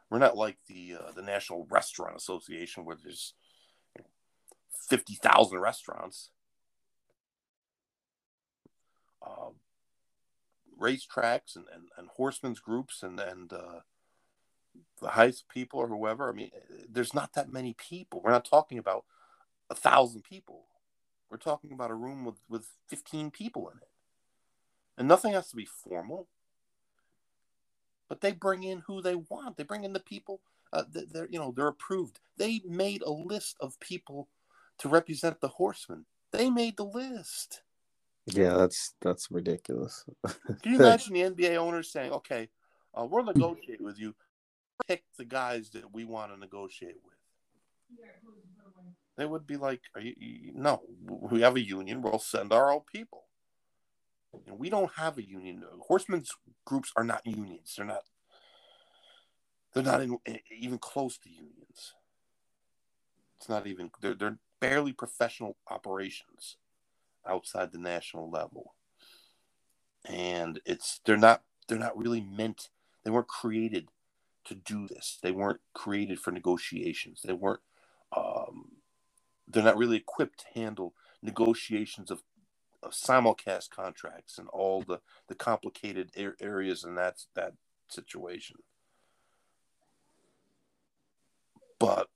We're 0.09 0.19
not 0.19 0.38
like 0.38 0.57
the 0.67 0.95
uh, 0.99 1.11
the 1.11 1.21
National 1.21 1.67
Restaurant 1.69 2.15
Association 2.15 2.85
where 2.85 2.97
there's 3.01 3.34
50,000 4.94 5.57
restaurants, 5.57 6.30
uh, 9.26 9.49
racetracks, 10.80 11.56
and, 11.56 11.65
and, 11.74 11.86
and 11.98 12.10
horsemen's 12.10 12.60
groups, 12.60 13.02
and, 13.02 13.20
and 13.20 13.52
uh, 13.52 13.80
the 15.02 15.07
HISA 15.07 15.48
people 15.52 15.80
or 15.80 15.88
whoever. 15.88 16.30
I 16.30 16.34
mean, 16.34 16.52
there's 16.88 17.15
not 17.15 17.34
that 17.34 17.52
many 17.52 17.74
people. 17.74 18.22
We're 18.24 18.30
not 18.30 18.45
talking 18.45 18.78
about 18.78 19.06
a 19.68 19.74
thousand 19.74 20.26
people. 20.26 20.65
We're 21.32 21.38
talking 21.38 21.72
about 21.72 21.90
a 21.90 21.95
room 21.95 22.24
with, 22.24 22.36
with 22.48 22.68
15 22.88 23.32
people 23.32 23.68
in 23.70 23.80
it. 23.80 23.90
And 24.95 25.07
nothing 25.07 25.34
has 25.34 25.49
to 25.49 25.56
be 25.56 25.65
formal. 25.65 26.28
But 28.07 28.22
they 28.22 28.32
bring 28.32 28.61
in 28.61 28.84
who 28.86 29.02
they 29.02 29.15
want. 29.15 29.57
They 29.57 29.64
bring 29.64 29.86
in 29.86 29.94
the 29.94 29.99
people 29.99 30.41
uh, 30.74 30.84
they're 30.91 31.30
you 31.30 31.40
know 31.40 31.53
they're 31.56 31.68
approved. 31.68 32.20
They 32.38 32.61
made 32.68 33.03
a 33.03 33.11
list 33.11 33.57
of 33.61 33.80
people 33.80 34.28
to 34.79 34.89
represent 34.89 35.41
the 35.41 35.47
horsemen. 35.47 36.05
They 36.31 36.49
made 36.49 36.77
the 36.77 36.85
list. 36.85 37.61
Yeah, 38.25 38.53
that's 38.53 38.95
that's 39.01 39.29
ridiculous. 39.29 40.05
Can 40.61 40.73
you 40.73 40.75
imagine 40.79 41.13
the 41.13 41.21
NBA 41.21 41.57
owners 41.57 41.91
saying, 41.91 42.11
"Okay, 42.11 42.49
uh, 42.93 43.05
we'll 43.05 43.25
negotiate 43.25 43.81
with 43.81 43.99
you. 43.99 44.15
Pick 44.87 45.03
the 45.17 45.25
guys 45.25 45.69
that 45.71 45.93
we 45.93 46.05
want 46.05 46.33
to 46.33 46.39
negotiate 46.39 46.97
with." 47.03 47.13
They 49.15 49.25
would 49.25 49.45
be 49.45 49.57
like, 49.57 49.81
you, 50.01 50.13
you, 50.17 50.51
no, 50.55 50.81
we 51.05 51.41
have 51.41 51.55
a 51.55 51.61
union. 51.61 52.01
We'll 52.01 52.19
send 52.19 52.51
our 52.51 52.71
own 52.71 52.81
people. 52.91 53.25
And 54.47 54.57
we 54.57 54.69
don't 54.69 54.91
have 54.93 55.19
a 55.19 55.27
union. 55.27 55.63
Horsemen's 55.87 56.31
groups 56.65 56.91
are 56.95 57.03
not 57.03 57.25
unions. 57.25 57.75
They're 57.77 57.85
not. 57.85 58.03
They're 59.73 59.83
not 59.83 60.01
in, 60.01 60.17
even 60.59 60.79
close 60.79 61.17
to 61.19 61.29
unions. 61.29 61.93
It's 63.37 63.49
not 63.49 63.67
even. 63.67 63.91
They're 64.01 64.15
they're 64.15 64.39
barely 64.64 64.94
professional 64.94 65.57
operations 65.69 66.56
outside 67.27 67.73
the 67.73 67.77
national 67.77 68.30
level, 68.30 68.76
and 70.06 70.61
it's 70.65 71.02
they're 71.03 71.18
not 71.18 71.44
they're 71.68 71.77
not 71.77 71.98
really 71.98 72.22
meant. 72.22 72.69
They 73.03 73.11
weren't 73.11 73.27
created 73.27 73.90
to 74.45 74.56
do 74.56 74.88
this. 74.88 75.19
They 75.22 75.31
weren't 75.31 75.60
created 75.73 76.18
for 76.22 76.31
negotiations. 76.31 77.23
They 77.26 77.34
weren't 77.34 77.60
um, 78.15 78.77
they're 79.49 79.64
not 79.64 79.76
really 79.77 79.98
equipped 79.98 80.40
to 80.40 80.60
handle 80.60 80.94
negotiations 81.22 82.10
of, 82.10 82.23
of 82.81 82.91
simulcast 82.91 83.69
contracts 83.69 84.38
and 84.38 84.48
all 84.48 84.81
the, 84.81 85.02
the 85.27 85.35
complicated 85.35 86.11
areas 86.40 86.85
in 86.85 86.95
that 86.95 87.26
that 87.35 87.56
situation. 87.90 88.60
But 91.80 92.07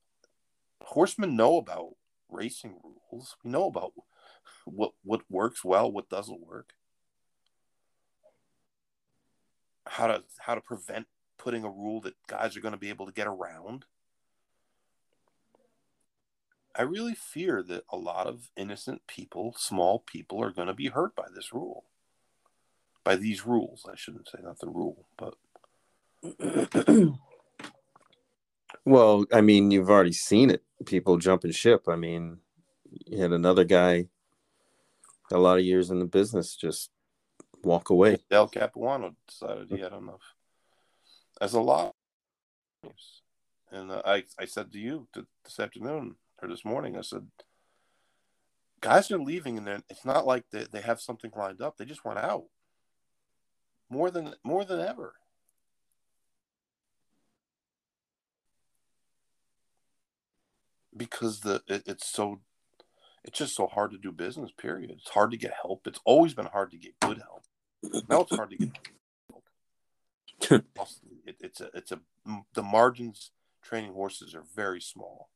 horsemen 0.82 1.36
know 1.36 1.58
about 1.58 1.96
racing 2.30 2.76
rules. 2.84 3.36
We 3.44 3.52
know 3.52 3.66
about 3.66 3.94
what 4.66 4.94
what 5.04 5.22
works 5.30 5.64
well, 5.64 5.92
what 5.92 6.10
doesn't 6.10 6.46
work. 6.46 6.74
How 9.86 10.08
to 10.08 10.24
how 10.40 10.56
to 10.56 10.62
prevent 10.62 11.08
putting 11.38 11.64
a 11.64 11.70
rule 11.70 12.02
that 12.02 12.16
guys 12.28 12.58
are 12.58 12.62
going 12.62 12.74
to 12.74 12.80
be 12.80 12.90
able 12.90 13.06
to 13.06 13.14
get 13.14 13.28
around. 13.28 13.86
I 16.76 16.84
really 16.84 17.16
fear 17.16 17.64
that 17.64 17.86
a 17.90 17.98
lot 17.98 18.28
of 18.28 18.50
innocent 18.56 19.08
people, 19.08 19.56
small 19.58 20.00
people, 20.00 20.44
are 20.44 20.52
going 20.52 20.68
to 20.68 20.76
be 20.76 20.88
hurt 20.88 21.16
by 21.16 21.26
this 21.34 21.52
rule. 21.52 21.86
By 23.04 23.16
these 23.16 23.48
rules, 23.48 23.84
I 23.92 23.96
shouldn't 23.96 24.30
say, 24.30 24.40
not 24.44 24.60
the 24.60 24.70
rule, 24.70 25.08
but. 25.18 25.36
well, 28.86 29.26
I 29.34 29.42
mean, 29.42 29.72
you've 29.72 29.90
already 29.90 30.14
seen 30.14 30.50
it. 30.50 30.64
People 30.86 31.18
jumping 31.18 31.52
ship. 31.52 31.86
I 31.88 31.96
mean, 31.96 32.38
you 33.06 33.20
had 33.20 33.32
another 33.32 33.64
guy, 33.64 34.08
a 35.32 35.38
lot 35.38 35.58
of 35.58 35.66
years 35.66 35.90
in 35.90 36.00
the 36.00 36.06
business, 36.06 36.56
just 36.56 36.92
walk 37.64 37.90
away. 37.90 38.18
Dale 38.30 38.48
Capuano 38.48 39.16
decided 39.28 39.70
he 39.70 39.80
had 39.80 39.94
enough. 39.94 40.22
As 41.40 41.54
a 41.54 41.62
lot, 41.62 41.94
and 43.72 43.92
uh, 43.92 44.02
I 44.06 44.24
I 44.40 44.46
said 44.46 44.72
to 44.72 44.80
you 44.80 45.08
this 45.14 45.60
afternoon 45.60 46.16
or 46.42 46.48
this 46.48 46.66
morning, 46.66 46.98
I 46.98 47.02
said, 47.02 47.28
guys 48.82 49.12
are 49.12 49.20
leaving, 49.20 49.58
and 49.58 49.84
it's 49.90 50.06
not 50.06 50.26
like 50.26 50.46
they, 50.52 50.66
they 50.72 50.82
have 50.82 51.02
something 51.02 51.32
lined 51.36 51.62
up. 51.62 51.78
They 51.78 51.86
just 51.86 52.06
want 52.06 52.20
out 52.20 52.46
more 53.90 54.10
than 54.10 54.36
more 54.44 54.66
than 54.66 54.80
ever. 54.80 55.14
Because 60.98 61.42
the 61.42 61.62
it, 61.68 61.84
it's 61.86 62.08
so 62.08 62.40
it's 63.24 63.38
just 63.38 63.56
so 63.56 63.68
hard 63.68 63.92
to 63.92 63.98
do 63.98 64.12
business. 64.12 64.52
Period. 64.58 64.92
It's 64.92 65.10
hard 65.10 65.32
to 65.32 65.38
get 65.38 65.54
help. 65.62 65.86
It's 65.86 66.00
always 66.06 66.34
been 66.34 66.46
hard 66.46 66.72
to 66.72 66.78
get 66.78 67.00
good 67.00 67.20
help. 67.20 67.44
Now 68.10 68.22
it's 68.22 68.36
hard 68.36 68.52
to 68.52 68.58
get 68.58 68.70
help. 70.50 70.66
it, 71.26 71.36
it's 71.40 71.62
a 71.62 71.70
it's 71.74 71.92
a 71.92 72.00
the 72.54 72.64
margins 72.64 73.32
training 73.62 73.94
horses 73.94 74.34
are 74.34 74.44
very 74.56 74.82
small, 74.82 75.30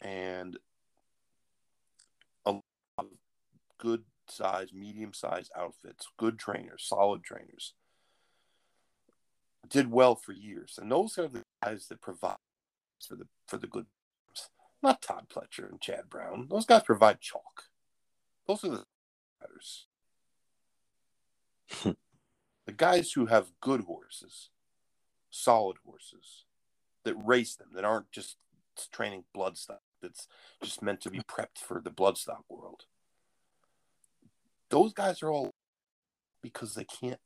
and 0.00 0.56
a 2.46 2.52
lot 2.52 2.62
of 2.98 3.06
good 3.78 4.04
size, 4.30 4.72
medium 4.72 5.12
size 5.12 5.50
outfits, 5.56 6.08
good 6.16 6.38
trainers, 6.38 6.84
solid 6.86 7.22
trainers, 7.22 7.74
did 9.68 9.90
well 9.90 10.14
for 10.14 10.32
years, 10.32 10.78
and 10.80 10.90
those 10.90 11.18
are 11.18 11.28
the 11.28 11.42
guys 11.62 11.86
that 11.88 12.00
provide 12.00 12.36
for 13.06 13.16
the 13.16 13.26
for 13.46 13.58
the 13.58 13.66
good. 13.66 13.86
Not 14.82 15.02
Todd 15.02 15.26
Pletcher 15.28 15.68
and 15.68 15.80
Chad 15.80 16.08
Brown. 16.08 16.46
Those 16.50 16.66
guys 16.66 16.82
provide 16.82 17.20
chalk. 17.20 17.64
Those 18.46 18.64
are 18.64 18.68
the 18.68 18.84
matters. 19.40 19.86
the 22.66 22.72
guys 22.72 23.12
who 23.12 23.26
have 23.26 23.52
good 23.60 23.82
horses, 23.82 24.50
solid 25.30 25.78
horses, 25.84 26.44
that 27.04 27.14
race 27.22 27.56
them, 27.56 27.68
that 27.74 27.84
aren't 27.84 28.10
just 28.12 28.36
training 28.92 29.24
bloodstock, 29.36 29.78
that's 30.00 30.28
just 30.62 30.82
meant 30.82 31.00
to 31.00 31.10
be 31.10 31.20
prepped 31.20 31.58
for 31.58 31.80
the 31.80 31.90
bloodstock 31.90 32.44
world. 32.48 32.84
Those 34.70 34.92
guys 34.92 35.22
are 35.22 35.30
all 35.30 35.54
because 36.42 36.74
they 36.74 36.84
can't 36.84 37.20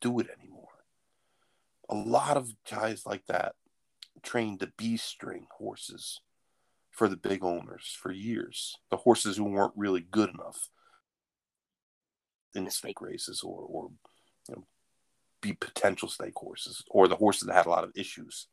do 0.00 0.20
it 0.20 0.28
anymore. 0.38 0.68
A 1.88 1.94
lot 1.94 2.36
of 2.36 2.52
guys 2.70 3.04
like 3.04 3.26
that 3.26 3.54
trained 4.22 4.60
the 4.60 4.72
B 4.76 4.96
string 4.96 5.46
horses 5.58 6.20
for 6.92 7.08
the 7.08 7.16
big 7.16 7.42
owners 7.42 7.96
for 8.00 8.12
years. 8.12 8.76
The 8.90 8.98
horses 8.98 9.36
who 9.36 9.44
weren't 9.44 9.72
really 9.74 10.02
good 10.02 10.30
enough 10.30 10.68
in 12.54 12.64
the 12.64 12.70
stake 12.70 13.00
races 13.00 13.42
or, 13.42 13.64
or 13.66 13.90
you 14.48 14.54
know, 14.54 14.66
be 15.40 15.54
potential 15.54 16.08
stake 16.08 16.36
horses 16.36 16.84
or 16.90 17.08
the 17.08 17.16
horses 17.16 17.48
that 17.48 17.54
had 17.54 17.66
a 17.66 17.70
lot 17.70 17.84
of 17.84 17.92
issues. 17.96 18.46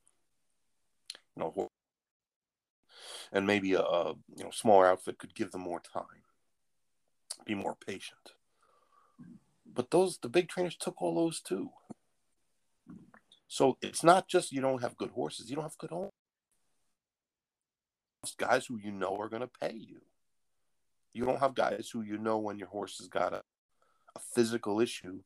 You 1.36 1.44
know, 1.44 1.70
and 3.32 3.46
maybe 3.46 3.74
a, 3.74 3.82
a 3.82 4.14
you 4.36 4.44
know 4.44 4.52
smaller 4.52 4.88
outfit 4.88 5.20
could 5.20 5.36
give 5.36 5.52
them 5.52 5.62
more 5.62 5.82
time, 5.82 6.24
be 7.46 7.56
more 7.56 7.76
patient. 7.86 8.34
But 9.72 9.92
those 9.92 10.18
the 10.18 10.30
big 10.30 10.48
trainers 10.48 10.76
took 10.76 11.02
all 11.02 11.16
those 11.16 11.42
too. 11.42 11.70
So 13.48 13.78
it's 13.82 14.04
not 14.04 14.28
just 14.28 14.52
you 14.52 14.62
don't 14.62 14.82
have 14.82 14.98
good 14.98 15.12
horses; 15.12 15.50
you 15.50 15.56
don't 15.56 15.66
have 15.66 15.78
good 15.78 15.92
owners. 15.92 16.12
Guys 18.38 18.66
who 18.66 18.78
you 18.78 18.92
know 18.92 19.18
are 19.18 19.30
going 19.30 19.42
to 19.42 19.48
pay 19.48 19.74
you. 19.74 20.02
You 21.14 21.26
don't 21.26 21.40
have 21.40 21.56
guys 21.56 21.90
who 21.92 22.02
you 22.02 22.18
know 22.18 22.38
when 22.38 22.60
your 22.60 22.68
horse 22.68 22.98
has 23.00 23.08
got 23.08 23.34
a, 23.34 23.44
a 24.16 24.20
physical 24.20 24.80
issue 24.80 25.20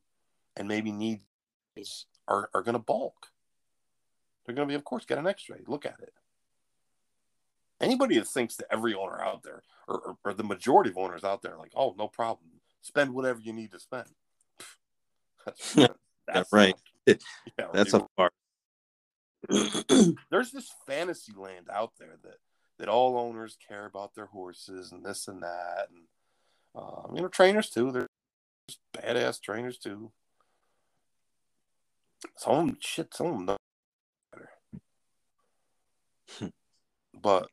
and 0.56 0.68
maybe 0.68 0.92
needs 0.92 2.06
are, 2.28 2.48
are 2.54 2.62
going 2.62 2.74
to 2.74 2.78
balk. 2.78 3.28
They're 4.44 4.54
going 4.54 4.68
to 4.68 4.72
be, 4.72 4.76
of 4.76 4.84
course, 4.84 5.04
get 5.04 5.18
an 5.18 5.26
x 5.26 5.48
ray, 5.48 5.60
look 5.66 5.86
at 5.86 6.00
it. 6.00 6.12
Anybody 7.80 8.18
that 8.18 8.28
thinks 8.28 8.56
that 8.56 8.66
every 8.70 8.94
owner 8.94 9.20
out 9.20 9.42
there, 9.42 9.62
or, 9.88 9.98
or, 9.98 10.16
or, 10.24 10.34
the 10.34 10.44
majority 10.44 10.90
of 10.90 10.96
owners 10.96 11.24
out 11.24 11.42
there, 11.42 11.56
like, 11.58 11.72
oh, 11.74 11.94
no 11.98 12.08
problem, 12.08 12.48
spend 12.80 13.12
whatever 13.12 13.40
you 13.40 13.52
need 13.52 13.72
to 13.72 13.80
spend. 13.80 14.06
That's, 15.44 15.74
that's 16.26 16.52
right. 16.52 16.74
Not, 17.06 17.18
yeah, 17.58 17.66
that's 17.74 17.92
a 17.92 18.06
far. 18.16 18.30
There's 20.30 20.52
this 20.52 20.72
fantasy 20.86 21.34
land 21.36 21.68
out 21.70 21.92
there 21.98 22.16
that 22.22 22.38
that 22.78 22.88
all 22.88 23.18
owners 23.18 23.56
care 23.66 23.86
about 23.86 24.14
their 24.14 24.26
horses 24.26 24.92
and 24.92 25.04
this 25.04 25.28
and 25.28 25.42
that, 25.42 25.88
and 25.90 26.04
um, 26.74 27.14
you 27.14 27.22
know, 27.22 27.28
trainers 27.28 27.70
too. 27.70 27.92
They're 27.92 28.08
badass 28.96 29.40
trainers 29.40 29.78
too. 29.78 30.10
Some 32.36 32.52
of 32.52 32.66
them, 32.66 32.76
shit, 32.80 33.14
some 33.14 33.26
of 33.26 33.46
them 33.46 33.56
better. 34.32 34.50
but 37.22 37.48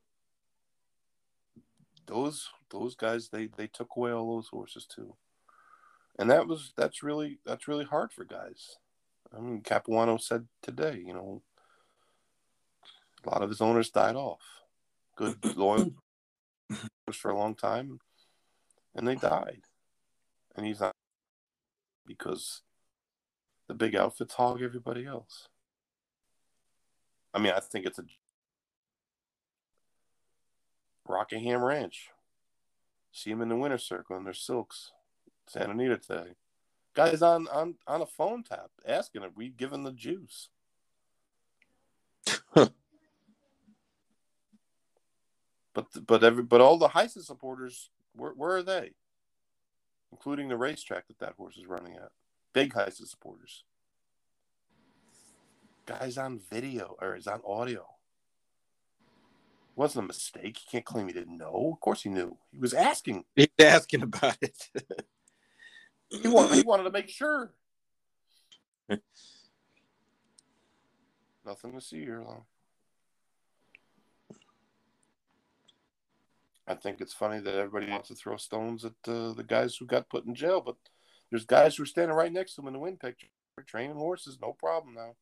those 2.08 2.50
those 2.72 2.96
guys, 2.96 3.30
they 3.30 3.48
they 3.58 3.68
took 3.68 3.90
away 3.96 4.12
all 4.12 4.36
those 4.36 4.48
horses 4.48 4.86
too, 4.86 5.16
and 6.18 6.32
that 6.32 6.48
was 6.48 6.74
that's 6.76 7.04
really 7.04 7.40
that's 7.46 7.68
really 7.68 7.86
hard 7.86 8.12
for 8.12 8.24
guys. 8.24 8.78
I 9.36 9.40
mean, 9.40 9.62
Capuano 9.62 10.18
said 10.18 10.48
today, 10.62 11.02
you 11.06 11.14
know, 11.14 11.42
a 13.26 13.30
lot 13.30 13.42
of 13.42 13.50
his 13.50 13.62
owners 13.62 13.90
died 13.90 14.16
off. 14.16 14.42
Good 15.16 15.58
loyal 15.58 15.94
for 17.14 17.32
a 17.32 17.38
long 17.38 17.56
time, 17.56 18.00
and 18.96 19.08
they 19.08 19.16
died, 19.16 19.62
and 20.56 20.66
he's 20.66 20.80
not 20.80 20.96
because 22.06 22.62
the 23.68 23.74
big 23.74 23.96
outfits 23.96 24.34
hog 24.34 24.62
everybody 24.62 25.06
else. 25.06 25.48
I 27.34 27.40
mean, 27.40 27.54
I 27.56 27.60
think 27.60 27.86
it's 27.86 28.00
a 28.00 28.04
Rockingham 31.08 31.64
Ranch. 31.64 32.10
See 33.12 33.32
him 33.32 33.42
in 33.42 33.50
the 33.50 33.56
winter 33.56 33.78
circle 33.78 34.18
in 34.18 34.24
their 34.24 34.34
silks. 34.34 34.92
Santa 35.48 35.72
Anita 35.72 35.98
today. 35.98 36.32
Guys 36.94 37.22
on 37.22 37.48
on 37.50 37.76
on 37.88 38.02
a 38.02 38.06
phone 38.06 38.44
tap 38.44 38.70
asking 38.88 39.24
if 39.24 39.36
we 39.36 39.50
given 39.50 39.84
the 39.84 39.92
juice. 39.92 40.50
but 45.74 45.88
but 46.06 46.24
every 46.24 46.44
but 46.44 46.62
all 46.62 46.78
the 46.78 46.90
Heisen 46.90 47.24
supporters, 47.24 47.90
where 48.14 48.32
where 48.32 48.58
are 48.58 48.64
they? 48.64 48.92
Including 50.12 50.50
the 50.50 50.58
racetrack 50.58 51.08
that 51.08 51.20
that 51.20 51.36
horse 51.38 51.58
is 51.58 51.68
running 51.68 51.96
at 51.96 52.12
big 52.54 52.74
Heisen 52.74 53.08
supporters. 53.08 53.64
Guy's 55.86 56.18
on 56.18 56.40
video 56.50 56.96
or 57.02 57.16
is 57.16 57.28
on 57.28 57.42
audio. 57.46 57.82
It 57.82 59.78
wasn't 59.78 60.06
a 60.06 60.08
mistake. 60.08 60.58
He 60.58 60.70
can't 60.70 60.86
claim 60.86 61.08
he 61.08 61.14
didn't 61.14 61.38
know. 61.38 61.72
Of 61.74 61.80
course 61.80 62.04
he 62.04 62.10
knew. 62.10 62.38
He 62.52 62.60
was 62.60 62.74
asking. 62.74 63.24
He's 63.36 63.48
asking 63.60 64.04
about 64.04 64.38
it. 64.42 64.70
he, 66.10 66.28
wanted, 66.28 66.56
he 66.56 66.64
wanted 66.64 66.84
to 66.84 66.92
make 66.92 67.10
sure. 67.10 67.54
Nothing 71.46 71.74
to 71.74 71.82
see 71.82 72.00
here, 72.00 72.24
though. 72.26 72.46
I 76.68 76.76
think 76.76 77.02
it's 77.02 77.14
funny 77.14 77.40
that 77.40 77.56
everybody 77.56 77.92
wants 77.92 78.10
to 78.10 78.16
throw 78.16 78.38
stones 78.38 78.86
at 78.86 78.94
uh, 79.08 79.34
the 79.34 79.46
guys 79.46 79.76
who 79.76 79.86
got 79.86 80.10
put 80.10 80.26
in 80.26 80.36
jail, 80.36 80.62
but 80.62 80.76
there's 81.30 81.46
guys 81.46 81.76
who 81.76 81.84
are 81.84 81.88
standing 81.88 82.16
right 82.16 82.32
next 82.32 82.56
to 82.56 82.62
him 82.62 82.68
in 82.68 82.74
the 82.74 82.80
win 82.80 82.98
picture, 82.98 83.28
training 83.66 83.96
horses, 83.96 84.38
no 84.42 84.54
problem 84.54 84.94
now, 84.94 85.16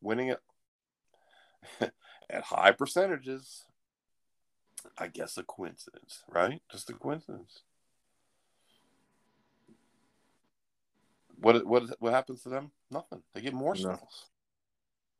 winning 0.00 0.28
it 0.28 0.40
at 2.30 2.42
high 2.44 2.72
percentages. 2.72 3.64
I 4.96 5.08
guess 5.08 5.36
a 5.36 5.42
coincidence, 5.42 6.24
right? 6.28 6.62
Just 6.72 6.88
a 6.88 6.94
coincidence. 6.94 7.60
What 11.38 11.66
what 11.66 11.84
what 12.00 12.12
happens 12.12 12.42
to 12.42 12.48
them? 12.48 12.70
Nothing. 12.90 13.22
They 13.34 13.40
get 13.40 13.54
more 13.54 13.74
no. 13.74 13.98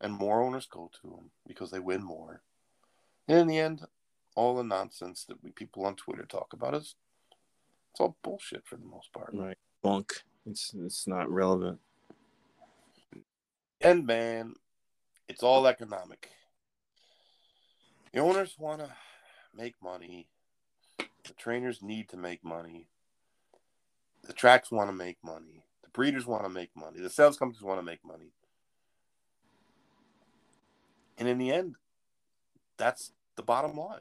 and 0.00 0.12
more 0.12 0.42
owners 0.42 0.66
go 0.66 0.90
to 1.02 1.08
them 1.08 1.30
because 1.46 1.70
they 1.70 1.78
win 1.78 2.02
more. 2.02 2.42
And 3.28 3.38
in 3.38 3.46
the 3.46 3.58
end, 3.58 3.82
all 4.40 4.54
the 4.54 4.64
nonsense 4.64 5.26
that 5.26 5.44
we 5.44 5.50
people 5.50 5.84
on 5.84 5.94
Twitter 5.94 6.24
talk 6.24 6.54
about 6.54 6.74
is 6.74 6.94
it's 7.90 8.00
all 8.00 8.16
bullshit 8.22 8.66
for 8.66 8.76
the 8.76 8.86
most 8.86 9.12
part. 9.12 9.34
Right, 9.34 9.58
bunk. 9.82 10.22
It's 10.46 10.74
it's 10.74 11.06
not 11.06 11.30
relevant. 11.30 11.78
And 13.82 14.06
man, 14.06 14.54
it's 15.28 15.42
all 15.42 15.66
economic. 15.66 16.30
The 18.14 18.20
owners 18.20 18.56
want 18.58 18.80
to 18.80 18.90
make 19.54 19.74
money. 19.82 20.28
The 20.98 21.34
trainers 21.36 21.82
need 21.82 22.08
to 22.08 22.16
make 22.16 22.42
money. 22.42 22.88
The 24.26 24.32
tracks 24.32 24.70
want 24.70 24.88
to 24.88 24.96
make 24.96 25.18
money. 25.22 25.64
The 25.82 25.90
breeders 25.90 26.24
want 26.24 26.44
to 26.44 26.48
make 26.48 26.70
money. 26.74 26.98
The 26.98 27.10
sales 27.10 27.36
companies 27.36 27.62
want 27.62 27.78
to 27.78 27.84
make 27.84 28.04
money. 28.06 28.32
And 31.18 31.28
in 31.28 31.36
the 31.36 31.52
end, 31.52 31.74
that's 32.78 33.12
the 33.36 33.42
bottom 33.42 33.76
line. 33.76 34.00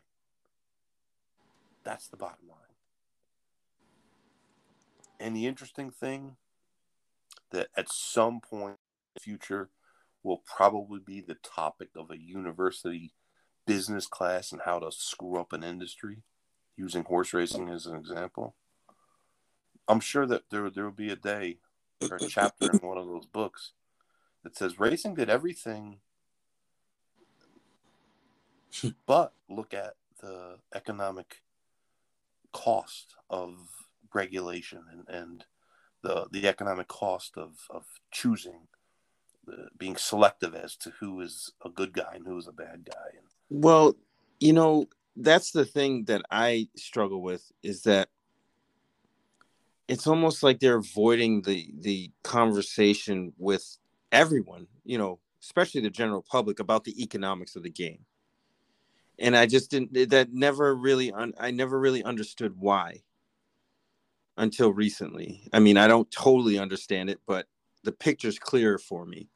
That's 1.84 2.08
the 2.08 2.18
bottom 2.18 2.48
line. 2.50 2.58
And 5.20 5.36
the 5.36 5.48
interesting 5.48 5.92
thing 5.92 6.38
that 7.52 7.68
at 7.76 7.92
some 7.92 8.40
point 8.40 8.74
in 8.74 9.14
the 9.16 9.20
future 9.22 9.70
will 10.24 10.44
probably 10.46 11.00
be 11.00 11.22
the 11.22 11.36
topic 11.36 11.90
of 11.96 12.12
a 12.12 12.20
university 12.20 13.14
business 13.66 14.08
class 14.08 14.52
and 14.52 14.62
how 14.66 14.80
to 14.80 14.92
screw 14.92 15.40
up 15.40 15.54
an 15.54 15.64
industry, 15.64 16.24
using 16.76 17.04
horse 17.04 17.34
racing 17.34 17.70
as 17.70 17.86
an 17.86 17.96
example. 17.96 18.56
I'm 19.88 20.00
sure 20.00 20.26
that 20.28 20.44
there 20.52 20.70
there 20.70 20.84
will 20.86 20.92
be 20.92 21.10
a 21.10 21.16
day 21.16 21.58
or 22.02 22.18
a 22.18 22.28
chapter 22.28 22.72
in 22.72 22.80
one 22.80 22.98
of 22.98 23.08
those 23.08 23.26
books 23.26 23.74
that 24.44 24.56
says 24.56 24.80
racing 24.80 25.16
did 25.16 25.30
everything 25.30 25.98
but 29.06 29.34
look 29.50 29.74
at 29.74 29.96
the 30.22 30.58
economic 30.74 31.42
cost 32.52 33.16
of 33.30 33.56
regulation 34.14 34.84
and, 34.92 35.08
and 35.10 35.46
the 36.02 36.28
the 36.32 36.48
economic 36.48 36.88
cost 36.88 37.38
of, 37.38 37.56
of 37.70 37.86
choosing 38.12 38.68
the, 39.46 39.68
being 39.78 39.96
selective 39.96 40.56
as 40.56 40.76
to 40.76 40.92
who 41.00 41.22
is 41.22 41.52
a 41.66 41.70
good 41.70 41.94
guy 41.94 42.14
and 42.14 42.26
who 42.26 42.38
is 42.38 42.48
a 42.48 42.52
bad 42.52 42.86
guy 42.86 43.20
Well, 43.50 43.96
you 44.40 44.54
know, 44.54 44.88
that's 45.16 45.52
the 45.52 45.66
thing 45.66 46.06
that 46.06 46.22
I 46.32 46.68
struggle 46.76 47.22
with 47.22 47.52
is 47.64 47.84
that 47.84 48.10
it's 49.88 50.08
almost 50.08 50.44
like 50.44 50.60
they're 50.60 50.78
avoiding 50.78 51.42
the 51.42 51.72
the 51.80 52.12
conversation 52.24 53.34
with 53.38 53.78
everyone, 54.12 54.68
you 54.86 54.98
know, 54.98 55.20
especially 55.42 55.82
the 55.82 55.90
general 55.90 56.24
public 56.30 56.60
about 56.60 56.84
the 56.84 57.02
economics 57.02 57.56
of 57.56 57.64
the 57.64 57.70
game. 57.70 58.06
And 59.20 59.36
I 59.36 59.46
just 59.46 59.70
didn't 59.70 60.10
that 60.10 60.32
never 60.32 60.76
really 60.76 61.12
un, 61.12 61.34
I 61.40 61.52
never 61.52 61.80
really 61.80 62.04
understood 62.04 62.56
why 62.58 63.04
until 64.38 64.72
recently. 64.72 65.50
I 65.52 65.60
mean, 65.60 65.78
I 65.78 65.88
don't 65.88 66.10
totally 66.10 66.58
understand 66.58 67.10
it, 67.10 67.20
but 67.28 67.46
the 67.84 67.92
picture's 67.92 68.40
clearer 68.40 68.78
for 68.78 69.06
me. 69.06 69.30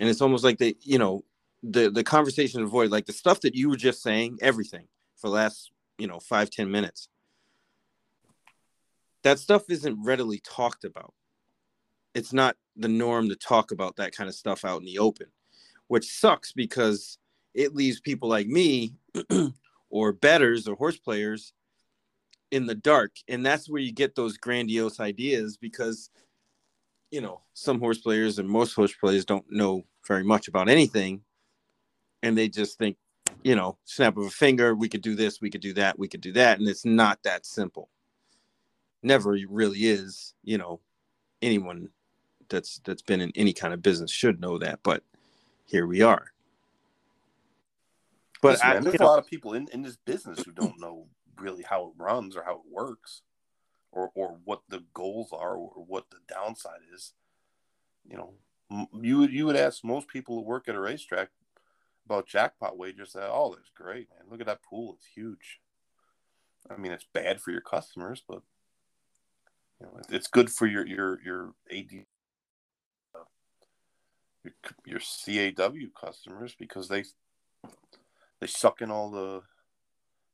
And 0.00 0.08
it's 0.08 0.22
almost 0.22 0.44
like 0.44 0.58
they, 0.58 0.76
you 0.80 0.98
know, 0.98 1.24
the 1.62 1.90
the 1.90 2.04
conversation 2.04 2.62
avoid 2.62 2.90
like 2.90 3.06
the 3.06 3.12
stuff 3.12 3.40
that 3.40 3.54
you 3.54 3.68
were 3.68 3.76
just 3.76 4.02
saying 4.02 4.38
everything 4.40 4.86
for 5.16 5.28
last 5.28 5.72
you 5.98 6.06
know 6.06 6.20
five 6.20 6.50
ten 6.50 6.70
minutes 6.70 7.08
that 9.22 9.38
stuff 9.38 9.68
isn't 9.68 10.02
readily 10.02 10.40
talked 10.44 10.84
about 10.84 11.14
it's 12.14 12.32
not 12.32 12.56
the 12.76 12.88
norm 12.88 13.28
to 13.28 13.36
talk 13.36 13.72
about 13.72 13.96
that 13.96 14.14
kind 14.14 14.28
of 14.28 14.34
stuff 14.34 14.64
out 14.64 14.80
in 14.80 14.86
the 14.86 14.98
open 14.98 15.26
which 15.88 16.06
sucks 16.06 16.52
because 16.52 17.18
it 17.58 17.74
leaves 17.74 18.00
people 18.00 18.28
like 18.28 18.46
me 18.46 18.94
or 19.90 20.12
betters 20.12 20.68
or 20.68 20.76
horse 20.76 20.98
players 20.98 21.52
in 22.50 22.66
the 22.66 22.74
dark 22.74 23.12
and 23.28 23.44
that's 23.44 23.68
where 23.68 23.82
you 23.82 23.92
get 23.92 24.14
those 24.14 24.38
grandiose 24.38 25.00
ideas 25.00 25.58
because 25.58 26.10
you 27.10 27.20
know 27.20 27.42
some 27.52 27.78
horse 27.78 27.98
players 27.98 28.38
and 28.38 28.48
most 28.48 28.72
horse 28.74 28.94
players 28.94 29.24
don't 29.24 29.44
know 29.50 29.84
very 30.06 30.24
much 30.24 30.48
about 30.48 30.68
anything 30.68 31.20
and 32.22 32.36
they 32.36 32.48
just 32.48 32.78
think, 32.78 32.96
you 33.42 33.54
know, 33.54 33.78
snap 33.84 34.16
of 34.16 34.24
a 34.24 34.30
finger, 34.30 34.74
we 34.74 34.88
could 34.88 35.02
do 35.02 35.14
this, 35.14 35.40
we 35.40 35.50
could 35.50 35.60
do 35.60 35.72
that, 35.74 35.98
we 35.98 36.08
could 36.08 36.20
do 36.20 36.32
that, 36.32 36.58
and 36.58 36.68
it's 36.68 36.84
not 36.84 37.22
that 37.22 37.46
simple. 37.46 37.88
Never 39.02 39.38
really 39.48 39.86
is, 39.86 40.34
you 40.42 40.58
know, 40.58 40.80
anyone 41.40 41.88
that's 42.48 42.80
that's 42.84 43.02
been 43.02 43.20
in 43.20 43.30
any 43.36 43.52
kind 43.52 43.72
of 43.72 43.82
business 43.82 44.10
should 44.10 44.40
know 44.40 44.58
that, 44.58 44.80
but 44.82 45.02
here 45.66 45.86
we 45.86 46.02
are. 46.02 46.32
But 48.42 48.64
I, 48.64 48.74
man, 48.74 48.84
there's 48.84 48.94
a 48.96 48.98
know, 48.98 49.06
lot 49.06 49.18
of 49.18 49.26
people 49.26 49.54
in, 49.54 49.68
in 49.72 49.82
this 49.82 49.96
business 49.96 50.42
who 50.42 50.52
don't 50.52 50.80
know 50.80 51.06
really 51.36 51.64
how 51.68 51.86
it 51.86 51.92
runs 51.96 52.36
or 52.36 52.44
how 52.44 52.54
it 52.54 52.70
works 52.70 53.22
or 53.90 54.10
or 54.14 54.38
what 54.44 54.62
the 54.68 54.84
goals 54.94 55.30
are 55.32 55.56
or 55.56 55.84
what 55.86 56.10
the 56.10 56.18
downside 56.28 56.80
is. 56.94 57.12
You 58.08 58.16
know 58.16 58.34
you 59.00 59.18
would 59.18 59.32
you 59.32 59.46
would 59.46 59.56
ask 59.56 59.84
most 59.84 60.08
people 60.08 60.36
who 60.36 60.42
work 60.42 60.68
at 60.68 60.74
a 60.74 60.80
racetrack 60.80 61.30
about 62.06 62.26
jackpot 62.26 62.76
wagers 62.76 63.12
That 63.12 63.30
oh 63.30 63.54
that's 63.54 63.70
great 63.74 64.08
man. 64.10 64.28
Look 64.30 64.40
at 64.40 64.46
that 64.46 64.62
pool. 64.62 64.94
It's 64.98 65.06
huge. 65.14 65.60
I 66.70 66.76
mean 66.76 66.92
it's 66.92 67.06
bad 67.12 67.40
for 67.40 67.50
your 67.50 67.60
customers 67.60 68.22
but 68.26 68.42
you 69.80 69.86
know 69.86 70.00
it's 70.10 70.28
good 70.28 70.50
for 70.50 70.66
your 70.66 70.86
your 70.86 71.20
your 71.22 71.54
ad 71.72 72.04
uh, 73.14 73.20
your, 74.44 74.52
your 74.84 75.00
caw 75.94 76.06
customers 76.06 76.54
because 76.58 76.88
they 76.88 77.04
they 78.40 78.46
suck 78.46 78.80
in 78.80 78.90
all 78.90 79.10
the 79.10 79.42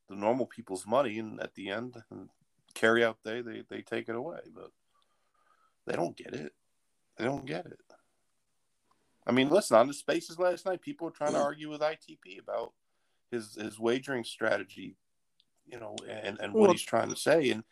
the 0.07 0.15
normal 0.15 0.45
people's 0.45 0.85
money 0.85 1.17
and 1.19 1.39
at 1.41 1.55
the 1.55 1.69
end 1.69 1.95
and 2.11 2.29
carry 2.73 3.03
out 3.03 3.17
day 3.23 3.41
they 3.41 3.63
they 3.69 3.81
take 3.81 4.07
it 4.09 4.15
away 4.15 4.39
but 4.53 4.71
they 5.87 5.93
don't 5.95 6.15
get 6.17 6.33
it 6.33 6.53
they 7.17 7.23
don't 7.25 7.45
get 7.45 7.65
it 7.65 7.79
i 9.25 9.31
mean 9.31 9.49
listen 9.49 9.77
on 9.77 9.87
the 9.87 9.93
spaces 9.93 10.37
last 10.37 10.65
night 10.65 10.81
people 10.81 11.05
were 11.05 11.11
trying 11.11 11.31
to 11.33 11.39
argue 11.39 11.69
with 11.69 11.81
itp 11.81 12.39
about 12.39 12.73
his 13.31 13.55
his 13.55 13.79
wagering 13.79 14.23
strategy 14.23 14.95
you 15.65 15.79
know 15.79 15.95
and 16.07 16.37
and 16.39 16.53
what 16.53 16.61
Well- 16.63 16.71
he's 16.73 16.81
trying 16.83 17.09
to 17.09 17.15
say 17.15 17.49
and 17.49 17.63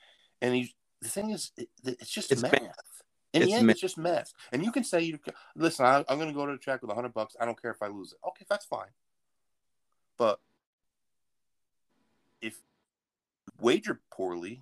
and 0.41 0.55
he's 0.55 0.73
the 1.01 1.09
thing 1.09 1.29
is 1.31 1.51
it, 1.57 1.69
it's 1.83 2.09
just 2.09 2.31
It's 2.31 2.41
math 2.41 2.53
math. 2.53 3.03
in 3.33 3.41
It's 3.41 3.51
the 3.51 3.57
end, 3.57 3.67
math. 3.67 3.73
it's 3.73 3.81
just 3.81 3.97
math. 3.97 4.31
And 4.53 4.63
you 4.63 4.71
can 4.71 4.85
say, 4.85 5.01
you 5.01 5.19
listen, 5.53 5.85
I, 5.85 5.97
I'm 6.07 6.17
going 6.17 6.29
to 6.29 6.33
go 6.33 6.45
to 6.45 6.53
the 6.53 6.57
track 6.57 6.81
with 6.81 6.91
hundred 6.95 7.13
bucks. 7.13 7.35
I 7.41 7.43
don't 7.45 7.61
care 7.61 7.71
if 7.71 7.81
I 7.81 7.87
lose 7.87 8.13
it. 8.13 8.19
Okay, 8.25 8.45
that's 8.49 8.65
fine. 8.65 8.87
But 10.17 10.39
if 12.41 12.59
you 13.47 13.53
wager 13.59 14.01
poorly, 14.11 14.61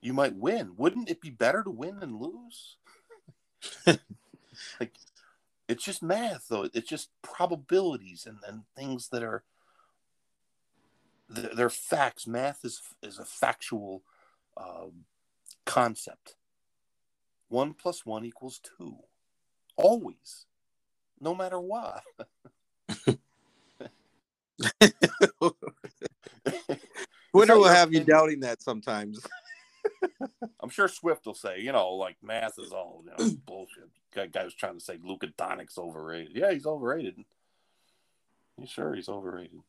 you 0.00 0.12
might 0.12 0.36
win. 0.36 0.72
Wouldn't 0.76 1.08
it 1.08 1.20
be 1.20 1.30
better 1.30 1.62
to 1.62 1.70
win 1.70 2.00
than 2.00 2.18
lose? 2.18 2.76
like, 3.86 4.94
it's 5.68 5.84
just 5.84 6.02
math, 6.02 6.48
though. 6.48 6.68
It's 6.74 6.88
just 6.88 7.10
probabilities 7.22 8.26
and, 8.26 8.38
and 8.46 8.62
things 8.76 9.08
that 9.08 9.22
are 9.22 9.44
they're, 11.28 11.54
they're 11.54 11.70
facts. 11.70 12.26
Math 12.26 12.64
is 12.64 12.80
is 13.02 13.18
a 13.18 13.24
factual 13.24 14.02
um, 14.56 15.04
concept. 15.64 16.36
One 17.48 17.74
plus 17.74 18.04
one 18.06 18.24
equals 18.24 18.60
two, 18.78 18.96
always, 19.76 20.46
no 21.20 21.34
matter 21.34 21.60
what. 21.60 22.02
Twitter 27.32 27.54
that 27.54 27.58
will 27.58 27.66
your 27.66 27.74
have 27.74 27.92
you 27.92 28.00
opinion? 28.00 28.06
doubting 28.06 28.40
that 28.40 28.62
sometimes. 28.62 29.20
I'm 30.60 30.68
sure 30.70 30.88
Swift 30.88 31.26
will 31.26 31.34
say, 31.34 31.60
you 31.60 31.72
know, 31.72 31.90
like 31.94 32.16
math 32.22 32.58
is 32.58 32.72
all 32.72 33.04
you 33.04 33.10
know, 33.10 33.30
bullshit. 33.46 33.88
Guy, 34.14 34.26
guy 34.26 34.44
was 34.44 34.54
trying 34.54 34.78
to 34.78 34.84
say 34.84 34.98
Luka 35.02 35.28
Doncic's 35.28 35.78
overrated. 35.78 36.36
Yeah, 36.36 36.52
he's 36.52 36.66
overrated. 36.66 37.16
You 38.58 38.66
sure 38.66 38.94
he's 38.94 39.08
overrated? 39.08 39.60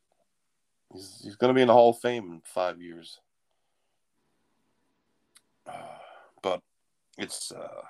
He's 0.91 1.21
he's 1.23 1.35
going 1.35 1.49
to 1.49 1.55
be 1.55 1.61
in 1.61 1.67
the 1.67 1.73
Hall 1.73 1.91
of 1.91 1.99
Fame 1.99 2.31
in 2.31 2.41
five 2.45 2.81
years. 2.81 3.19
But 6.41 6.61
it's 7.17 7.53
uh, 7.53 7.83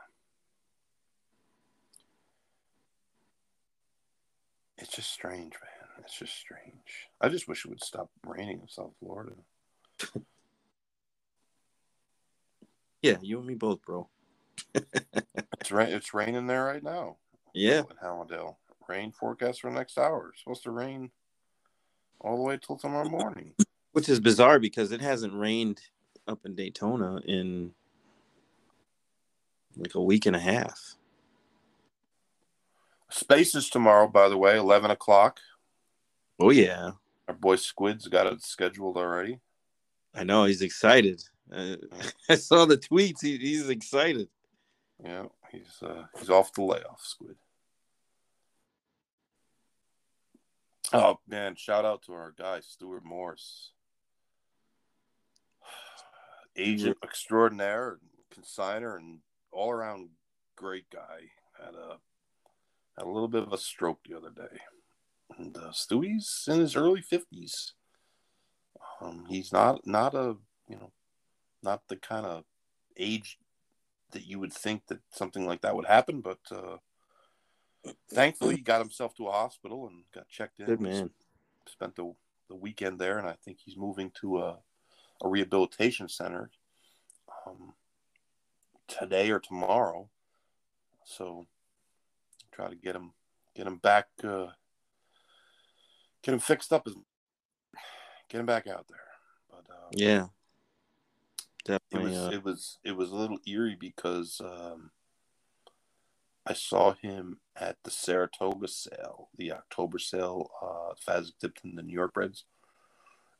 it's 4.78 4.95
just 4.95 5.10
strange, 5.11 5.53
man. 5.53 5.72
It's 5.99 6.18
just 6.18 6.36
strange. 6.36 7.10
I 7.22 7.30
just 7.30 7.48
wish 7.48 7.65
it 7.65 7.70
would 7.70 7.84
stop 7.84 8.10
raining 8.26 8.60
in 8.61 8.68
South 8.68 8.94
Florida. 8.99 9.34
Yeah, 13.03 13.18
you 13.22 13.38
and 13.38 13.45
me 13.45 13.53
both, 13.53 13.82
bro. 13.86 14.07
It's 15.60 15.72
rain. 15.72 15.90
It's 15.90 16.14
raining 16.14 16.48
there 16.48 16.65
right 16.65 16.84
now. 16.84 17.18
Yeah. 17.53 17.80
in 17.80 17.98
Hallandale. 18.03 18.56
Rain 18.88 19.11
forecast 19.11 19.61
for 19.61 19.70
the 19.70 19.78
next 19.78 19.98
hour. 19.98 20.30
It's 20.32 20.40
supposed 20.40 20.64
to 20.64 20.72
rain 20.72 21.11
all 22.20 22.36
the 22.36 22.44
way 22.44 22.57
till 22.57 22.78
tomorrow 22.78 23.07
morning. 23.07 23.53
Which 23.94 24.10
is 24.10 24.20
bizarre 24.20 24.60
because 24.60 24.91
it 24.91 24.99
hasn't 24.99 25.34
rained 25.34 25.80
up 26.28 26.45
in 26.45 26.56
Daytona 26.56 27.22
in 27.26 27.74
like 29.78 29.95
a 29.95 30.02
week 30.02 30.26
and 30.26 30.36
a 30.36 30.40
half. 30.40 30.95
Spaces 33.10 33.70
tomorrow, 33.70 34.07
by 34.07 34.28
the 34.28 34.38
way, 34.38 34.57
eleven 34.57 34.91
o'clock. 34.91 35.40
Oh 36.39 36.49
yeah, 36.49 36.91
Our 37.27 37.35
boy 37.35 37.55
Squid's 37.57 38.07
got 38.07 38.27
it 38.27 38.43
scheduled 38.43 38.97
already. 38.97 39.39
I 40.14 40.23
know 40.23 40.45
he's 40.45 40.61
excited. 40.61 41.22
Uh, 41.51 41.76
I 42.30 42.35
saw 42.35 42.65
the 42.65 42.77
tweets. 42.77 43.22
He, 43.22 43.38
he's 43.38 43.69
excited. 43.69 44.27
Yeah, 45.03 45.26
he's 45.51 45.81
uh, 45.81 46.03
he's 46.18 46.30
off 46.30 46.53
the 46.53 46.64
layoff, 46.64 47.01
Squid. 47.01 47.35
Oh 50.91 51.19
man! 51.27 51.55
Shout 51.55 51.85
out 51.85 52.03
to 52.03 52.14
our 52.14 52.34
guy 52.38 52.60
Stuart 52.60 53.03
Morse, 53.03 53.72
agent 56.55 56.97
extraordinaire, 57.03 57.99
consigner, 58.34 58.97
and 58.97 59.19
all 59.51 59.72
around 59.72 60.10
great 60.55 60.89
guy. 60.91 61.30
Had 61.60 61.76
a 61.76 61.97
had 62.97 63.05
a 63.05 63.10
little 63.10 63.27
bit 63.27 63.43
of 63.43 63.53
a 63.53 63.57
stroke 63.57 63.99
the 64.07 64.18
other 64.18 64.30
day, 64.30 64.60
and 65.38 65.55
uh, 65.57 65.72
Stewie's 65.72 66.45
in 66.47 66.60
his 66.60 66.76
early 66.76 67.01
fifties. 67.01 67.73
Um, 69.01 69.26
he's 69.30 69.51
not 69.51 69.85
not 69.85 70.14
a 70.14 70.35
you 70.68 70.76
know 70.76 70.91
not 71.61 71.81
the 71.88 71.95
kind 71.95 72.26
of 72.26 72.43
age 72.97 73.38
that 74.11 74.26
you 74.26 74.39
would 74.39 74.53
think 74.53 74.85
that 74.88 74.99
something 75.11 75.45
like 75.45 75.61
that 75.61 75.76
would 75.76 75.85
happen, 75.85 76.22
but 76.22 76.39
uh, 76.51 76.77
thankfully 78.11 78.55
he 78.55 78.61
got 78.61 78.81
himself 78.81 79.15
to 79.15 79.27
a 79.27 79.31
hospital 79.31 79.88
and 79.88 80.03
got 80.14 80.30
checked 80.30 80.60
in. 80.60 80.65
Good 80.65 80.81
man. 80.81 81.10
Spent 81.68 81.95
the 81.95 82.14
the 82.49 82.55
weekend 82.55 82.99
there, 82.99 83.18
and 83.18 83.27
I 83.27 83.35
think 83.43 83.57
he's 83.64 83.77
moving 83.77 84.11
to 84.22 84.39
a 84.39 84.57
a 85.23 85.27
rehabilitation 85.27 86.10
center 86.10 86.51
um, 87.45 87.73
today 88.88 89.31
or 89.31 89.39
tomorrow. 89.39 90.10
So 91.05 91.47
try 92.51 92.69
to 92.69 92.76
get 92.76 92.95
him 92.95 93.11
get 93.55 93.68
him 93.68 93.77
back, 93.77 94.07
uh, 94.23 94.47
get 96.23 96.33
him 96.33 96.39
fixed 96.39 96.73
up, 96.73 96.87
get 98.29 98.39
him 98.39 98.45
back 98.45 98.67
out 98.67 98.87
there. 98.87 98.97
But 99.49 99.65
uh, 99.69 99.89
Yeah. 99.91 100.27
it 101.65 101.79
Definitely. 101.91 102.11
was 102.11 102.17
uh, 102.17 102.29
it 102.33 102.43
was 102.43 102.77
it 102.83 102.91
was 102.97 103.11
a 103.11 103.15
little 103.15 103.39
eerie 103.45 103.77
because 103.79 104.41
um, 104.43 104.91
I 106.45 106.53
saw 106.53 106.93
him 106.93 107.39
at 107.55 107.77
the 107.83 107.91
Saratoga 107.91 108.67
sale, 108.67 109.29
the 109.37 109.51
October 109.51 109.99
sale. 109.99 110.49
Uh, 110.61 110.93
Fasig-Tipton 111.07 111.75
the 111.75 111.83
New 111.83 111.93
York-breds, 111.93 112.45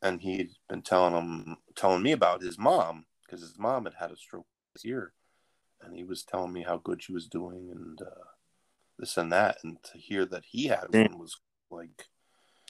and 0.02 0.22
he'd 0.22 0.52
been 0.70 0.82
telling 0.82 1.14
him 1.16 1.58
telling 1.76 2.04
me 2.04 2.12
about 2.12 2.42
his 2.42 2.58
mom 2.58 3.06
because 3.26 3.42
his 3.42 3.58
mom 3.58 3.86
had 3.86 3.96
had 4.00 4.12
a 4.12 4.18
stroke 4.18 4.48
this 4.74 4.86
year, 4.86 5.14
and 5.82 5.96
he 5.96 6.04
was 6.04 6.24
telling 6.24 6.54
me 6.54 6.64
how 6.64 6.78
good 6.78 7.02
she 7.02 7.14
was 7.14 7.28
doing 7.28 7.70
and 7.72 8.02
uh, 8.02 8.30
this 9.00 9.18
and 9.18 9.32
that, 9.32 9.58
and 9.64 9.78
to 9.84 9.98
hear 9.98 10.26
that 10.26 10.46
he 10.46 10.68
had 10.68 10.92
Damn. 10.92 11.12
one 11.12 11.20
was 11.20 11.38
like 11.70 12.08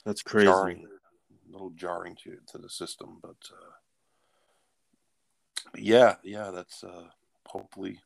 that's 0.04 0.22
crazy. 0.22 0.46
jarring, 0.46 0.86
a 1.48 1.52
little 1.52 1.70
jarring 1.70 2.16
to 2.24 2.36
to 2.48 2.58
the 2.58 2.68
system. 2.68 3.18
But, 3.22 3.36
uh, 3.50 3.72
but 5.72 5.80
yeah, 5.82 6.16
yeah, 6.22 6.50
that's 6.50 6.84
uh, 6.84 7.04
hopefully, 7.46 8.00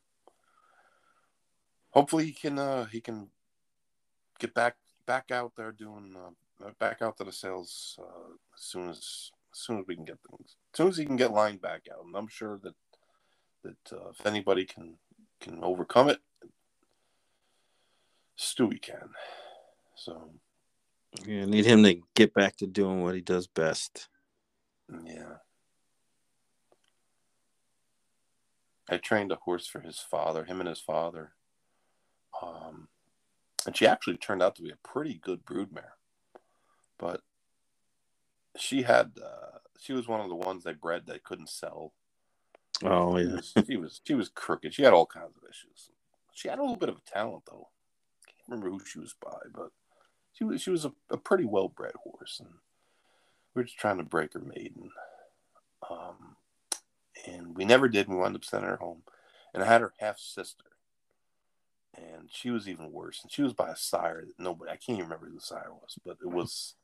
hopefully 1.91 2.27
he 2.27 2.33
can 2.33 2.59
uh, 2.59 2.87
he 2.87 3.01
can 3.01 3.29
get 4.39 4.55
back 4.55 4.77
back 5.07 5.31
out 5.31 5.53
there 5.57 5.73
doing 5.73 6.15
uh, 6.17 6.71
back 6.79 7.03
out 7.03 7.17
to 7.17 7.25
the 7.25 7.33
sales 7.33 7.99
uh, 8.01 8.33
as 8.57 8.63
soon 8.63 8.89
as 8.91 9.31
as 9.53 9.61
soon 9.61 9.79
as 9.79 9.87
we 9.87 9.97
can 9.97 10.05
get 10.05 10.19
things 10.29 10.57
as 10.73 10.77
soon 10.77 10.89
as 10.89 10.97
he 10.97 11.05
can 11.05 11.17
get 11.17 11.33
lined 11.33 11.61
back 11.61 11.83
out. 11.91 12.05
And 12.05 12.15
I'm 12.15 12.29
sure 12.29 12.61
that 12.63 12.75
that 13.65 13.93
uh, 13.93 14.11
if 14.11 14.27
anybody 14.27 14.65
can 14.65 14.97
can 15.41 15.63
overcome 15.63 16.09
it, 16.09 16.21
Stewie 18.39 18.81
can. 18.81 19.11
So 19.97 20.31
Yeah, 21.27 21.45
need 21.45 21.67
him 21.67 21.83
to 21.83 22.01
get 22.15 22.33
back 22.33 22.57
to 22.57 22.67
doing 22.67 23.03
what 23.03 23.15
he 23.15 23.21
does 23.21 23.47
best. 23.47 24.09
Yeah. 25.05 25.37
I 28.89 28.97
trained 28.97 29.33
a 29.33 29.37
horse 29.37 29.67
for 29.67 29.81
his 29.81 29.99
father, 29.99 30.45
him 30.45 30.61
and 30.61 30.69
his 30.69 30.81
father. 30.81 31.33
Um, 32.43 32.89
and 33.67 33.77
she 33.77 33.87
actually 33.87 34.17
turned 34.17 34.43
out 34.43 34.57
to 34.57 34.63
be 34.63 34.71
a 34.71 34.89
pretty 34.89 35.15
good 35.15 35.45
broodmare. 35.45 35.97
But 36.99 37.21
she 38.57 38.83
had, 38.83 39.13
uh, 39.23 39.59
she 39.79 39.93
was 39.93 40.09
one 40.09 40.21
of 40.21 40.29
the 40.29 40.35
ones 40.35 40.65
they 40.65 40.73
bred 40.73 41.07
that 41.07 41.25
couldn't 41.25 41.51
sell. 41.51 41.93
Oh 42.83 43.19
She 43.19 43.25
yeah. 43.25 43.35
was, 43.35 43.55
she 43.67 43.77
was, 43.77 44.01
she 44.07 44.15
was 44.15 44.29
crooked. 44.31 44.73
She 44.73 44.83
had 44.83 44.95
all 44.95 45.07
kinds 45.07 45.37
of 45.37 45.43
issues. 45.43 45.91
She 46.33 46.49
had 46.49 46.59
a 46.59 46.63
little 46.63 46.77
bit 46.77 46.89
of 46.89 46.97
a 46.97 47.11
talent, 47.11 47.43
though. 47.47 47.69
Can't 48.27 48.49
remember 48.49 48.71
who 48.71 48.85
she 48.87 49.01
was 49.01 49.15
by, 49.21 49.37
but 49.53 49.71
she 50.39 50.45
was, 50.45 50.63
she 50.63 50.71
was 50.71 50.85
a, 50.85 50.93
a 51.11 51.17
pretty 51.17 51.45
well 51.45 51.69
bred 51.69 51.95
horse. 52.05 52.39
And 52.39 52.49
we 53.55 53.61
were 53.61 53.65
just 53.65 53.79
trying 53.79 53.99
to 53.99 54.05
break 54.05 54.35
her 54.35 54.41
maiden. 54.41 54.91
Um, 55.91 56.37
and 57.27 57.57
we 57.57 57.65
never 57.65 57.89
did. 57.89 58.09
We 58.09 58.17
wound 58.17 58.37
up 58.37 58.45
sending 58.45 58.69
her 58.69 58.77
home. 58.77 59.03
And 59.53 59.63
I 59.63 59.67
had 59.67 59.81
her 59.81 59.93
half 59.99 60.19
sister. 60.19 60.65
And 61.97 62.29
she 62.31 62.51
was 62.51 62.69
even 62.69 62.93
worse. 62.93 63.21
And 63.23 63.33
she 63.33 63.43
was 63.43 63.53
by 63.53 63.71
a 63.71 63.77
sire 63.77 64.25
that 64.25 64.39
nobody, 64.39 64.71
I 64.71 64.77
can't 64.77 64.99
even 64.99 65.05
remember 65.05 65.27
who 65.27 65.35
the 65.35 65.41
sire 65.41 65.73
was, 65.73 65.99
but 66.05 66.19
it 66.23 66.31
was, 66.31 66.75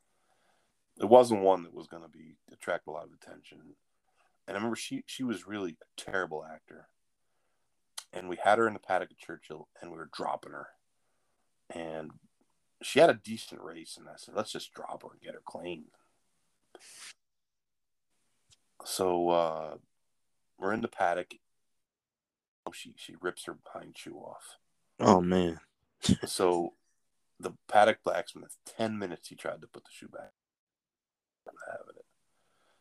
it 1.01 1.05
wasn't 1.05 1.43
one 1.43 1.62
that 1.62 1.74
was 1.74 1.86
going 1.86 2.02
to 2.02 2.09
be, 2.09 2.36
attract 2.52 2.89
a 2.89 2.90
lot 2.90 3.05
of 3.05 3.10
attention. 3.12 3.59
And 4.48 4.56
I 4.56 4.59
remember 4.59 4.74
she, 4.76 5.05
she 5.06 5.22
was 5.22 5.47
really 5.47 5.76
a 5.81 6.01
terrible 6.01 6.44
actor. 6.44 6.89
And 8.12 8.28
we 8.28 8.39
had 8.43 8.59
her 8.59 8.66
in 8.66 8.74
the 8.74 8.81
paddock 8.81 9.12
at 9.12 9.18
Churchill 9.18 9.68
and 9.81 9.93
we 9.93 9.98
were 9.98 10.10
dropping 10.12 10.52
her. 10.52 10.68
And 11.70 12.10
she 12.82 13.01
had 13.01 13.10
a 13.10 13.14
decent 13.14 13.60
race. 13.62 13.96
And 13.96 14.09
I 14.09 14.14
said, 14.16 14.34
let's 14.34 14.52
just 14.52 14.72
drop 14.72 15.02
her 15.02 15.09
and 15.12 15.20
get 15.20 15.34
her 15.34 15.42
claimed. 15.44 15.86
So 18.84 19.30
uh, 19.30 19.76
we're 20.59 20.72
in 20.72 20.82
the 20.82 20.88
paddock. 20.88 21.34
She 22.72 22.94
she 22.96 23.14
rips 23.20 23.44
her 23.44 23.59
hind 23.66 23.96
shoe 23.96 24.16
off. 24.16 24.59
Oh 25.01 25.20
man. 25.20 25.60
So 26.26 26.74
the 27.40 27.52
paddock 27.66 28.02
blacksmith, 28.05 28.56
ten 28.66 28.98
minutes 28.98 29.28
he 29.28 29.36
tried 29.36 29.62
to 29.62 29.66
put 29.66 29.84
the 29.84 29.90
shoe 29.90 30.09
back. 30.09 30.32
I'm 31.48 31.55
having 31.66 31.96
it. 31.96 32.05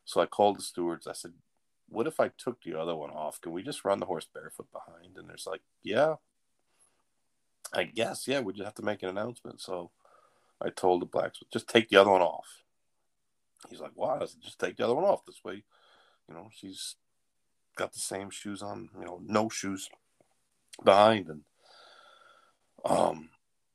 So 0.03 0.19
I 0.19 0.25
called 0.25 0.57
the 0.57 0.61
stewards. 0.61 1.07
I 1.07 1.13
said, 1.13 1.33
"What 1.87 2.07
if 2.07 2.19
I 2.19 2.31
took 2.37 2.61
the 2.61 2.77
other 2.77 2.95
one 2.95 3.11
off? 3.11 3.39
Can 3.39 3.53
we 3.53 3.63
just 3.63 3.85
run 3.85 3.99
the 3.99 4.05
horse 4.05 4.27
barefoot 4.33 4.67
behind?" 4.73 5.17
And 5.17 5.29
there's 5.29 5.47
like, 5.47 5.61
"Yeah, 5.81 6.15
I 7.73 7.83
guess. 7.83 8.27
Yeah, 8.27 8.41
we 8.41 8.53
just 8.53 8.65
have 8.65 8.75
to 8.75 8.83
make 8.83 9.03
an 9.03 9.09
announcement." 9.09 9.61
So 9.61 9.91
I 10.61 10.69
told 10.69 11.01
the 11.01 11.05
blacksmith, 11.05 11.51
"Just 11.51 11.67
take 11.67 11.89
the 11.89 11.97
other 11.97 12.11
one 12.11 12.21
off." 12.21 12.63
He's 13.69 13.79
like, 13.79 13.91
"Why?" 13.95 14.17
I 14.17 14.25
said, 14.25 14.41
"Just 14.41 14.59
take 14.59 14.77
the 14.77 14.85
other 14.85 14.95
one 14.95 15.05
off. 15.05 15.25
This 15.25 15.43
way, 15.43 15.63
you 16.27 16.35
know, 16.35 16.49
she's 16.53 16.95
got 17.75 17.93
the 17.93 17.99
same 17.99 18.29
shoes 18.29 18.61
on. 18.61 18.89
You 18.99 19.05
know, 19.05 19.21
no 19.25 19.49
shoes 19.49 19.89
behind." 20.83 21.29
And 21.29 21.43
um, 22.85 23.29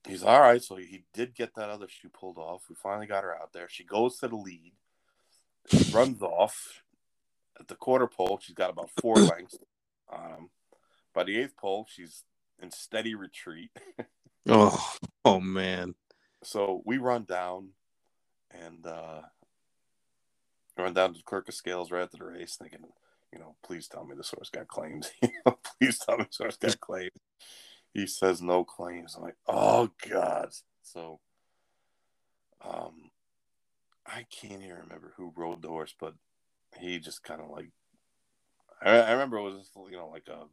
he's 0.07 0.23
all 0.23 0.41
right. 0.41 0.63
So 0.63 0.77
he 0.77 1.05
did 1.15 1.35
get 1.35 1.55
that 1.55 1.71
other 1.71 1.89
shoe 1.89 2.09
pulled 2.09 2.39
off. 2.39 2.65
We 2.69 2.75
finally 2.75 3.07
got 3.07 3.25
her 3.25 3.35
out 3.35 3.53
there. 3.53 3.69
She 3.69 3.85
goes 3.85 4.19
to 4.19 4.29
the 4.29 4.37
lead, 4.37 4.73
runs 5.93 6.23
off 6.23 6.83
at 7.59 7.69
the 7.69 7.75
quarter 7.75 8.07
pole. 8.07 8.41
She's 8.43 8.55
got 8.55 8.71
about 8.71 8.91
four 9.01 9.15
lengths. 9.17 9.59
By 11.15 11.25
the 11.25 11.39
eighth 11.39 11.57
pole, 11.57 11.87
she's 11.91 12.23
in 12.61 12.71
steady 12.71 13.15
retreat. 13.15 13.71
Oh 14.51 14.97
oh 15.27 15.41
man. 15.41 15.95
So 16.43 16.81
we 16.87 16.97
run 16.97 17.25
down 17.25 17.71
and 18.51 18.87
uh, 18.87 19.21
run 20.79 20.95
down 20.95 21.13
to 21.13 21.19
the 21.19 21.25
clerk 21.25 21.49
of 21.49 21.55
scales 21.55 21.91
right 21.91 22.03
after 22.03 22.17
the 22.17 22.25
race, 22.25 22.57
thinking, 22.57 22.87
you 23.33 23.39
know, 23.39 23.57
please 23.63 23.89
tell 23.89 24.05
me 24.05 24.15
this 24.17 24.31
horse 24.31 24.49
got 24.49 24.69
claims. 24.69 25.11
please 25.79 25.99
tell 25.99 26.17
me 26.17 26.25
this 26.25 26.39
horse 26.39 26.57
got 26.57 26.81
claims. 26.81 27.13
He 27.93 28.07
says 28.07 28.41
no 28.41 28.65
claims. 28.65 29.15
I'm 29.17 29.23
like, 29.23 29.37
oh 29.47 29.91
god. 30.09 30.51
So, 30.83 31.21
um, 32.65 33.11
I 34.07 34.25
can't 34.31 34.63
even 34.63 34.77
remember 34.77 35.13
who 35.17 35.33
rode 35.37 35.63
the 35.63 35.69
horse, 35.69 35.95
but 35.99 36.15
he 36.81 36.99
just 36.99 37.23
kind 37.23 37.41
of 37.41 37.51
like, 37.51 37.71
I, 38.81 38.99
I 38.99 39.13
remember 39.13 39.39
it 39.39 39.43
was 39.43 39.71
you 39.91 39.97
know 39.97 40.09
like 40.09 40.29
a, 40.29 40.45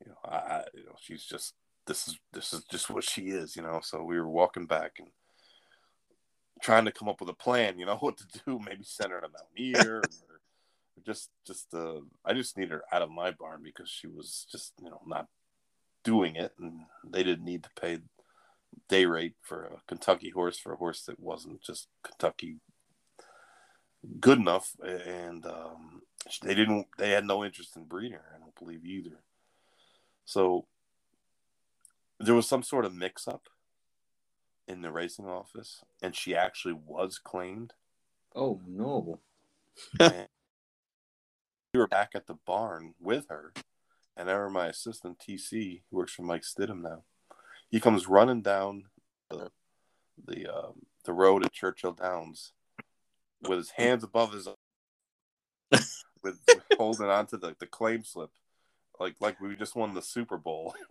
you 0.00 0.10
know, 0.10 0.30
I, 0.30 0.62
you 0.74 0.84
know 0.84 0.96
she's 1.00 1.24
just 1.24 1.54
this 1.86 2.08
is 2.08 2.18
this 2.32 2.52
is 2.52 2.64
just 2.64 2.90
what 2.90 3.04
she 3.04 3.28
is, 3.28 3.56
you 3.56 3.62
know. 3.62 3.80
So 3.82 4.02
we 4.02 4.18
were 4.18 4.28
walking 4.28 4.66
back 4.66 4.92
and 4.98 5.08
trying 6.62 6.84
to 6.84 6.92
come 6.92 7.08
up 7.08 7.20
with 7.20 7.28
a 7.28 7.34
plan, 7.34 7.78
you 7.78 7.86
know, 7.86 7.96
what 8.00 8.16
to 8.18 8.26
do. 8.46 8.58
Maybe 8.58 8.84
send 8.84 9.12
her 9.12 9.20
to 9.20 9.28
Mountaineer, 9.28 9.98
or 9.98 10.10
just 11.06 11.30
just 11.46 11.72
uh, 11.74 12.00
I 12.24 12.34
just 12.34 12.56
need 12.56 12.70
her 12.70 12.82
out 12.92 13.02
of 13.02 13.10
my 13.10 13.32
barn 13.32 13.62
because 13.62 13.90
she 13.90 14.06
was 14.06 14.46
just 14.50 14.72
you 14.82 14.90
know 14.90 15.00
not 15.06 15.26
doing 16.04 16.36
it, 16.36 16.52
and 16.58 16.80
they 17.08 17.22
didn't 17.22 17.44
need 17.44 17.64
to 17.64 17.70
pay 17.80 17.98
day 18.88 19.04
rate 19.04 19.34
for 19.42 19.64
a 19.64 19.82
Kentucky 19.86 20.30
horse 20.30 20.58
for 20.58 20.72
a 20.72 20.76
horse 20.76 21.04
that 21.04 21.20
wasn't 21.20 21.60
just 21.62 21.88
Kentucky 22.02 22.56
good 24.20 24.38
enough, 24.38 24.72
and 24.82 25.44
um, 25.46 26.02
they 26.42 26.54
didn't. 26.54 26.86
They 26.98 27.10
had 27.10 27.24
no 27.24 27.44
interest 27.44 27.76
in 27.76 27.84
breeding 27.84 28.12
her. 28.12 28.24
I 28.34 28.38
don't 28.38 28.58
believe 28.58 28.84
either. 28.84 29.18
So 30.24 30.66
there 32.18 32.34
was 32.34 32.48
some 32.48 32.62
sort 32.62 32.84
of 32.84 32.94
mix 32.94 33.26
up 33.26 33.48
in 34.68 34.82
the 34.82 34.92
racing 34.92 35.26
office, 35.26 35.82
and 36.02 36.14
she 36.14 36.34
actually 36.34 36.74
was 36.86 37.18
claimed. 37.18 37.74
Oh 38.34 38.60
no. 38.66 39.18
we 40.00 40.08
were 41.74 41.88
back 41.88 42.10
at 42.14 42.26
the 42.26 42.36
barn 42.46 42.94
with 43.00 43.26
her, 43.28 43.52
and 44.16 44.30
I 44.30 44.32
remember 44.32 44.60
my 44.60 44.66
assistant 44.68 45.18
TC, 45.18 45.82
who 45.90 45.96
works 45.96 46.12
for 46.12 46.22
Mike 46.22 46.42
Stidham 46.42 46.82
now, 46.82 47.02
he 47.70 47.80
comes 47.80 48.06
running 48.06 48.42
down 48.42 48.84
the 49.30 49.50
the 50.24 50.46
um, 50.46 50.86
the 51.04 51.12
road 51.12 51.44
at 51.44 51.52
Churchill 51.52 51.92
Downs 51.92 52.52
with 53.48 53.58
his 53.58 53.70
hands 53.70 54.04
above 54.04 54.32
his 54.32 54.46
with, 55.70 56.38
with 56.46 56.62
holding 56.78 57.08
onto 57.08 57.38
the, 57.38 57.56
the 57.58 57.66
claim 57.66 58.04
slip 58.04 58.30
like 58.98 59.16
like 59.20 59.40
we 59.40 59.56
just 59.56 59.76
won 59.76 59.94
the 59.94 60.02
Super 60.02 60.36
Bowl. 60.36 60.74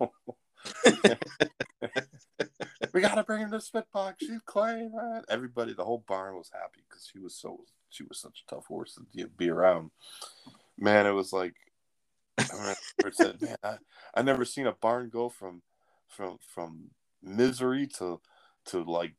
we 2.92 3.00
gotta 3.00 3.24
bring 3.24 3.40
him 3.40 3.50
to 3.50 3.58
Spitbox. 3.58 4.14
She's 4.20 4.40
claim, 4.44 4.94
right? 4.94 5.22
Everybody, 5.28 5.74
the 5.74 5.84
whole 5.84 6.04
barn 6.06 6.36
was 6.36 6.50
happy 6.52 6.80
because 6.88 7.08
she 7.10 7.18
was 7.18 7.34
so 7.34 7.60
she 7.90 8.04
was 8.04 8.18
such 8.18 8.44
a 8.46 8.54
tough 8.54 8.66
horse 8.66 8.94
to 8.94 9.28
be 9.28 9.50
around. 9.50 9.90
Man, 10.78 11.06
it 11.06 11.12
was 11.12 11.32
like 11.32 11.54
I 12.38 12.74
said, 13.12 13.40
man, 13.40 13.56
I, 13.62 13.76
I 14.14 14.22
never 14.22 14.44
seen 14.44 14.66
a 14.66 14.72
barn 14.72 15.08
go 15.08 15.28
from 15.28 15.62
from 16.08 16.38
from 16.46 16.90
misery 17.22 17.86
to 17.98 18.20
to 18.66 18.82
like 18.84 19.14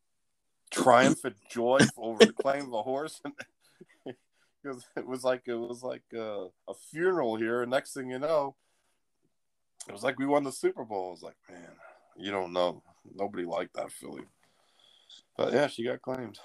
triumphant 0.70 1.36
joy 1.48 1.78
over 1.96 2.24
the 2.24 2.32
claim 2.32 2.66
of 2.66 2.72
a 2.72 2.82
horse. 2.82 3.20
It 4.96 5.06
was 5.06 5.24
like 5.24 5.42
it 5.46 5.56
was 5.56 5.82
like 5.82 6.04
a, 6.14 6.46
a 6.66 6.74
funeral 6.90 7.36
here. 7.36 7.60
And 7.60 7.70
next 7.70 7.92
thing 7.92 8.08
you 8.08 8.18
know, 8.18 8.56
it 9.88 9.92
was 9.92 10.02
like 10.02 10.18
we 10.18 10.26
won 10.26 10.44
the 10.44 10.52
Super 10.52 10.84
Bowl. 10.84 11.08
I 11.08 11.10
was 11.10 11.22
like, 11.22 11.36
man, 11.50 11.70
you 12.16 12.30
don't 12.30 12.52
know. 12.52 12.82
Nobody 13.14 13.44
liked 13.44 13.74
that 13.74 13.92
filly. 13.92 14.22
But 15.36 15.52
yeah, 15.52 15.66
she 15.66 15.84
got 15.84 16.02
claimed. 16.02 16.38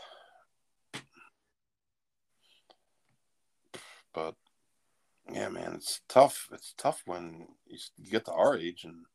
But 4.13 4.35
yeah, 5.31 5.49
man, 5.49 5.73
it's 5.75 6.01
tough. 6.09 6.49
It's 6.51 6.73
tough 6.77 7.03
when 7.05 7.47
you 7.67 8.11
get 8.11 8.25
to 8.25 8.33
our 8.33 8.57
age 8.57 8.83
and 8.83 9.05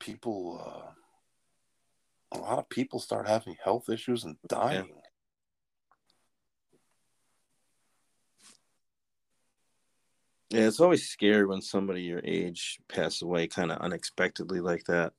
people. 0.00 0.60
Uh, 0.64 0.92
a 2.34 2.38
lot 2.38 2.58
of 2.58 2.68
people 2.70 2.98
start 2.98 3.28
having 3.28 3.56
health 3.62 3.90
issues 3.90 4.24
and 4.24 4.36
dying. 4.48 4.88
Yeah. 4.88 5.01
Yeah, 10.52 10.66
it's 10.66 10.80
always 10.80 11.08
scary 11.08 11.46
when 11.46 11.62
somebody 11.62 12.02
your 12.02 12.20
age 12.24 12.78
passes 12.86 13.22
away 13.22 13.46
kind 13.46 13.72
of 13.72 13.78
unexpectedly 13.78 14.60
like 14.60 14.84
that. 14.84 15.14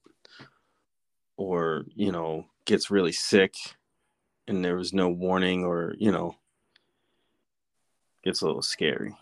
Or, 1.38 1.85
you 1.95 2.11
know, 2.11 2.45
gets 2.65 2.91
really 2.91 3.14
sick 3.14 3.55
and 4.47 4.64
there 4.64 4.76
was 4.76 4.93
no 4.93 5.10
warning 5.10 5.64
or, 5.64 5.95
you 5.97 6.11
know, 6.11 6.35
gets 8.23 8.41
a 8.41 8.45
little 8.45 8.61
scary. 8.61 9.15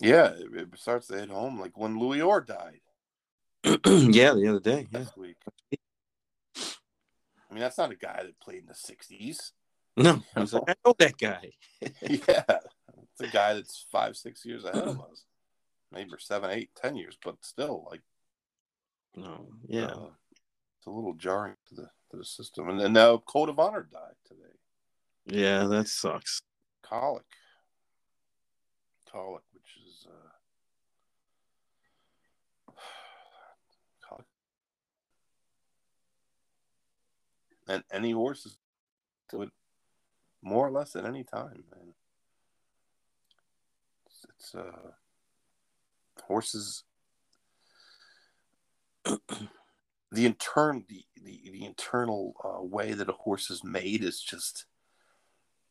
Yeah, 0.00 0.28
it, 0.28 0.54
it 0.54 0.68
starts 0.78 1.08
to 1.08 1.18
hit 1.18 1.28
home 1.28 1.60
like 1.60 1.76
when 1.76 1.98
Louis 1.98 2.22
Orr 2.22 2.40
died. 2.40 2.80
yeah, 3.64 4.32
the 4.32 4.46
other 4.48 4.60
day. 4.60 4.88
Yeah. 4.90 5.04
Week. 5.14 5.36
I 6.56 7.54
mean, 7.54 7.60
that's 7.60 7.76
not 7.76 7.92
a 7.92 7.96
guy 7.96 8.22
that 8.22 8.40
played 8.40 8.62
in 8.62 8.66
the 8.66 8.72
60s. 8.72 9.52
No, 9.98 10.22
I 10.36 10.40
was 10.40 10.54
like, 10.54 10.62
I 10.68 10.74
know 10.86 10.94
that 10.98 11.18
guy. 11.18 11.52
yeah, 12.00 12.58
it's 13.18 13.28
a 13.28 13.32
guy 13.32 13.54
that's 13.54 13.86
five, 13.90 14.16
six 14.16 14.44
years 14.44 14.64
ahead 14.64 14.84
of 14.84 15.00
us, 15.10 15.24
maybe 15.92 16.10
seven, 16.18 16.50
eight, 16.50 16.70
ten 16.74 16.96
years, 16.96 17.18
but 17.22 17.36
still, 17.42 17.86
like, 17.90 18.02
no, 19.16 19.48
yeah, 19.66 19.86
uh, 19.86 20.10
it's 20.78 20.86
a 20.86 20.90
little 20.90 21.14
jarring 21.14 21.56
to 21.68 21.74
the 21.74 21.90
to 22.10 22.16
the 22.16 22.24
system. 22.24 22.68
And 22.68 22.80
then 22.80 22.92
now 22.92 23.18
Code 23.18 23.48
of 23.48 23.58
Honor 23.58 23.88
died 23.90 24.14
today. 24.26 24.42
Yeah, 25.26 25.64
that 25.64 25.88
sucks. 25.88 26.42
Colic, 26.82 27.24
colic, 29.10 29.42
which 29.52 29.76
is 29.86 30.06
uh, 32.68 32.72
colic, 34.08 34.26
and 37.66 37.82
any 37.90 38.12
horses 38.12 38.58
would 39.32 39.50
more 40.40 40.66
or 40.66 40.70
less 40.70 40.94
at 40.94 41.04
any 41.04 41.24
time. 41.24 41.64
Man. 41.74 41.94
It's, 44.38 44.54
uh, 44.54 44.92
horses. 46.24 46.84
the 49.04 50.26
internal 50.26 50.82
the 50.88 51.04
the, 51.22 51.50
the 51.50 51.64
internal 51.64 52.34
uh, 52.44 52.62
way 52.62 52.92
that 52.92 53.08
a 53.08 53.12
horse 53.12 53.50
is 53.50 53.64
made 53.64 54.02
is 54.02 54.20
just 54.20 54.66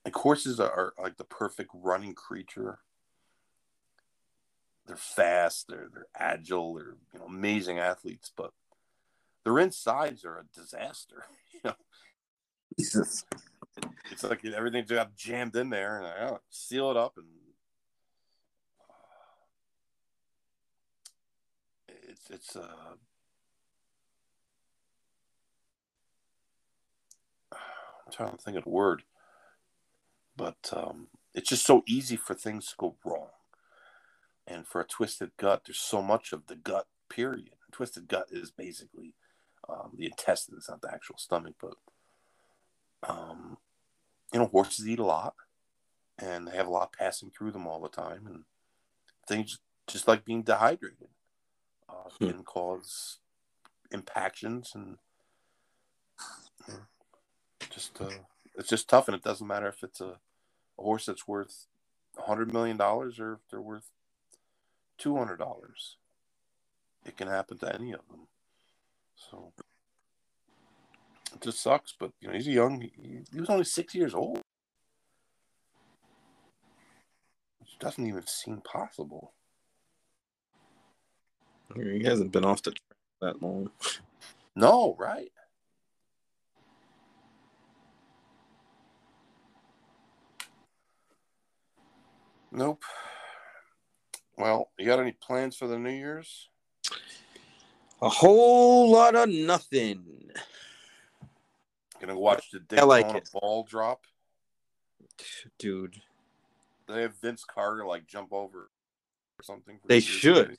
like 0.06 0.16
horses 0.16 0.60
are, 0.60 0.72
are 0.72 0.94
like 1.02 1.18
the 1.18 1.24
perfect 1.24 1.70
running 1.74 2.14
creature. 2.14 2.80
They're 4.86 4.96
fast, 4.96 5.68
they're 5.68 5.90
they're 5.94 6.08
agile, 6.16 6.76
they're 6.76 6.98
you 7.14 7.20
know 7.20 7.26
amazing 7.26 7.80
athletes, 7.80 8.32
but 8.36 8.52
their 9.44 9.60
insides 9.60 10.26
are 10.26 10.40
a 10.40 10.60
disaster. 10.60 11.24
You 11.54 11.72
know, 11.72 11.76
Jesus 12.78 13.26
it's 14.12 14.24
like 14.24 14.46
everything 14.46 14.86
got 14.86 15.16
jammed 15.16 15.56
in 15.56 15.70
there, 15.70 15.98
and 15.98 16.08
I 16.08 16.30
oh, 16.30 16.40
seal 16.50 16.92
it 16.92 16.98
up, 16.98 17.14
and 17.18 17.26
it's 22.18 22.30
it's 22.30 22.56
uh, 22.56 22.96
I'm 27.52 28.12
trying 28.12 28.32
to 28.32 28.38
think 28.38 28.58
of 28.58 28.64
the 28.64 28.70
word, 28.70 29.04
but 30.36 30.72
um, 30.72 31.08
it's 31.34 31.50
just 31.50 31.66
so 31.66 31.84
easy 31.88 32.16
for 32.16 32.34
things 32.34 32.68
to 32.68 32.76
go 32.78 32.96
wrong, 33.04 33.30
and 34.46 34.68
for 34.68 34.82
a 34.82 34.86
twisted 34.86 35.32
gut, 35.38 35.64
there's 35.66 35.80
so 35.80 36.02
much 36.02 36.34
of 36.34 36.48
the 36.48 36.56
gut. 36.56 36.88
Period. 37.10 37.52
twisted 37.72 38.10
gut 38.10 38.28
is 38.32 38.52
basically 38.52 39.16
um, 39.70 39.92
the 39.98 40.06
intestines, 40.06 40.68
not 40.68 40.82
the 40.82 40.94
actual 40.94 41.18
stomach, 41.18 41.56
but 41.60 41.76
um, 43.08 43.58
you 44.34 44.40
know, 44.40 44.48
horses 44.48 44.88
eat 44.88 45.00
a 45.00 45.06
lot 45.06 45.36
and 46.20 46.48
they 46.48 46.56
have 46.56 46.68
a 46.68 46.72
lot 46.72 46.94
passing 46.94 47.30
through 47.30 47.52
them 47.52 47.68
all 47.68 47.80
the 47.80 47.90
time. 47.90 48.28
And 48.28 48.44
things 49.28 49.60
just 49.88 50.08
like 50.08 50.26
being 50.26 50.44
dehydrated 50.44 51.08
uh, 51.90 52.10
hmm. 52.20 52.28
can 52.28 52.44
cause 52.44 53.18
impactions 53.92 54.74
and 54.76 54.98
you 56.68 56.74
know, 56.74 56.80
just 57.70 58.02
uh, 58.02 58.10
it's 58.56 58.70
just 58.70 58.90
tough. 58.90 59.08
And 59.08 59.16
it 59.16 59.24
doesn't 59.24 59.48
matter 59.48 59.68
if 59.68 59.84
it's 59.84 60.02
a, 60.02 60.18
a 60.80 60.82
horse 60.82 61.06
that's 61.06 61.28
worth 61.28 61.68
a 62.18 62.24
hundred 62.24 62.54
million 62.54 62.78
dollars 62.78 63.20
or 63.20 63.34
if 63.34 63.40
they're 63.50 63.62
worth 63.62 63.90
two 64.98 65.18
hundred 65.18 65.38
dollars. 65.38 65.98
It 67.06 67.16
can 67.16 67.28
happen 67.28 67.58
to 67.60 67.74
any 67.74 67.94
of 67.94 68.02
them. 68.10 68.28
So 69.16 69.54
it 71.34 71.42
just 71.42 71.62
sucks, 71.62 71.94
but 71.98 72.12
you 72.20 72.28
know 72.28 72.34
he's 72.34 72.48
a 72.48 72.52
young. 72.52 72.82
He, 72.82 73.22
he 73.32 73.40
was 73.40 73.50
only 73.50 73.64
six 73.64 73.96
years 73.96 74.14
old. 74.14 74.42
Which 77.60 77.80
doesn't 77.80 78.06
even 78.06 78.26
seem 78.28 78.62
possible. 78.62 79.34
He 81.76 82.04
hasn't 82.04 82.32
been 82.32 82.46
off 82.46 82.64
the 82.64 82.72
track 82.72 82.98
that 83.22 83.42
long. 83.42 83.70
No, 84.56 84.96
right? 84.98 85.32
Nope. 92.52 92.84
Well, 94.38 94.72
you 94.78 94.86
got 94.86 95.00
any 95.00 95.12
plans 95.12 95.56
for 95.56 95.68
the 95.68 95.78
New 95.78 95.92
Year's? 95.92 96.50
A 98.02 98.10
whole 98.10 98.92
lot 98.92 99.16
of 99.16 99.30
nothing. 99.30 100.32
Gonna 102.00 102.18
watch 102.18 102.52
the 102.52 102.60
Daytona 102.60 102.88
like 102.88 103.32
ball 103.32 103.64
drop, 103.64 104.06
dude. 105.58 106.00
They 106.88 107.02
have 107.02 107.16
Vince 107.16 107.44
Carter 107.44 107.86
like 107.86 108.06
jump 108.08 108.32
over 108.32 108.70
or 109.40 109.44
something. 109.44 109.80
They 109.88 110.00
should. 110.00 110.58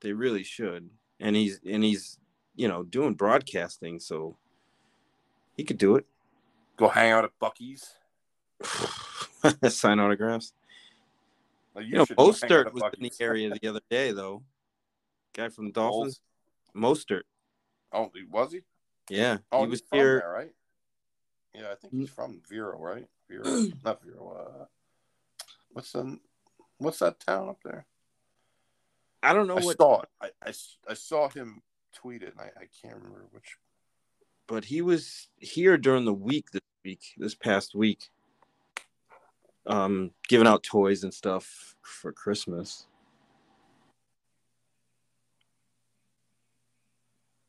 They 0.00 0.12
really 0.12 0.42
should. 0.42 0.90
And 1.18 1.36
he's 1.36 1.60
and 1.68 1.84
he's 1.84 2.18
you 2.56 2.68
know 2.68 2.82
doing 2.82 3.14
broadcasting, 3.14 4.00
so 4.00 4.36
he 5.56 5.64
could 5.64 5.78
do 5.78 5.96
it. 5.96 6.06
Go 6.76 6.88
hang 6.88 7.12
out 7.12 7.24
at 7.24 7.38
Buc-ee's. 7.40 7.94
Sign 9.74 10.00
autographs. 10.00 10.52
Well, 11.74 11.84
you, 11.84 11.90
you 11.90 11.96
know, 11.98 12.06
Mostert 12.06 12.72
was 12.72 12.82
in 12.96 13.02
the 13.02 13.12
area 13.20 13.50
the 13.50 13.68
other 13.68 13.80
day, 13.90 14.12
though. 14.12 14.42
Guy 15.34 15.48
from 15.50 15.66
the 15.66 15.72
Dolphins. 15.72 16.20
Mostert. 16.74 17.22
Oh, 17.92 18.10
was 18.30 18.52
he? 18.52 18.60
Yeah, 19.08 19.38
oh, 19.50 19.64
he 19.64 19.70
was 19.70 19.82
here, 19.92 20.20
there, 20.20 20.30
right? 20.30 20.52
Yeah, 21.54 21.72
I 21.72 21.74
think 21.74 21.92
he's 21.92 22.10
from 22.10 22.40
Vero, 22.48 22.78
right? 22.78 23.06
Vero, 23.28 23.42
not 23.84 24.02
Vero. 24.02 24.62
Uh, 24.62 24.64
what's 25.72 25.92
the 25.92 26.18
what's 26.78 27.00
that 27.00 27.18
town 27.20 27.48
up 27.48 27.58
there? 27.64 27.86
I 29.22 29.32
don't 29.32 29.46
know. 29.46 29.58
I 29.58 29.62
what... 29.62 29.76
saw. 29.76 30.02
I, 30.20 30.30
I, 30.44 30.52
I 30.88 30.94
saw 30.94 31.28
him 31.28 31.62
tweet 31.94 32.22
it, 32.22 32.32
and 32.32 32.40
I, 32.40 32.62
I 32.62 32.66
can't 32.82 32.96
remember 32.96 33.26
which. 33.32 33.56
But 34.46 34.64
he 34.64 34.82
was 34.82 35.28
here 35.38 35.76
during 35.76 36.04
the 36.04 36.14
week 36.14 36.50
this 36.50 36.62
week, 36.84 37.02
this 37.16 37.34
past 37.34 37.74
week, 37.74 38.10
um, 39.66 40.10
giving 40.28 40.46
out 40.46 40.62
toys 40.62 41.04
and 41.04 41.14
stuff 41.14 41.76
for 41.82 42.12
Christmas. 42.12 42.86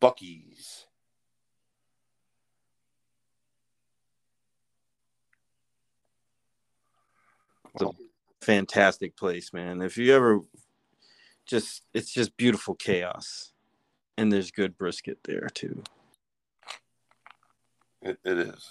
Buc-ee's. 0.01 0.87
It's 7.73 7.83
a 7.83 7.89
fantastic 8.41 9.15
place, 9.15 9.53
man. 9.53 9.81
If 9.81 9.97
you 9.97 10.13
ever 10.13 10.41
just 11.51 11.83
it's 11.93 12.11
just 12.11 12.35
beautiful 12.37 12.73
chaos. 12.73 13.51
And 14.17 14.31
there's 14.31 14.51
good 14.51 14.77
brisket 14.77 15.19
there 15.23 15.47
too. 15.53 15.83
It, 18.01 18.17
it 18.25 18.37
is. 18.39 18.69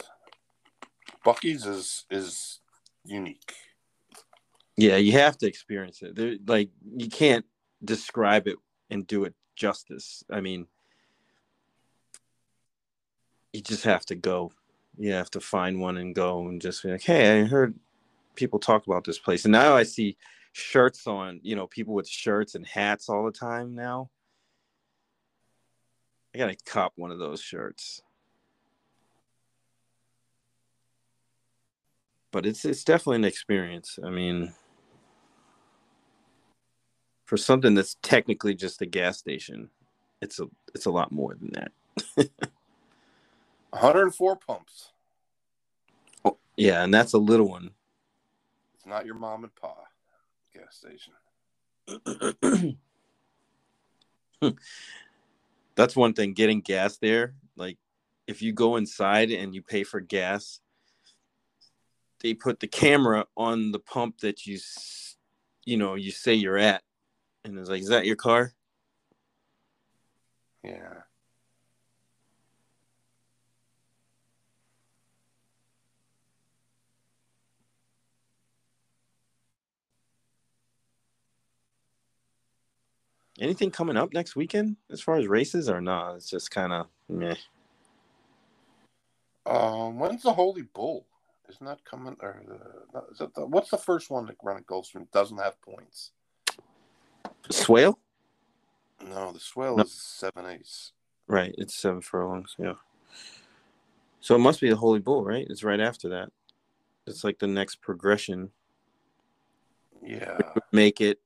Buc-ee's 1.24 1.66
is 1.66 2.06
is 2.10 2.60
unique. 3.04 3.54
Yeah, 4.76 4.96
you 4.96 5.12
have 5.12 5.36
to 5.38 5.46
experience 5.46 6.02
it. 6.02 6.16
There, 6.16 6.36
like 6.46 6.70
you 6.96 7.08
can't 7.08 7.44
describe 7.84 8.48
it 8.48 8.56
and 8.90 9.06
do 9.06 9.24
it 9.24 9.34
justice. 9.54 10.24
I 10.30 10.40
mean, 10.40 10.66
you 13.52 13.60
just 13.60 13.84
have 13.84 14.06
to 14.06 14.14
go. 14.14 14.52
You 14.96 15.12
have 15.12 15.30
to 15.32 15.40
find 15.40 15.80
one 15.80 15.96
and 15.98 16.14
go 16.14 16.48
and 16.48 16.60
just 16.60 16.82
be 16.82 16.90
like, 16.90 17.02
hey, 17.02 17.40
I 17.40 17.44
heard 17.44 17.74
people 18.34 18.58
talk 18.58 18.86
about 18.86 19.04
this 19.04 19.18
place, 19.18 19.44
and 19.44 19.52
now 19.52 19.76
I 19.76 19.82
see 19.82 20.16
shirts 20.52 21.06
on. 21.06 21.40
You 21.42 21.56
know, 21.56 21.66
people 21.66 21.94
with 21.94 22.08
shirts 22.08 22.54
and 22.54 22.66
hats 22.66 23.08
all 23.08 23.24
the 23.24 23.32
time 23.32 23.74
now. 23.74 24.10
I 26.34 26.38
gotta 26.38 26.56
cop 26.64 26.92
one 26.96 27.10
of 27.10 27.18
those 27.18 27.40
shirts. 27.40 28.02
But 32.32 32.46
it's 32.46 32.64
it's 32.64 32.84
definitely 32.84 33.16
an 33.16 33.24
experience. 33.24 33.98
I 34.04 34.10
mean, 34.10 34.54
for 37.24 37.36
something 37.36 37.74
that's 37.74 37.96
technically 38.02 38.54
just 38.54 38.82
a 38.82 38.86
gas 38.86 39.18
station, 39.18 39.70
it's 40.20 40.38
a 40.38 40.46
it's 40.74 40.86
a 40.86 40.90
lot 40.90 41.10
more 41.10 41.34
than 41.34 41.50
that. 41.54 41.72
104 43.70 44.36
pumps. 44.36 44.92
Oh, 46.24 46.38
yeah, 46.56 46.82
and 46.82 46.92
that's 46.92 47.12
a 47.12 47.18
little 47.18 47.48
one. 47.48 47.70
It's 48.74 48.86
not 48.86 49.06
your 49.06 49.14
mom 49.14 49.44
and 49.44 49.54
pa 49.54 49.74
gas 50.60 50.76
station. 50.76 51.14
that's 55.74 55.96
one 55.96 56.12
thing 56.12 56.32
getting 56.32 56.60
gas 56.60 56.98
there. 56.98 57.34
Like 57.56 57.78
if 58.26 58.42
you 58.42 58.52
go 58.52 58.76
inside 58.76 59.30
and 59.30 59.54
you 59.54 59.62
pay 59.62 59.84
for 59.84 60.00
gas 60.00 60.60
they 62.20 62.34
put 62.34 62.60
the 62.60 62.68
camera 62.68 63.26
on 63.36 63.72
the 63.72 63.78
pump 63.78 64.18
that 64.18 64.46
you 64.46 64.58
you 65.64 65.76
know 65.76 65.94
you 65.94 66.10
say 66.10 66.34
you're 66.34 66.58
at. 66.58 66.82
And 67.44 67.58
it's 67.58 67.70
like 67.70 67.82
is 67.82 67.88
that 67.88 68.06
your 68.06 68.16
car? 68.16 68.52
Yeah 70.62 71.02
Anything 83.40 83.70
coming 83.70 83.96
up 83.96 84.12
next 84.12 84.36
weekend 84.36 84.76
as 84.90 85.00
far 85.00 85.16
as 85.16 85.26
races 85.26 85.70
or 85.70 85.80
not? 85.80 86.16
It's 86.16 86.28
just 86.28 86.50
kind 86.50 86.72
of 86.72 86.86
meh. 87.08 87.34
Um, 89.46 89.98
when's 89.98 90.22
the 90.22 90.32
Holy 90.32 90.62
Bull? 90.62 91.06
Isn't 91.48 91.66
that 91.66 91.84
coming? 91.84 92.16
Or 92.20 92.42
the, 92.92 93.02
is 93.10 93.18
that 93.18 93.34
the, 93.34 93.46
what's 93.46 93.70
the 93.70 93.78
first 93.78 94.10
one 94.10 94.26
that 94.26 94.36
run 94.42 94.58
at 94.58 94.66
Gulfstream 94.66 95.10
doesn't 95.10 95.38
have 95.38 95.60
points? 95.62 96.12
Swale? 97.50 97.98
No, 99.08 99.32
the 99.32 99.40
Swale 99.40 99.76
no. 99.76 99.84
is 99.84 99.92
seven 99.92 100.44
ace. 100.44 100.92
Right, 101.26 101.54
it's 101.56 101.74
seven 101.74 102.02
furlongs. 102.02 102.54
Yeah. 102.58 102.74
So 104.20 104.34
it 104.34 104.40
must 104.40 104.60
be 104.60 104.68
the 104.68 104.76
Holy 104.76 105.00
Bull, 105.00 105.24
right? 105.24 105.46
It's 105.48 105.64
right 105.64 105.80
after 105.80 106.10
that. 106.10 106.30
It's 107.06 107.24
like 107.24 107.38
the 107.38 107.46
next 107.46 107.80
progression. 107.80 108.50
Yeah. 110.04 110.38
Make 110.72 111.00
it 111.00 111.18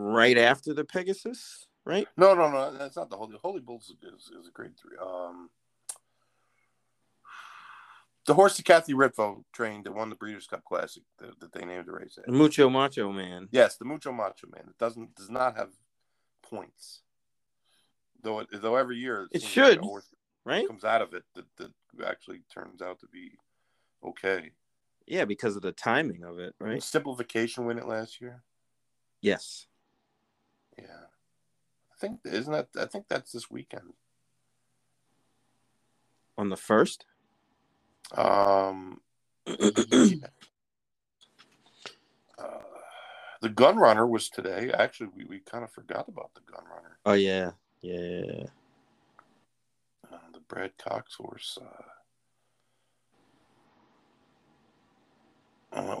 right 0.00 0.38
after 0.38 0.72
the 0.72 0.84
Pegasus, 0.84 1.66
right? 1.84 2.08
No, 2.16 2.34
no, 2.34 2.50
no. 2.50 2.76
That's 2.76 2.96
not 2.96 3.10
the 3.10 3.16
Holy. 3.16 3.36
Holy 3.42 3.60
Bulls 3.60 3.94
is, 4.02 4.30
is 4.38 4.48
a 4.48 4.50
grade 4.52 4.72
three. 4.80 4.96
Um, 5.00 5.50
the 8.26 8.34
horse 8.34 8.56
that 8.56 8.64
Kathy 8.64 8.94
Ritvo 8.94 9.44
trained 9.52 9.84
that 9.84 9.94
won 9.94 10.08
the 10.08 10.14
Breeders' 10.14 10.46
Cup 10.46 10.64
Classic 10.64 11.02
that, 11.18 11.38
that 11.40 11.52
they 11.52 11.64
named 11.64 11.86
the 11.86 11.92
race. 11.92 12.18
The 12.24 12.32
Mucho 12.32 12.68
Macho 12.70 13.12
Man. 13.12 13.48
Yes, 13.50 13.76
the 13.76 13.84
Mucho 13.84 14.12
Macho 14.12 14.46
Man. 14.52 14.64
It 14.68 14.78
doesn't 14.78 15.14
does 15.14 15.30
not 15.30 15.56
have 15.56 15.70
points. 16.42 17.02
Though 18.22 18.40
it, 18.40 18.48
though 18.52 18.76
every 18.76 18.98
year 18.98 19.28
it, 19.32 19.42
it 19.42 19.42
should 19.42 19.82
like 19.82 20.02
right 20.44 20.66
comes 20.66 20.84
out 20.84 21.02
of 21.02 21.14
it 21.14 21.24
that, 21.34 21.44
that 21.56 21.70
actually 22.06 22.42
turns 22.52 22.82
out 22.82 23.00
to 23.00 23.06
be 23.08 23.32
okay. 24.04 24.50
Yeah, 25.06 25.24
because 25.24 25.56
of 25.56 25.62
the 25.62 25.72
timing 25.72 26.22
of 26.22 26.38
it, 26.38 26.54
right? 26.60 26.82
Simplification 26.82 27.64
win 27.64 27.78
it 27.78 27.88
last 27.88 28.20
year. 28.20 28.42
Yes. 29.20 29.66
Yeah. 30.78 30.84
I 30.84 31.96
think 32.00 32.20
isn't 32.24 32.52
that 32.52 32.68
I 32.78 32.86
think 32.86 33.06
that's 33.08 33.32
this 33.32 33.50
weekend. 33.50 33.92
On 36.38 36.48
the 36.48 36.56
first? 36.56 37.04
Um 38.14 39.00
yeah. 39.46 39.54
uh, 42.38 42.44
the 43.42 43.48
gun 43.48 43.76
runner 43.76 44.06
was 44.06 44.28
today. 44.28 44.70
Actually 44.72 45.10
we, 45.16 45.24
we 45.24 45.40
kind 45.40 45.64
of 45.64 45.72
forgot 45.72 46.08
about 46.08 46.30
the 46.34 46.40
gun 46.52 46.64
runner. 46.74 46.98
Oh 47.04 47.12
yeah. 47.12 47.52
Yeah. 47.82 48.44
Uh, 50.10 50.16
the 50.32 50.40
Brad 50.48 50.76
Cox 50.78 51.14
horse 51.14 51.58
uh 51.60 51.90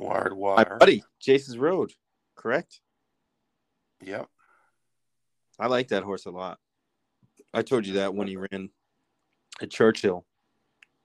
wire 0.00 0.28
to 0.28 0.34
wire. 0.34 0.66
My 0.70 0.76
buddy, 0.76 1.04
Jace's 1.20 1.58
Road, 1.58 1.92
correct? 2.36 2.80
Yep. 4.02 4.28
I 5.60 5.66
like 5.66 5.88
that 5.88 6.02
horse 6.02 6.24
a 6.24 6.30
lot. 6.30 6.58
I 7.52 7.62
told 7.62 7.86
you 7.86 7.94
that 7.94 8.14
when 8.14 8.26
he 8.26 8.36
ran 8.36 8.70
at 9.60 9.70
Churchill. 9.70 10.24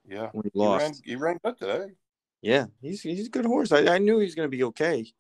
Yeah. 0.07 0.29
When 0.31 0.45
he 0.45 0.51
lost. 0.53 1.01
He 1.03 1.15
ran, 1.15 1.19
he 1.19 1.23
ran 1.23 1.39
good 1.43 1.57
today. 1.57 1.93
Yeah, 2.41 2.67
he's 2.81 3.01
he's 3.01 3.27
a 3.27 3.29
good 3.29 3.45
horse. 3.45 3.71
I, 3.71 3.95
I 3.95 3.97
knew 3.97 4.19
he 4.19 4.25
was 4.25 4.35
going 4.35 4.49
to 4.49 4.55
be 4.55 4.63
okay. 4.65 5.11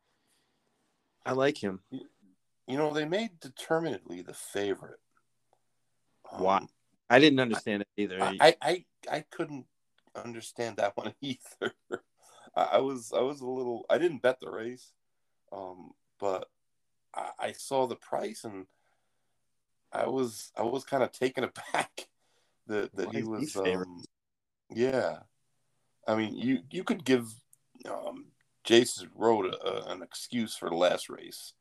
I 1.25 1.31
like 1.31 1.61
him. 1.61 1.79
You 1.89 2.77
know, 2.77 2.93
they 2.93 3.05
made 3.05 3.39
determinedly 3.39 4.21
the 4.21 4.33
favorite. 4.33 4.99
Um, 6.31 6.43
Why? 6.43 6.65
I 7.09 7.19
didn't 7.19 7.39
understand 7.39 7.81
it 7.81 7.87
either. 7.97 8.21
I, 8.21 8.55
I, 8.61 8.85
I 9.11 9.25
couldn't 9.31 9.65
understand 10.15 10.77
that 10.77 10.95
one 10.97 11.13
either. 11.21 11.73
I 12.55 12.77
was 12.77 13.11
I 13.11 13.21
was 13.21 13.41
a 13.41 13.45
little 13.45 13.85
I 13.89 13.97
didn't 13.97 14.21
bet 14.21 14.39
the 14.39 14.49
race, 14.49 14.93
um, 15.51 15.91
but 16.19 16.47
I, 17.13 17.29
I 17.39 17.51
saw 17.51 17.85
the 17.87 17.97
price 17.97 18.43
and 18.43 18.65
I 19.95 20.07
was 20.07 20.51
I 20.57 20.63
was 20.63 20.83
kind 20.83 21.03
of 21.03 21.11
taken 21.11 21.43
aback 21.73 22.07
that 22.67 22.95
that 22.95 23.07
Why 23.07 23.13
he 23.13 23.23
was 23.23 23.55
um, 23.55 24.03
yeah. 24.73 25.19
I 26.07 26.15
mean, 26.15 26.35
you 26.35 26.59
you 26.69 26.83
could 26.83 27.03
give 27.03 27.33
um, 27.89 28.25
Jace's 28.63 29.07
Road 29.15 29.53
a, 29.53 29.67
a, 29.67 29.91
an 29.91 30.01
excuse 30.01 30.55
for 30.55 30.69
the 30.69 30.75
last 30.75 31.09
race, 31.09 31.53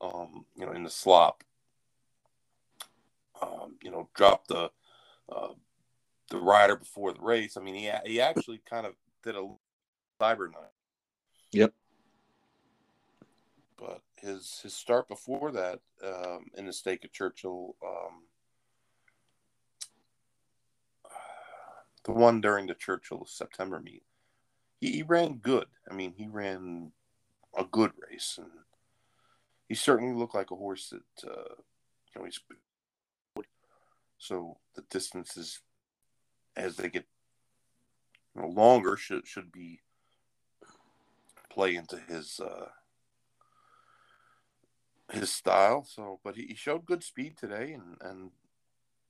um, 0.00 0.46
you 0.56 0.64
know, 0.64 0.72
in 0.72 0.84
the 0.84 0.90
slop. 0.90 1.44
Um, 3.40 3.76
you 3.82 3.90
know, 3.90 4.08
drop 4.14 4.46
the 4.46 4.70
uh, 5.30 5.48
the 6.30 6.38
rider 6.38 6.76
before 6.76 7.12
the 7.12 7.20
race. 7.20 7.56
I 7.56 7.60
mean, 7.60 7.74
he 7.74 7.90
he 8.06 8.20
actually 8.20 8.62
kind 8.68 8.86
of 8.86 8.94
did 9.24 9.34
a 9.34 9.46
cyber 10.20 10.50
night. 10.50 10.72
Yep. 11.52 11.72
But 13.76 14.00
his 14.22 14.60
his 14.62 14.74
start 14.74 15.08
before 15.08 15.50
that 15.52 15.80
um, 16.04 16.46
in 16.56 16.66
the 16.66 16.72
stake 16.72 17.04
at 17.04 17.12
Churchill, 17.12 17.74
um, 17.84 18.22
the 22.04 22.12
one 22.12 22.40
during 22.40 22.66
the 22.66 22.74
Churchill 22.74 23.26
September 23.26 23.80
meet, 23.80 24.04
he, 24.80 24.92
he 24.92 25.02
ran 25.02 25.34
good. 25.34 25.66
I 25.90 25.94
mean, 25.94 26.14
he 26.16 26.26
ran 26.26 26.92
a 27.56 27.64
good 27.64 27.92
race, 28.10 28.38
and 28.38 28.50
he 29.68 29.74
certainly 29.74 30.14
looked 30.14 30.34
like 30.34 30.50
a 30.50 30.56
horse 30.56 30.90
that 30.90 31.28
uh, 31.28 31.54
you 32.14 32.20
know 32.20 32.24
he's. 32.24 32.40
So 34.18 34.58
the 34.76 34.84
distances, 34.88 35.60
as 36.56 36.76
they 36.76 36.88
get 36.88 37.06
you 38.36 38.42
know, 38.42 38.48
longer, 38.48 38.96
should 38.96 39.26
should 39.26 39.50
be 39.50 39.80
play 41.50 41.74
into 41.74 41.98
his 41.98 42.40
uh, 42.40 42.68
his 45.12 45.32
style. 45.32 45.84
So, 45.84 46.20
but 46.24 46.36
he, 46.36 46.46
he 46.46 46.54
showed 46.54 46.84
good 46.84 47.02
speed 47.02 47.36
today, 47.36 47.72
and 47.72 47.96
and 48.00 48.30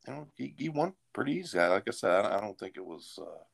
you 0.06 0.12
know 0.12 0.28
he, 0.36 0.54
he 0.56 0.68
won 0.68 0.94
pretty 1.12 1.32
easy. 1.32 1.58
Like 1.58 1.88
I 1.88 1.92
said, 1.92 2.24
I, 2.24 2.38
I 2.38 2.40
don't 2.40 2.58
think 2.58 2.76
it 2.76 2.84
was. 2.84 3.18
Uh, 3.20 3.44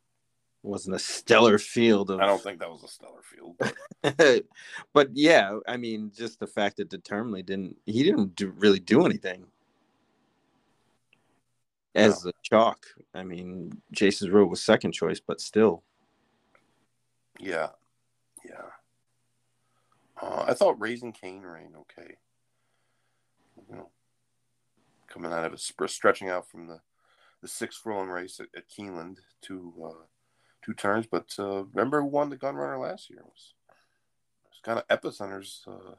wasn't 0.65 0.97
a 0.97 0.99
stellar 0.99 1.57
field 1.57 2.11
of... 2.11 2.19
I 2.19 2.27
don't 2.27 2.43
think 2.43 2.59
that 2.59 2.69
was 2.69 2.83
a 2.83 2.89
stellar 2.89 3.23
field. 3.23 3.57
But... 4.03 4.45
but 4.93 5.09
yeah, 5.13 5.57
I 5.69 5.77
mean, 5.77 6.11
just 6.15 6.41
the 6.41 6.49
fact 6.49 6.79
that 6.79 6.89
determinedly 6.89 7.43
didn't 7.43 7.77
he 7.87 8.03
didn't 8.03 8.35
do, 8.35 8.53
really 8.57 8.81
do 8.81 9.05
anything 9.05 9.47
as 11.95 12.25
no. 12.25 12.31
a 12.31 12.33
chalk. 12.43 12.87
I 13.15 13.23
mean, 13.23 13.81
Jace's 13.93 14.31
Road 14.31 14.47
was 14.47 14.63
second 14.63 14.93
choice, 14.93 15.21
but 15.21 15.41
still. 15.41 15.83
Yeah, 17.39 17.69
yeah. 18.45 18.71
Uh, 20.21 20.45
I 20.49 20.55
thought 20.55 20.81
Raising 20.81 21.13
Cane 21.13 21.43
ran 21.43 21.73
okay. 21.77 22.17
Coming 25.13 25.33
out 25.33 25.45
of 25.45 25.55
a 25.55 25.89
stretching 25.89 26.29
out 26.29 26.49
from 26.49 26.67
the 26.67 26.81
the 27.41 27.49
six 27.49 27.77
furlong 27.77 28.09
race 28.09 28.41
at, 28.41 28.49
at 28.57 28.69
Keeneland 28.69 29.19
to 29.43 29.73
uh, 29.85 30.05
two 30.65 30.75
turns. 30.75 31.07
But 31.07 31.35
uh, 31.39 31.65
remember 31.65 32.01
who 32.01 32.09
won 32.09 32.31
the 32.31 32.37
gun 32.37 32.57
runner 32.57 32.79
last 32.79 33.11
year? 33.11 33.21
It 33.21 33.27
was, 33.27 33.55
it 33.69 34.51
was 34.51 34.61
kind 34.65 34.79
of 34.79 34.89
Epicenter's 34.89 35.65
uh, 35.67 35.95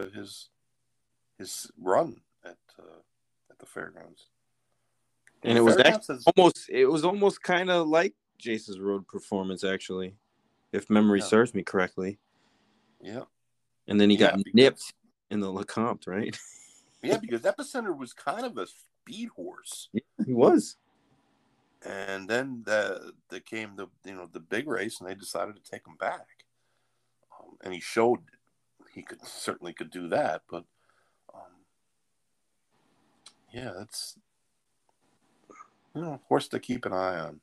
of 0.00 0.12
his 0.12 0.48
his 1.38 1.70
run 1.80 2.20
at 2.44 2.58
uh, 2.78 3.00
at 3.50 3.58
the 3.58 3.66
fairgrounds. 3.66 4.26
And 5.44 5.58
it 5.58 5.62
was 5.62 5.78
actually 5.78 6.18
almost 6.36 6.68
it 6.68 6.86
was 6.86 7.04
almost 7.04 7.42
kind 7.42 7.70
of 7.70 7.88
like 7.88 8.14
Jace's 8.38 8.78
road 8.78 9.06
performance 9.06 9.64
actually, 9.64 10.14
if 10.72 10.90
memory 10.90 11.20
yeah. 11.20 11.26
serves 11.26 11.54
me 11.54 11.62
correctly. 11.62 12.18
Yeah. 13.00 13.22
And 13.88 14.00
then 14.00 14.10
he 14.10 14.16
yeah, 14.16 14.28
got 14.28 14.38
because, 14.38 14.54
nipped 14.54 14.94
in 15.30 15.40
the 15.40 15.48
Lecomte, 15.52 16.06
right? 16.06 16.38
yeah, 17.02 17.18
because 17.18 17.42
Epicenter 17.42 17.96
was 17.96 18.12
kind 18.12 18.46
of 18.46 18.56
a 18.58 18.66
speed 18.66 19.28
horse. 19.34 19.88
Yeah, 19.92 20.00
he 20.24 20.32
was. 20.32 20.76
And 21.84 22.28
then 22.28 22.62
the 22.64 23.12
the 23.28 23.40
came 23.40 23.74
the 23.74 23.88
you 24.04 24.14
know 24.14 24.28
the 24.32 24.40
big 24.40 24.68
race, 24.68 25.00
and 25.00 25.08
they 25.08 25.14
decided 25.14 25.56
to 25.56 25.70
take 25.70 25.86
him 25.86 25.96
back. 25.98 26.44
Um, 27.36 27.56
and 27.64 27.74
he 27.74 27.80
showed 27.80 28.20
he 28.94 29.02
could 29.02 29.26
certainly 29.26 29.72
could 29.72 29.90
do 29.90 30.08
that, 30.08 30.42
but 30.48 30.64
um, 31.34 31.40
yeah, 33.52 33.72
that's 33.76 34.16
you 35.94 36.02
know 36.02 36.20
horse 36.28 36.46
to 36.48 36.60
keep 36.60 36.84
an 36.84 36.92
eye 36.92 37.18
on. 37.18 37.40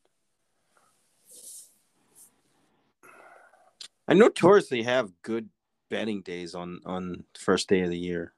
I 4.08 4.14
notoriously 4.14 4.84
have 4.84 5.12
good 5.22 5.50
betting 5.90 6.22
days 6.22 6.56
on 6.56 6.80
on 6.86 7.26
first 7.38 7.68
day 7.68 7.82
of 7.82 7.90
the 7.90 7.98
year. 7.98 8.34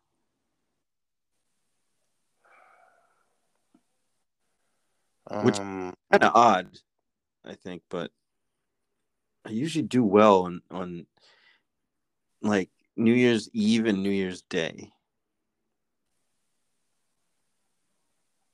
Which 5.44 5.60
um, 5.60 5.94
kind 6.12 6.24
of 6.24 6.36
odd, 6.36 6.68
I 7.46 7.56
think, 7.56 7.84
but 7.90 8.12
I 9.46 9.52
usually 9.52 9.84
do 9.84 10.04
well 10.04 10.44
on 10.44 10.62
on 10.70 11.06
like 12.42 12.70
New 12.98 13.14
Year's 13.14 13.50
Eve 13.54 13.86
and 13.86 14.04
New 14.04 14.12
Year's 14.12 14.42
Day. 14.42 14.92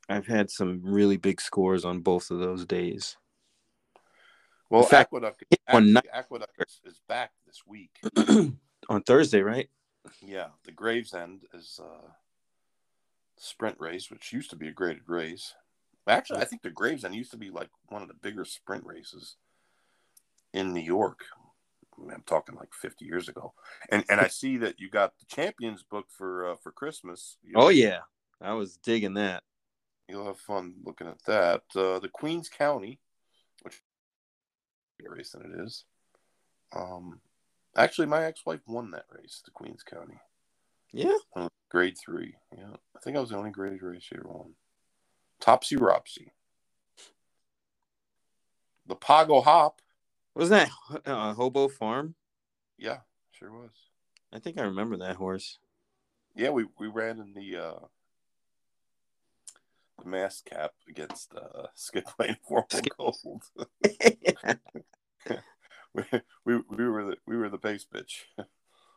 I've 0.07 0.27
had 0.27 0.49
some 0.49 0.81
really 0.83 1.17
big 1.17 1.41
scores 1.41 1.83
on 1.83 1.99
both 1.99 2.31
of 2.31 2.39
those 2.39 2.65
days. 2.65 3.17
Well, 4.69 4.83
fact, 4.83 5.13
Aqueduct, 5.13 5.43
actually, 5.67 6.09
Aqueduct 6.13 6.53
is, 6.59 6.81
is, 6.93 7.01
back 7.07 7.31
this 7.45 7.63
week 7.65 7.91
on 8.89 9.01
Thursday, 9.03 9.41
right? 9.41 9.69
Yeah, 10.21 10.47
the 10.65 10.71
Gravesend 10.71 11.43
is 11.53 11.79
a 11.81 12.11
sprint 13.37 13.77
race, 13.79 14.09
which 14.11 14.33
used 14.33 14.49
to 14.49 14.55
be 14.55 14.67
a 14.67 14.73
graded 14.73 15.07
race. 15.07 15.53
Actually, 16.07 16.41
I 16.41 16.45
think 16.45 16.61
the 16.61 16.69
Gravesend 16.69 17.15
used 17.15 17.31
to 17.31 17.37
be 17.37 17.49
like 17.49 17.69
one 17.87 18.01
of 18.01 18.07
the 18.07 18.13
bigger 18.13 18.45
sprint 18.45 18.85
races 18.85 19.35
in 20.53 20.73
New 20.73 20.81
York. 20.81 21.25
I'm 21.99 22.23
talking 22.25 22.55
like 22.55 22.73
50 22.73 23.05
years 23.05 23.27
ago. 23.27 23.53
And 23.89 24.05
and 24.09 24.19
I 24.19 24.27
see 24.27 24.57
that 24.57 24.79
you 24.79 24.89
got 24.89 25.13
the 25.19 25.25
Champions 25.25 25.83
book 25.83 26.05
for 26.09 26.51
uh, 26.51 26.55
for 26.61 26.71
Christmas. 26.71 27.37
You 27.43 27.53
oh 27.55 27.69
yeah, 27.69 27.99
I 28.41 28.53
was 28.53 28.77
digging 28.77 29.15
that. 29.15 29.43
You'll 30.07 30.27
have 30.27 30.39
fun 30.39 30.75
looking 30.85 31.07
at 31.07 31.23
that. 31.25 31.63
Uh, 31.75 31.99
the 31.99 32.09
Queens 32.11 32.49
County, 32.49 32.99
which 33.63 33.81
race 35.05 35.31
than 35.31 35.41
it 35.41 35.65
is. 35.65 35.83
Um, 36.73 37.19
actually, 37.75 38.07
my 38.07 38.23
ex-wife 38.23 38.61
won 38.67 38.91
that 38.91 39.05
race, 39.09 39.41
the 39.43 39.51
Queens 39.51 39.83
County. 39.83 40.17
Yeah, 40.93 41.17
grade 41.69 41.97
three. 41.97 42.35
Yeah, 42.57 42.75
I 42.95 42.99
think 42.99 43.17
I 43.17 43.19
was 43.19 43.29
the 43.29 43.37
only 43.37 43.51
grade 43.51 43.81
race 43.81 44.03
she 44.03 44.15
ever 44.15 44.29
won. 44.29 44.53
Topsy 45.39 45.75
Ropsy. 45.75 46.31
The 48.85 48.95
Pago 48.95 49.41
Hop. 49.41 49.81
Wasn't 50.35 50.69
that 50.91 51.01
uh, 51.05 51.33
Hobeau 51.33 51.71
Farm? 51.71 52.15
Yeah, 52.77 52.99
sure 53.31 53.51
was. 53.51 53.71
I 54.31 54.39
think 54.39 54.57
I 54.57 54.63
remember 54.63 54.97
that 54.97 55.15
horse. 55.15 55.59
Yeah, 56.35 56.51
we, 56.51 56.65
we 56.79 56.87
ran 56.87 57.19
in 57.19 57.33
the 57.33 57.57
uh, 57.57 57.79
the 60.01 60.09
mass 60.09 60.41
cap 60.41 60.73
against 60.87 61.33
uh, 61.33 61.67
Skip 61.73 62.07
Away 62.19 62.37
and 62.71 62.89
Gold. 62.97 63.43
we, 65.93 66.03
we, 66.45 66.57
we 66.69 66.87
were 66.87 67.05
the 67.05 67.17
we 67.25 67.37
were 67.37 67.49
the 67.49 67.57
pace 67.57 67.85
bitch. 67.91 68.25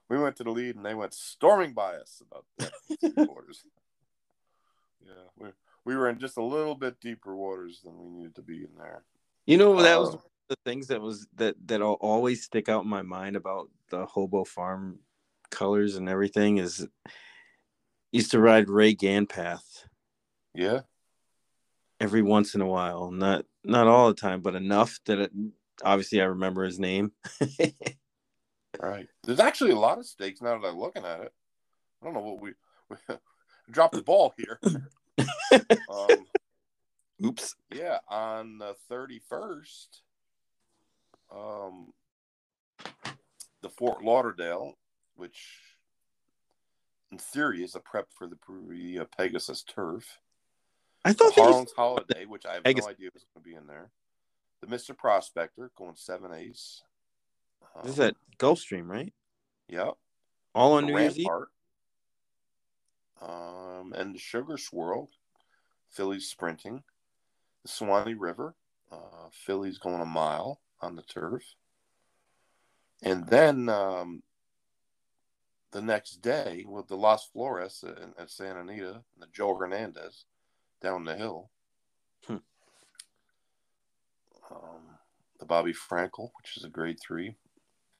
We 0.08 0.18
went 0.18 0.36
to 0.36 0.44
the 0.44 0.50
lead 0.50 0.76
and 0.76 0.84
they 0.84 0.94
went 0.94 1.14
storming 1.14 1.72
by 1.72 1.94
us 1.94 2.20
about 2.20 2.44
quarters. 3.26 3.64
yeah, 5.06 5.28
we 5.38 5.48
we 5.84 5.96
were 5.96 6.08
in 6.08 6.18
just 6.18 6.36
a 6.36 6.42
little 6.42 6.74
bit 6.74 7.00
deeper 7.00 7.34
waters 7.34 7.80
than 7.84 7.98
we 7.98 8.08
needed 8.08 8.34
to 8.36 8.42
be 8.42 8.58
in 8.58 8.70
there. 8.76 9.04
You 9.46 9.58
know, 9.58 9.80
that 9.82 9.98
was 9.98 10.14
uh, 10.14 10.18
the 10.48 10.56
things 10.64 10.88
that 10.88 11.00
was 11.00 11.26
that 11.36 11.56
that 11.66 11.80
always 11.80 12.44
stick 12.44 12.68
out 12.68 12.84
in 12.84 12.90
my 12.90 13.02
mind 13.02 13.36
about 13.36 13.68
the 13.90 14.06
Hobeau 14.06 14.46
Farm 14.46 14.98
colors 15.50 15.96
and 15.96 16.08
everything 16.08 16.58
is 16.58 16.86
used 18.12 18.30
to 18.32 18.40
ride 18.40 18.68
Ray 18.68 18.94
Ganpath. 18.94 19.84
Yeah. 20.54 20.80
Every 21.98 22.22
once 22.22 22.54
in 22.54 22.60
a 22.60 22.66
while, 22.66 23.10
not 23.10 23.44
not 23.64 23.86
all 23.86 24.08
the 24.08 24.14
time, 24.14 24.40
but 24.40 24.54
enough 24.54 24.98
that 25.06 25.18
it, 25.18 25.32
obviously 25.84 26.20
I 26.20 26.26
remember 26.26 26.64
his 26.64 26.78
name. 26.78 27.12
right. 28.80 29.06
There's 29.24 29.40
actually 29.40 29.72
a 29.72 29.78
lot 29.78 29.98
of 29.98 30.06
stakes 30.06 30.40
now 30.40 30.58
that 30.58 30.66
I'm 30.66 30.78
looking 30.78 31.04
at 31.04 31.20
it. 31.20 31.32
I 32.00 32.04
don't 32.04 32.14
know 32.14 32.20
what 32.20 32.40
we, 32.40 32.52
we 32.90 32.96
dropped 33.70 33.94
the 33.94 34.02
ball 34.02 34.34
here 34.36 34.58
um, 35.88 36.26
Oops. 37.24 37.54
Yeah, 37.74 37.98
on 38.08 38.58
the 38.58 38.74
31st, 38.90 39.88
um, 41.34 41.92
the 43.62 43.68
Fort 43.68 44.02
Lauderdale, 44.02 44.74
which 45.16 45.58
in 47.12 47.18
theory 47.18 47.62
is 47.62 47.74
a 47.74 47.80
prep 47.80 48.06
for 48.16 48.26
the 48.26 48.98
uh, 48.98 49.04
Pegasus 49.16 49.62
turf. 49.62 50.18
I 51.04 51.12
thought 51.12 51.34
Harlan's 51.34 51.72
Holiday, 51.72 52.24
which 52.26 52.46
I 52.46 52.54
have 52.54 52.64
Pegasus. 52.64 52.86
no 52.86 52.90
idea 52.90 53.10
was 53.12 53.24
going 53.34 53.42
to 53.42 53.48
be 53.50 53.54
in 53.54 53.66
there. 53.66 53.90
The 54.60 54.66
Mr. 54.66 54.96
Prospector 54.96 55.70
going 55.76 55.96
seven 55.96 56.32
ace. 56.32 56.82
Um, 57.74 57.82
this 57.84 57.92
is 57.94 58.00
at 58.00 58.16
Gulfstream, 58.38 58.88
right? 58.88 59.12
Yep. 59.68 59.94
All 60.54 60.72
on 60.72 60.86
the 60.86 60.92
New 60.92 60.98
Year's 60.98 61.18
Eve. 61.18 61.28
Um, 63.20 63.92
and 63.96 64.14
the 64.14 64.18
Sugar 64.18 64.56
Swirl, 64.56 65.10
Fillies 65.90 66.28
sprinting. 66.28 66.82
The 67.62 67.68
Suwannee 67.68 68.14
River, 68.14 68.54
uh, 68.90 69.28
going 69.78 70.00
a 70.00 70.06
mile 70.06 70.60
on 70.80 70.96
the 70.96 71.02
turf. 71.02 71.42
And 73.02 73.26
then 73.26 73.68
um, 73.68 74.22
the 75.72 75.82
next 75.82 76.22
day 76.22 76.64
with 76.66 76.88
the 76.88 76.96
Las 76.96 77.28
Flores 77.32 77.84
at, 77.86 77.98
at 78.18 78.30
Santa 78.30 78.60
Anita, 78.60 78.92
and 78.92 79.20
the 79.20 79.26
Joe 79.32 79.54
Hernandez 79.54 80.24
down 80.80 81.04
the 81.04 81.16
hill. 81.16 81.50
Hmm. 82.26 82.36
Um, 84.50 84.82
the 85.38 85.46
Bobby 85.46 85.72
Frankel, 85.74 86.30
which 86.38 86.56
is 86.56 86.64
a 86.64 86.68
grade 86.68 86.98
three. 87.00 87.36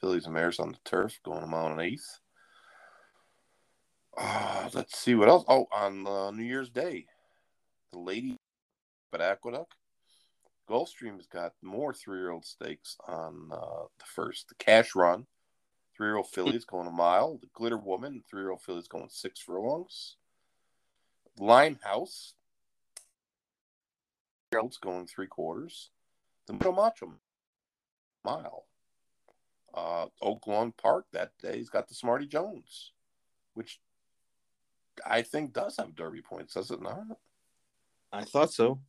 Fillies 0.00 0.24
and 0.24 0.34
Mares 0.34 0.58
on 0.58 0.72
the 0.72 0.78
turf, 0.84 1.20
going 1.22 1.42
a 1.42 1.46
mile 1.46 1.66
and 1.66 1.80
eighth. 1.80 2.19
Uh, 4.16 4.68
let's 4.74 4.98
see 4.98 5.14
what 5.14 5.28
else. 5.28 5.44
Oh, 5.48 5.66
on 5.72 6.06
uh, 6.06 6.30
New 6.30 6.44
Year's 6.44 6.70
Day, 6.70 7.06
the 7.92 7.98
lady 7.98 8.36
at 9.12 9.20
Aqueduct. 9.20 9.74
Gulfstream 10.68 11.16
has 11.16 11.26
got 11.26 11.52
more 11.62 11.92
three-year-old 11.92 12.44
stakes 12.44 12.96
on 13.08 13.50
uh, 13.52 13.84
the 13.98 14.04
first. 14.04 14.48
The 14.48 14.54
Cash 14.54 14.94
Run, 14.94 15.26
three-year-old 15.96 16.28
fillies 16.28 16.64
going 16.64 16.86
a 16.86 16.92
mile. 16.92 17.38
The 17.40 17.48
Glitter 17.52 17.76
Woman, 17.76 18.22
three-year-old 18.30 18.62
fillies 18.62 18.86
going 18.86 19.08
six 19.08 19.40
furlongs. 19.40 20.16
Limehouse, 21.38 22.34
year-olds 24.52 24.78
going 24.78 25.06
three 25.06 25.26
quarters. 25.26 25.90
The 26.46 26.52
Mucho 26.52 26.72
Macho 26.72 27.14
mile. 28.24 28.66
Uh, 29.72 30.06
Oak 30.20 30.46
Lawn 30.46 30.72
Park 30.72 31.06
that 31.12 31.30
day, 31.40 31.56
he's 31.56 31.70
got 31.70 31.88
the 31.88 31.94
Smarty 31.94 32.26
Jones, 32.26 32.92
which 33.54 33.80
I 35.06 35.22
think 35.22 35.52
does 35.52 35.76
have 35.78 35.94
Derby 35.94 36.22
points, 36.22 36.54
does 36.54 36.70
it 36.70 36.82
not? 36.82 37.04
I 38.12 38.24
thought 38.24 38.52
so. 38.52 38.80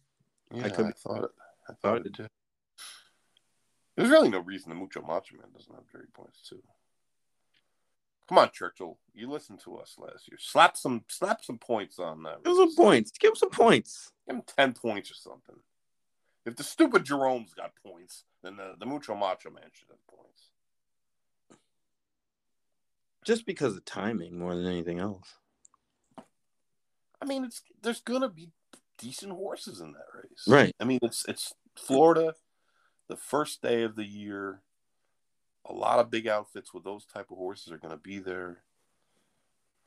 Yeah, 0.54 0.66
I, 0.66 0.70
could... 0.70 0.86
I 0.88 0.92
thought 0.92 1.24
it. 1.24 1.32
I 1.70 1.74
thought 1.74 2.06
it 2.06 2.14
did. 2.14 2.28
There's 3.96 4.10
really 4.10 4.30
no 4.30 4.40
reason 4.40 4.70
the 4.70 4.76
Mucho 4.76 5.02
Macho 5.02 5.38
Man 5.38 5.52
doesn't 5.54 5.74
have 5.74 5.88
Derby 5.92 6.08
points 6.14 6.42
too. 6.48 6.62
Come 8.28 8.38
on, 8.38 8.50
Churchill. 8.54 8.98
You 9.14 9.30
listened 9.30 9.60
to 9.66 9.76
us 9.76 9.96
last 10.00 10.28
year. 10.30 10.38
Slap 10.40 10.78
some 10.78 11.04
slap 11.08 11.44
some 11.44 11.58
points 11.58 12.00
on 12.00 12.24
that. 12.24 12.44
Give 12.44 12.54
him 12.54 12.70
some 12.70 12.76
points. 12.76 13.12
Give 13.20 13.32
him 13.32 13.36
some 13.36 13.50
points. 13.50 14.12
Give 14.26 14.38
him 14.38 14.44
ten 14.58 14.74
points 14.74 15.12
or 15.12 15.16
something. 15.16 15.58
If 16.46 16.56
the 16.56 16.64
stupid 16.64 17.04
Jerome's 17.04 17.54
got 17.54 17.72
points, 17.86 18.24
then 18.42 18.56
the, 18.56 18.74
the 18.80 18.86
Mucho 18.86 19.16
Macho 19.16 19.52
Man 19.52 19.70
should 19.74 19.90
have 19.90 20.08
points. 20.08 20.50
Just 23.26 23.46
because 23.46 23.76
of 23.76 23.86
timing 23.86 24.40
more 24.40 24.56
than 24.56 24.66
anything 24.66 25.00
else. 25.00 25.36
I 27.22 27.26
mean, 27.26 27.44
it's 27.46 27.62
there's 27.82 28.02
gonna 28.02 28.30
be 28.30 28.50
decent 28.98 29.32
horses 29.32 29.80
in 29.80 29.94
that 29.94 30.08
race, 30.14 30.46
right? 30.48 30.76
I 30.80 30.84
mean, 30.86 31.00
it's 31.02 31.26
it's 31.28 31.54
Florida. 31.76 32.36
the 33.08 33.18
first 33.18 33.62
day 33.62 33.84
of 33.84 33.96
the 33.96 34.06
year. 34.06 34.62
A 35.66 35.74
lot 35.74 36.00
of 36.00 36.10
big 36.10 36.28
outfits 36.28 36.74
with 36.74 36.84
those 36.84 37.06
type 37.06 37.30
of 37.30 37.38
horses 37.38 37.72
are 37.72 37.78
going 37.78 37.92
to 37.92 37.98
be 37.98 38.18
there. 38.18 38.64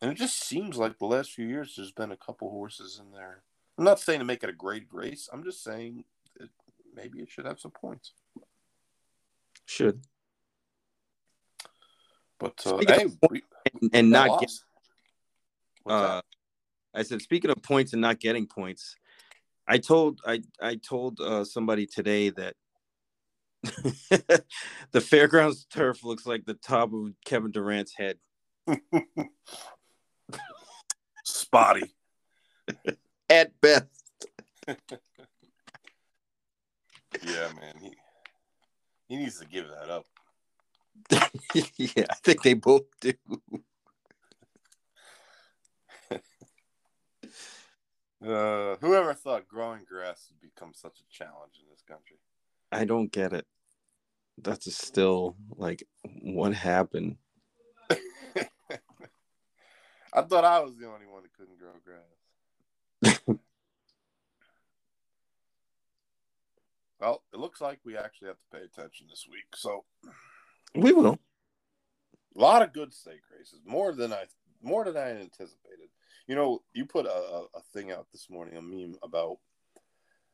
And 0.01 0.13
it 0.13 0.17
just 0.17 0.39
seems 0.45 0.77
like 0.77 0.99
the 0.99 1.07
last 1.07 1.33
few 1.33 1.47
years 1.47 1.75
there's 1.77 1.91
been 1.91 2.13
a 2.13 2.17
couple 2.17 2.49
horses 2.49 3.01
in 3.05 3.11
there. 3.11 3.43
I'm 3.77 3.85
not 3.85 3.99
saying 3.99 4.21
to 4.21 4.25
make 4.25 4.45
it 4.45 4.49
a 4.51 4.53
great 4.53 4.87
race. 4.93 5.29
I'm 5.33 5.43
just 5.43 5.65
saying 5.65 6.05
it, 6.39 6.51
maybe 6.95 7.19
it 7.19 7.29
should 7.29 7.47
have 7.47 7.59
some 7.59 7.73
points. 7.73 8.13
Should. 9.67 10.03
But 12.39 12.63
uh, 12.67 12.79
hey, 12.87 13.07
we, 13.31 13.43
And 13.93 14.13
got 14.13 14.29
not 14.29 14.41
get. 14.41 14.51
Uh, 15.87 16.21
I 16.95 17.03
said 17.03 17.23
speaking 17.23 17.51
of 17.51 17.63
points 17.63 17.93
and 17.93 18.03
not 18.03 18.21
getting 18.21 18.47
points, 18.47 18.97
I 19.67 19.79
told 19.79 20.21
I 20.27 20.43
I 20.61 20.77
told 20.77 21.21
uh, 21.21 21.45
somebody 21.45 21.87
today 21.87 22.31
that 22.31 22.55
the 24.93 25.01
fairgrounds 25.01 25.67
turf 25.67 26.05
looks 26.05 26.27
like 26.27 26.45
the 26.45 26.55
top 26.55 26.93
of 26.93 27.13
Kevin 27.25 27.51
Durant's 27.51 27.95
head. 27.97 28.19
spotty. 31.25 31.95
At 33.31 33.59
best. 33.61 33.87
Yeah, 37.23 37.49
man. 37.61 37.75
He 37.81 37.93
he 39.09 39.17
needs 39.17 39.39
to 39.39 39.47
give 39.47 39.67
that 39.69 39.91
up. 39.91 40.07
yeah, 41.77 42.07
I 42.11 42.15
think 42.23 42.43
they 42.43 42.55
both 42.55 42.85
do. 43.01 43.13
Uh, 48.23 48.77
whoever 48.81 49.13
thought 49.15 49.49
growing 49.49 49.85
grass 49.85 50.29
would 50.31 50.41
become 50.41 50.73
such 50.75 51.01
a 51.01 51.05
challenge 51.13 51.59
in 51.61 51.67
this 51.71 51.83
country? 51.87 52.17
I 52.73 52.85
don't 52.85 53.13
get 53.13 53.33
it. 53.33 53.47
That's 54.39 54.73
still 54.77 55.37
like 55.57 55.85
what 56.23 56.55
happened. 56.55 57.17
I 57.91 57.99
thought 60.23 60.45
I 60.45 60.61
was 60.61 60.77
the 60.77 60.87
only 60.87 61.07
one 61.07 61.23
that 61.23 61.33
couldn't 61.35 61.59
grow 61.59 61.73
grass. 61.85 63.19
well, 67.01 67.23
it 67.33 67.39
looks 67.39 67.61
like 67.61 67.79
we 67.85 67.97
actually 67.97 68.29
have 68.29 68.39
to 68.39 68.47
pay 68.59 68.65
attention 68.65 69.07
this 69.09 69.27
week. 69.31 69.47
So 69.55 69.85
We 70.75 70.93
will. 70.93 71.19
a 72.37 72.41
lot 72.41 72.63
of 72.63 72.73
good 72.73 72.93
stake 72.95 73.23
races, 73.37 73.61
more 73.65 73.93
than 73.93 74.13
I 74.13 74.25
more 74.63 74.85
than 74.85 74.97
I 74.97 75.11
anticipated. 75.11 75.91
You 76.27 76.35
know, 76.35 76.63
you 76.73 76.87
put 76.87 77.07
a, 77.07 77.45
a, 77.55 77.61
thing 77.73 77.93
out 77.93 78.07
this 78.11 78.31
morning, 78.31 78.57
a 78.57 78.63
meme 78.63 78.97
about, 79.03 79.39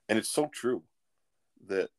and 0.08 0.18
it's 0.18 0.28
so 0.28 0.46
true 0.46 0.84
that 1.66 1.90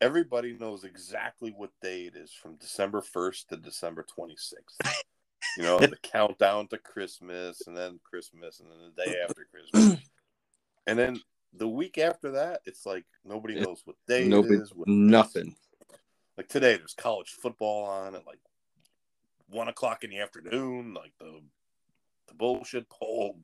everybody 0.00 0.56
knows 0.58 0.84
exactly 0.84 1.54
what 1.56 1.70
day 1.82 2.02
it 2.02 2.16
is 2.16 2.32
from 2.32 2.56
December 2.56 3.00
first 3.00 3.48
to 3.48 3.56
December 3.56 4.04
twenty 4.14 4.36
sixth. 4.36 4.78
You 5.56 5.62
know, 5.62 5.78
the 5.78 5.96
countdown 6.02 6.68
to 6.68 6.78
Christmas, 6.78 7.66
and 7.66 7.76
then 7.76 7.98
Christmas, 8.02 8.60
and 8.60 8.70
then 8.70 8.78
the 8.94 9.04
day 9.04 9.16
after 9.22 9.46
Christmas, 9.50 10.02
and 10.86 10.98
then 10.98 11.20
the 11.54 11.68
week 11.68 11.98
after 11.98 12.32
that, 12.32 12.60
it's 12.66 12.84
like 12.84 13.04
nobody 13.24 13.60
knows 13.60 13.82
what 13.84 13.96
day 14.06 14.28
Nobody, 14.28 14.56
it 14.56 14.62
is. 14.62 14.72
What, 14.74 14.88
nothing. 14.88 15.56
like 16.36 16.48
today, 16.48 16.76
there's 16.76 16.94
college 16.94 17.30
football 17.30 17.84
on 17.84 18.14
at 18.14 18.26
like 18.26 18.40
one 19.48 19.68
o'clock 19.68 20.04
in 20.04 20.10
the 20.10 20.20
afternoon. 20.20 20.94
Like 20.94 21.12
the 21.18 21.40
the 22.28 22.34
bullshit 22.34 22.86
bowl, 23.00 23.38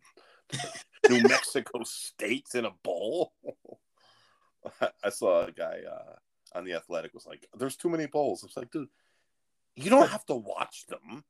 New 1.09 1.21
Mexico 1.23 1.83
State's 1.85 2.55
in 2.55 2.65
a 2.65 2.71
bowl. 2.83 3.33
I 5.03 5.11
saw 5.11 5.47
a 5.47 5.53
guy 5.53 5.81
uh, 5.91 6.17
on 6.57 6.65
the 6.65 6.75
Athletic 6.75 7.13
was 7.13 7.27
like, 7.27 7.47
"There's 7.57 7.77
too 7.77 7.89
many 7.89 8.07
bowls." 8.07 8.43
I 8.43 8.47
was 8.47 8.57
like, 8.57 8.71
"Dude, 8.71 8.89
you 9.75 9.91
don't 9.91 10.09
have 10.09 10.25
to 10.27 10.35
watch 10.35 10.87
them. 10.87 11.25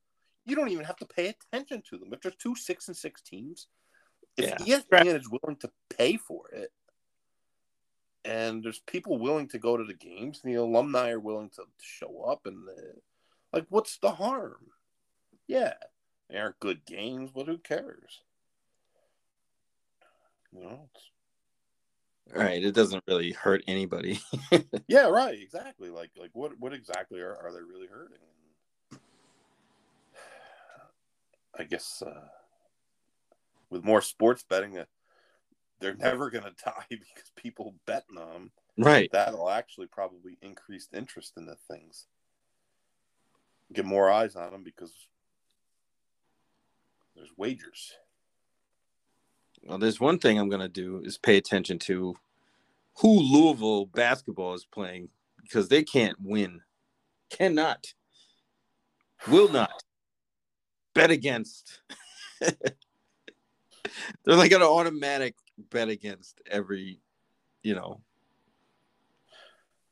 You 0.45 0.55
don't 0.55 0.69
even 0.69 0.85
have 0.85 0.97
to 0.97 1.05
pay 1.05 1.27
attention 1.27 1.81
to 1.89 1.97
them. 1.97 2.13
If 2.13 2.21
there's 2.21 2.35
two 2.35 2.55
six 2.55 2.87
and 2.87 2.95
six 2.95 3.21
teams, 3.21 3.67
if 4.37 4.45
Yeah. 4.45 4.77
ESPN 4.79 5.19
is 5.19 5.29
willing 5.29 5.57
to 5.57 5.71
pay 5.89 6.17
for 6.17 6.49
it." 6.51 6.71
And 8.23 8.63
there's 8.63 8.79
people 8.79 9.19
willing 9.19 9.47
to 9.49 9.59
go 9.59 9.77
to 9.77 9.83
the 9.83 9.93
games, 9.93 10.41
and 10.43 10.51
the 10.51 10.59
alumni 10.59 11.11
are 11.11 11.19
willing 11.19 11.51
to 11.51 11.63
show 11.79 12.21
up, 12.23 12.47
and 12.47 12.67
the, 12.67 12.95
like, 13.53 13.67
what's 13.69 13.97
the 13.99 14.11
harm? 14.11 14.71
Yeah, 15.47 15.73
they 16.29 16.37
aren't 16.37 16.59
good 16.59 16.85
games, 16.85 17.31
but 17.33 17.47
who 17.47 17.57
cares? 17.57 18.21
You 20.51 20.61
know, 20.61 20.89
it's, 20.93 21.09
Right. 22.33 22.63
It 22.63 22.73
doesn't 22.73 23.03
really 23.07 23.31
hurt 23.31 23.63
anybody. 23.67 24.19
yeah, 24.87 25.07
right, 25.07 25.39
exactly. 25.39 25.89
Like, 25.89 26.11
like 26.17 26.31
what, 26.33 26.59
what 26.59 26.73
exactly 26.73 27.21
are, 27.21 27.35
are 27.35 27.51
they 27.51 27.61
really 27.61 27.87
hurting? 27.87 28.17
I 31.59 31.63
guess 31.63 32.01
uh, 32.05 32.27
with 33.69 33.83
more 33.83 34.01
sports 34.01 34.43
betting, 34.47 34.77
uh, 34.77 34.85
they're 35.79 35.95
never 35.95 36.29
going 36.29 36.43
to 36.45 36.53
die 36.63 36.85
because 36.89 37.31
people 37.35 37.75
betting 37.85 38.17
on 38.17 38.33
them. 38.33 38.51
right. 38.77 39.09
That'll 39.11 39.49
actually 39.49 39.87
probably 39.87 40.37
increase 40.41 40.87
interest 40.93 41.33
in 41.37 41.45
the 41.45 41.57
things. 41.69 42.07
Get 43.71 43.85
more 43.85 44.11
eyes 44.11 44.35
on 44.35 44.51
them 44.51 44.63
because 44.63 44.93
there's 47.15 47.29
wagers. 47.37 47.93
Well, 49.63 49.77
there's 49.77 49.99
one 49.99 50.19
thing 50.19 50.37
I'm 50.37 50.49
gonna 50.49 50.67
do 50.69 51.01
is 51.03 51.17
pay 51.17 51.37
attention 51.37 51.79
to 51.79 52.15
who 52.99 53.19
Louisville 53.19 53.87
basketball 53.87 54.53
is 54.53 54.65
playing 54.65 55.09
because 55.41 55.67
they 55.69 55.83
can't 55.83 56.17
win, 56.21 56.61
cannot, 57.29 57.93
will 59.27 59.49
not 59.49 59.83
bet 60.93 61.11
against. 61.11 61.81
They're 62.39 64.35
like 64.35 64.51
an 64.51 64.61
automatic 64.61 65.35
bet 65.71 65.89
against 65.89 66.41
every, 66.49 66.99
you 67.63 67.75
know, 67.75 68.01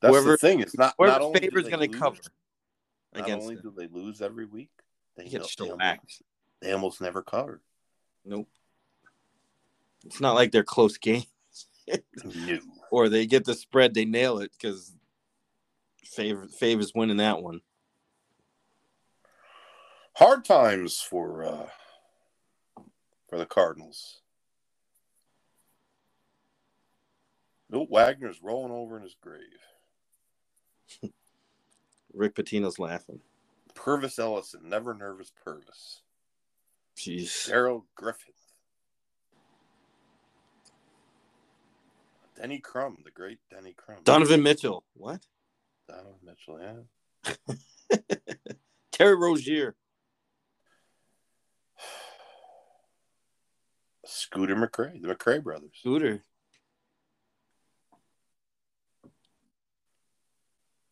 That's 0.02 0.12
Whoever- 0.14 0.32
the 0.32 0.38
thing. 0.38 0.60
It's 0.62 0.78
not 0.78 0.96
whoever 0.98 1.20
not 1.20 1.38
favor's 1.38 1.70
going 1.70 1.92
to 1.92 1.98
cover 1.98 2.18
Not 3.14 3.24
against 3.24 3.44
only 3.44 3.56
them. 3.56 3.72
do 3.72 3.74
they 3.78 3.88
lose 3.88 4.22
every 4.22 4.46
week, 4.46 4.72
they, 5.16 5.26
get 5.30 5.46
shellacked. 5.46 6.22
They 6.64 6.72
almost 6.72 7.02
never 7.02 7.22
cover. 7.22 7.62
Nope. 8.24 8.48
It's 10.06 10.22
not 10.22 10.34
like 10.34 10.54
they're 10.54 10.64
close 10.64 10.98
games. 10.98 11.28
No. 12.24 12.60
or 12.92 13.10
they 13.10 13.26
get 13.26 13.44
the 13.44 13.54
spread, 13.54 13.94
they 13.94 14.06
nail 14.06 14.38
it 14.38 14.52
because 14.54 14.94
favor 16.06 16.48
favors 16.48 16.94
winning 16.96 17.18
that 17.18 17.42
one. 17.42 17.60
Hard 20.16 20.46
times 20.46 21.02
for 21.02 21.44
uh, 21.44 21.68
for 23.28 23.38
the 23.38 23.46
Cardinals. 23.46 24.22
Milt 27.70 27.90
Wagner's 27.90 28.42
rolling 28.42 28.72
over 28.72 28.96
in 28.96 29.04
his 29.04 29.18
grave. 29.20 29.42
Rick 32.14 32.36
Pitino's 32.36 32.80
laughing. 32.80 33.20
Pervis 33.74 34.20
Ellison, 34.20 34.70
never 34.70 34.94
nervous 34.94 35.34
Pervis. 35.46 36.00
Jeez. 36.98 37.48
Darrell 37.48 37.86
Griffith. 37.96 38.34
Denny 42.40 42.60
Crum, 42.60 42.98
the 43.04 43.12
great 43.12 43.40
Denny 43.50 43.74
Crum. 43.74 44.00
Donovan 44.04 44.44
Mitchell. 44.44 44.84
What? 44.96 45.22
Donovan 45.88 46.16
Mitchell, 46.24 46.60
yeah. 46.60 47.98
Terry 48.92 49.16
Rozier. 49.16 49.76
Scooter 54.06 54.56
McCray, 54.56 55.02
the 55.02 55.08
McCray 55.08 55.42
brothers. 55.42 55.72
Scooter. 55.80 56.24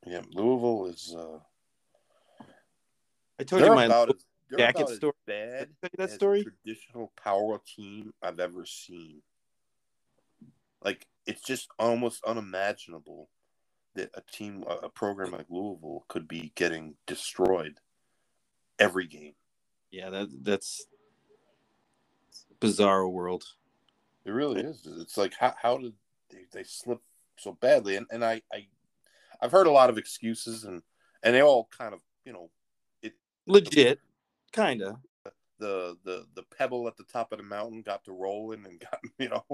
Yeah, 0.06 0.22
Louisville 0.32 0.88
is 0.88 1.16
uh 1.18 1.40
I 3.40 3.44
told 3.44 3.64
you 3.64 3.76
my 3.76 3.86
about 3.86 4.10
as, 4.10 4.26
they're 4.52 4.68
jacket 4.68 4.90
story. 4.96 5.14
bad 5.26 5.70
that 5.98 6.12
story? 6.12 6.42
a 6.42 6.44
traditional 6.44 7.12
power 7.22 7.60
team 7.76 8.14
I've 8.22 8.40
ever 8.40 8.66
seen. 8.66 9.22
Like 10.84 11.08
it's 11.26 11.42
just 11.42 11.70
almost 11.80 12.24
unimaginable 12.26 13.30
that 13.96 14.10
a 14.14 14.22
team, 14.32 14.64
a 14.68 14.86
a 14.86 14.90
program 14.90 15.32
like 15.32 15.46
Louisville, 15.50 16.06
could 16.08 16.28
be 16.28 16.52
getting 16.56 16.96
destroyed 17.08 17.80
every 18.80 19.08
game. 19.08 19.34
Yeah, 19.92 20.10
that 20.10 20.30
that's 20.42 20.86
bizarre 22.60 23.08
world. 23.08 23.44
It 24.26 24.32
really 24.32 24.62
is. 24.62 24.88
It's 25.00 25.18
like 25.18 25.34
how 25.40 25.54
how 25.62 25.78
did 25.78 25.94
they, 26.30 26.46
they 26.52 26.64
slip 26.64 27.00
so 27.38 27.54
badly? 27.54 27.96
And 27.96 28.08
and 28.12 28.24
I 28.24 28.42
I 28.52 28.68
I've 29.42 29.52
heard 29.52 29.68
a 29.68 29.72
lot 29.72 29.90
of 29.90 29.98
excuses 29.98 30.64
and 30.64 30.82
and 31.24 31.36
they 31.36 31.42
all 31.42 31.70
kind 31.78 31.94
of 31.94 32.02
you 32.26 32.34
know 32.34 32.50
it 33.02 33.14
Legit. 33.46 34.00
Kinda. 34.52 35.00
the 35.60 35.98
the 36.04 36.26
the 36.36 36.44
pebble 36.58 36.88
at 36.88 36.98
the 36.98 37.04
top 37.04 37.32
of 37.32 37.38
the 37.38 37.44
mountain 37.44 37.82
got 37.82 38.04
to 38.06 38.12
rolling 38.12 38.66
and 38.66 38.80
got 38.92 39.00
you 39.18 39.30
know 39.30 39.46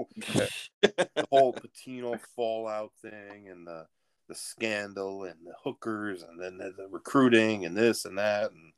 the 0.82 1.26
whole 1.30 1.52
Pitino 1.52 2.18
fallout 2.34 2.92
thing 3.02 3.48
and 3.48 3.66
the 3.66 3.86
the 4.28 4.34
scandal 4.34 5.24
and 5.24 5.38
the 5.44 5.54
hookers 5.64 6.22
and 6.22 6.40
then 6.40 6.58
the, 6.58 6.72
the 6.76 6.86
recruiting 6.88 7.64
and 7.64 7.76
this 7.76 8.04
and 8.04 8.18
that 8.18 8.50
and 8.50 8.72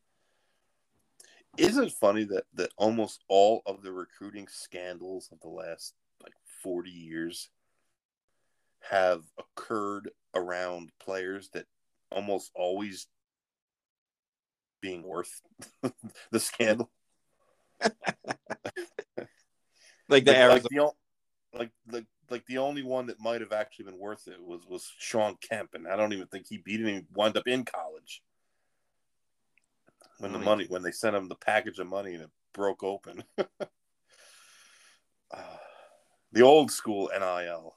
isn't 1.57 1.85
it 1.89 1.93
funny 1.93 2.25
that 2.25 2.45
that 2.55 2.71
almost 2.77 3.25
all 3.29 3.63
of 3.67 3.83
the 3.83 3.93
recruiting 3.93 4.47
scandals 4.49 5.29
of 5.33 5.41
the 5.41 5.49
last 5.49 5.95
like 6.23 6.35
40 6.63 6.91
years 6.91 7.51
have 8.89 9.25
occurred 9.39 10.11
around 10.35 10.91
players 11.01 11.51
that 11.51 11.67
almost 12.11 12.51
always 12.55 13.09
being 14.81 15.03
worth 15.03 15.41
the 16.31 16.41
scandal 16.41 16.91
like 20.09 20.25
the 20.25 20.33
like, 20.33 20.37
Arizona. 20.37 20.53
like 20.53 20.63
the 20.71 20.81
o- 20.81 20.97
like 21.55 21.71
like 21.91 22.05
like 22.31 22.47
the 22.47 22.59
only 22.59 22.83
one 22.83 23.07
that 23.07 23.21
might 23.21 23.41
have 23.41 23.53
actually 23.53 23.87
been 23.87 23.99
worth 23.99 24.29
it 24.29 24.41
was 24.41 24.67
was 24.67 24.91
Shawn 24.99 25.37
Kemp, 25.41 25.75
and 25.75 25.89
I 25.89 25.97
don't 25.97 26.13
even 26.13 26.27
think 26.29 26.47
he 26.49 26.59
beat 26.59 26.77
didn't 26.79 26.89
even 26.89 27.07
wind 27.15 27.37
up 27.37 27.47
in 27.49 27.65
college 27.65 28.23
when 30.19 30.33
the 30.33 30.39
money 30.39 30.67
when 30.69 30.83
they 30.83 30.93
sent 30.93 31.17
him 31.17 31.29
the 31.29 31.35
package 31.35 31.79
of 31.79 31.87
money 31.87 32.15
and 32.15 32.25
it 32.25 32.31
broke 32.53 32.83
open. 32.83 33.25
Ah, 35.33 35.61
the 36.33 36.43
old 36.43 36.73
school 36.73 37.09
NIL. 37.17 37.77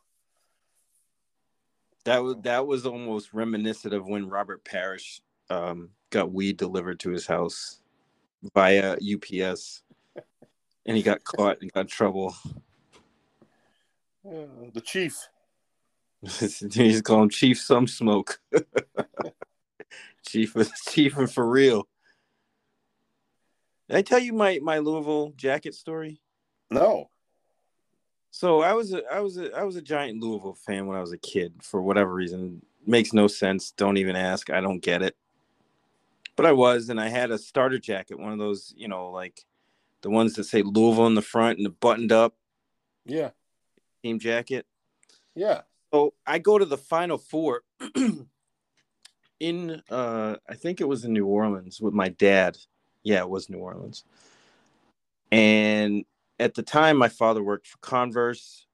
That 2.05 2.23
was 2.23 2.37
that 2.41 2.65
was 2.65 2.87
almost 2.87 3.31
reminiscent 3.31 3.93
of 3.93 4.07
when 4.07 4.27
Robert 4.27 4.65
Parish 4.65 5.21
um, 5.51 5.91
got 6.13 6.31
weed 6.31 6.57
delivered 6.57 6.99
to 7.01 7.09
his 7.09 7.25
house 7.25 7.81
via 8.53 8.95
UPS, 8.95 9.81
and 10.85 10.95
he 10.95 11.03
got 11.03 11.23
caught 11.25 11.61
and 11.61 11.73
got 11.73 11.81
in 11.81 11.87
trouble. 11.87 12.35
Yeah, 14.23 14.45
the 14.73 14.81
chief. 14.81 15.17
He's 16.21 16.59
just 16.59 17.03
call 17.03 17.23
him 17.23 17.29
Chief 17.29 17.59
Some 17.59 17.87
Smoke. 17.87 18.39
Chief 20.25 20.55
Chief 20.87 21.17
and 21.17 21.29
for 21.29 21.45
real. 21.49 21.85
Did 23.89 23.97
I 23.97 24.01
tell 24.03 24.19
you 24.19 24.31
my 24.31 24.59
my 24.63 24.77
Louisville 24.77 25.33
jacket 25.35 25.75
story? 25.75 26.21
No. 26.71 27.09
So 28.31 28.61
I 28.61 28.73
was 28.73 28.93
a 28.93 29.03
I 29.11 29.19
was 29.19 29.37
a 29.37 29.51
I 29.51 29.63
was 29.63 29.75
a 29.75 29.81
giant 29.81 30.23
Louisville 30.23 30.57
fan 30.65 30.87
when 30.87 30.97
I 30.97 31.01
was 31.01 31.11
a 31.11 31.17
kid 31.17 31.55
for 31.61 31.81
whatever 31.81 32.13
reason. 32.13 32.61
Makes 32.87 33.11
no 33.11 33.27
sense. 33.27 33.71
Don't 33.71 33.97
even 33.97 34.15
ask. 34.15 34.49
I 34.49 34.61
don't 34.61 34.79
get 34.79 35.01
it. 35.01 35.17
But 36.35 36.45
I 36.45 36.51
was, 36.51 36.89
and 36.89 36.99
I 36.99 37.09
had 37.09 37.31
a 37.31 37.37
starter 37.37 37.77
jacket, 37.77 38.19
one 38.19 38.31
of 38.31 38.39
those, 38.39 38.73
you 38.75 38.87
know, 38.87 39.11
like 39.11 39.45
the 40.01 40.09
ones 40.09 40.33
that 40.33 40.45
say 40.45 40.63
Louisville 40.63 41.07
in 41.07 41.15
the 41.15 41.21
front 41.21 41.57
and 41.57 41.65
the 41.65 41.69
buttoned 41.71 42.11
up 42.11 42.35
Yeah. 43.05 43.29
team 44.03 44.19
jacket. 44.19 44.65
Yeah. 45.35 45.61
So 45.93 46.13
I 46.25 46.39
go 46.39 46.57
to 46.57 46.65
the 46.65 46.77
final 46.77 47.17
four 47.17 47.61
in 49.39 49.81
uh 49.89 50.35
I 50.49 50.55
think 50.55 50.81
it 50.81 50.87
was 50.87 51.05
in 51.05 51.13
New 51.13 51.25
Orleans 51.25 51.79
with 51.81 51.93
my 51.93 52.09
dad. 52.09 52.57
Yeah, 53.03 53.19
it 53.19 53.29
was 53.29 53.49
New 53.49 53.59
Orleans. 53.59 54.03
And 55.31 56.05
at 56.39 56.53
the 56.55 56.63
time 56.63 56.97
my 56.97 57.09
father 57.09 57.43
worked 57.43 57.67
for 57.67 57.77
Converse 57.79 58.67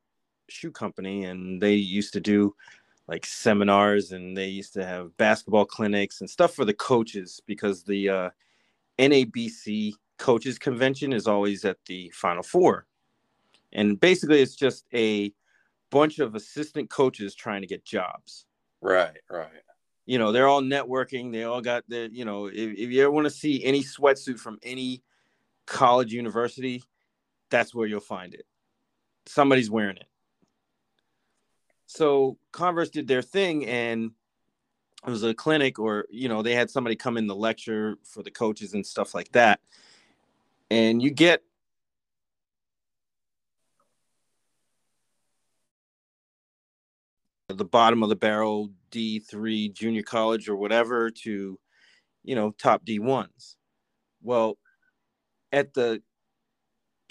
shoe 0.49 0.71
company 0.71 1.25
and 1.25 1.61
they 1.61 1.75
used 1.75 2.13
to 2.13 2.19
do 2.19 2.55
like 3.09 3.25
seminars 3.25 4.11
and 4.11 4.37
they 4.37 4.47
used 4.47 4.73
to 4.73 4.85
have 4.85 5.17
basketball 5.17 5.65
clinics 5.65 6.21
and 6.21 6.29
stuff 6.29 6.53
for 6.53 6.63
the 6.63 6.73
coaches 6.73 7.41
because 7.47 7.83
the 7.83 8.07
uh 8.07 8.29
NABC 8.99 9.93
coaches 10.19 10.59
convention 10.59 11.11
is 11.11 11.25
always 11.25 11.65
at 11.65 11.77
the 11.87 12.11
final 12.13 12.43
four. 12.43 12.85
And 13.71 13.99
basically 13.99 14.41
it's 14.41 14.55
just 14.55 14.85
a 14.93 15.33
bunch 15.89 16.19
of 16.19 16.35
assistant 16.35 16.89
coaches 16.89 17.33
trying 17.33 17.61
to 17.61 17.67
get 17.67 17.83
jobs. 17.83 18.45
Right. 18.81 19.17
Right. 19.29 19.47
You 20.05 20.19
know, 20.19 20.31
they're 20.31 20.47
all 20.47 20.61
networking. 20.61 21.31
They 21.31 21.43
all 21.43 21.61
got 21.61 21.83
the, 21.87 22.09
you 22.11 22.25
know, 22.25 22.47
if, 22.47 22.55
if 22.55 22.89
you 22.91 23.01
ever 23.01 23.11
want 23.11 23.25
to 23.25 23.31
see 23.31 23.63
any 23.63 23.81
sweatsuit 23.81 24.39
from 24.39 24.59
any 24.61 25.01
college 25.65 26.13
university, 26.13 26.83
that's 27.49 27.73
where 27.73 27.87
you'll 27.87 28.01
find 28.01 28.33
it. 28.33 28.45
Somebody's 29.25 29.71
wearing 29.71 29.97
it. 29.97 30.08
So 31.89 32.37
Converse 32.51 32.91
did 32.91 33.07
their 33.07 33.23
thing 33.23 33.65
and 33.65 34.11
it 35.07 35.09
was 35.09 35.23
a 35.23 35.33
clinic 35.33 35.79
or, 35.79 36.05
you 36.11 36.29
know, 36.29 36.43
they 36.43 36.53
had 36.53 36.69
somebody 36.69 36.95
come 36.95 37.17
in 37.17 37.25
the 37.25 37.35
lecture 37.35 37.97
for 38.03 38.21
the 38.21 38.29
coaches 38.29 38.75
and 38.75 38.85
stuff 38.85 39.15
like 39.15 39.31
that. 39.31 39.59
And 40.69 41.01
you 41.01 41.09
get 41.09 41.41
the 47.47 47.65
bottom 47.65 48.03
of 48.03 48.09
the 48.09 48.15
barrel 48.15 48.69
D3 48.91 49.73
junior 49.73 50.03
college 50.03 50.47
or 50.47 50.55
whatever 50.55 51.09
to, 51.09 51.59
you 52.23 52.35
know, 52.35 52.51
top 52.51 52.85
D1s. 52.85 53.55
Well, 54.21 54.59
at 55.51 55.73
the 55.73 56.03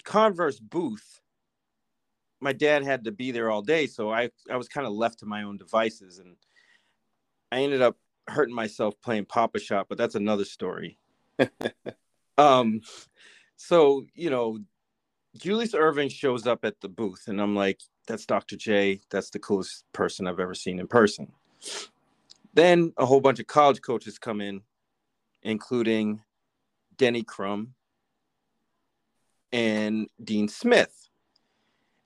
Converse 0.05 0.61
booth, 0.61 1.19
my 2.41 2.53
dad 2.53 2.83
had 2.83 3.03
to 3.03 3.11
be 3.11 3.31
there 3.31 3.51
all 3.51 3.61
day. 3.61 3.87
So 3.87 4.11
I, 4.11 4.29
I 4.49 4.57
was 4.57 4.67
kind 4.67 4.87
of 4.87 4.93
left 4.93 5.19
to 5.19 5.25
my 5.25 5.43
own 5.43 5.57
devices 5.57 6.19
and 6.19 6.35
I 7.51 7.61
ended 7.61 7.81
up 7.81 7.97
hurting 8.27 8.55
myself 8.55 8.95
playing 9.01 9.25
Pop-A-Shot, 9.25 9.87
but 9.89 9.97
that's 9.97 10.15
another 10.15 10.45
story. 10.45 10.97
um, 12.37 12.81
so, 13.55 14.05
you 14.13 14.29
know, 14.29 14.59
Julius 15.37 15.73
Erving 15.73 16.11
shows 16.11 16.47
up 16.47 16.63
at 16.63 16.79
the 16.81 16.89
booth 16.89 17.27
and 17.27 17.41
I'm 17.41 17.55
like, 17.55 17.81
that's 18.07 18.25
Dr. 18.25 18.55
J. 18.55 19.01
That's 19.09 19.29
the 19.29 19.39
coolest 19.39 19.85
person 19.93 20.27
I've 20.27 20.39
ever 20.39 20.55
seen 20.55 20.79
in 20.79 20.87
person. 20.87 21.31
Then 22.53 22.93
a 22.97 23.05
whole 23.05 23.21
bunch 23.21 23.39
of 23.39 23.47
college 23.47 23.81
coaches 23.81 24.17
come 24.17 24.41
in, 24.41 24.61
including 25.43 26.21
Denny 26.97 27.23
Crum 27.23 27.75
and 29.51 30.07
Dean 30.23 30.47
Smith. 30.47 31.08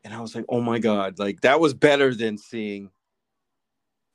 And 0.04 0.14
I 0.14 0.22
was 0.22 0.36
like, 0.36 0.46
oh 0.50 0.62
my 0.62 0.80
God, 0.80 1.20
like 1.20 1.42
that 1.42 1.60
was 1.60 1.74
better 1.74 2.14
than 2.14 2.38
seeing 2.38 2.92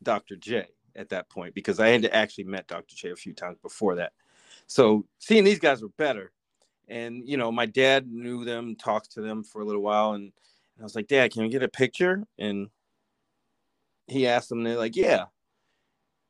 Dr. 0.03 0.37
J 0.37 0.67
at 0.95 1.09
that 1.11 1.31
point 1.31 1.55
because 1.55 1.81
I 1.81 1.89
had 1.89 2.05
actually 2.07 2.45
met 2.45 2.67
Dr. 2.67 2.95
J 2.95 3.11
a 3.11 3.17
few 3.17 3.33
times 3.33 3.59
before 3.63 3.97
that. 3.97 4.13
So 4.67 5.07
seeing 5.19 5.45
these 5.45 5.61
guys 5.61 5.83
were 5.83 5.89
better. 5.97 6.33
And, 6.89 7.29
you 7.29 7.37
know, 7.37 7.53
my 7.53 7.67
dad 7.67 8.11
knew 8.11 8.45
them, 8.45 8.75
talked 8.75 9.13
to 9.13 9.21
them 9.21 9.45
for 9.45 9.61
a 9.61 9.65
little 9.65 9.83
while. 9.83 10.13
And, 10.13 10.33
I 10.81 10.85
was 10.85 10.95
like, 10.95 11.09
Dad, 11.09 11.33
can 11.33 11.43
we 11.43 11.49
get 11.49 11.65
a 11.65 11.69
picture? 11.69 12.23
And 12.39 12.69
he 14.07 14.29
asked 14.29 14.49
them, 14.49 14.63
they're 14.63 14.77
like, 14.77 14.95
yeah. 14.95 15.25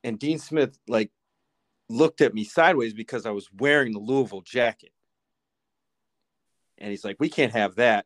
And 0.03 0.17
Dean 0.17 0.39
Smith, 0.39 0.77
like, 0.87 1.11
looked 1.87 2.21
at 2.21 2.33
me 2.33 2.43
sideways 2.43 2.93
because 2.93 3.25
I 3.25 3.31
was 3.31 3.47
wearing 3.59 3.93
the 3.93 3.99
Louisville 3.99 4.41
jacket. 4.41 4.91
And 6.79 6.89
he's 6.89 7.05
like, 7.05 7.17
we 7.19 7.29
can't 7.29 7.51
have 7.51 7.75
that. 7.75 8.05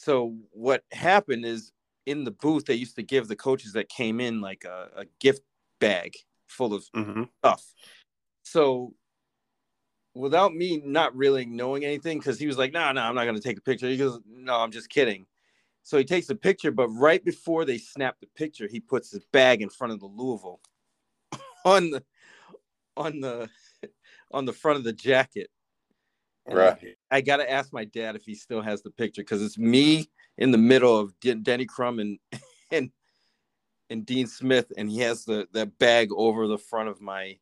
So 0.00 0.36
what 0.52 0.84
happened 0.92 1.44
is 1.44 1.72
in 2.06 2.22
the 2.22 2.30
booth, 2.30 2.66
they 2.66 2.74
used 2.74 2.94
to 2.96 3.02
give 3.02 3.26
the 3.26 3.34
coaches 3.34 3.72
that 3.72 3.88
came 3.88 4.20
in 4.20 4.40
like 4.40 4.64
a, 4.64 4.88
a 4.96 5.04
gift 5.18 5.42
bag 5.80 6.16
full 6.46 6.72
of 6.72 6.84
Mm-hmm. 6.94 7.24
stuff. 7.40 7.74
So 8.44 8.94
without 10.14 10.54
me 10.54 10.80
not 10.84 11.16
really 11.16 11.46
knowing 11.46 11.84
anything, 11.84 12.18
because 12.18 12.38
he 12.38 12.46
was 12.46 12.56
like, 12.56 12.72
no, 12.72 12.92
no, 12.92 13.02
I'm 13.02 13.16
not 13.16 13.24
going 13.24 13.34
to 13.34 13.42
take 13.42 13.58
a 13.58 13.62
picture. 13.62 13.88
He 13.88 13.96
goes, 13.96 14.20
no, 14.24 14.54
I'm 14.54 14.70
just 14.70 14.88
kidding. 14.88 15.26
So 15.82 15.98
he 15.98 16.04
takes 16.04 16.30
a 16.30 16.36
picture, 16.36 16.70
but 16.70 16.88
right 16.90 17.24
before 17.24 17.64
they 17.64 17.78
snap 17.78 18.20
the 18.20 18.28
picture, 18.36 18.68
he 18.68 18.78
puts 18.78 19.10
his 19.10 19.24
bag 19.32 19.62
in 19.62 19.68
front 19.68 19.92
of 19.92 19.98
the 19.98 20.06
Louisville 20.06 20.60
on 21.64 21.90
the 21.90 22.04
on 22.96 23.20
the 23.20 23.48
on 24.30 24.44
the 24.44 24.52
front 24.52 24.78
of 24.78 24.84
the 24.84 24.92
jacket. 24.92 25.50
And 26.48 26.56
Right. 26.58 26.96
I 27.10 27.20
got 27.20 27.36
to 27.38 27.50
ask 27.50 27.72
my 27.72 27.84
dad 27.84 28.16
if 28.16 28.24
he 28.24 28.34
still 28.34 28.62
has 28.62 28.82
the 28.82 28.90
picture 28.90 29.22
because 29.22 29.42
it's 29.42 29.58
me 29.58 30.08
in 30.38 30.50
the 30.50 30.58
middle 30.58 30.96
of 30.98 31.18
Den- 31.20 31.42
Denny 31.42 31.66
Crum 31.66 31.98
and 31.98 32.18
and 32.72 32.90
and 33.90 34.04
Dean 34.04 34.26
Smith, 34.26 34.72
and 34.76 34.90
he 34.90 34.98
has 35.00 35.24
the 35.24 35.48
that 35.52 35.78
bag 35.78 36.08
over 36.12 36.46
the 36.46 36.58
front 36.58 36.88
of 36.88 37.00
my 37.00 37.38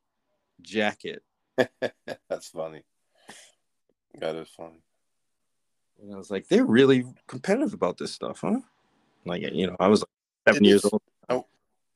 jacket. 0.62 1.22
That's 2.28 2.48
funny. 2.48 2.82
That 4.18 4.34
is 4.36 4.48
funny. 4.48 4.82
And 6.02 6.12
I 6.12 6.16
was 6.16 6.30
like, 6.30 6.48
they're 6.48 6.64
really 6.64 7.04
competitive 7.26 7.74
about 7.74 7.96
this 7.98 8.12
stuff, 8.12 8.40
huh? 8.42 8.60
Like, 9.24 9.42
you 9.52 9.66
know, 9.66 9.76
I 9.80 9.88
was 9.88 10.00
like 10.02 10.08
seven 10.48 10.64
It 10.64 10.68
years 10.68 10.84
is- 10.84 10.92
old. 10.92 11.02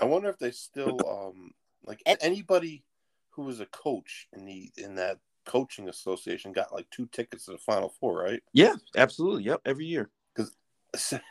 I 0.00 0.04
wonder 0.04 0.30
if 0.30 0.38
they 0.38 0.50
still 0.50 0.98
um 1.34 1.52
like 1.84 2.02
anybody 2.06 2.84
who 3.30 3.42
was 3.42 3.60
a 3.60 3.66
coach 3.66 4.28
in 4.32 4.46
the 4.46 4.70
in 4.76 4.94
that 4.96 5.18
coaching 5.50 5.88
association 5.88 6.52
got 6.52 6.72
like 6.72 6.88
two 6.90 7.06
tickets 7.06 7.46
to 7.46 7.50
the 7.52 7.58
final 7.58 7.88
four, 8.00 8.16
right? 8.22 8.40
Yeah, 8.52 8.74
absolutely. 8.96 9.42
Yep, 9.44 9.62
every 9.64 9.84
year 9.86 10.08
Because 10.32 10.54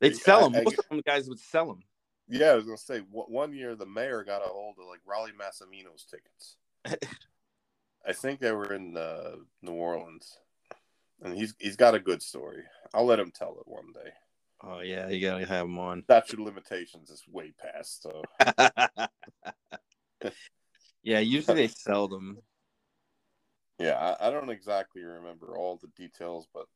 they'd 0.00 0.16
sell 0.16 0.48
them. 0.48 0.60
I- 0.60 0.64
Most 0.64 0.78
of 0.78 0.88
them 0.88 1.02
guys 1.04 1.28
would 1.28 1.40
sell 1.40 1.66
them. 1.66 1.82
yeah, 2.28 2.50
I 2.52 2.54
was 2.54 2.64
gonna 2.64 2.76
say 2.78 3.00
one 3.10 3.52
year 3.52 3.74
the 3.74 3.86
mayor 3.86 4.22
got 4.22 4.42
a 4.46 4.48
hold 4.48 4.76
of 4.78 4.86
like 4.86 5.00
Rollie 5.04 5.34
Massimino's 5.36 6.04
tickets. 6.04 6.56
I 8.06 8.12
think 8.12 8.38
they 8.38 8.52
were 8.52 8.72
in 8.72 8.96
uh, 8.96 9.32
New 9.62 9.72
Orleans, 9.72 10.38
and 11.20 11.36
he's 11.36 11.54
he's 11.58 11.76
got 11.76 11.96
a 11.96 12.00
good 12.00 12.22
story. 12.22 12.62
I'll 12.94 13.04
let 13.04 13.18
him 13.18 13.32
tell 13.32 13.58
it 13.60 13.66
one 13.68 13.92
day. 13.92 14.10
Oh 14.62 14.78
yeah, 14.80 15.08
you 15.08 15.20
gotta 15.20 15.44
have 15.44 15.66
him 15.66 15.78
on. 15.78 16.04
Statute 16.04 16.38
of 16.38 16.46
limitations 16.46 17.10
is 17.10 17.24
way 17.28 17.52
past. 17.60 18.02
So 18.04 18.22
yeah, 21.02 21.18
usually 21.18 21.56
they 21.56 21.68
sell 21.68 22.06
them. 22.06 22.38
Yeah, 23.80 24.14
I, 24.20 24.28
I 24.28 24.30
don't 24.30 24.50
exactly 24.50 25.02
remember 25.02 25.56
all 25.56 25.76
the 25.80 25.88
details, 25.96 26.46
but 26.52 26.66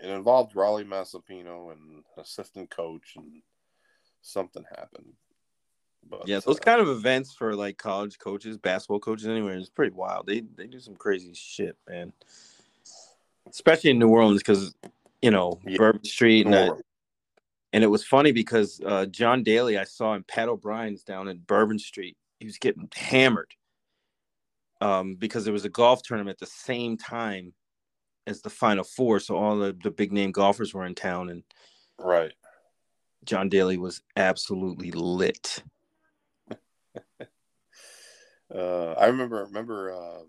it 0.00 0.08
involved 0.08 0.54
Rollie 0.54 0.86
Massimino 0.86 1.72
and 1.72 2.04
assistant 2.16 2.70
coach, 2.70 3.14
and 3.16 3.42
something 4.22 4.64
happened. 4.76 5.12
But 6.08 6.28
Yeah, 6.28 6.38
those 6.38 6.58
uh, 6.58 6.62
kind 6.62 6.80
of 6.80 6.88
events 6.88 7.34
for 7.34 7.56
like 7.56 7.78
college 7.78 8.18
coaches, 8.18 8.56
basketball 8.56 9.00
coaches, 9.00 9.26
anywhere 9.26 9.56
is 9.56 9.68
pretty 9.68 9.92
wild. 9.94 10.26
They 10.26 10.40
they 10.40 10.68
do 10.68 10.78
some 10.78 10.94
crazy 10.94 11.32
shit, 11.34 11.76
man. 11.88 12.12
Especially 13.48 13.90
in 13.90 13.98
New 13.98 14.08
Orleans, 14.08 14.40
because 14.40 14.72
you 15.20 15.32
know 15.32 15.58
Yeah. 15.66 15.78
Bourbon 15.78 16.04
Street, 16.04 16.46
and, 16.46 16.54
I- 16.54 16.70
and 17.72 17.82
it 17.82 17.88
was 17.88 18.04
funny 18.04 18.30
because 18.30 18.80
uh, 18.86 19.06
John 19.06 19.42
Daly, 19.42 19.78
I 19.78 19.84
saw 19.84 20.14
in 20.14 20.22
Pat 20.22 20.48
O'Brien's 20.48 21.02
down 21.02 21.26
in 21.26 21.38
Bourbon 21.38 21.80
Street. 21.80 22.16
He 22.38 22.46
was 22.46 22.58
getting 22.58 22.88
hammered 22.94 23.54
um, 24.84 25.14
because 25.14 25.44
there 25.44 25.52
was 25.52 25.64
a 25.64 25.70
golf 25.70 26.02
tournament 26.02 26.34
at 26.34 26.46
the 26.46 26.52
same 26.52 26.98
time 26.98 27.54
as 28.26 28.42
the 28.42 28.50
Final 28.50 28.84
Four, 28.84 29.18
so 29.18 29.34
all 29.34 29.56
the, 29.56 29.74
the 29.82 29.90
big 29.90 30.12
name 30.12 30.30
golfers 30.30 30.74
were 30.74 30.84
in 30.84 30.94
town, 30.94 31.30
and 31.30 31.42
right. 31.98 32.32
John 33.24 33.48
Daly 33.48 33.78
was 33.78 34.02
absolutely 34.16 34.92
lit. 34.92 35.62
Uh, 38.54 38.92
I 38.92 39.06
remember 39.06 39.42
remember 39.46 39.92
um, 39.92 40.26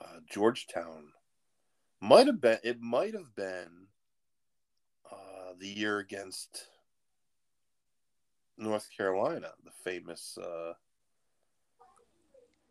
uh, 0.00 0.20
Georgetown 0.30 1.08
might 2.00 2.28
have 2.28 2.40
been 2.40 2.58
it 2.62 2.80
might 2.80 3.12
have 3.12 3.34
been 3.34 3.88
uh, 5.10 5.52
the 5.58 5.66
year 5.66 5.98
against 5.98 6.68
North 8.56 8.88
Carolina, 8.96 9.50
the 9.64 9.72
famous 9.84 10.38
uh, 10.38 10.72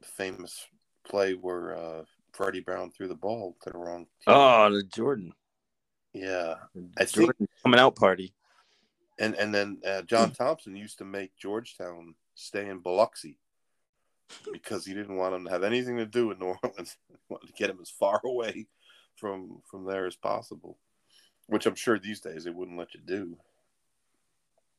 famous 0.04 0.68
play 1.08 1.34
where 1.34 1.76
uh, 1.76 2.04
Freddie 2.34 2.60
Brown 2.62 2.92
threw 2.92 3.08
the 3.08 3.16
ball 3.16 3.56
to 3.64 3.70
the 3.72 3.78
wrong 3.78 4.06
team. 4.06 4.28
Oh, 4.28 4.70
the 4.72 4.84
Jordan, 4.84 5.34
yeah, 6.14 6.56
the 6.76 6.90
I 6.98 7.06
think- 7.06 7.32
coming 7.64 7.80
out 7.80 7.96
party. 7.96 8.34
and 9.20 9.36
and 9.36 9.54
then 9.54 9.80
uh, 9.86 10.02
John 10.04 10.32
Thompson 10.32 10.76
used 10.76 10.98
to 11.00 11.06
make 11.06 11.36
Georgetown 11.38 12.16
stay 12.36 12.68
in 12.70 12.80
Biloxi 12.80 13.38
because 14.54 14.86
he 14.86 14.94
didn't 14.94 15.18
want 15.18 15.34
him 15.36 15.44
to 15.46 15.50
have 15.52 15.64
anything 15.64 15.98
to 15.98 16.06
do 16.06 16.28
with 16.28 16.40
New 16.40 16.54
Orleans. 16.64 16.98
He 17.10 17.16
wanted 17.30 17.48
to 17.48 17.54
get 17.54 17.70
him 17.70 17.80
as 17.82 17.90
far 17.90 18.22
away 18.24 18.68
from 19.16 19.62
from 19.70 19.86
there 19.86 20.06
as 20.06 20.16
possible, 20.16 20.78
which 21.48 21.66
I'm 21.66 21.76
sure 21.76 22.00
these 22.00 22.22
days 22.22 22.44
they 22.46 22.52
wouldn't 22.52 22.78
let 22.78 22.94
you 22.94 23.02
do. 23.06 23.38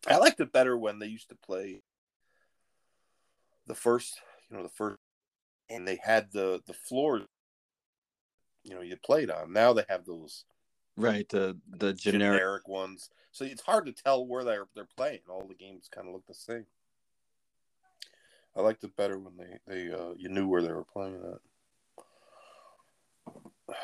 I 0.09 0.17
liked 0.17 0.41
it 0.41 0.53
better 0.53 0.79
when 0.79 0.99
they 0.99 1.07
used 1.09 1.29
to 1.29 1.35
play 1.35 1.83
the 3.67 3.75
first, 3.75 4.19
you 4.51 4.57
know, 4.57 4.63
the 4.63 4.71
first, 4.71 4.99
and 5.71 5.87
they 5.87 5.99
had 6.03 6.33
the 6.33 6.61
the 6.67 6.75
floor, 6.75 7.21
you 8.65 8.75
know, 8.75 8.81
you 8.83 8.97
played 8.97 9.31
on. 9.31 9.53
Now 9.53 9.73
they 9.73 9.85
have 9.89 10.05
those 10.05 10.45
Right, 10.97 11.29
the 11.29 11.57
the 11.71 11.93
generic. 11.95 12.41
generic 12.41 12.69
ones. 12.69 13.11
So 13.33 13.45
it's 13.45 13.63
hard 13.63 13.87
to 13.87 13.93
tell 13.93 14.27
where 14.27 14.43
they're 14.45 14.67
they're 14.75 14.89
playing. 14.97 15.21
All 15.29 15.47
the 15.47 15.55
games 15.55 15.89
kind 15.95 16.09
of 16.09 16.15
look 16.15 16.27
the 16.27 16.35
same. 16.35 16.67
I 18.57 18.63
liked 18.63 18.83
it 18.85 18.97
better 18.97 19.19
when 19.19 19.37
they 19.37 19.59
they 19.67 19.93
uh, 19.93 20.13
you 20.17 20.29
knew 20.29 20.49
where 20.49 20.63
they 20.63 20.73
were 20.73 20.85
playing 20.85 21.23
at. 21.25 21.41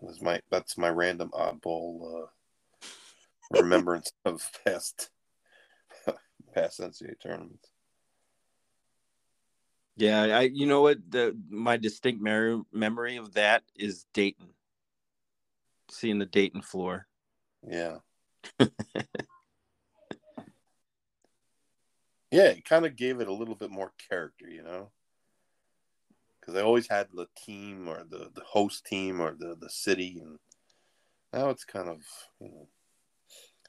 Was 0.00 0.22
my 0.22 0.40
that's 0.50 0.78
my 0.78 0.88
random 0.88 1.30
oddball 1.32 2.24
uh, 2.24 2.26
remembrance 3.50 4.12
of 4.24 4.48
past 4.64 5.10
past 6.54 6.80
NCAA 6.80 7.20
tournaments. 7.20 7.68
Yeah, 9.98 10.22
I 10.22 10.42
you 10.42 10.66
know 10.66 10.82
what 10.82 10.98
the 11.10 11.36
my 11.50 11.76
distinct 11.76 12.22
mer- 12.22 12.62
memory 12.72 13.16
of 13.16 13.34
that 13.34 13.64
is 13.74 14.06
Dayton. 14.14 14.50
Seeing 15.90 16.20
the 16.20 16.26
Dayton 16.26 16.62
floor. 16.62 17.08
Yeah. 17.68 17.96
yeah, 18.60 18.68
it 22.30 22.64
kind 22.64 22.86
of 22.86 22.94
gave 22.94 23.20
it 23.20 23.26
a 23.26 23.32
little 23.32 23.56
bit 23.56 23.70
more 23.70 23.92
character, 24.08 24.48
you 24.48 24.62
know? 24.62 24.92
Because 26.38 26.54
they 26.54 26.60
always 26.60 26.86
had 26.88 27.08
the 27.12 27.26
team 27.36 27.88
or 27.88 28.04
the, 28.08 28.30
the 28.34 28.44
host 28.46 28.86
team 28.86 29.20
or 29.20 29.34
the, 29.36 29.56
the 29.60 29.70
city. 29.70 30.20
And 30.20 30.38
now 31.32 31.48
it's 31.50 31.64
kind 31.64 31.88
of, 31.88 32.02
you 32.40 32.50
know, 32.50 32.68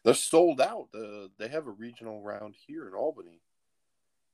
they're 0.04 0.14
sold 0.14 0.62
out. 0.62 0.90
Uh, 0.94 1.30
they 1.40 1.48
have 1.48 1.66
a 1.66 1.72
regional 1.72 2.22
round 2.22 2.56
here 2.68 2.88
in 2.88 2.94
Albany. 2.94 3.42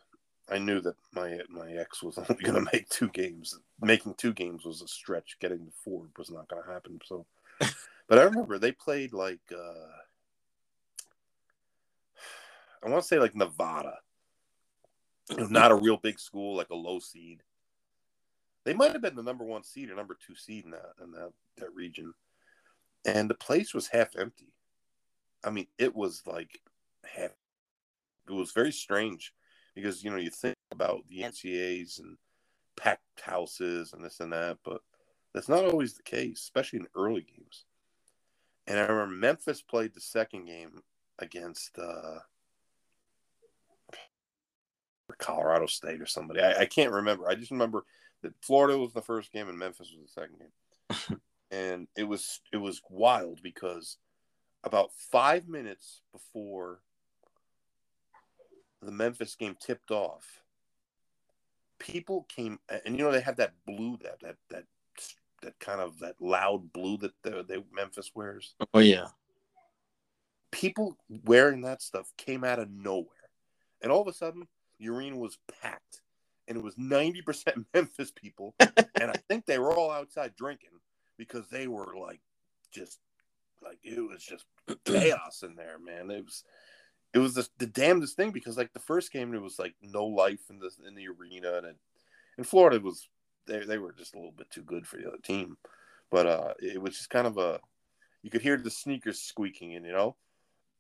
i 0.49 0.57
knew 0.57 0.79
that 0.79 0.95
my 1.13 1.39
my 1.49 1.71
ex 1.71 2.03
was 2.03 2.17
only 2.29 2.43
going 2.43 2.53
to 2.53 2.69
make 2.71 2.87
two 2.89 3.09
games 3.09 3.59
making 3.81 4.13
two 4.15 4.33
games 4.33 4.65
was 4.65 4.81
a 4.81 4.87
stretch 4.87 5.37
getting 5.39 5.65
to 5.65 5.71
four 5.83 6.05
was 6.17 6.31
not 6.31 6.47
going 6.47 6.63
to 6.63 6.71
happen 6.71 6.99
so 7.05 7.25
but 8.07 8.19
i 8.19 8.23
remember 8.23 8.57
they 8.57 8.71
played 8.71 9.13
like 9.13 9.39
uh 9.51 9.97
i 12.83 12.89
want 12.89 13.01
to 13.01 13.07
say 13.07 13.19
like 13.19 13.35
nevada 13.35 13.97
not 15.49 15.71
a 15.71 15.75
real 15.75 15.97
big 15.97 16.19
school 16.19 16.55
like 16.55 16.69
a 16.69 16.75
low 16.75 16.99
seed 16.99 17.43
they 18.67 18.73
might 18.73 18.91
have 18.91 19.01
been 19.01 19.15
the 19.15 19.23
number 19.23 19.45
one 19.45 19.63
seed 19.63 19.89
or 19.89 19.95
number 19.95 20.17
two 20.19 20.35
seed 20.35 20.65
in 20.65 20.71
that 20.71 20.91
in 21.01 21.11
that, 21.11 21.31
that 21.55 21.73
region. 21.73 22.13
And 23.05 23.29
the 23.29 23.33
place 23.33 23.73
was 23.73 23.87
half 23.87 24.09
empty. 24.19 24.51
I 25.41 25.51
mean, 25.51 25.67
it 25.77 25.95
was 25.95 26.23
like 26.25 26.59
half 27.05 27.31
it 28.27 28.33
was 28.33 28.51
very 28.51 28.73
strange 28.73 29.33
because 29.73 30.03
you 30.03 30.11
know 30.11 30.17
you 30.17 30.29
think 30.29 30.57
about 30.69 31.07
the 31.07 31.21
NCAAs 31.21 31.99
and 31.99 32.17
packed 32.75 33.21
houses 33.21 33.93
and 33.93 34.03
this 34.03 34.19
and 34.19 34.33
that, 34.33 34.57
but 34.65 34.81
that's 35.33 35.47
not 35.47 35.63
always 35.63 35.93
the 35.93 36.03
case, 36.03 36.41
especially 36.41 36.79
in 36.79 36.87
early 36.93 37.21
games. 37.21 37.63
And 38.67 38.77
I 38.77 38.83
remember 38.83 39.15
Memphis 39.15 39.61
played 39.61 39.93
the 39.93 40.01
second 40.01 40.45
game 40.45 40.81
against 41.19 41.77
uh 41.79 42.19
Colorado 45.17 45.65
State 45.65 46.01
or 46.01 46.05
somebody. 46.05 46.41
I, 46.41 46.61
I 46.61 46.65
can't 46.65 46.91
remember. 46.91 47.27
I 47.27 47.35
just 47.35 47.51
remember 47.51 47.85
that 48.21 48.33
Florida 48.41 48.77
was 48.77 48.93
the 48.93 49.01
first 49.01 49.31
game 49.31 49.49
and 49.49 49.57
Memphis 49.57 49.93
was 49.95 50.13
the 50.13 50.21
second 50.21 50.39
game. 50.39 51.19
and 51.51 51.87
it 51.95 52.03
was 52.03 52.41
it 52.51 52.57
was 52.57 52.81
wild 52.89 53.41
because 53.41 53.97
about 54.63 54.91
five 54.93 55.47
minutes 55.47 56.01
before 56.11 56.81
the 58.81 58.91
Memphis 58.91 59.35
game 59.35 59.55
tipped 59.59 59.91
off, 59.91 60.43
people 61.79 62.25
came 62.29 62.59
and 62.85 62.97
you 62.97 63.03
know 63.03 63.11
they 63.11 63.21
have 63.21 63.37
that 63.37 63.53
blue 63.65 63.97
that 64.03 64.19
that 64.21 64.35
that 64.49 64.65
that 65.41 65.59
kind 65.59 65.81
of 65.81 65.99
that 65.99 66.15
loud 66.19 66.71
blue 66.73 66.97
that 66.97 67.13
the, 67.23 67.45
they 67.47 67.63
Memphis 67.73 68.11
wears. 68.15 68.55
Oh 68.73 68.79
yeah. 68.79 69.07
People 70.51 70.97
wearing 71.25 71.61
that 71.61 71.81
stuff 71.81 72.11
came 72.17 72.43
out 72.43 72.59
of 72.59 72.69
nowhere, 72.69 73.29
and 73.81 73.91
all 73.91 74.01
of 74.01 74.07
a 74.07 74.13
sudden, 74.13 74.47
the 74.79 74.89
arena 74.89 75.17
was 75.17 75.37
packed, 75.61 76.01
and 76.47 76.57
it 76.57 76.63
was 76.63 76.77
ninety 76.77 77.21
percent 77.21 77.65
Memphis 77.73 78.11
people, 78.11 78.55
and 78.59 79.11
I 79.11 79.15
think 79.27 79.45
they 79.45 79.59
were 79.59 79.73
all 79.73 79.91
outside 79.91 80.35
drinking 80.35 80.69
because 81.17 81.47
they 81.49 81.67
were 81.67 81.95
like 81.99 82.21
just 82.71 82.99
like 83.63 83.79
it 83.83 83.99
was 83.99 84.23
just 84.23 84.45
chaos 84.85 85.43
in 85.43 85.55
there, 85.55 85.77
man. 85.79 86.09
It 86.11 86.23
was 86.23 86.43
it 87.13 87.19
was 87.19 87.33
the, 87.33 87.47
the 87.57 87.67
damnedest 87.67 88.15
thing 88.15 88.31
because 88.31 88.57
like 88.57 88.73
the 88.73 88.79
first 88.79 89.11
game 89.11 89.31
there 89.31 89.41
was 89.41 89.59
like 89.59 89.75
no 89.81 90.05
life 90.05 90.49
in 90.49 90.59
the 90.59 90.69
in 90.87 90.95
the 90.95 91.07
arena 91.07 91.57
and 91.57 91.67
it, 91.67 91.77
and 92.37 92.47
Florida 92.47 92.79
was 92.79 93.07
they 93.47 93.65
they 93.65 93.77
were 93.77 93.93
just 93.93 94.13
a 94.13 94.17
little 94.17 94.31
bit 94.31 94.49
too 94.49 94.61
good 94.61 94.85
for 94.85 94.97
the 94.97 95.07
other 95.07 95.17
team, 95.23 95.57
but 96.11 96.27
uh 96.27 96.53
it 96.59 96.81
was 96.81 96.97
just 96.97 97.09
kind 97.09 97.27
of 97.27 97.37
a 97.37 97.59
you 98.23 98.29
could 98.29 98.41
hear 98.41 98.57
the 98.57 98.69
sneakers 98.69 99.21
squeaking 99.21 99.71
in, 99.71 99.83
you 99.83 99.93
know. 99.93 100.15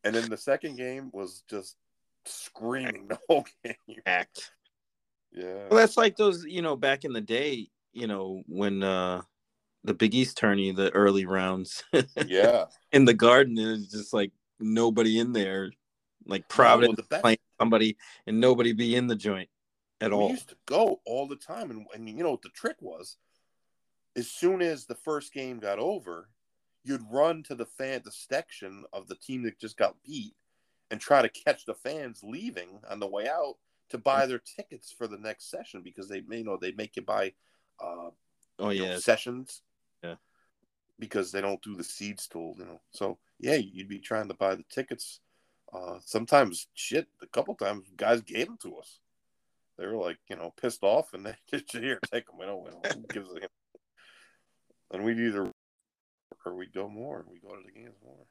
And 0.03 0.15
then 0.15 0.29
the 0.29 0.37
second 0.37 0.77
game 0.77 1.09
was 1.13 1.43
just 1.49 1.75
screaming 2.25 3.07
the 3.07 3.19
whole 3.27 3.45
game. 3.63 3.75
Act. 4.05 4.51
Yeah. 5.31 5.67
Well, 5.69 5.79
that's 5.79 5.97
like 5.97 6.17
those, 6.17 6.45
you 6.45 6.61
know, 6.61 6.75
back 6.75 7.05
in 7.05 7.13
the 7.13 7.21
day, 7.21 7.67
you 7.93 8.07
know, 8.07 8.43
when 8.47 8.83
uh 8.83 9.21
the 9.83 9.93
Big 9.93 10.13
East 10.13 10.37
tourney, 10.37 10.71
the 10.71 10.93
early 10.93 11.25
rounds 11.25 11.83
Yeah. 12.27 12.65
in 12.91 13.05
the 13.05 13.13
garden, 13.13 13.57
and 13.57 13.83
it's 13.83 13.91
just 13.91 14.13
like 14.13 14.31
nobody 14.59 15.19
in 15.19 15.31
there, 15.31 15.71
like 16.25 16.41
Well, 16.41 16.47
Providence 16.49 16.97
the 16.97 17.03
best, 17.03 17.21
playing 17.21 17.37
somebody 17.59 17.97
and 18.25 18.39
nobody 18.41 18.73
be 18.73 18.95
in 18.95 19.07
the 19.07 19.15
joint 19.15 19.49
at 20.01 20.11
we 20.11 20.17
all. 20.17 20.29
used 20.29 20.49
to 20.49 20.57
go 20.65 21.01
all 21.05 21.27
the 21.27 21.35
time, 21.35 21.71
and 21.71 21.85
I 21.93 21.97
mean, 21.97 22.17
you 22.17 22.23
know 22.23 22.31
what 22.31 22.41
the 22.41 22.49
trick 22.49 22.77
was? 22.81 23.17
As 24.15 24.27
soon 24.29 24.61
as 24.61 24.85
the 24.85 24.95
first 24.95 25.33
game 25.33 25.59
got 25.59 25.79
over, 25.79 26.29
you'd 26.83 27.03
run 27.11 27.43
to 27.43 27.55
the 27.55 27.65
fan 27.65 28.01
the 28.03 28.11
section 28.11 28.83
of 28.93 29.07
the 29.07 29.15
team 29.15 29.43
that 29.43 29.59
just 29.59 29.77
got 29.77 30.01
beat 30.03 30.33
and 30.89 30.99
try 30.99 31.21
to 31.21 31.29
catch 31.29 31.65
the 31.65 31.73
fans 31.75 32.21
leaving 32.23 32.79
on 32.89 32.99
the 32.99 33.07
way 33.07 33.27
out 33.27 33.55
to 33.89 33.97
buy 33.97 34.25
their 34.25 34.39
tickets 34.39 34.91
for 34.91 35.07
the 35.07 35.17
next 35.17 35.49
session 35.49 35.81
because 35.81 36.07
they 36.09 36.23
you 36.29 36.43
know 36.43 36.57
they 36.57 36.71
make 36.73 36.95
you 36.95 37.01
buy 37.01 37.33
uh 37.79 38.09
Oh 38.59 38.69
you 38.69 38.81
know, 38.81 38.91
yeah, 38.91 38.97
sessions 38.99 39.61
Yeah. 40.03 40.15
because 40.99 41.31
they 41.31 41.41
don't 41.41 41.61
do 41.61 41.75
the 41.75 41.83
seeds 41.83 42.27
tool 42.27 42.55
you 42.57 42.65
know 42.65 42.79
so 42.91 43.17
yeah 43.39 43.55
you'd 43.55 43.87
be 43.89 43.99
trying 43.99 44.27
to 44.29 44.33
buy 44.33 44.55
the 44.55 44.63
tickets 44.69 45.19
uh 45.73 45.99
sometimes 46.03 46.67
shit 46.73 47.07
a 47.21 47.27
couple 47.27 47.53
times 47.55 47.85
guys 47.95 48.21
gave 48.21 48.47
them 48.47 48.57
to 48.61 48.77
us 48.77 48.99
they 49.77 49.85
were 49.85 49.97
like 49.97 50.17
you 50.29 50.35
know 50.35 50.53
pissed 50.59 50.83
off 50.83 51.13
and 51.13 51.25
they 51.25 51.35
just 51.51 51.71
here 51.71 51.99
take 52.11 52.25
them 52.27 52.37
we 52.39 52.45
don't, 52.45 52.63
we 52.63 52.71
don't 52.71 52.93
who 52.93 53.05
gives 53.13 53.29
a 53.31 53.39
and 54.93 55.03
we'd 55.03 55.19
either 55.19 55.51
or 56.45 56.55
we'd 56.55 56.73
go 56.73 56.87
more 56.87 57.25
we 57.29 57.39
go 57.39 57.55
to 57.55 57.61
the 57.65 57.71
games 57.71 57.95
more. 58.03 58.25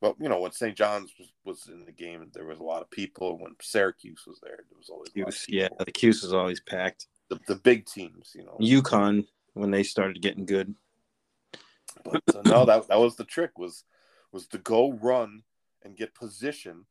But 0.00 0.16
you 0.20 0.28
know 0.28 0.40
when 0.40 0.52
st 0.52 0.76
john's 0.76 1.12
was, 1.18 1.32
was 1.44 1.72
in 1.72 1.84
the 1.84 1.92
game 1.92 2.30
there 2.32 2.46
was 2.46 2.58
a 2.58 2.64
lot 2.64 2.82
of 2.82 2.90
people 2.90 3.38
when 3.38 3.54
syracuse 3.60 4.24
was 4.26 4.38
there 4.42 4.60
there 4.68 4.78
was 4.78 4.90
always 4.90 5.10
a 5.16 5.20
lot 5.20 5.28
of 5.28 5.34
Cuse, 5.34 5.46
yeah, 5.48 5.68
the 5.78 5.92
Cuse 5.92 6.22
was 6.22 6.34
always 6.34 6.60
packed. 6.60 7.06
the, 7.30 7.38
the 7.48 7.56
big 7.56 7.86
teams 7.86 8.32
you 8.34 8.44
know. 8.44 8.56
UConn 8.60 9.26
when 9.54 9.70
they 9.70 9.82
started 9.82 10.20
getting 10.20 10.44
good. 10.44 10.74
But 12.04 12.22
uh, 12.34 12.42
no, 12.44 12.64
that 12.66 12.88
that 12.88 12.98
was 12.98 13.16
the 13.16 13.24
trick 13.24 13.58
was 13.58 13.84
was 14.32 14.46
to 14.48 14.58
go 14.58 14.92
run 14.92 15.42
and 15.82 15.96
get 15.96 16.14
position 16.14 16.86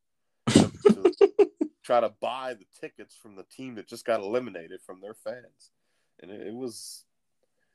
try 1.84 2.00
to 2.00 2.14
buy 2.22 2.54
the 2.54 2.66
tickets 2.80 3.16
from 3.16 3.36
the 3.36 3.44
team 3.44 3.76
that 3.76 3.88
just 3.88 4.06
got 4.06 4.22
eliminated 4.22 4.82
from 4.82 5.02
their 5.02 5.14
fans, 5.14 5.72
and 6.22 6.32
it, 6.32 6.48
it 6.48 6.54
was 6.54 7.06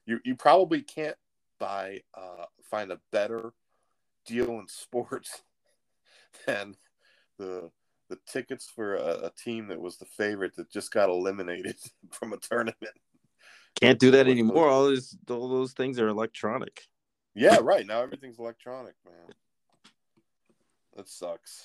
you 0.06 0.18
you 0.24 0.34
probably 0.34 0.82
can't 0.82 1.16
buy 1.58 2.00
uh, 2.14 2.46
find 2.70 2.90
a 2.90 3.00
better 3.12 3.52
deal 4.26 4.58
in 4.58 4.66
sports 4.68 5.42
than 6.46 6.74
the 7.38 7.70
the 8.08 8.18
tickets 8.26 8.70
for 8.74 8.94
a, 8.94 9.26
a 9.26 9.32
team 9.36 9.68
that 9.68 9.80
was 9.80 9.98
the 9.98 10.06
favorite 10.06 10.56
that 10.56 10.70
just 10.70 10.92
got 10.92 11.10
eliminated 11.10 11.76
from 12.10 12.32
a 12.32 12.38
tournament. 12.38 12.96
Can't 13.80 13.98
do 13.98 14.10
that 14.12 14.26
anymore. 14.26 14.68
All 14.68 14.84
those 14.84 15.16
all 15.28 15.48
those 15.48 15.72
things 15.72 16.00
are 16.00 16.08
electronic. 16.08 16.82
Yeah, 17.34 17.58
right. 17.62 17.86
Now 17.86 18.02
everything's 18.02 18.38
electronic, 18.38 18.94
man. 19.04 19.34
That 20.96 21.08
sucks. 21.08 21.62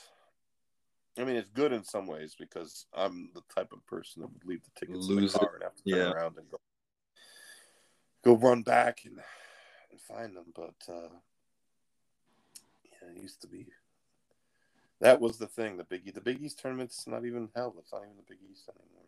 I 1.17 1.23
mean, 1.23 1.35
it's 1.35 1.49
good 1.49 1.71
in 1.71 1.83
some 1.83 2.07
ways 2.07 2.35
because 2.37 2.85
I'm 2.93 3.29
the 3.35 3.43
type 3.53 3.71
of 3.71 3.85
person 3.85 4.21
that 4.21 4.33
would 4.33 4.45
leave 4.45 4.63
the 4.63 4.71
tickets 4.79 5.07
in 5.09 5.15
Lose 5.15 5.33
the 5.33 5.39
it. 5.39 5.41
car 5.41 5.53
and 5.55 5.63
have 5.63 5.75
to 5.75 5.83
turn 5.83 5.99
Yeah. 5.99 6.11
around 6.11 6.37
and 6.37 6.49
go 6.49 6.57
go 8.23 8.35
run 8.35 8.63
back 8.63 9.01
and 9.05 9.19
and 9.91 10.01
find 10.01 10.35
them. 10.35 10.45
But 10.55 10.73
uh, 10.91 11.09
yeah, 12.83 13.09
it 13.15 13.21
used 13.21 13.41
to 13.41 13.47
be. 13.47 13.67
That 15.01 15.19
was 15.19 15.37
the 15.37 15.47
thing. 15.47 15.77
The 15.77 15.83
Big 15.83 16.07
E, 16.07 16.11
the 16.11 16.21
Big 16.21 16.41
East 16.41 16.59
tournament's 16.59 17.05
not 17.07 17.25
even 17.25 17.49
held. 17.55 17.75
It's 17.77 17.91
not 17.91 18.03
even 18.03 18.15
the 18.15 18.23
Big 18.27 18.39
East 18.51 18.69
anymore. 18.69 19.03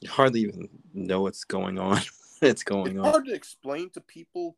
You 0.00 0.08
hardly 0.08 0.40
even 0.42 0.68
know 0.94 1.22
what's 1.22 1.44
going 1.44 1.78
on. 1.78 2.00
it's 2.42 2.62
going 2.62 2.92
It's 2.92 3.00
on. 3.00 3.10
hard 3.10 3.26
to 3.26 3.34
explain 3.34 3.90
to 3.90 4.00
people 4.00 4.56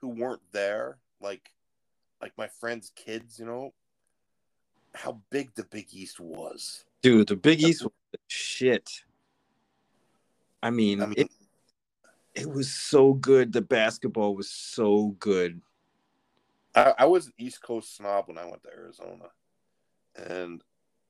who 0.00 0.08
weren't 0.08 0.42
there, 0.52 0.98
like 1.20 1.50
like 2.20 2.32
my 2.36 2.48
friends' 2.48 2.92
kids, 2.94 3.38
you 3.38 3.46
know, 3.46 3.72
how 4.94 5.20
big 5.30 5.54
the 5.54 5.64
Big 5.64 5.88
East 5.92 6.20
was. 6.20 6.84
Dude, 7.02 7.28
the 7.28 7.36
Big 7.36 7.62
East 7.62 7.82
was 7.82 7.92
shit. 8.28 8.90
I 10.62 10.70
mean, 10.70 11.02
I 11.02 11.06
mean, 11.06 11.14
it, 11.18 11.30
it 12.34 12.50
was 12.50 12.72
so 12.72 13.12
good. 13.12 13.52
The 13.52 13.60
basketball 13.60 14.34
was 14.34 14.50
so 14.50 15.16
good. 15.18 15.60
I, 16.74 16.94
I 17.00 17.04
was 17.06 17.26
an 17.26 17.34
East 17.38 17.62
Coast 17.62 17.96
snob 17.96 18.28
when 18.28 18.38
I 18.38 18.46
went 18.46 18.62
to 18.62 18.70
Arizona, 18.70 19.26
and 20.16 20.62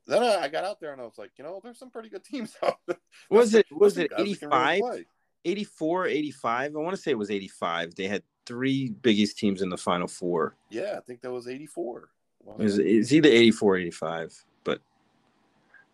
then 0.07 0.23
I, 0.23 0.43
I 0.43 0.47
got 0.49 0.65
out 0.65 0.79
there 0.79 0.91
and 0.91 1.01
I 1.01 1.05
was 1.05 1.17
like, 1.17 1.31
you 1.37 1.43
know, 1.43 1.59
there's 1.63 1.79
some 1.79 1.89
pretty 1.89 2.09
good 2.09 2.23
teams 2.23 2.55
out 2.63 2.79
there. 2.87 2.97
Was 3.29 3.53
it 3.53 3.65
was 3.71 3.97
it 3.97 4.11
some 4.11 4.25
guys 4.25 4.31
that 4.31 4.39
can 4.39 4.49
really 4.49 4.77
85? 4.77 5.05
84, 5.45 6.07
85? 6.07 6.75
I 6.75 6.79
want 6.79 6.95
to 6.95 7.01
say 7.01 7.11
it 7.11 7.17
was 7.17 7.31
85. 7.31 7.95
They 7.95 8.07
had 8.07 8.23
three 8.45 8.89
Big 8.89 9.17
East 9.17 9.37
teams 9.37 9.61
in 9.61 9.69
the 9.69 9.77
final 9.77 10.07
four. 10.07 10.55
Yeah, 10.69 10.95
I 10.97 11.01
think 11.01 11.21
that 11.21 11.31
was 11.31 11.47
'84. 11.47 12.09
Was, 12.45 12.77
it's 12.77 13.11
either 13.11 13.29
84 13.29 13.77
85, 13.77 14.45
but 14.63 14.79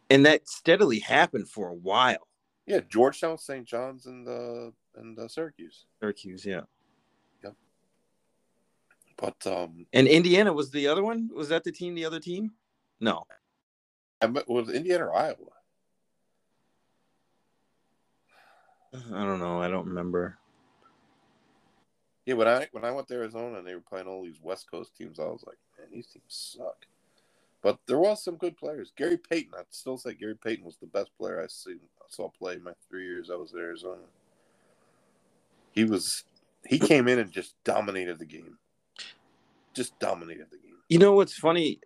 and 0.10 0.26
that 0.26 0.48
steadily 0.48 1.00
happened 1.00 1.48
for 1.50 1.70
a 1.70 1.74
while. 1.74 2.28
yeah, 2.66 2.82
Georgetown, 2.90 3.38
St. 3.38 3.66
John's, 3.66 4.06
and 4.06 4.28
the 4.28 4.74
and 4.96 5.18
uh, 5.18 5.28
Syracuse. 5.28 5.86
Syracuse, 6.02 6.46
yeah. 6.46 6.62
Yep. 7.44 7.56
But 9.18 9.48
um, 9.48 9.86
And 9.94 10.08
Indiana 10.08 10.52
was 10.52 10.72
the 10.72 10.88
other 10.88 11.04
one? 11.04 11.30
Was 11.34 11.50
that 11.50 11.64
the 11.64 11.72
team, 11.72 11.96
the 11.96 12.06
other 12.06 12.20
team? 12.20 12.52
No. 13.00 13.24
I 14.22 14.28
met, 14.28 14.48
was 14.50 14.70
Indiana 14.70 15.06
or 15.06 15.16
Iowa? 15.16 15.36
I 18.94 19.24
don't 19.24 19.40
know. 19.40 19.62
I 19.62 19.70
don't 19.70 19.88
remember. 19.88 20.38
Yeah, 22.26 22.36
when 22.36 22.48
I 22.48 22.68
when 22.72 22.86
I 22.86 22.92
went 22.92 23.08
to 23.08 23.16
Arizona 23.16 23.58
and 23.58 23.66
they 23.66 23.74
were 23.74 23.82
playing 23.82 24.08
all 24.08 24.24
these 24.24 24.40
West 24.42 24.70
Coast 24.70 24.96
teams, 24.96 25.20
I 25.20 25.24
was 25.24 25.44
like, 25.48 25.58
man, 25.82 25.90
these 25.92 26.08
teams 26.08 26.24
suck. 26.28 26.86
But 27.62 27.80
there 27.86 28.00
was 28.00 28.24
some 28.24 28.38
good 28.38 28.58
players. 28.58 28.92
Gary 28.96 29.18
Payton, 29.18 29.54
I'd 29.58 29.66
still 29.70 29.98
say 29.98 30.14
Gary 30.14 30.36
Payton 30.36 30.66
was 30.66 30.78
the 30.78 30.88
best 30.88 31.12
player 31.18 31.42
I 31.42 31.48
seen 31.48 31.80
I 32.00 32.06
saw 32.10 32.30
play 32.30 32.56
in 32.56 32.64
my 32.64 32.74
three 32.90 33.06
years 33.06 33.30
I 33.30 33.36
was 33.36 33.54
in 33.54 33.60
Arizona. 33.60 34.02
He 35.72 35.84
was 35.84 36.24
he 36.66 36.80
came 36.80 37.08
in 37.08 37.20
and 37.20 37.32
just 37.32 37.56
dominated 37.64 38.20
the 38.20 38.26
game. 38.26 38.58
Just 39.74 39.98
dominated 40.00 40.48
the 40.52 40.58
game. 40.58 40.78
You 40.90 41.00
know 41.00 41.14
what's 41.14 41.36
funny? 41.38 41.80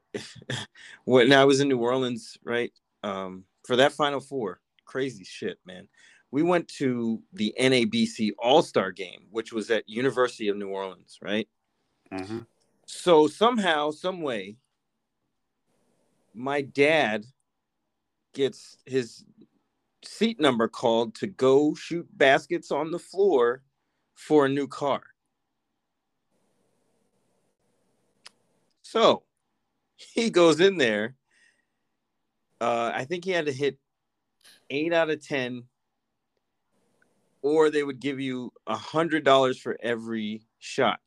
when 1.06 1.32
I 1.32 1.46
was 1.46 1.60
in 1.60 1.68
New 1.68 1.78
Orleans, 1.78 2.38
right? 2.44 2.72
Um, 3.04 3.44
for 3.66 3.76
that 3.76 3.92
Final 3.92 4.20
Four, 4.20 4.60
crazy 4.86 5.24
shit, 5.24 5.60
man. 5.66 5.88
We 6.32 6.42
went 6.42 6.68
to 6.80 7.22
the 7.34 7.54
NABC 7.60 8.32
All 8.40 8.62
Star 8.62 8.92
game, 8.92 9.28
which 9.30 9.54
was 9.54 9.70
at 9.70 9.88
University 9.88 10.48
of 10.48 10.58
New 10.58 10.70
Orleans, 10.70 11.20
right? 11.22 11.48
Mm-hmm. 12.12 12.40
So 12.86 13.28
somehow, 13.28 13.92
some 13.92 14.22
way, 14.22 14.58
my 16.34 16.62
dad 16.62 17.26
gets 18.34 18.78
his 18.86 19.26
seat 20.04 20.40
number 20.40 20.68
called 20.68 21.16
to 21.16 21.28
go 21.28 21.74
shoot 21.74 22.08
baskets 22.16 22.72
on 22.72 22.92
the 22.92 23.00
floor 23.00 23.64
for 24.14 24.46
a 24.46 24.50
new 24.50 24.68
car. 24.68 25.02
So 28.82 29.24
he 29.96 30.30
goes 30.30 30.60
in 30.60 30.78
there. 30.78 31.16
Uh, 32.62 32.92
I 32.94 33.06
think 33.06 33.26
he 33.26 33.32
had 33.32 33.48
to 33.48 33.52
hit 33.52 33.78
eight 34.70 34.94
out 34.94 35.10
of 35.10 35.26
ten, 35.26 35.64
or 37.42 37.70
they 37.70 37.84
would 37.84 38.00
give 38.00 38.20
you 38.20 38.54
a 38.68 38.76
hundred 38.76 39.24
dollars 39.24 39.60
for 39.60 39.78
every 39.82 40.44
shot. 40.60 41.00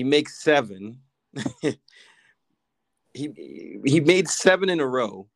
He 0.00 0.04
makes 0.04 0.42
seven. 0.42 0.98
he 3.12 3.80
he 3.84 4.00
made 4.00 4.28
seven 4.28 4.70
in 4.70 4.80
a 4.80 4.86
row 4.86 5.28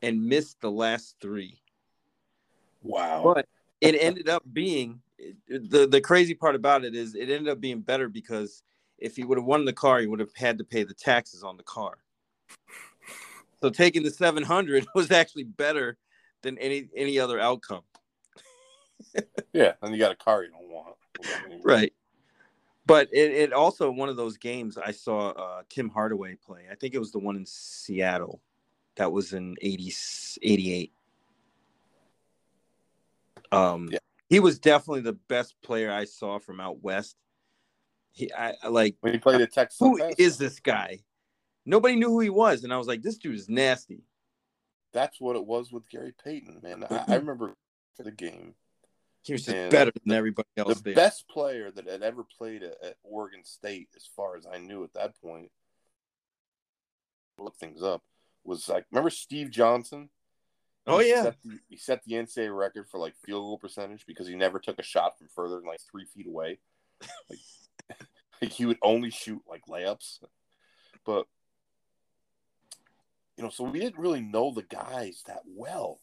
and 0.00 0.24
missed 0.24 0.60
the 0.60 0.70
last 0.70 1.16
three. 1.20 1.60
Wow. 2.82 3.22
But 3.34 3.48
it 3.80 3.96
ended 4.00 4.28
up 4.28 4.44
being 4.52 5.00
the 5.48 5.88
the 5.88 6.00
crazy 6.00 6.34
part 6.34 6.54
about 6.54 6.84
it 6.84 6.94
is 6.94 7.16
it 7.16 7.30
ended 7.30 7.48
up 7.48 7.60
being 7.60 7.80
better 7.80 8.08
because 8.08 8.62
if 8.98 9.16
he 9.16 9.24
would 9.24 9.38
have 9.38 9.44
won 9.44 9.64
the 9.64 9.72
car, 9.72 9.98
he 9.98 10.06
would 10.06 10.20
have 10.20 10.36
had 10.36 10.56
to 10.58 10.64
pay 10.64 10.84
the 10.84 10.94
taxes 10.94 11.42
on 11.42 11.56
the 11.56 11.64
car. 11.64 11.98
So 13.60 13.70
taking 13.70 14.04
the 14.04 14.12
700 14.12 14.86
was 14.94 15.10
actually 15.10 15.44
better 15.46 15.98
than 16.44 16.58
any 16.58 16.90
any 16.94 17.18
other 17.18 17.40
outcome. 17.40 17.82
Yeah, 19.52 19.72
and 19.82 19.92
you 19.92 19.98
got 19.98 20.12
a 20.12 20.16
car 20.16 20.44
you 20.44 20.50
don't 20.50 20.68
want. 20.68 20.96
Right. 21.64 21.92
But 22.84 23.08
it, 23.12 23.32
it 23.32 23.52
also 23.52 23.90
one 23.90 24.08
of 24.08 24.16
those 24.16 24.36
games 24.36 24.76
I 24.76 24.90
saw 24.90 25.30
uh, 25.30 25.62
Tim 25.68 25.88
Hardaway 25.88 26.34
play. 26.34 26.62
I 26.70 26.74
think 26.74 26.94
it 26.94 26.98
was 26.98 27.12
the 27.12 27.18
one 27.18 27.36
in 27.36 27.46
Seattle. 27.46 28.40
That 28.96 29.12
was 29.12 29.32
in 29.32 29.56
80, 29.62 29.92
88. 30.42 30.92
Um, 33.52 33.88
Yeah. 33.90 33.98
He 34.28 34.40
was 34.40 34.58
definitely 34.58 35.02
the 35.02 35.12
best 35.12 35.54
player 35.62 35.92
I 35.92 36.06
saw 36.06 36.38
from 36.38 36.58
out 36.58 36.82
west. 36.82 37.16
He, 38.12 38.32
I, 38.32 38.54
I 38.62 38.68
like 38.68 38.96
when 39.00 39.12
he 39.12 39.18
played 39.18 39.42
at 39.42 39.52
Texas. 39.52 39.78
who 39.78 39.98
Tech, 39.98 40.14
is 40.18 40.38
this 40.38 40.58
guy? 40.58 41.00
Nobody 41.64 41.96
knew 41.96 42.08
who 42.08 42.20
he 42.20 42.30
was, 42.30 42.64
and 42.64 42.72
I 42.72 42.78
was 42.78 42.86
like, 42.86 43.02
this 43.02 43.18
dude 43.18 43.34
is 43.34 43.48
nasty. 43.48 44.04
That's 44.92 45.20
what 45.20 45.36
it 45.36 45.46
was 45.46 45.70
with 45.70 45.88
Gary 45.88 46.14
Payton, 46.24 46.60
man. 46.62 46.84
I, 46.90 47.04
I 47.08 47.14
remember 47.16 47.54
the 47.98 48.10
game. 48.10 48.54
He 49.24 49.32
was 49.32 49.44
just 49.44 49.56
And 49.56 49.70
better 49.70 49.90
the- 49.92 50.00
than 50.04 50.12
everybody 50.16 50.48
else 50.56 50.78
the 50.78 50.82
there. 50.82 50.94
best 50.94 51.28
player 51.28 51.70
that 51.70 51.86
had 51.86 52.02
ever 52.02 52.24
played 52.24 52.62
at, 52.62 52.76
at 52.82 52.96
Oregon 53.04 53.44
State, 53.44 53.88
as 53.94 54.04
far 54.06 54.36
as 54.36 54.46
I 54.46 54.58
knew 54.58 54.82
at 54.82 54.92
that 54.94 55.20
point, 55.20 55.50
look 57.38 57.56
things 57.56 57.82
up, 57.82 58.02
was 58.44 58.68
like 58.68 58.86
remember 58.90 59.10
Steve 59.10 59.50
Johnson? 59.50 60.10
oh 60.86 60.98
He 60.98 61.10
yeah, 61.10 61.22
set 61.22 61.36
the, 61.44 61.58
he 61.68 61.76
set 61.76 62.02
the 62.04 62.14
NCAA 62.14 62.56
record 62.56 62.88
for 62.88 62.98
like 62.98 63.14
field 63.24 63.42
goal 63.44 63.58
percentage 63.58 64.04
because 64.06 64.26
he 64.26 64.34
never 64.34 64.58
took 64.58 64.78
a 64.78 64.82
shot 64.82 65.16
from 65.18 65.28
further 65.28 65.56
than 65.56 65.66
like 65.66 65.80
three 65.80 66.04
feet 66.04 66.26
away. 66.26 66.58
Like, 67.30 67.38
like 68.42 68.50
he 68.52 68.66
would 68.66 68.78
only 68.82 69.10
shoot 69.10 69.42
like 69.48 69.62
layups, 69.68 70.18
but 71.04 71.26
you 73.36 73.44
know, 73.44 73.50
so 73.50 73.64
we 73.64 73.78
didn't 73.80 73.98
really 73.98 74.20
know 74.20 74.52
the 74.52 74.62
guys 74.62 75.22
that 75.26 75.42
well. 75.46 76.00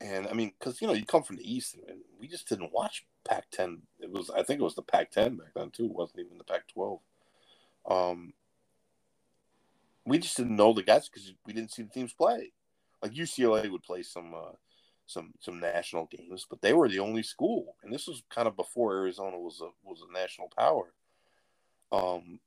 And 0.00 0.26
I 0.26 0.32
mean, 0.32 0.52
because 0.58 0.80
you 0.80 0.86
know, 0.86 0.92
you 0.92 1.04
come 1.04 1.22
from 1.22 1.36
the 1.36 1.52
East, 1.54 1.76
and 1.88 1.98
we 2.18 2.28
just 2.28 2.48
didn't 2.48 2.72
watch 2.72 3.06
Pac-10. 3.28 3.78
It 4.00 4.10
was, 4.10 4.30
I 4.30 4.42
think, 4.42 4.60
it 4.60 4.64
was 4.64 4.74
the 4.74 4.82
Pac-10 4.82 5.38
back 5.38 5.54
then 5.54 5.70
too. 5.70 5.86
It 5.86 5.94
wasn't 5.94 6.20
even 6.20 6.38
the 6.38 6.44
Pac-12. 6.44 7.00
Um, 7.88 8.32
we 10.04 10.18
just 10.18 10.36
didn't 10.36 10.56
know 10.56 10.72
the 10.72 10.82
guys 10.82 11.08
because 11.08 11.32
we 11.46 11.52
didn't 11.52 11.72
see 11.72 11.82
the 11.82 11.88
teams 11.88 12.12
play. 12.12 12.52
Like 13.02 13.12
UCLA 13.12 13.70
would 13.70 13.82
play 13.82 14.02
some, 14.02 14.34
uh, 14.34 14.52
some, 15.06 15.34
some 15.40 15.60
national 15.60 16.06
games, 16.06 16.46
but 16.48 16.60
they 16.60 16.72
were 16.72 16.88
the 16.88 17.00
only 17.00 17.22
school, 17.22 17.76
and 17.82 17.92
this 17.92 18.06
was 18.06 18.22
kind 18.30 18.48
of 18.48 18.56
before 18.56 18.94
Arizona 18.94 19.38
was 19.38 19.60
a 19.60 19.68
was 19.84 20.02
a 20.02 20.12
national 20.12 20.50
power. 20.56 20.92
Um, 21.92 22.40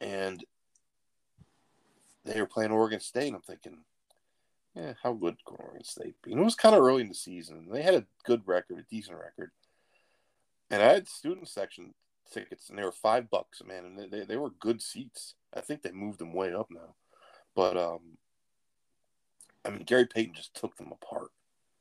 and 0.00 0.42
they 2.24 2.40
were 2.40 2.46
playing 2.46 2.70
Oregon 2.70 3.00
State, 3.00 3.34
I'm 3.34 3.42
thinking, 3.42 3.78
yeah, 4.74 4.92
how 5.02 5.12
good 5.12 5.36
could 5.44 5.60
Oregon 5.60 5.84
State 5.84 6.14
be? 6.22 6.32
And 6.32 6.40
it 6.40 6.44
was 6.44 6.54
kind 6.54 6.74
of 6.74 6.82
early 6.82 7.02
in 7.02 7.08
the 7.08 7.14
season. 7.14 7.68
They 7.70 7.82
had 7.82 7.94
a 7.94 8.06
good 8.24 8.42
record, 8.46 8.78
a 8.78 8.94
decent 8.94 9.18
record. 9.18 9.50
And 10.70 10.80
I 10.82 10.92
had 10.92 11.08
student 11.08 11.48
section 11.48 11.94
tickets, 12.32 12.68
and 12.68 12.78
they 12.78 12.84
were 12.84 12.92
five 12.92 13.28
bucks, 13.28 13.62
man, 13.66 13.84
and 13.84 13.98
they, 13.98 14.06
they, 14.06 14.24
they 14.24 14.36
were 14.36 14.50
good 14.50 14.80
seats. 14.80 15.34
I 15.54 15.60
think 15.60 15.82
they 15.82 15.90
moved 15.90 16.20
them 16.20 16.32
way 16.32 16.54
up 16.54 16.68
now. 16.70 16.94
But, 17.56 17.76
um, 17.76 18.18
I 19.64 19.70
mean, 19.70 19.82
Gary 19.82 20.06
Payton 20.06 20.34
just 20.34 20.54
took 20.54 20.76
them 20.76 20.92
apart. 20.92 21.32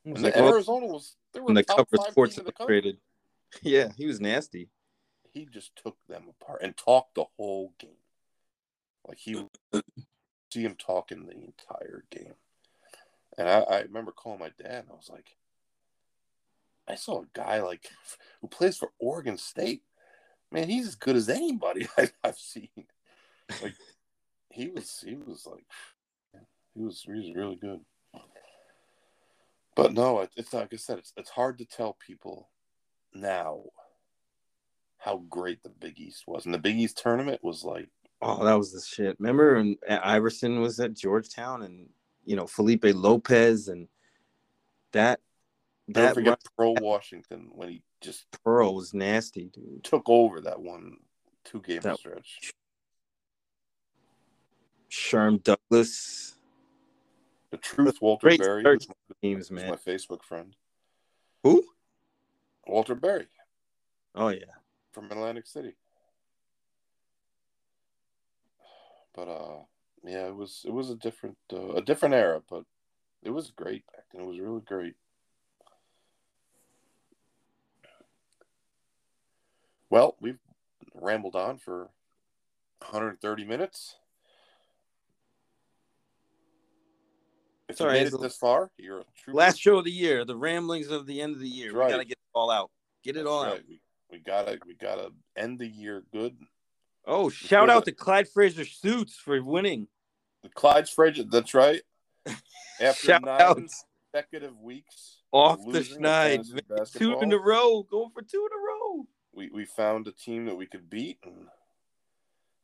And, 0.05 0.19
like 0.19 0.35
Arizona 0.35 0.87
was, 0.87 1.15
they 1.33 1.39
were 1.39 1.53
the 1.53 1.61
top 1.61 1.77
cover 1.77 2.03
five 2.03 2.11
Sports 2.11 2.35
team 2.35 2.41
in 2.41 2.45
the 2.45 2.51
country. 2.51 2.99
Yeah, 3.63 3.89
he 3.97 4.05
was 4.05 4.21
nasty. 4.21 4.69
He 5.33 5.47
just 5.51 5.75
took 5.75 5.97
them 6.07 6.25
apart 6.29 6.61
and 6.61 6.77
talked 6.77 7.15
the 7.15 7.25
whole 7.35 7.73
game. 7.79 7.89
Like 9.07 9.17
he 9.17 9.43
see 9.73 10.61
him 10.61 10.75
talking 10.75 11.25
the 11.25 11.33
entire 11.33 12.03
game. 12.11 12.35
And 13.39 13.47
I, 13.47 13.59
I 13.61 13.79
remember 13.83 14.11
calling 14.11 14.39
my 14.39 14.51
dad 14.61 14.83
and 14.83 14.89
I 14.91 14.95
was 14.95 15.09
like, 15.09 15.37
I 16.89 16.95
saw 16.95 17.21
a 17.21 17.27
guy 17.33 17.61
like 17.61 17.89
who 18.41 18.49
plays 18.49 18.77
for 18.77 18.91
Oregon 18.99 19.37
State. 19.37 19.81
Man, 20.51 20.67
he's 20.67 20.87
as 20.87 20.95
good 20.95 21.15
as 21.15 21.29
anybody 21.29 21.87
I, 21.97 22.09
I've 22.21 22.37
seen. 22.37 22.67
Like 23.63 23.75
he 24.49 24.67
was 24.67 25.03
he 25.07 25.15
was 25.15 25.47
like 25.49 25.63
he 26.75 26.81
was 26.81 27.01
he 27.01 27.13
was 27.13 27.31
really 27.33 27.55
good. 27.55 27.79
But 29.73 29.93
no, 29.93 30.19
it, 30.19 30.31
it's 30.35 30.53
like 30.53 30.73
I 30.73 30.77
said, 30.77 30.97
it's 30.97 31.13
it's 31.15 31.29
hard 31.29 31.59
to 31.59 31.65
tell 31.65 31.97
people 32.05 32.49
now 33.13 33.61
how 34.97 35.23
great 35.29 35.63
the 35.63 35.69
Big 35.69 35.97
East 35.97 36.25
was. 36.27 36.43
And 36.43 36.53
the 36.53 36.59
Big 36.59 36.77
East 36.77 36.97
tournament 36.97 37.41
was 37.41 37.63
like 37.63 37.87
Oh, 38.21 38.43
that 38.43 38.57
was 38.57 38.73
the 38.73 38.81
shit. 38.81 39.17
Remember 39.17 39.55
when 39.55 39.77
Iverson 39.87 40.59
was 40.59 40.77
at 40.81 40.93
Georgetown 40.93 41.63
and 41.63 41.87
you 42.29 42.35
know 42.35 42.45
Felipe 42.45 42.85
Lopez 42.85 43.67
and 43.69 43.87
that 44.91 45.19
Don't 45.89 46.03
that 46.05 46.13
forget 46.13 46.39
Pearl 46.55 46.75
Washington 46.75 47.49
when 47.53 47.69
he 47.69 47.81
just 48.01 48.27
Pearl 48.45 48.75
was 48.75 48.93
nasty, 48.93 49.45
dude. 49.51 49.83
took 49.83 50.07
over 50.07 50.39
that 50.41 50.61
one 50.61 50.97
two 51.43 51.59
game 51.59 51.81
That- 51.81 51.97
stretch. 51.97 52.53
Sherm 54.91 55.41
Douglas 55.43 56.35
The 57.51 57.57
truth, 57.57 57.99
Walter 58.01 58.27
Great 58.27 58.39
Berry, 58.39 58.61
start 58.61 58.85
my, 58.87 59.15
teams, 59.21 59.49
man. 59.51 59.69
my 59.69 59.75
Facebook 59.75 60.23
friend. 60.23 60.55
Who? 61.43 61.63
Walter 62.67 62.93
Berry 62.95 63.27
Oh 64.13 64.29
yeah. 64.29 64.45
from 64.91 65.05
Atlantic 65.11 65.47
City. 65.47 65.73
But 69.15 69.27
uh, 69.27 69.63
yeah, 70.03 70.27
it 70.27 70.35
was 70.35 70.63
it 70.65 70.71
was 70.71 70.89
a 70.89 70.95
different 70.95 71.37
uh, 71.51 71.73
a 71.73 71.81
different 71.81 72.15
era, 72.15 72.41
but 72.49 72.63
it 73.23 73.31
was 73.31 73.51
great 73.51 73.85
back 73.87 74.05
then. 74.11 74.21
It 74.21 74.27
was 74.27 74.39
really 74.39 74.61
great. 74.61 74.95
Well, 79.89 80.15
we've 80.21 80.37
rambled 80.93 81.35
on 81.35 81.57
for 81.57 81.89
130 82.79 83.43
minutes. 83.45 83.95
If 87.67 87.73
It's 87.73 87.81
you 87.81 87.87
made 87.87 88.07
it 88.07 88.21
this 88.21 88.35
far, 88.37 88.71
you're 88.77 88.99
a 88.99 89.05
true 89.15 89.33
Last 89.33 89.59
show 89.59 89.77
of 89.77 89.85
the 89.85 89.91
year, 89.91 90.25
the 90.25 90.35
ramblings 90.35 90.89
of 90.89 91.05
the 91.05 91.21
end 91.21 91.35
of 91.35 91.39
the 91.39 91.47
year. 91.47 91.67
That's 91.67 91.75
We 91.75 91.79
right. 91.79 91.89
gotta 91.91 92.05
get 92.05 92.13
it 92.13 92.33
all 92.33 92.49
out. 92.49 92.71
Get 93.03 93.15
it 93.15 93.19
That's 93.19 93.29
all 93.29 93.43
right. 93.43 93.53
out. 93.53 93.61
We, 93.67 93.79
we 94.11 94.19
gotta 94.19 94.59
we 94.65 94.73
gotta 94.75 95.11
end 95.35 95.59
the 95.59 95.67
year 95.67 96.03
good. 96.11 96.35
Oh, 97.05 97.29
shout 97.29 97.69
out 97.69 97.85
to 97.85 97.91
Clyde 97.91 98.27
Frazier 98.29 98.65
Suits 98.65 99.15
for 99.15 99.41
winning. 99.41 99.87
The 100.43 100.49
Clyde's 100.49 100.89
Frazier, 100.89 101.23
that's 101.23 101.53
right. 101.53 101.81
After 102.81 103.07
Shout 103.07 103.23
nine 103.23 103.41
out 103.41 103.57
consecutive 104.13 104.57
weeks 104.59 105.17
off 105.31 105.59
the 105.65 105.79
schneid. 105.81 106.45
Two 106.93 107.19
in 107.19 107.33
a 107.33 107.37
row. 107.37 107.83
Going 107.83 108.11
for 108.13 108.21
two 108.21 108.47
in 108.49 108.57
a 108.57 108.61
row. 108.61 109.07
we, 109.33 109.49
we 109.49 109.65
found 109.65 110.07
a 110.07 110.11
team 110.11 110.45
that 110.45 110.55
we 110.55 110.65
could 110.65 110.89
beat, 110.89 111.17
and 111.25 111.47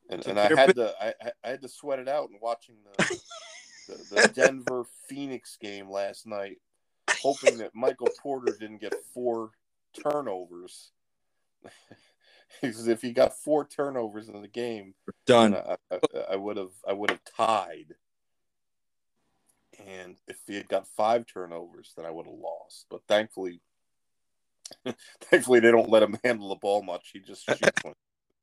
and, 0.08 0.26
and 0.26 0.38
I 0.40 0.48
had 0.54 0.76
to 0.76 0.94
I, 1.00 1.08
I- 1.20 1.32
I 1.44 1.48
had 1.50 1.62
to 1.62 1.68
sweat 1.68 1.98
it 1.98 2.08
out 2.08 2.30
and 2.30 2.38
watching 2.40 2.76
the 2.96 3.20
the, 3.88 4.14
the 4.22 4.28
Denver 4.28 4.84
Phoenix 5.08 5.56
game 5.60 5.90
last 5.90 6.26
night, 6.26 6.58
hoping 7.20 7.58
that 7.58 7.74
Michael 7.74 8.08
Porter 8.22 8.56
didn't 8.58 8.80
get 8.80 8.94
four 9.12 9.50
turnovers. 10.02 10.92
Because 12.62 12.88
if 12.88 13.02
he 13.02 13.12
got 13.12 13.36
four 13.36 13.66
turnovers 13.66 14.28
in 14.28 14.40
the 14.40 14.48
game, 14.48 14.94
Done. 15.26 15.54
I, 15.54 15.76
I, 15.90 15.98
I 16.32 16.36
would 16.36 16.56
have 16.56 16.72
I 16.88 16.92
would 16.92 17.10
have 17.10 17.20
tied. 17.36 17.94
And 19.84 20.16
if 20.26 20.38
he 20.46 20.54
had 20.54 20.68
got 20.68 20.86
five 20.86 21.26
turnovers, 21.26 21.92
then 21.96 22.06
I 22.06 22.10
would 22.10 22.26
have 22.26 22.34
lost. 22.34 22.86
But 22.88 23.02
thankfully, 23.08 23.60
thankfully 25.20 25.60
they 25.60 25.70
don't 25.70 25.90
let 25.90 26.02
him 26.02 26.16
handle 26.24 26.48
the 26.48 26.56
ball 26.56 26.82
much. 26.82 27.10
He 27.12 27.18
just 27.18 27.44
shoots 27.44 27.64
one. 27.82 27.94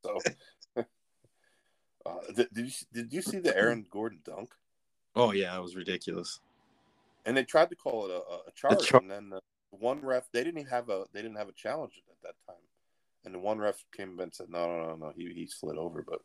So, 0.06 0.20
uh, 2.06 2.20
did, 2.36 2.50
did 2.54 2.66
you 2.66 2.74
did 2.94 3.14
you 3.14 3.22
see 3.22 3.40
the 3.40 3.58
Aaron 3.58 3.86
Gordon 3.90 4.20
dunk? 4.24 4.54
Oh 5.16 5.32
yeah, 5.32 5.56
it 5.58 5.62
was 5.62 5.76
ridiculous. 5.76 6.42
And 7.26 7.38
they 7.38 7.46
tried 7.46 7.70
to 7.70 7.76
call 7.78 8.06
it 8.06 8.12
a, 8.12 8.50
a 8.50 8.52
charge, 8.54 8.86
char- 8.86 9.00
and 9.00 9.10
then 9.10 9.30
the 9.30 9.40
one 9.72 10.02
ref 10.02 10.30
they 10.34 10.44
didn't 10.44 10.60
even 10.60 10.70
have 10.70 10.90
a 10.90 11.06
they 11.14 11.22
didn't 11.22 11.38
have 11.38 11.50
a 11.50 11.54
challenge 11.54 12.02
at 12.10 12.22
that 12.22 12.36
time. 12.46 12.62
And 13.26 13.34
the 13.36 13.40
one 13.40 13.58
ref 13.60 13.84
came 13.96 14.20
and 14.20 14.34
said, 14.34 14.50
"No, 14.50 14.68
no, 14.68 14.88
no, 14.90 14.96
no, 14.96 15.14
he 15.16 15.32
he 15.34 15.48
slid 15.48 15.78
over." 15.78 16.02
But 16.02 16.20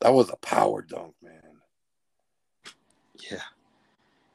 that 0.00 0.12
was 0.12 0.28
a 0.30 0.36
power 0.36 0.82
dunk, 0.82 1.14
man. 1.22 1.40
Yeah. 3.30 3.42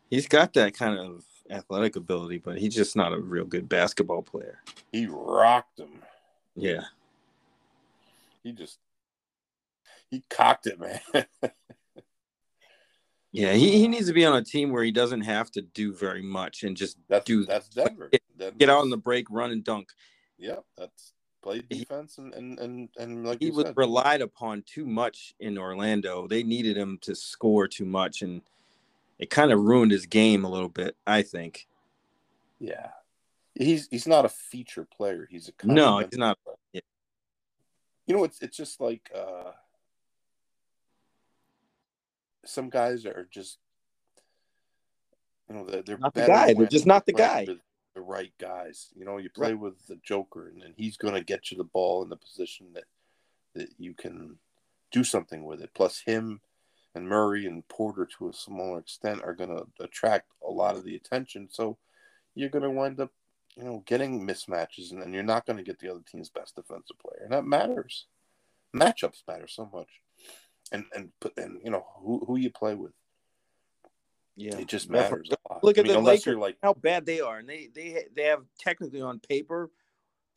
He's 0.09 0.27
got 0.27 0.53
that 0.53 0.73
kind 0.73 0.97
of 0.97 1.25
athletic 1.49 1.95
ability, 1.97 2.37
but 2.37 2.57
he's 2.57 2.73
just 2.75 2.95
not 2.95 3.11
a 3.13 3.19
real 3.19 3.43
good 3.45 3.67
basketball 3.67 4.21
player. 4.21 4.61
He 4.93 5.05
rocked 5.09 5.79
him. 5.79 6.01
Yeah. 6.55 6.83
He 8.43 8.53
just 8.53 8.79
he 10.09 10.23
cocked 10.29 10.67
it, 10.67 10.79
man. 10.79 11.01
Yeah, 13.33 13.53
he, 13.53 13.71
he 13.77 13.87
needs 13.87 14.07
to 14.07 14.13
be 14.13 14.25
on 14.25 14.35
a 14.37 14.43
team 14.43 14.71
where 14.71 14.83
he 14.83 14.91
doesn't 14.91 15.21
have 15.21 15.51
to 15.51 15.61
do 15.61 15.93
very 15.93 16.23
much 16.23 16.63
and 16.63 16.75
just 16.75 16.97
that's 17.07 17.25
do 17.25 17.45
that's 17.45 17.67
Denver. 17.67 18.09
Get- 18.11 18.21
Denver's- 18.37 18.57
get 18.57 18.69
out 18.69 18.79
on 18.81 18.89
the 18.89 18.97
break, 18.97 19.29
run 19.29 19.51
and 19.51 19.63
dunk. 19.63 19.89
yeah. 20.39 20.55
That's 20.77 21.13
play 21.41 21.61
He- 21.69 21.79
defense 21.79 22.17
and 22.17 22.33
and 22.33 22.59
and, 22.59 22.89
and 22.97 23.25
like 23.25 23.39
He 23.39 23.51
was 23.51 23.65
said, 23.65 23.77
relied 23.77 24.21
upon 24.21 24.63
too 24.63 24.85
much 24.85 25.33
in 25.39 25.57
Orlando. 25.57 26.27
They 26.27 26.43
needed 26.43 26.77
him 26.77 26.97
to 27.01 27.15
score 27.15 27.67
too 27.67 27.85
much, 27.85 28.21
and 28.21 28.41
it 29.19 29.29
kind 29.29 29.51
of 29.51 29.59
ruined 29.59 29.91
his 29.91 30.05
game 30.05 30.45
a 30.45 30.49
little 30.49 30.69
bit, 30.69 30.95
I 31.05 31.21
think. 31.21 31.67
yeah. 32.59 32.89
He's 33.59 33.87
he's 33.89 34.05
not 34.05 34.23
a 34.23 34.29
feature 34.29 34.85
player. 34.85 35.27
He's 35.31 35.49
a 35.49 35.65
No, 35.65 35.97
he's 35.97 36.15
not. 36.15 36.37
Yeah. 36.73 36.81
You 38.05 38.15
know, 38.15 38.23
it's 38.23 38.39
it's 38.39 38.55
just 38.55 38.79
like 38.79 39.09
uh 39.15 39.51
some 42.45 42.69
guys 42.69 43.05
are 43.07 43.27
just 43.31 43.57
you 45.49 45.55
know 45.55 45.65
they're, 45.65 45.81
they're 45.81 45.97
Not 45.97 46.13
the 46.13 46.27
guy. 46.27 46.53
They're 46.53 46.67
just 46.67 46.85
not 46.85 47.07
the 47.07 47.13
guy. 47.13 47.47
The 47.97 48.03
right 48.03 48.31
guys. 48.39 48.89
You 48.95 49.05
know, 49.05 49.17
you 49.17 49.29
play 49.29 49.53
right. 49.53 49.59
with 49.59 49.87
the 49.87 49.97
Joker, 50.03 50.47
and, 50.47 50.61
and 50.61 50.75
he's 50.77 50.97
going 50.97 51.15
to 51.15 51.23
get 51.23 51.49
you 51.49 51.57
the 51.57 51.63
ball 51.63 52.03
in 52.03 52.09
the 52.09 52.15
position 52.15 52.67
that 52.75 52.83
that 53.55 53.69
you 53.79 53.95
can 53.95 54.37
do 54.91 55.03
something 55.03 55.43
with 55.43 55.61
it. 55.61 55.71
Plus, 55.73 56.01
him 56.05 56.39
and 56.93 57.09
Murray 57.09 57.47
and 57.47 57.67
Porter, 57.67 58.07
to 58.17 58.29
a 58.29 58.33
smaller 58.33 58.77
extent, 58.77 59.23
are 59.23 59.33
going 59.33 59.49
to 59.49 59.65
attract 59.83 60.31
a 60.47 60.51
lot 60.51 60.75
of 60.75 60.83
the 60.83 60.95
attention. 60.95 61.49
So 61.51 61.77
you're 62.35 62.49
going 62.49 62.63
to 62.63 62.69
wind 62.69 62.99
up, 62.99 63.11
you 63.55 63.63
know, 63.63 63.83
getting 63.87 64.27
mismatches, 64.27 64.91
and 64.91 65.01
then 65.01 65.11
you're 65.11 65.23
not 65.23 65.47
going 65.47 65.57
to 65.57 65.63
get 65.63 65.79
the 65.79 65.89
other 65.89 66.03
team's 66.09 66.29
best 66.29 66.55
defensive 66.55 66.99
player, 66.99 67.23
and 67.23 67.33
that 67.33 67.45
matters. 67.45 68.05
Matchups 68.75 69.23
matter 69.27 69.47
so 69.47 69.67
much, 69.73 69.89
and 70.71 70.85
and 70.93 71.09
put 71.19 71.35
and 71.37 71.59
you 71.63 71.71
know 71.71 71.83
who 71.95 72.23
who 72.27 72.37
you 72.37 72.51
play 72.51 72.75
with. 72.75 72.91
Yeah, 74.37 74.55
it 74.57 74.67
just 74.67 74.87
matters. 74.87 75.29
Look 75.63 75.79
at 75.79 75.85
I 75.85 75.87
mean, 75.87 75.97
the 75.97 76.01
Lakers, 76.01 76.37
like 76.37 76.57
how 76.61 76.73
bad 76.73 77.07
they 77.07 77.21
are, 77.21 77.39
and 77.39 77.49
they 77.49 77.69
they 77.73 78.05
they 78.15 78.25
have 78.25 78.43
technically 78.59 79.01
on 79.01 79.19
paper, 79.19 79.71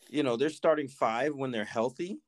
you 0.08 0.22
know, 0.22 0.36
they're 0.36 0.48
starting 0.48 0.88
five 0.88 1.34
when 1.34 1.50
they're 1.50 1.66
healthy. 1.66 2.18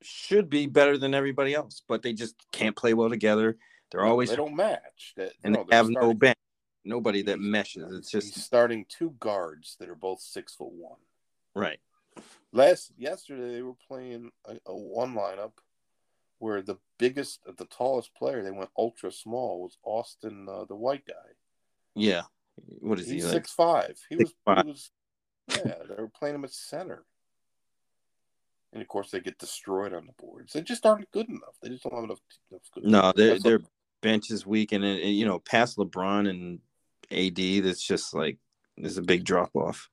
Should 0.00 0.48
be 0.48 0.66
better 0.66 0.96
than 0.96 1.14
everybody 1.14 1.54
else, 1.54 1.82
but 1.86 2.02
they 2.02 2.14
just 2.14 2.34
can't 2.50 2.74
play 2.74 2.94
well 2.94 3.10
together. 3.10 3.58
They're 3.90 4.06
always 4.06 4.30
they 4.30 4.36
don't 4.36 4.56
match. 4.56 5.12
They, 5.16 5.30
and 5.44 5.54
no, 5.54 5.66
they 5.68 5.76
have 5.76 5.86
starting, 5.86 6.08
no 6.08 6.14
bench, 6.14 6.38
nobody 6.82 7.22
that 7.22 7.40
meshes. 7.40 7.98
It's 7.98 8.10
just 8.10 8.34
starting 8.40 8.86
two 8.88 9.14
guards 9.20 9.76
that 9.80 9.90
are 9.90 9.94
both 9.94 10.20
six 10.20 10.54
foot 10.54 10.72
one. 10.72 10.98
Right. 11.54 11.78
Last 12.52 12.92
yesterday 12.96 13.52
they 13.54 13.62
were 13.62 13.76
playing 13.86 14.30
a, 14.46 14.56
a 14.66 14.74
one 14.74 15.14
lineup 15.14 15.52
where 16.44 16.60
the 16.60 16.76
biggest, 16.98 17.40
the 17.56 17.64
tallest 17.64 18.14
player 18.14 18.42
they 18.42 18.50
went 18.50 18.68
ultra 18.76 19.10
small 19.10 19.62
was 19.62 19.78
Austin, 19.82 20.46
uh, 20.46 20.66
the 20.66 20.76
white 20.76 21.06
guy. 21.06 21.14
Yeah, 21.94 22.24
what 22.80 23.00
is 23.00 23.08
He's 23.08 23.24
he? 23.24 23.30
Six 23.30 23.58
like? 23.58 23.86
five. 23.86 23.98
He 24.10 24.16
six 24.18 24.30
was, 24.30 24.34
five. 24.44 24.64
he 24.66 24.70
was. 24.70 24.90
Yeah, 25.48 25.74
they 25.88 26.02
were 26.02 26.10
playing 26.14 26.34
him 26.34 26.44
at 26.44 26.52
center, 26.52 27.06
and 28.74 28.82
of 28.82 28.88
course 28.88 29.10
they 29.10 29.20
get 29.20 29.38
destroyed 29.38 29.94
on 29.94 30.04
the 30.04 30.12
boards. 30.22 30.52
They 30.52 30.60
just 30.60 30.84
aren't 30.84 31.10
good 31.12 31.30
enough. 31.30 31.56
They 31.62 31.70
just 31.70 31.84
don't 31.84 31.94
have 31.94 32.04
enough. 32.04 32.20
enough 32.50 32.62
good 32.74 32.84
no, 32.84 33.10
their 33.16 33.38
their 33.38 33.60
bench 34.02 34.30
is 34.30 34.44
weak, 34.44 34.72
and, 34.72 34.84
and 34.84 35.16
you 35.16 35.24
know, 35.24 35.38
past 35.38 35.78
LeBron 35.78 36.28
and 36.28 36.58
AD, 37.10 37.64
that's 37.64 37.86
just 37.86 38.12
like 38.12 38.36
there's 38.76 38.98
a 38.98 39.02
big 39.02 39.24
drop 39.24 39.50
off. 39.54 39.88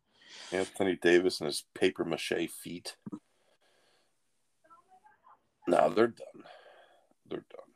Anthony 0.51 0.97
Davis 1.01 1.39
and 1.39 1.47
his 1.47 1.63
paper 1.73 2.03
mache 2.03 2.49
feet. 2.61 2.97
No, 5.67 5.89
they're 5.89 6.07
done. 6.07 6.43
They're 7.29 7.45
done. 7.49 7.69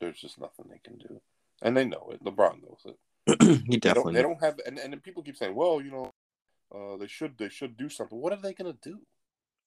There's 0.00 0.18
just 0.18 0.40
nothing 0.40 0.66
they 0.68 0.80
can 0.84 0.98
do, 0.98 1.20
and 1.62 1.76
they 1.76 1.84
know 1.84 2.10
it. 2.12 2.22
LeBron 2.24 2.62
knows 2.62 2.86
it. 2.86 3.40
he 3.66 3.76
definitely. 3.76 4.14
They 4.14 4.22
don't, 4.22 4.38
they 4.38 4.46
don't, 4.46 4.56
have, 4.56 4.60
and, 4.66 4.78
and 4.78 5.02
people 5.02 5.22
keep 5.22 5.36
saying, 5.36 5.54
"Well, 5.54 5.80
you 5.80 5.90
know, 5.90 6.14
uh, 6.74 6.96
they 6.96 7.06
should 7.06 7.38
they 7.38 7.48
should 7.48 7.76
do 7.76 7.88
something." 7.88 8.18
What 8.18 8.32
are 8.32 8.40
they 8.40 8.52
going 8.52 8.72
to 8.72 8.78
do? 8.82 9.00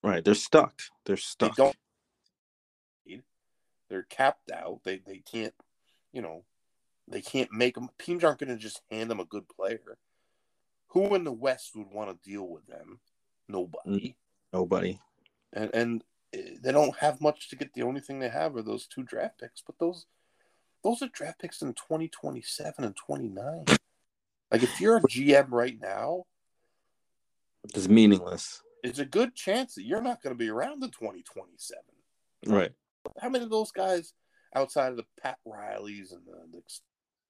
Right, 0.04 0.24
they're 0.24 0.36
stuck. 0.36 0.82
They're 1.06 1.18
stuck. 1.18 1.56
They 1.56 1.64
don't. 1.64 1.76
They're 3.90 4.04
capped 4.04 4.52
out. 4.52 4.82
They 4.84 5.02
they 5.06 5.18
can't, 5.18 5.54
you 6.14 6.22
know, 6.22 6.44
they 7.08 7.22
can't 7.22 7.52
make 7.52 7.76
them. 7.76 7.90
Teams 7.98 8.24
aren't 8.24 8.40
going 8.40 8.50
to 8.50 8.58
just 8.58 8.82
hand 8.92 9.10
them 9.10 9.20
a 9.20 9.26
good 9.26 9.48
player. 9.50 9.98
Who 10.90 11.14
in 11.16 11.24
the 11.24 11.32
West 11.32 11.76
would 11.76 11.92
want 11.92 12.10
to 12.10 12.30
deal 12.30 12.48
with 12.48 12.68
them? 12.68 13.00
Nobody. 13.48 14.16
Nobody. 14.54 15.00
And 15.54 15.72
and 15.74 16.04
they 16.32 16.72
don't 16.72 16.96
have 16.98 17.22
much 17.22 17.50
to 17.50 17.56
get. 17.56 17.74
The 17.74 17.84
only 17.84 18.02
thing 18.02 18.20
they 18.20 18.30
have 18.30 18.56
are 18.56 18.62
those 18.62 18.88
two 18.88 19.04
draft 19.04 19.40
picks. 19.40 19.62
But 19.66 19.80
those 19.80 20.06
those 20.84 21.02
are 21.02 21.10
draft 21.10 21.40
picks 21.40 21.62
in 21.62 21.74
2027 21.74 22.84
and 22.84 22.96
29. 22.96 23.66
Like 24.52 24.64
if 24.64 24.80
you're 24.80 24.98
a 24.98 25.02
GM 25.02 25.48
right 25.50 25.78
now, 25.80 26.26
it's 27.76 27.88
meaningless. 27.88 28.62
It's 28.84 29.00
a 29.00 29.06
good 29.06 29.36
chance 29.36 29.76
that 29.76 29.84
you're 29.84 30.02
not 30.02 30.22
going 30.24 30.34
to 30.34 30.38
be 30.38 30.50
around 30.50 30.84
in 30.84 30.90
2027. 30.92 31.84
Right. 32.48 32.72
How 33.22 33.30
many 33.30 33.44
of 33.44 33.50
those 33.50 33.72
guys 33.72 34.14
outside 34.56 34.92
of 34.92 34.98
the 34.98 35.06
Pat 35.22 35.38
Rileys 35.46 36.14
and 36.14 36.26
the, 36.26 36.58
the 36.58 36.62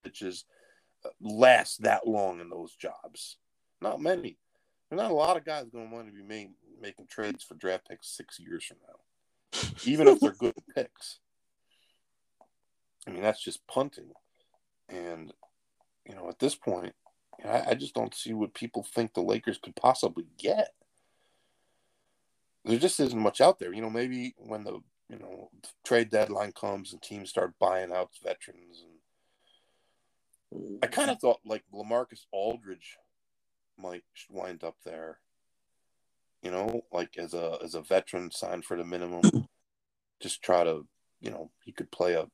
Stitches 0.02 0.44
uh, 1.04 1.08
last 1.20 1.82
that 1.82 2.06
long 2.06 2.40
in 2.40 2.48
those 2.48 2.74
jobs? 2.76 3.38
Not 3.80 4.00
many. 4.00 4.38
There's 4.88 5.00
not 5.00 5.10
a 5.10 5.14
lot 5.14 5.36
of 5.36 5.44
guys 5.44 5.66
going 5.70 5.88
to 5.88 5.94
want 5.94 6.06
to 6.08 6.12
be 6.12 6.22
made, 6.22 6.50
making 6.80 7.06
trades 7.06 7.44
for 7.44 7.54
draft 7.54 7.88
picks 7.88 8.08
six 8.08 8.38
years 8.38 8.64
from 8.64 8.78
now, 8.86 9.60
even 9.84 10.08
if 10.08 10.20
they're 10.20 10.32
good 10.32 10.54
picks. 10.74 11.18
I 13.06 13.10
mean, 13.10 13.22
that's 13.22 13.42
just 13.42 13.66
punting. 13.66 14.12
And, 14.88 15.32
you 16.06 16.14
know, 16.14 16.28
at 16.28 16.38
this 16.38 16.54
point, 16.54 16.94
I, 17.44 17.70
I 17.70 17.74
just 17.74 17.94
don't 17.94 18.14
see 18.14 18.32
what 18.32 18.54
people 18.54 18.82
think 18.82 19.14
the 19.14 19.22
Lakers 19.22 19.58
could 19.58 19.76
possibly 19.76 20.26
get. 20.38 20.68
There 22.64 22.78
just 22.78 23.00
isn't 23.00 23.18
much 23.18 23.40
out 23.40 23.58
there. 23.58 23.72
You 23.72 23.80
know, 23.80 23.90
maybe 23.90 24.34
when 24.36 24.64
the, 24.64 24.80
you 25.08 25.18
know, 25.18 25.50
trade 25.84 26.10
deadline 26.10 26.52
comes 26.52 26.92
and 26.92 27.00
teams 27.00 27.30
start 27.30 27.58
buying 27.58 27.92
out 27.92 28.10
veterans. 28.22 28.84
And 30.52 30.78
I 30.82 30.86
kind 30.86 31.10
of 31.10 31.18
thought 31.18 31.40
like 31.44 31.64
LaMarcus 31.72 32.26
Aldridge 32.32 32.98
might 33.78 34.04
wind 34.28 34.62
up 34.62 34.76
there. 34.84 35.18
You 36.42 36.50
know, 36.50 36.82
like 36.92 37.18
as 37.18 37.34
a 37.34 37.58
as 37.62 37.74
a 37.74 37.82
veteran 37.82 38.30
signed 38.30 38.64
for 38.64 38.76
the 38.76 38.84
minimum, 38.84 39.22
just 40.20 40.42
try 40.42 40.64
to, 40.64 40.86
you 41.20 41.30
know, 41.30 41.50
he 41.64 41.72
could 41.72 41.90
play 41.90 42.14
a 42.14 42.26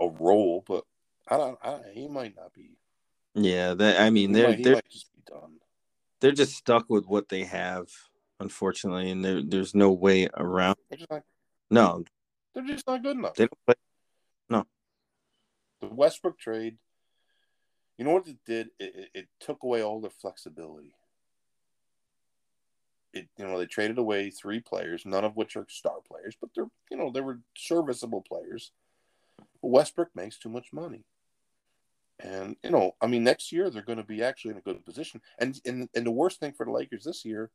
a 0.00 0.08
role, 0.08 0.64
but 0.66 0.84
I 1.28 1.36
don't. 1.36 1.58
I, 1.62 1.80
he 1.92 2.08
might 2.08 2.36
not 2.36 2.52
be. 2.52 2.76
Yeah, 3.34 3.74
that 3.74 4.00
I 4.00 4.10
mean, 4.10 4.32
they're 4.32 4.48
might, 4.48 4.62
they're 4.62 4.80
just 4.90 5.12
be 5.14 5.22
done. 5.26 5.54
They're 6.20 6.32
just 6.32 6.54
stuck 6.54 6.86
with 6.88 7.06
what 7.06 7.28
they 7.28 7.44
have, 7.44 7.88
unfortunately, 8.40 9.10
and 9.10 9.24
there 9.24 9.42
there's 9.42 9.74
no 9.74 9.92
way 9.92 10.28
around. 10.36 10.76
Not, 11.10 11.22
no, 11.70 12.04
they're 12.54 12.64
just 12.64 12.86
not 12.86 13.02
good 13.02 13.16
enough. 13.16 13.34
They 13.34 13.44
don't 13.44 13.66
play. 13.66 13.74
No, 14.50 14.64
the 15.80 15.88
Westbrook 15.88 16.38
trade 16.38 16.76
you 17.98 18.04
know 18.04 18.12
what 18.12 18.28
it 18.28 18.38
did? 18.44 18.68
It, 18.78 18.94
it, 18.94 19.10
it 19.14 19.28
took 19.40 19.62
away 19.62 19.82
all 19.82 20.00
their 20.00 20.10
flexibility. 20.10 20.94
It, 23.16 23.28
you 23.36 23.46
know, 23.46 23.58
they 23.58 23.66
traded 23.66 23.98
away 23.98 24.30
three 24.30 24.60
players, 24.60 25.04
none 25.04 25.24
of 25.24 25.36
which 25.36 25.56
are 25.56 25.66
star 25.68 25.98
players, 26.06 26.36
but 26.40 26.50
they're, 26.54 26.68
you 26.90 26.96
know, 26.96 27.10
they 27.10 27.20
were 27.20 27.40
serviceable 27.56 28.22
players. 28.22 28.72
But 29.38 29.68
Westbrook 29.68 30.14
makes 30.14 30.38
too 30.38 30.48
much 30.48 30.72
money. 30.72 31.04
And, 32.20 32.56
you 32.62 32.70
know, 32.70 32.94
I 33.00 33.06
mean, 33.06 33.24
next 33.24 33.52
year 33.52 33.68
they're 33.68 33.82
going 33.82 33.98
to 33.98 34.04
be 34.04 34.22
actually 34.22 34.52
in 34.52 34.58
a 34.58 34.62
good 34.62 34.84
position. 34.84 35.20
And, 35.38 35.60
and, 35.66 35.88
and 35.94 36.06
the 36.06 36.10
worst 36.10 36.40
thing 36.40 36.52
for 36.52 36.64
the 36.64 36.72
Lakers 36.72 37.04
this 37.04 37.24
year 37.24 37.50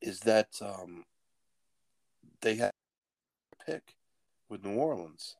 is 0.00 0.20
that 0.20 0.48
um, 0.60 1.04
they 2.40 2.56
have 2.56 2.72
a 3.52 3.70
pick 3.70 3.94
with 4.48 4.64
New 4.64 4.74
Orleans. 4.74 5.36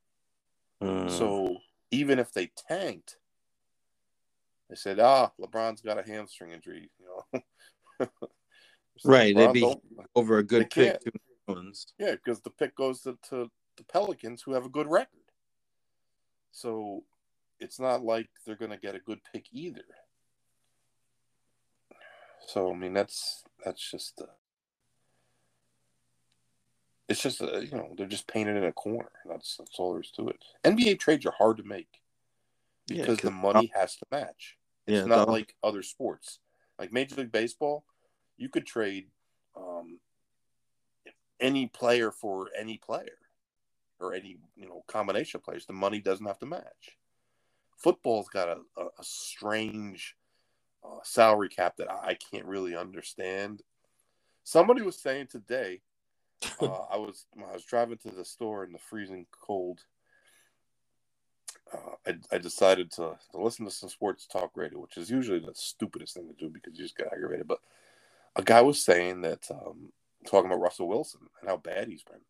Mm. 0.82 1.10
So 1.10 1.58
even 1.90 2.18
if 2.18 2.32
they 2.32 2.50
tanked, 2.68 3.16
they 4.68 4.76
said, 4.76 4.98
"Ah, 4.98 5.30
LeBron's 5.40 5.82
got 5.82 5.98
a 5.98 6.02
hamstring 6.02 6.52
injury." 6.52 6.90
You 6.98 7.06
know, 7.06 7.40
right? 9.04 9.36
They'd 9.36 9.52
be 9.52 9.74
over 10.14 10.38
a 10.38 10.42
good 10.42 10.70
pick. 10.70 11.00
Yeah, 11.98 12.12
because 12.12 12.40
the 12.40 12.50
pick 12.50 12.74
goes 12.76 13.02
to, 13.02 13.18
to 13.30 13.50
the 13.76 13.84
Pelicans, 13.84 14.42
who 14.42 14.52
have 14.52 14.66
a 14.66 14.70
good 14.70 14.90
record. 14.90 15.08
So 16.52 17.04
it's 17.60 17.80
not 17.80 18.04
like 18.04 18.28
they're 18.46 18.56
going 18.56 18.70
to 18.70 18.76
get 18.76 18.94
a 18.94 19.00
good 19.00 19.20
pick 19.32 19.46
either. 19.52 19.84
So 22.46 22.70
I 22.70 22.76
mean, 22.76 22.94
that's 22.94 23.42
that's 23.64 23.90
just. 23.90 24.20
Uh, 24.20 24.26
it's 27.08 27.22
just 27.22 27.42
uh, 27.42 27.58
you 27.58 27.72
know 27.72 27.94
they're 27.96 28.06
just 28.06 28.26
painted 28.26 28.56
in 28.56 28.64
a 28.64 28.72
corner. 28.72 29.10
That's 29.28 29.56
that's 29.56 29.78
all 29.78 29.92
there 29.92 30.00
is 30.00 30.10
to 30.12 30.28
it. 30.28 30.42
NBA 30.64 30.98
trades 30.98 31.26
are 31.26 31.34
hard 31.36 31.58
to 31.58 31.62
make 31.62 32.00
because 32.86 33.18
yeah, 33.18 33.30
the 33.30 33.30
money 33.30 33.70
has 33.74 33.96
to 33.96 34.06
match. 34.10 34.56
It's 34.86 35.00
yeah, 35.00 35.04
not 35.04 35.28
like 35.28 35.54
other 35.62 35.82
sports, 35.82 36.38
like 36.78 36.92
Major 36.92 37.16
League 37.16 37.32
Baseball. 37.32 37.84
You 38.36 38.48
could 38.48 38.66
trade 38.66 39.06
um, 39.56 39.98
any 41.40 41.66
player 41.66 42.10
for 42.10 42.48
any 42.58 42.78
player 42.78 43.18
or 44.00 44.14
any 44.14 44.38
you 44.56 44.66
know 44.66 44.84
combination 44.86 45.38
of 45.38 45.44
players. 45.44 45.66
The 45.66 45.72
money 45.72 46.00
doesn't 46.00 46.26
have 46.26 46.38
to 46.40 46.46
match. 46.46 46.98
Football's 47.76 48.28
got 48.28 48.48
a, 48.48 48.58
a, 48.76 48.84
a 48.84 49.02
strange 49.02 50.16
uh, 50.84 50.98
salary 51.02 51.48
cap 51.48 51.76
that 51.78 51.90
I 51.90 52.14
can't 52.14 52.46
really 52.46 52.76
understand. 52.76 53.62
Somebody 54.42 54.82
was 54.82 55.00
saying 55.00 55.28
today 55.28 55.80
uh, 56.60 56.84
I 56.90 56.96
was 56.96 57.26
I 57.38 57.52
was 57.52 57.64
driving 57.64 57.98
to 57.98 58.10
the 58.10 58.24
store 58.24 58.64
in 58.64 58.72
the 58.72 58.78
freezing 58.78 59.26
cold. 59.30 59.80
Uh, 61.74 61.96
I, 62.06 62.36
I 62.36 62.38
decided 62.38 62.90
to, 62.92 63.16
to 63.32 63.42
listen 63.42 63.64
to 63.64 63.70
some 63.70 63.88
sports 63.88 64.26
talk 64.26 64.52
radio, 64.54 64.78
which 64.80 64.96
is 64.96 65.10
usually 65.10 65.40
the 65.40 65.52
stupidest 65.54 66.14
thing 66.14 66.28
to 66.28 66.34
do 66.34 66.48
because 66.48 66.76
you 66.76 66.84
just 66.84 66.96
get 66.96 67.12
aggravated. 67.12 67.48
But 67.48 67.58
a 68.36 68.42
guy 68.42 68.60
was 68.60 68.84
saying 68.84 69.22
that, 69.22 69.50
um, 69.50 69.92
talking 70.26 70.50
about 70.50 70.60
Russell 70.60 70.88
Wilson 70.88 71.20
and 71.40 71.48
how 71.48 71.56
bad 71.56 71.88
he's 71.88 72.02
been. 72.02 72.20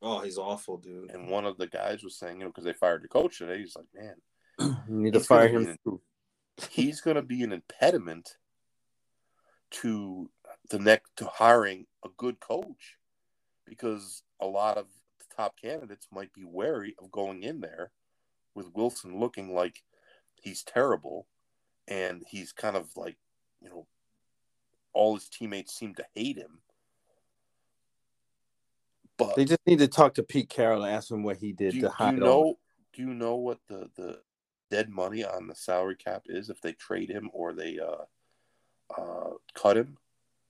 Oh, 0.00 0.20
he's 0.20 0.38
awful, 0.38 0.78
dude. 0.78 1.10
And 1.10 1.28
one 1.28 1.46
of 1.46 1.58
the 1.58 1.66
guys 1.66 2.02
was 2.02 2.16
saying, 2.16 2.38
you 2.38 2.44
know, 2.44 2.50
because 2.50 2.64
they 2.64 2.72
fired 2.72 3.02
the 3.02 3.08
coach 3.08 3.38
today, 3.38 3.58
he's 3.58 3.76
like, 3.76 3.86
man, 3.94 4.16
you 4.88 4.96
need 4.96 5.12
to 5.12 5.20
fire 5.20 5.48
him. 5.48 5.76
An, 5.86 5.98
he's 6.70 7.00
going 7.00 7.16
to 7.16 7.22
be 7.22 7.42
an 7.42 7.52
impediment 7.52 8.36
to 9.70 10.28
the 10.70 10.78
next 10.78 11.10
to 11.16 11.26
hiring 11.26 11.86
a 12.04 12.08
good 12.16 12.40
coach 12.40 12.96
because 13.66 14.22
a 14.40 14.46
lot 14.46 14.76
of 14.76 14.86
the 15.18 15.36
top 15.36 15.56
candidates 15.60 16.08
might 16.12 16.32
be 16.32 16.44
wary 16.44 16.94
of 17.00 17.10
going 17.10 17.42
in 17.42 17.60
there 17.60 17.90
with 18.54 18.74
Wilson 18.74 19.18
looking 19.18 19.54
like 19.54 19.82
he's 20.40 20.62
terrible 20.62 21.26
and 21.88 22.22
he's 22.28 22.52
kind 22.52 22.76
of 22.76 22.88
like, 22.96 23.16
you 23.60 23.68
know, 23.68 23.86
all 24.92 25.14
his 25.14 25.28
teammates 25.28 25.74
seem 25.74 25.94
to 25.94 26.04
hate 26.14 26.36
him. 26.36 26.58
But 29.18 29.36
They 29.36 29.44
just 29.44 29.60
need 29.66 29.78
to 29.78 29.88
talk 29.88 30.14
to 30.14 30.22
Pete 30.22 30.48
Carroll 30.48 30.82
and 30.82 30.92
ask 30.94 31.10
him 31.10 31.22
what 31.22 31.36
he 31.36 31.52
did 31.52 31.70
do 31.72 31.76
you, 31.76 31.82
to 31.82 31.88
do 31.88 31.94
hide 31.94 32.16
you 32.18 32.24
all- 32.26 32.44
know 32.44 32.58
do 32.92 33.02
you 33.02 33.14
know 33.14 33.36
what 33.36 33.58
the 33.68 33.88
the 33.96 34.20
dead 34.70 34.88
money 34.90 35.24
on 35.24 35.46
the 35.46 35.54
salary 35.54 35.96
cap 35.96 36.22
is 36.26 36.50
if 36.50 36.60
they 36.60 36.72
trade 36.72 37.10
him 37.10 37.30
or 37.32 37.52
they 37.54 37.78
uh 37.78 38.04
uh 39.00 39.30
cut 39.54 39.76
him? 39.76 39.96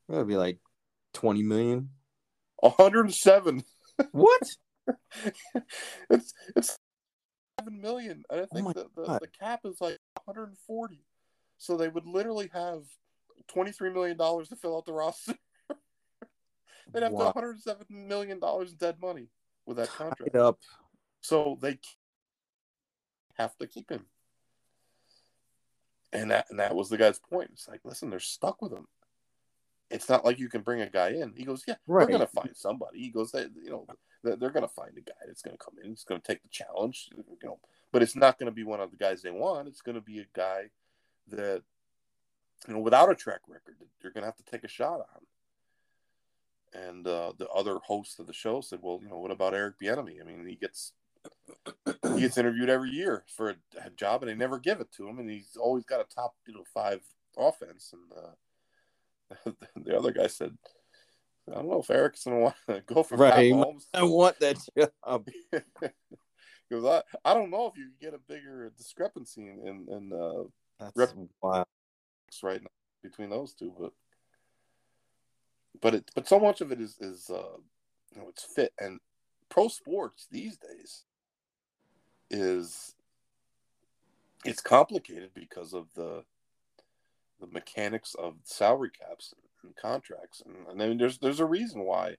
That'd 0.08 0.26
be 0.26 0.36
like 0.36 0.58
twenty 1.12 1.42
million. 1.42 1.90
107. 2.58 3.64
What? 4.12 4.42
it's 6.10 6.32
it's 6.56 6.78
seven 7.62 7.80
million. 7.80 8.24
And 8.30 8.40
I 8.40 8.46
think 8.46 8.66
Oh 8.66 8.72
the, 8.72 8.86
the, 8.94 9.18
the 9.20 9.28
cap 9.28 9.60
is 9.64 9.80
like 9.80 9.98
140. 10.24 11.04
So 11.58 11.76
they 11.76 11.88
would 11.88 12.06
literally 12.06 12.50
have 12.52 12.82
23 13.48 13.90
million 13.92 14.16
dollars 14.16 14.48
to 14.48 14.56
fill 14.56 14.76
out 14.76 14.86
the 14.86 14.92
roster. 14.92 15.34
They'd 16.92 17.02
have 17.02 17.12
Wow. 17.12 17.26
107 17.26 17.86
million 17.90 18.38
dollars 18.40 18.72
in 18.72 18.76
dead 18.76 18.96
money 19.00 19.28
with 19.66 19.76
that 19.76 19.88
contract. 19.90 20.32
Tied 20.32 20.40
up. 20.40 20.58
So 21.20 21.58
they 21.60 21.78
have 23.34 23.56
to 23.58 23.66
keep 23.66 23.90
him. 23.90 24.06
And 26.12 26.30
that 26.30 26.46
and 26.50 26.58
that 26.58 26.74
was 26.74 26.90
the 26.90 26.98
guy's 26.98 27.18
point. 27.18 27.50
It's 27.52 27.68
like, 27.68 27.80
listen, 27.84 28.10
they're 28.10 28.20
stuck 28.20 28.60
with 28.60 28.72
him. 28.72 28.86
It's 29.92 30.08
not 30.08 30.24
like 30.24 30.38
you 30.38 30.48
can 30.48 30.62
bring 30.62 30.80
a 30.80 30.88
guy 30.90 31.10
in. 31.10 31.34
He 31.36 31.44
goes, 31.44 31.62
yeah, 31.66 31.74
Right. 31.86 32.06
we're 32.06 32.12
gonna 32.12 32.26
find 32.26 32.50
somebody. 32.56 32.98
He 33.00 33.10
goes, 33.10 33.30
they, 33.32 33.42
you 33.62 33.70
know, 33.70 33.86
they're, 34.22 34.36
they're 34.36 34.50
gonna 34.50 34.68
find 34.68 34.96
a 34.96 35.00
guy 35.00 35.12
that's 35.26 35.42
gonna 35.42 35.56
come 35.58 35.74
in. 35.82 35.90
He's 35.90 36.04
gonna 36.04 36.20
take 36.20 36.42
the 36.42 36.48
challenge, 36.48 37.10
you 37.16 37.24
know. 37.44 37.58
But 37.92 38.02
it's 38.02 38.16
not 38.16 38.38
gonna 38.38 38.50
be 38.50 38.64
one 38.64 38.80
of 38.80 38.90
the 38.90 38.96
guys 38.96 39.22
they 39.22 39.30
want. 39.30 39.68
It's 39.68 39.82
gonna 39.82 40.00
be 40.00 40.20
a 40.20 40.26
guy 40.34 40.70
that, 41.28 41.62
you 42.66 42.74
know, 42.74 42.80
without 42.80 43.10
a 43.10 43.14
track 43.14 43.40
record, 43.48 43.76
that 43.78 43.88
you're 44.02 44.12
gonna 44.12 44.26
have 44.26 44.36
to 44.36 44.44
take 44.44 44.64
a 44.64 44.68
shot 44.68 45.00
on. 45.00 45.26
And 46.74 47.06
uh, 47.06 47.32
the 47.36 47.48
other 47.50 47.78
host 47.80 48.18
of 48.18 48.26
the 48.26 48.32
show 48.32 48.62
said, 48.62 48.78
"Well, 48.80 48.98
you 49.02 49.08
know, 49.10 49.18
what 49.18 49.30
about 49.30 49.52
Eric 49.54 49.78
Bieniemy? 49.78 50.20
I 50.20 50.24
mean, 50.24 50.46
he 50.46 50.54
gets 50.56 50.92
he 52.14 52.20
gets 52.20 52.38
interviewed 52.38 52.70
every 52.70 52.90
year 52.90 53.24
for 53.36 53.50
a, 53.50 53.56
a 53.84 53.90
job, 53.90 54.22
and 54.22 54.30
they 54.30 54.34
never 54.34 54.58
give 54.58 54.80
it 54.80 54.90
to 54.92 55.06
him, 55.06 55.18
and 55.18 55.28
he's 55.30 55.56
always 55.60 55.84
got 55.84 56.00
a 56.00 56.04
top, 56.04 56.34
you 56.46 56.54
know, 56.54 56.64
five 56.72 57.02
offense." 57.36 57.92
And 57.92 58.10
uh, 58.18 58.30
the 59.76 59.96
other 59.96 60.12
guy 60.12 60.26
said, 60.26 60.56
"I 61.50 61.54
don't 61.54 61.68
know 61.68 61.80
if 61.80 61.86
to 61.86 62.30
want 62.30 62.54
to 62.68 62.80
go 62.86 63.02
for 63.02 63.16
Right. 63.16 63.50
Pat 63.50 63.58
Mahomes." 63.58 63.86
I 63.94 64.02
want 64.02 64.38
that 64.40 64.58
job. 64.76 65.28
Because 66.68 66.86
I, 66.86 67.30
I 67.30 67.34
don't 67.34 67.50
know 67.50 67.66
if 67.66 67.76
you 67.76 67.90
get 68.00 68.14
a 68.14 68.18
bigger 68.18 68.72
discrepancy 68.78 69.42
in 69.42 69.86
in, 69.90 70.10
uh, 70.12 70.44
That's 70.80 70.96
Rep- 70.96 71.28
wow. 71.42 71.66
right 72.42 72.62
now 72.62 72.68
between 73.02 73.28
those 73.28 73.52
two, 73.52 73.74
but 73.78 73.92
but 75.82 75.94
it 75.96 76.10
but 76.14 76.26
so 76.26 76.40
much 76.40 76.62
of 76.62 76.72
it 76.72 76.80
is 76.80 76.96
is 76.98 77.28
uh, 77.28 77.58
you 78.10 78.20
know 78.22 78.28
it's 78.30 78.44
fit 78.44 78.72
and 78.78 79.00
pro 79.50 79.68
sports 79.68 80.26
these 80.30 80.56
days 80.56 81.04
is 82.30 82.94
it's 84.44 84.62
complicated 84.62 85.30
because 85.34 85.74
of 85.74 85.88
the 85.94 86.24
the 87.42 87.48
mechanics 87.48 88.14
of 88.14 88.36
salary 88.44 88.90
caps 88.90 89.34
and 89.62 89.76
contracts. 89.76 90.42
And, 90.46 90.68
and 90.68 90.80
then 90.80 90.96
there's 90.96 91.18
there's 91.18 91.40
a 91.40 91.44
reason 91.44 91.84
why 91.84 92.16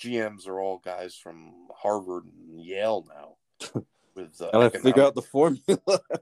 GMs 0.00 0.48
are 0.48 0.58
all 0.58 0.78
guys 0.84 1.14
from 1.14 1.52
Harvard 1.76 2.24
and 2.24 2.60
Yale 2.60 3.06
now 3.08 3.82
with 4.14 4.40
uh, 4.40 4.50
Gotta 4.50 4.78
figure 4.78 5.02
out 5.02 5.14
the 5.14 5.22
formula. 5.22 5.60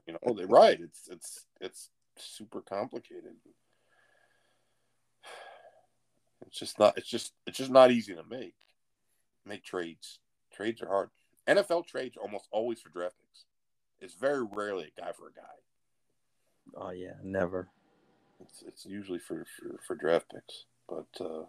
you 0.05 0.13
know 0.13 0.33
they're 0.35 0.45
right. 0.45 0.79
It's 0.79 1.07
it's 1.09 1.45
it's 1.59 1.89
super 2.17 2.61
complicated. 2.61 3.35
It's 6.45 6.59
just 6.59 6.77
not 6.77 6.97
it's 6.97 7.09
just 7.09 7.33
it's 7.47 7.57
just 7.57 7.71
not 7.71 7.91
easy 7.91 8.13
to 8.13 8.23
make. 8.29 8.55
Make 9.45 9.63
trades. 9.63 10.19
Trades 10.53 10.81
are 10.81 10.87
hard. 10.87 11.09
Nfl 11.47 11.85
trades 11.87 12.17
are 12.17 12.21
almost 12.21 12.47
always 12.51 12.81
for 12.81 12.89
draft 12.89 13.15
picks. 13.17 13.45
It's 13.99 14.13
very 14.13 14.43
rarely 14.43 14.91
a 14.97 15.01
guy 15.01 15.11
for 15.13 15.27
a 15.27 15.33
guy. 15.33 16.75
Oh 16.75 16.91
yeah, 16.91 17.13
never. 17.23 17.69
It's 18.41 18.63
it's 18.67 18.85
usually 18.85 19.19
for 19.19 19.45
for, 19.45 19.79
for 19.85 19.95
draft 19.95 20.25
picks 20.33 20.65
but 20.87 21.07
uh 21.19 21.43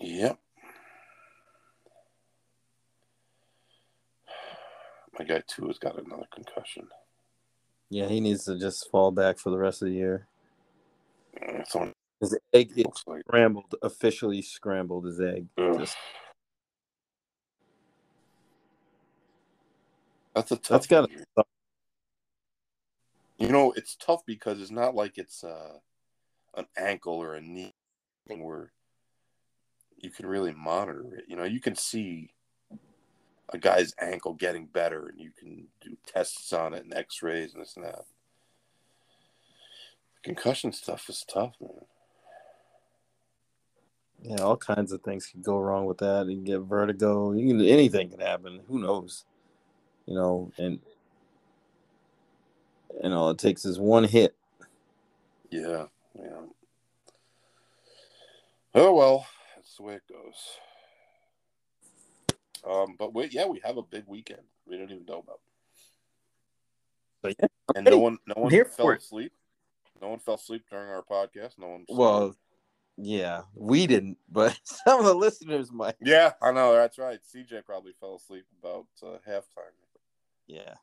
yeah 0.00 0.32
my 5.18 5.24
guy 5.24 5.42
too 5.46 5.66
has 5.66 5.78
got 5.78 5.98
another 5.98 6.26
concussion 6.34 6.88
Yeah, 7.90 8.08
he 8.08 8.20
needs 8.20 8.44
to 8.46 8.58
just 8.58 8.90
fall 8.90 9.10
back 9.10 9.38
for 9.38 9.50
the 9.50 9.58
rest 9.58 9.82
of 9.82 9.88
the 9.88 9.94
year. 9.94 10.26
it's 11.34 11.74
on 11.76 11.92
His 12.20 12.38
egg 12.54 12.72
looks 12.76 13.04
like 13.06 13.20
scrambled, 13.28 13.74
officially 13.82 14.40
scrambled 14.42 15.04
his 15.04 15.20
egg. 15.20 15.46
Just, 15.78 15.96
That's 20.34 20.50
a 20.52 20.56
tough. 20.56 20.68
that's 20.68 20.86
gotta 20.86 21.08
injury. 21.10 21.26
You 23.42 23.48
know, 23.48 23.72
it's 23.72 23.96
tough 23.96 24.24
because 24.24 24.60
it's 24.60 24.70
not 24.70 24.94
like 24.94 25.18
it's 25.18 25.42
uh, 25.42 25.78
an 26.56 26.66
ankle 26.76 27.14
or 27.14 27.34
a 27.34 27.40
knee 27.40 27.74
thing 28.28 28.44
where 28.44 28.70
you 29.96 30.10
can 30.10 30.26
really 30.26 30.52
monitor 30.52 31.04
it. 31.16 31.24
You 31.26 31.34
know, 31.34 31.42
you 31.42 31.60
can 31.60 31.74
see 31.74 32.30
a 33.48 33.58
guy's 33.58 33.94
ankle 34.00 34.34
getting 34.34 34.66
better, 34.66 35.08
and 35.08 35.20
you 35.20 35.32
can 35.36 35.66
do 35.80 35.96
tests 36.06 36.52
on 36.52 36.72
it 36.72 36.84
and 36.84 36.94
X-rays 36.94 37.52
and 37.52 37.62
this 37.62 37.74
and 37.74 37.84
that. 37.84 38.04
The 40.14 40.22
Concussion 40.22 40.72
stuff 40.72 41.08
is 41.08 41.24
tough, 41.28 41.56
man. 41.60 41.70
Yeah, 44.22 44.44
all 44.44 44.56
kinds 44.56 44.92
of 44.92 45.02
things 45.02 45.26
can 45.26 45.42
go 45.42 45.58
wrong 45.58 45.86
with 45.86 45.98
that. 45.98 46.28
You 46.28 46.36
can 46.36 46.44
get 46.44 46.60
vertigo. 46.60 47.32
You 47.32 47.48
can 47.48 47.60
anything 47.60 48.08
can 48.08 48.20
happen. 48.20 48.60
Who 48.68 48.78
knows? 48.78 49.24
You 50.06 50.14
know, 50.14 50.52
and 50.58 50.78
and 53.02 53.14
all 53.14 53.30
it 53.30 53.38
takes 53.38 53.64
is 53.64 53.78
one 53.78 54.04
hit. 54.04 54.34
Yeah, 55.50 55.86
yeah. 56.18 56.40
Oh 58.74 58.94
well, 58.94 59.26
that's 59.56 59.76
the 59.76 59.82
way 59.82 59.94
it 59.94 60.02
goes. 60.08 60.58
Um, 62.64 62.96
but 62.98 63.12
wait, 63.12 63.34
yeah, 63.34 63.46
we 63.46 63.60
have 63.64 63.76
a 63.76 63.82
big 63.82 64.04
weekend. 64.06 64.42
We 64.66 64.76
don't 64.78 64.90
even 64.90 65.04
know 65.04 65.18
about, 65.18 65.40
So 67.22 67.28
yeah, 67.38 67.46
and 67.74 67.84
no 67.84 67.98
one, 67.98 68.18
no 68.26 68.34
one 68.40 68.50
here 68.52 68.64
fell 68.64 68.86
for 68.86 68.92
it. 68.94 69.00
asleep. 69.00 69.32
No 70.00 70.08
one 70.08 70.20
fell 70.20 70.34
asleep 70.34 70.64
during 70.70 70.88
our 70.88 71.02
podcast. 71.02 71.58
No 71.58 71.68
one. 71.68 71.84
well, 71.88 72.34
yeah, 72.96 73.42
we 73.54 73.86
didn't, 73.86 74.18
but 74.30 74.58
some 74.64 75.00
of 75.00 75.06
the 75.06 75.14
listeners 75.14 75.72
might. 75.72 75.96
yeah, 76.00 76.32
I 76.40 76.52
know 76.52 76.72
that's 76.74 76.98
right. 76.98 77.18
CJ 77.34 77.64
probably 77.64 77.92
fell 78.00 78.14
asleep 78.16 78.44
about 78.60 78.86
uh, 79.02 79.18
halftime. 79.28 79.74
Yeah, 80.46 80.74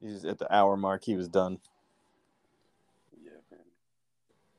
he's 0.00 0.24
at 0.24 0.38
the 0.38 0.52
hour 0.54 0.76
mark. 0.76 1.04
He 1.04 1.16
was 1.16 1.28
done. 1.28 1.58
Yeah, 3.22 3.30
man. 3.50 3.60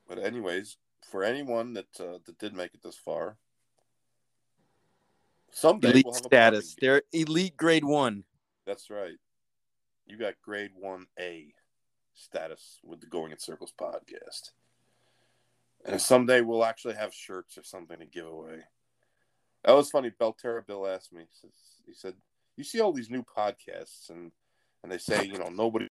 But 0.07 0.19
anyways, 0.19 0.77
for 1.09 1.23
anyone 1.23 1.73
that 1.73 1.87
uh, 1.99 2.19
that 2.25 2.37
did 2.39 2.53
make 2.53 2.73
it 2.73 2.83
this 2.83 2.95
far, 2.97 3.37
someday 5.51 5.89
Elite 5.89 6.05
we'll 6.05 6.13
have 6.13 6.23
status. 6.23 6.73
popping- 6.75 6.87
They're 6.87 7.01
elite 7.13 7.57
grade 7.57 7.83
one. 7.85 8.23
That's 8.65 8.89
right. 8.89 9.17
You 10.05 10.17
got 10.17 10.35
grade 10.43 10.71
one 10.75 11.07
A 11.19 11.53
status 12.13 12.79
with 12.83 12.99
the 13.01 13.07
Going 13.07 13.31
in 13.31 13.39
Circles 13.39 13.73
podcast. 13.79 14.51
And 15.83 15.99
someday 15.99 16.41
we'll 16.41 16.63
actually 16.63 16.93
have 16.95 17.13
shirts 17.13 17.57
or 17.57 17.63
something 17.63 17.97
to 17.97 18.05
give 18.05 18.27
away. 18.27 18.59
That 19.63 19.71
was 19.73 19.89
funny. 19.89 20.11
Belterra 20.11 20.65
Bill 20.65 20.85
asked 20.87 21.11
me, 21.11 21.23
he 21.87 21.93
said, 21.93 22.13
You 22.55 22.63
see 22.63 22.81
all 22.81 22.93
these 22.93 23.09
new 23.09 23.23
podcasts 23.23 24.09
and 24.09 24.31
and 24.83 24.91
they 24.91 24.97
say, 24.97 25.25
you 25.25 25.37
know, 25.37 25.49
nobody 25.49 25.87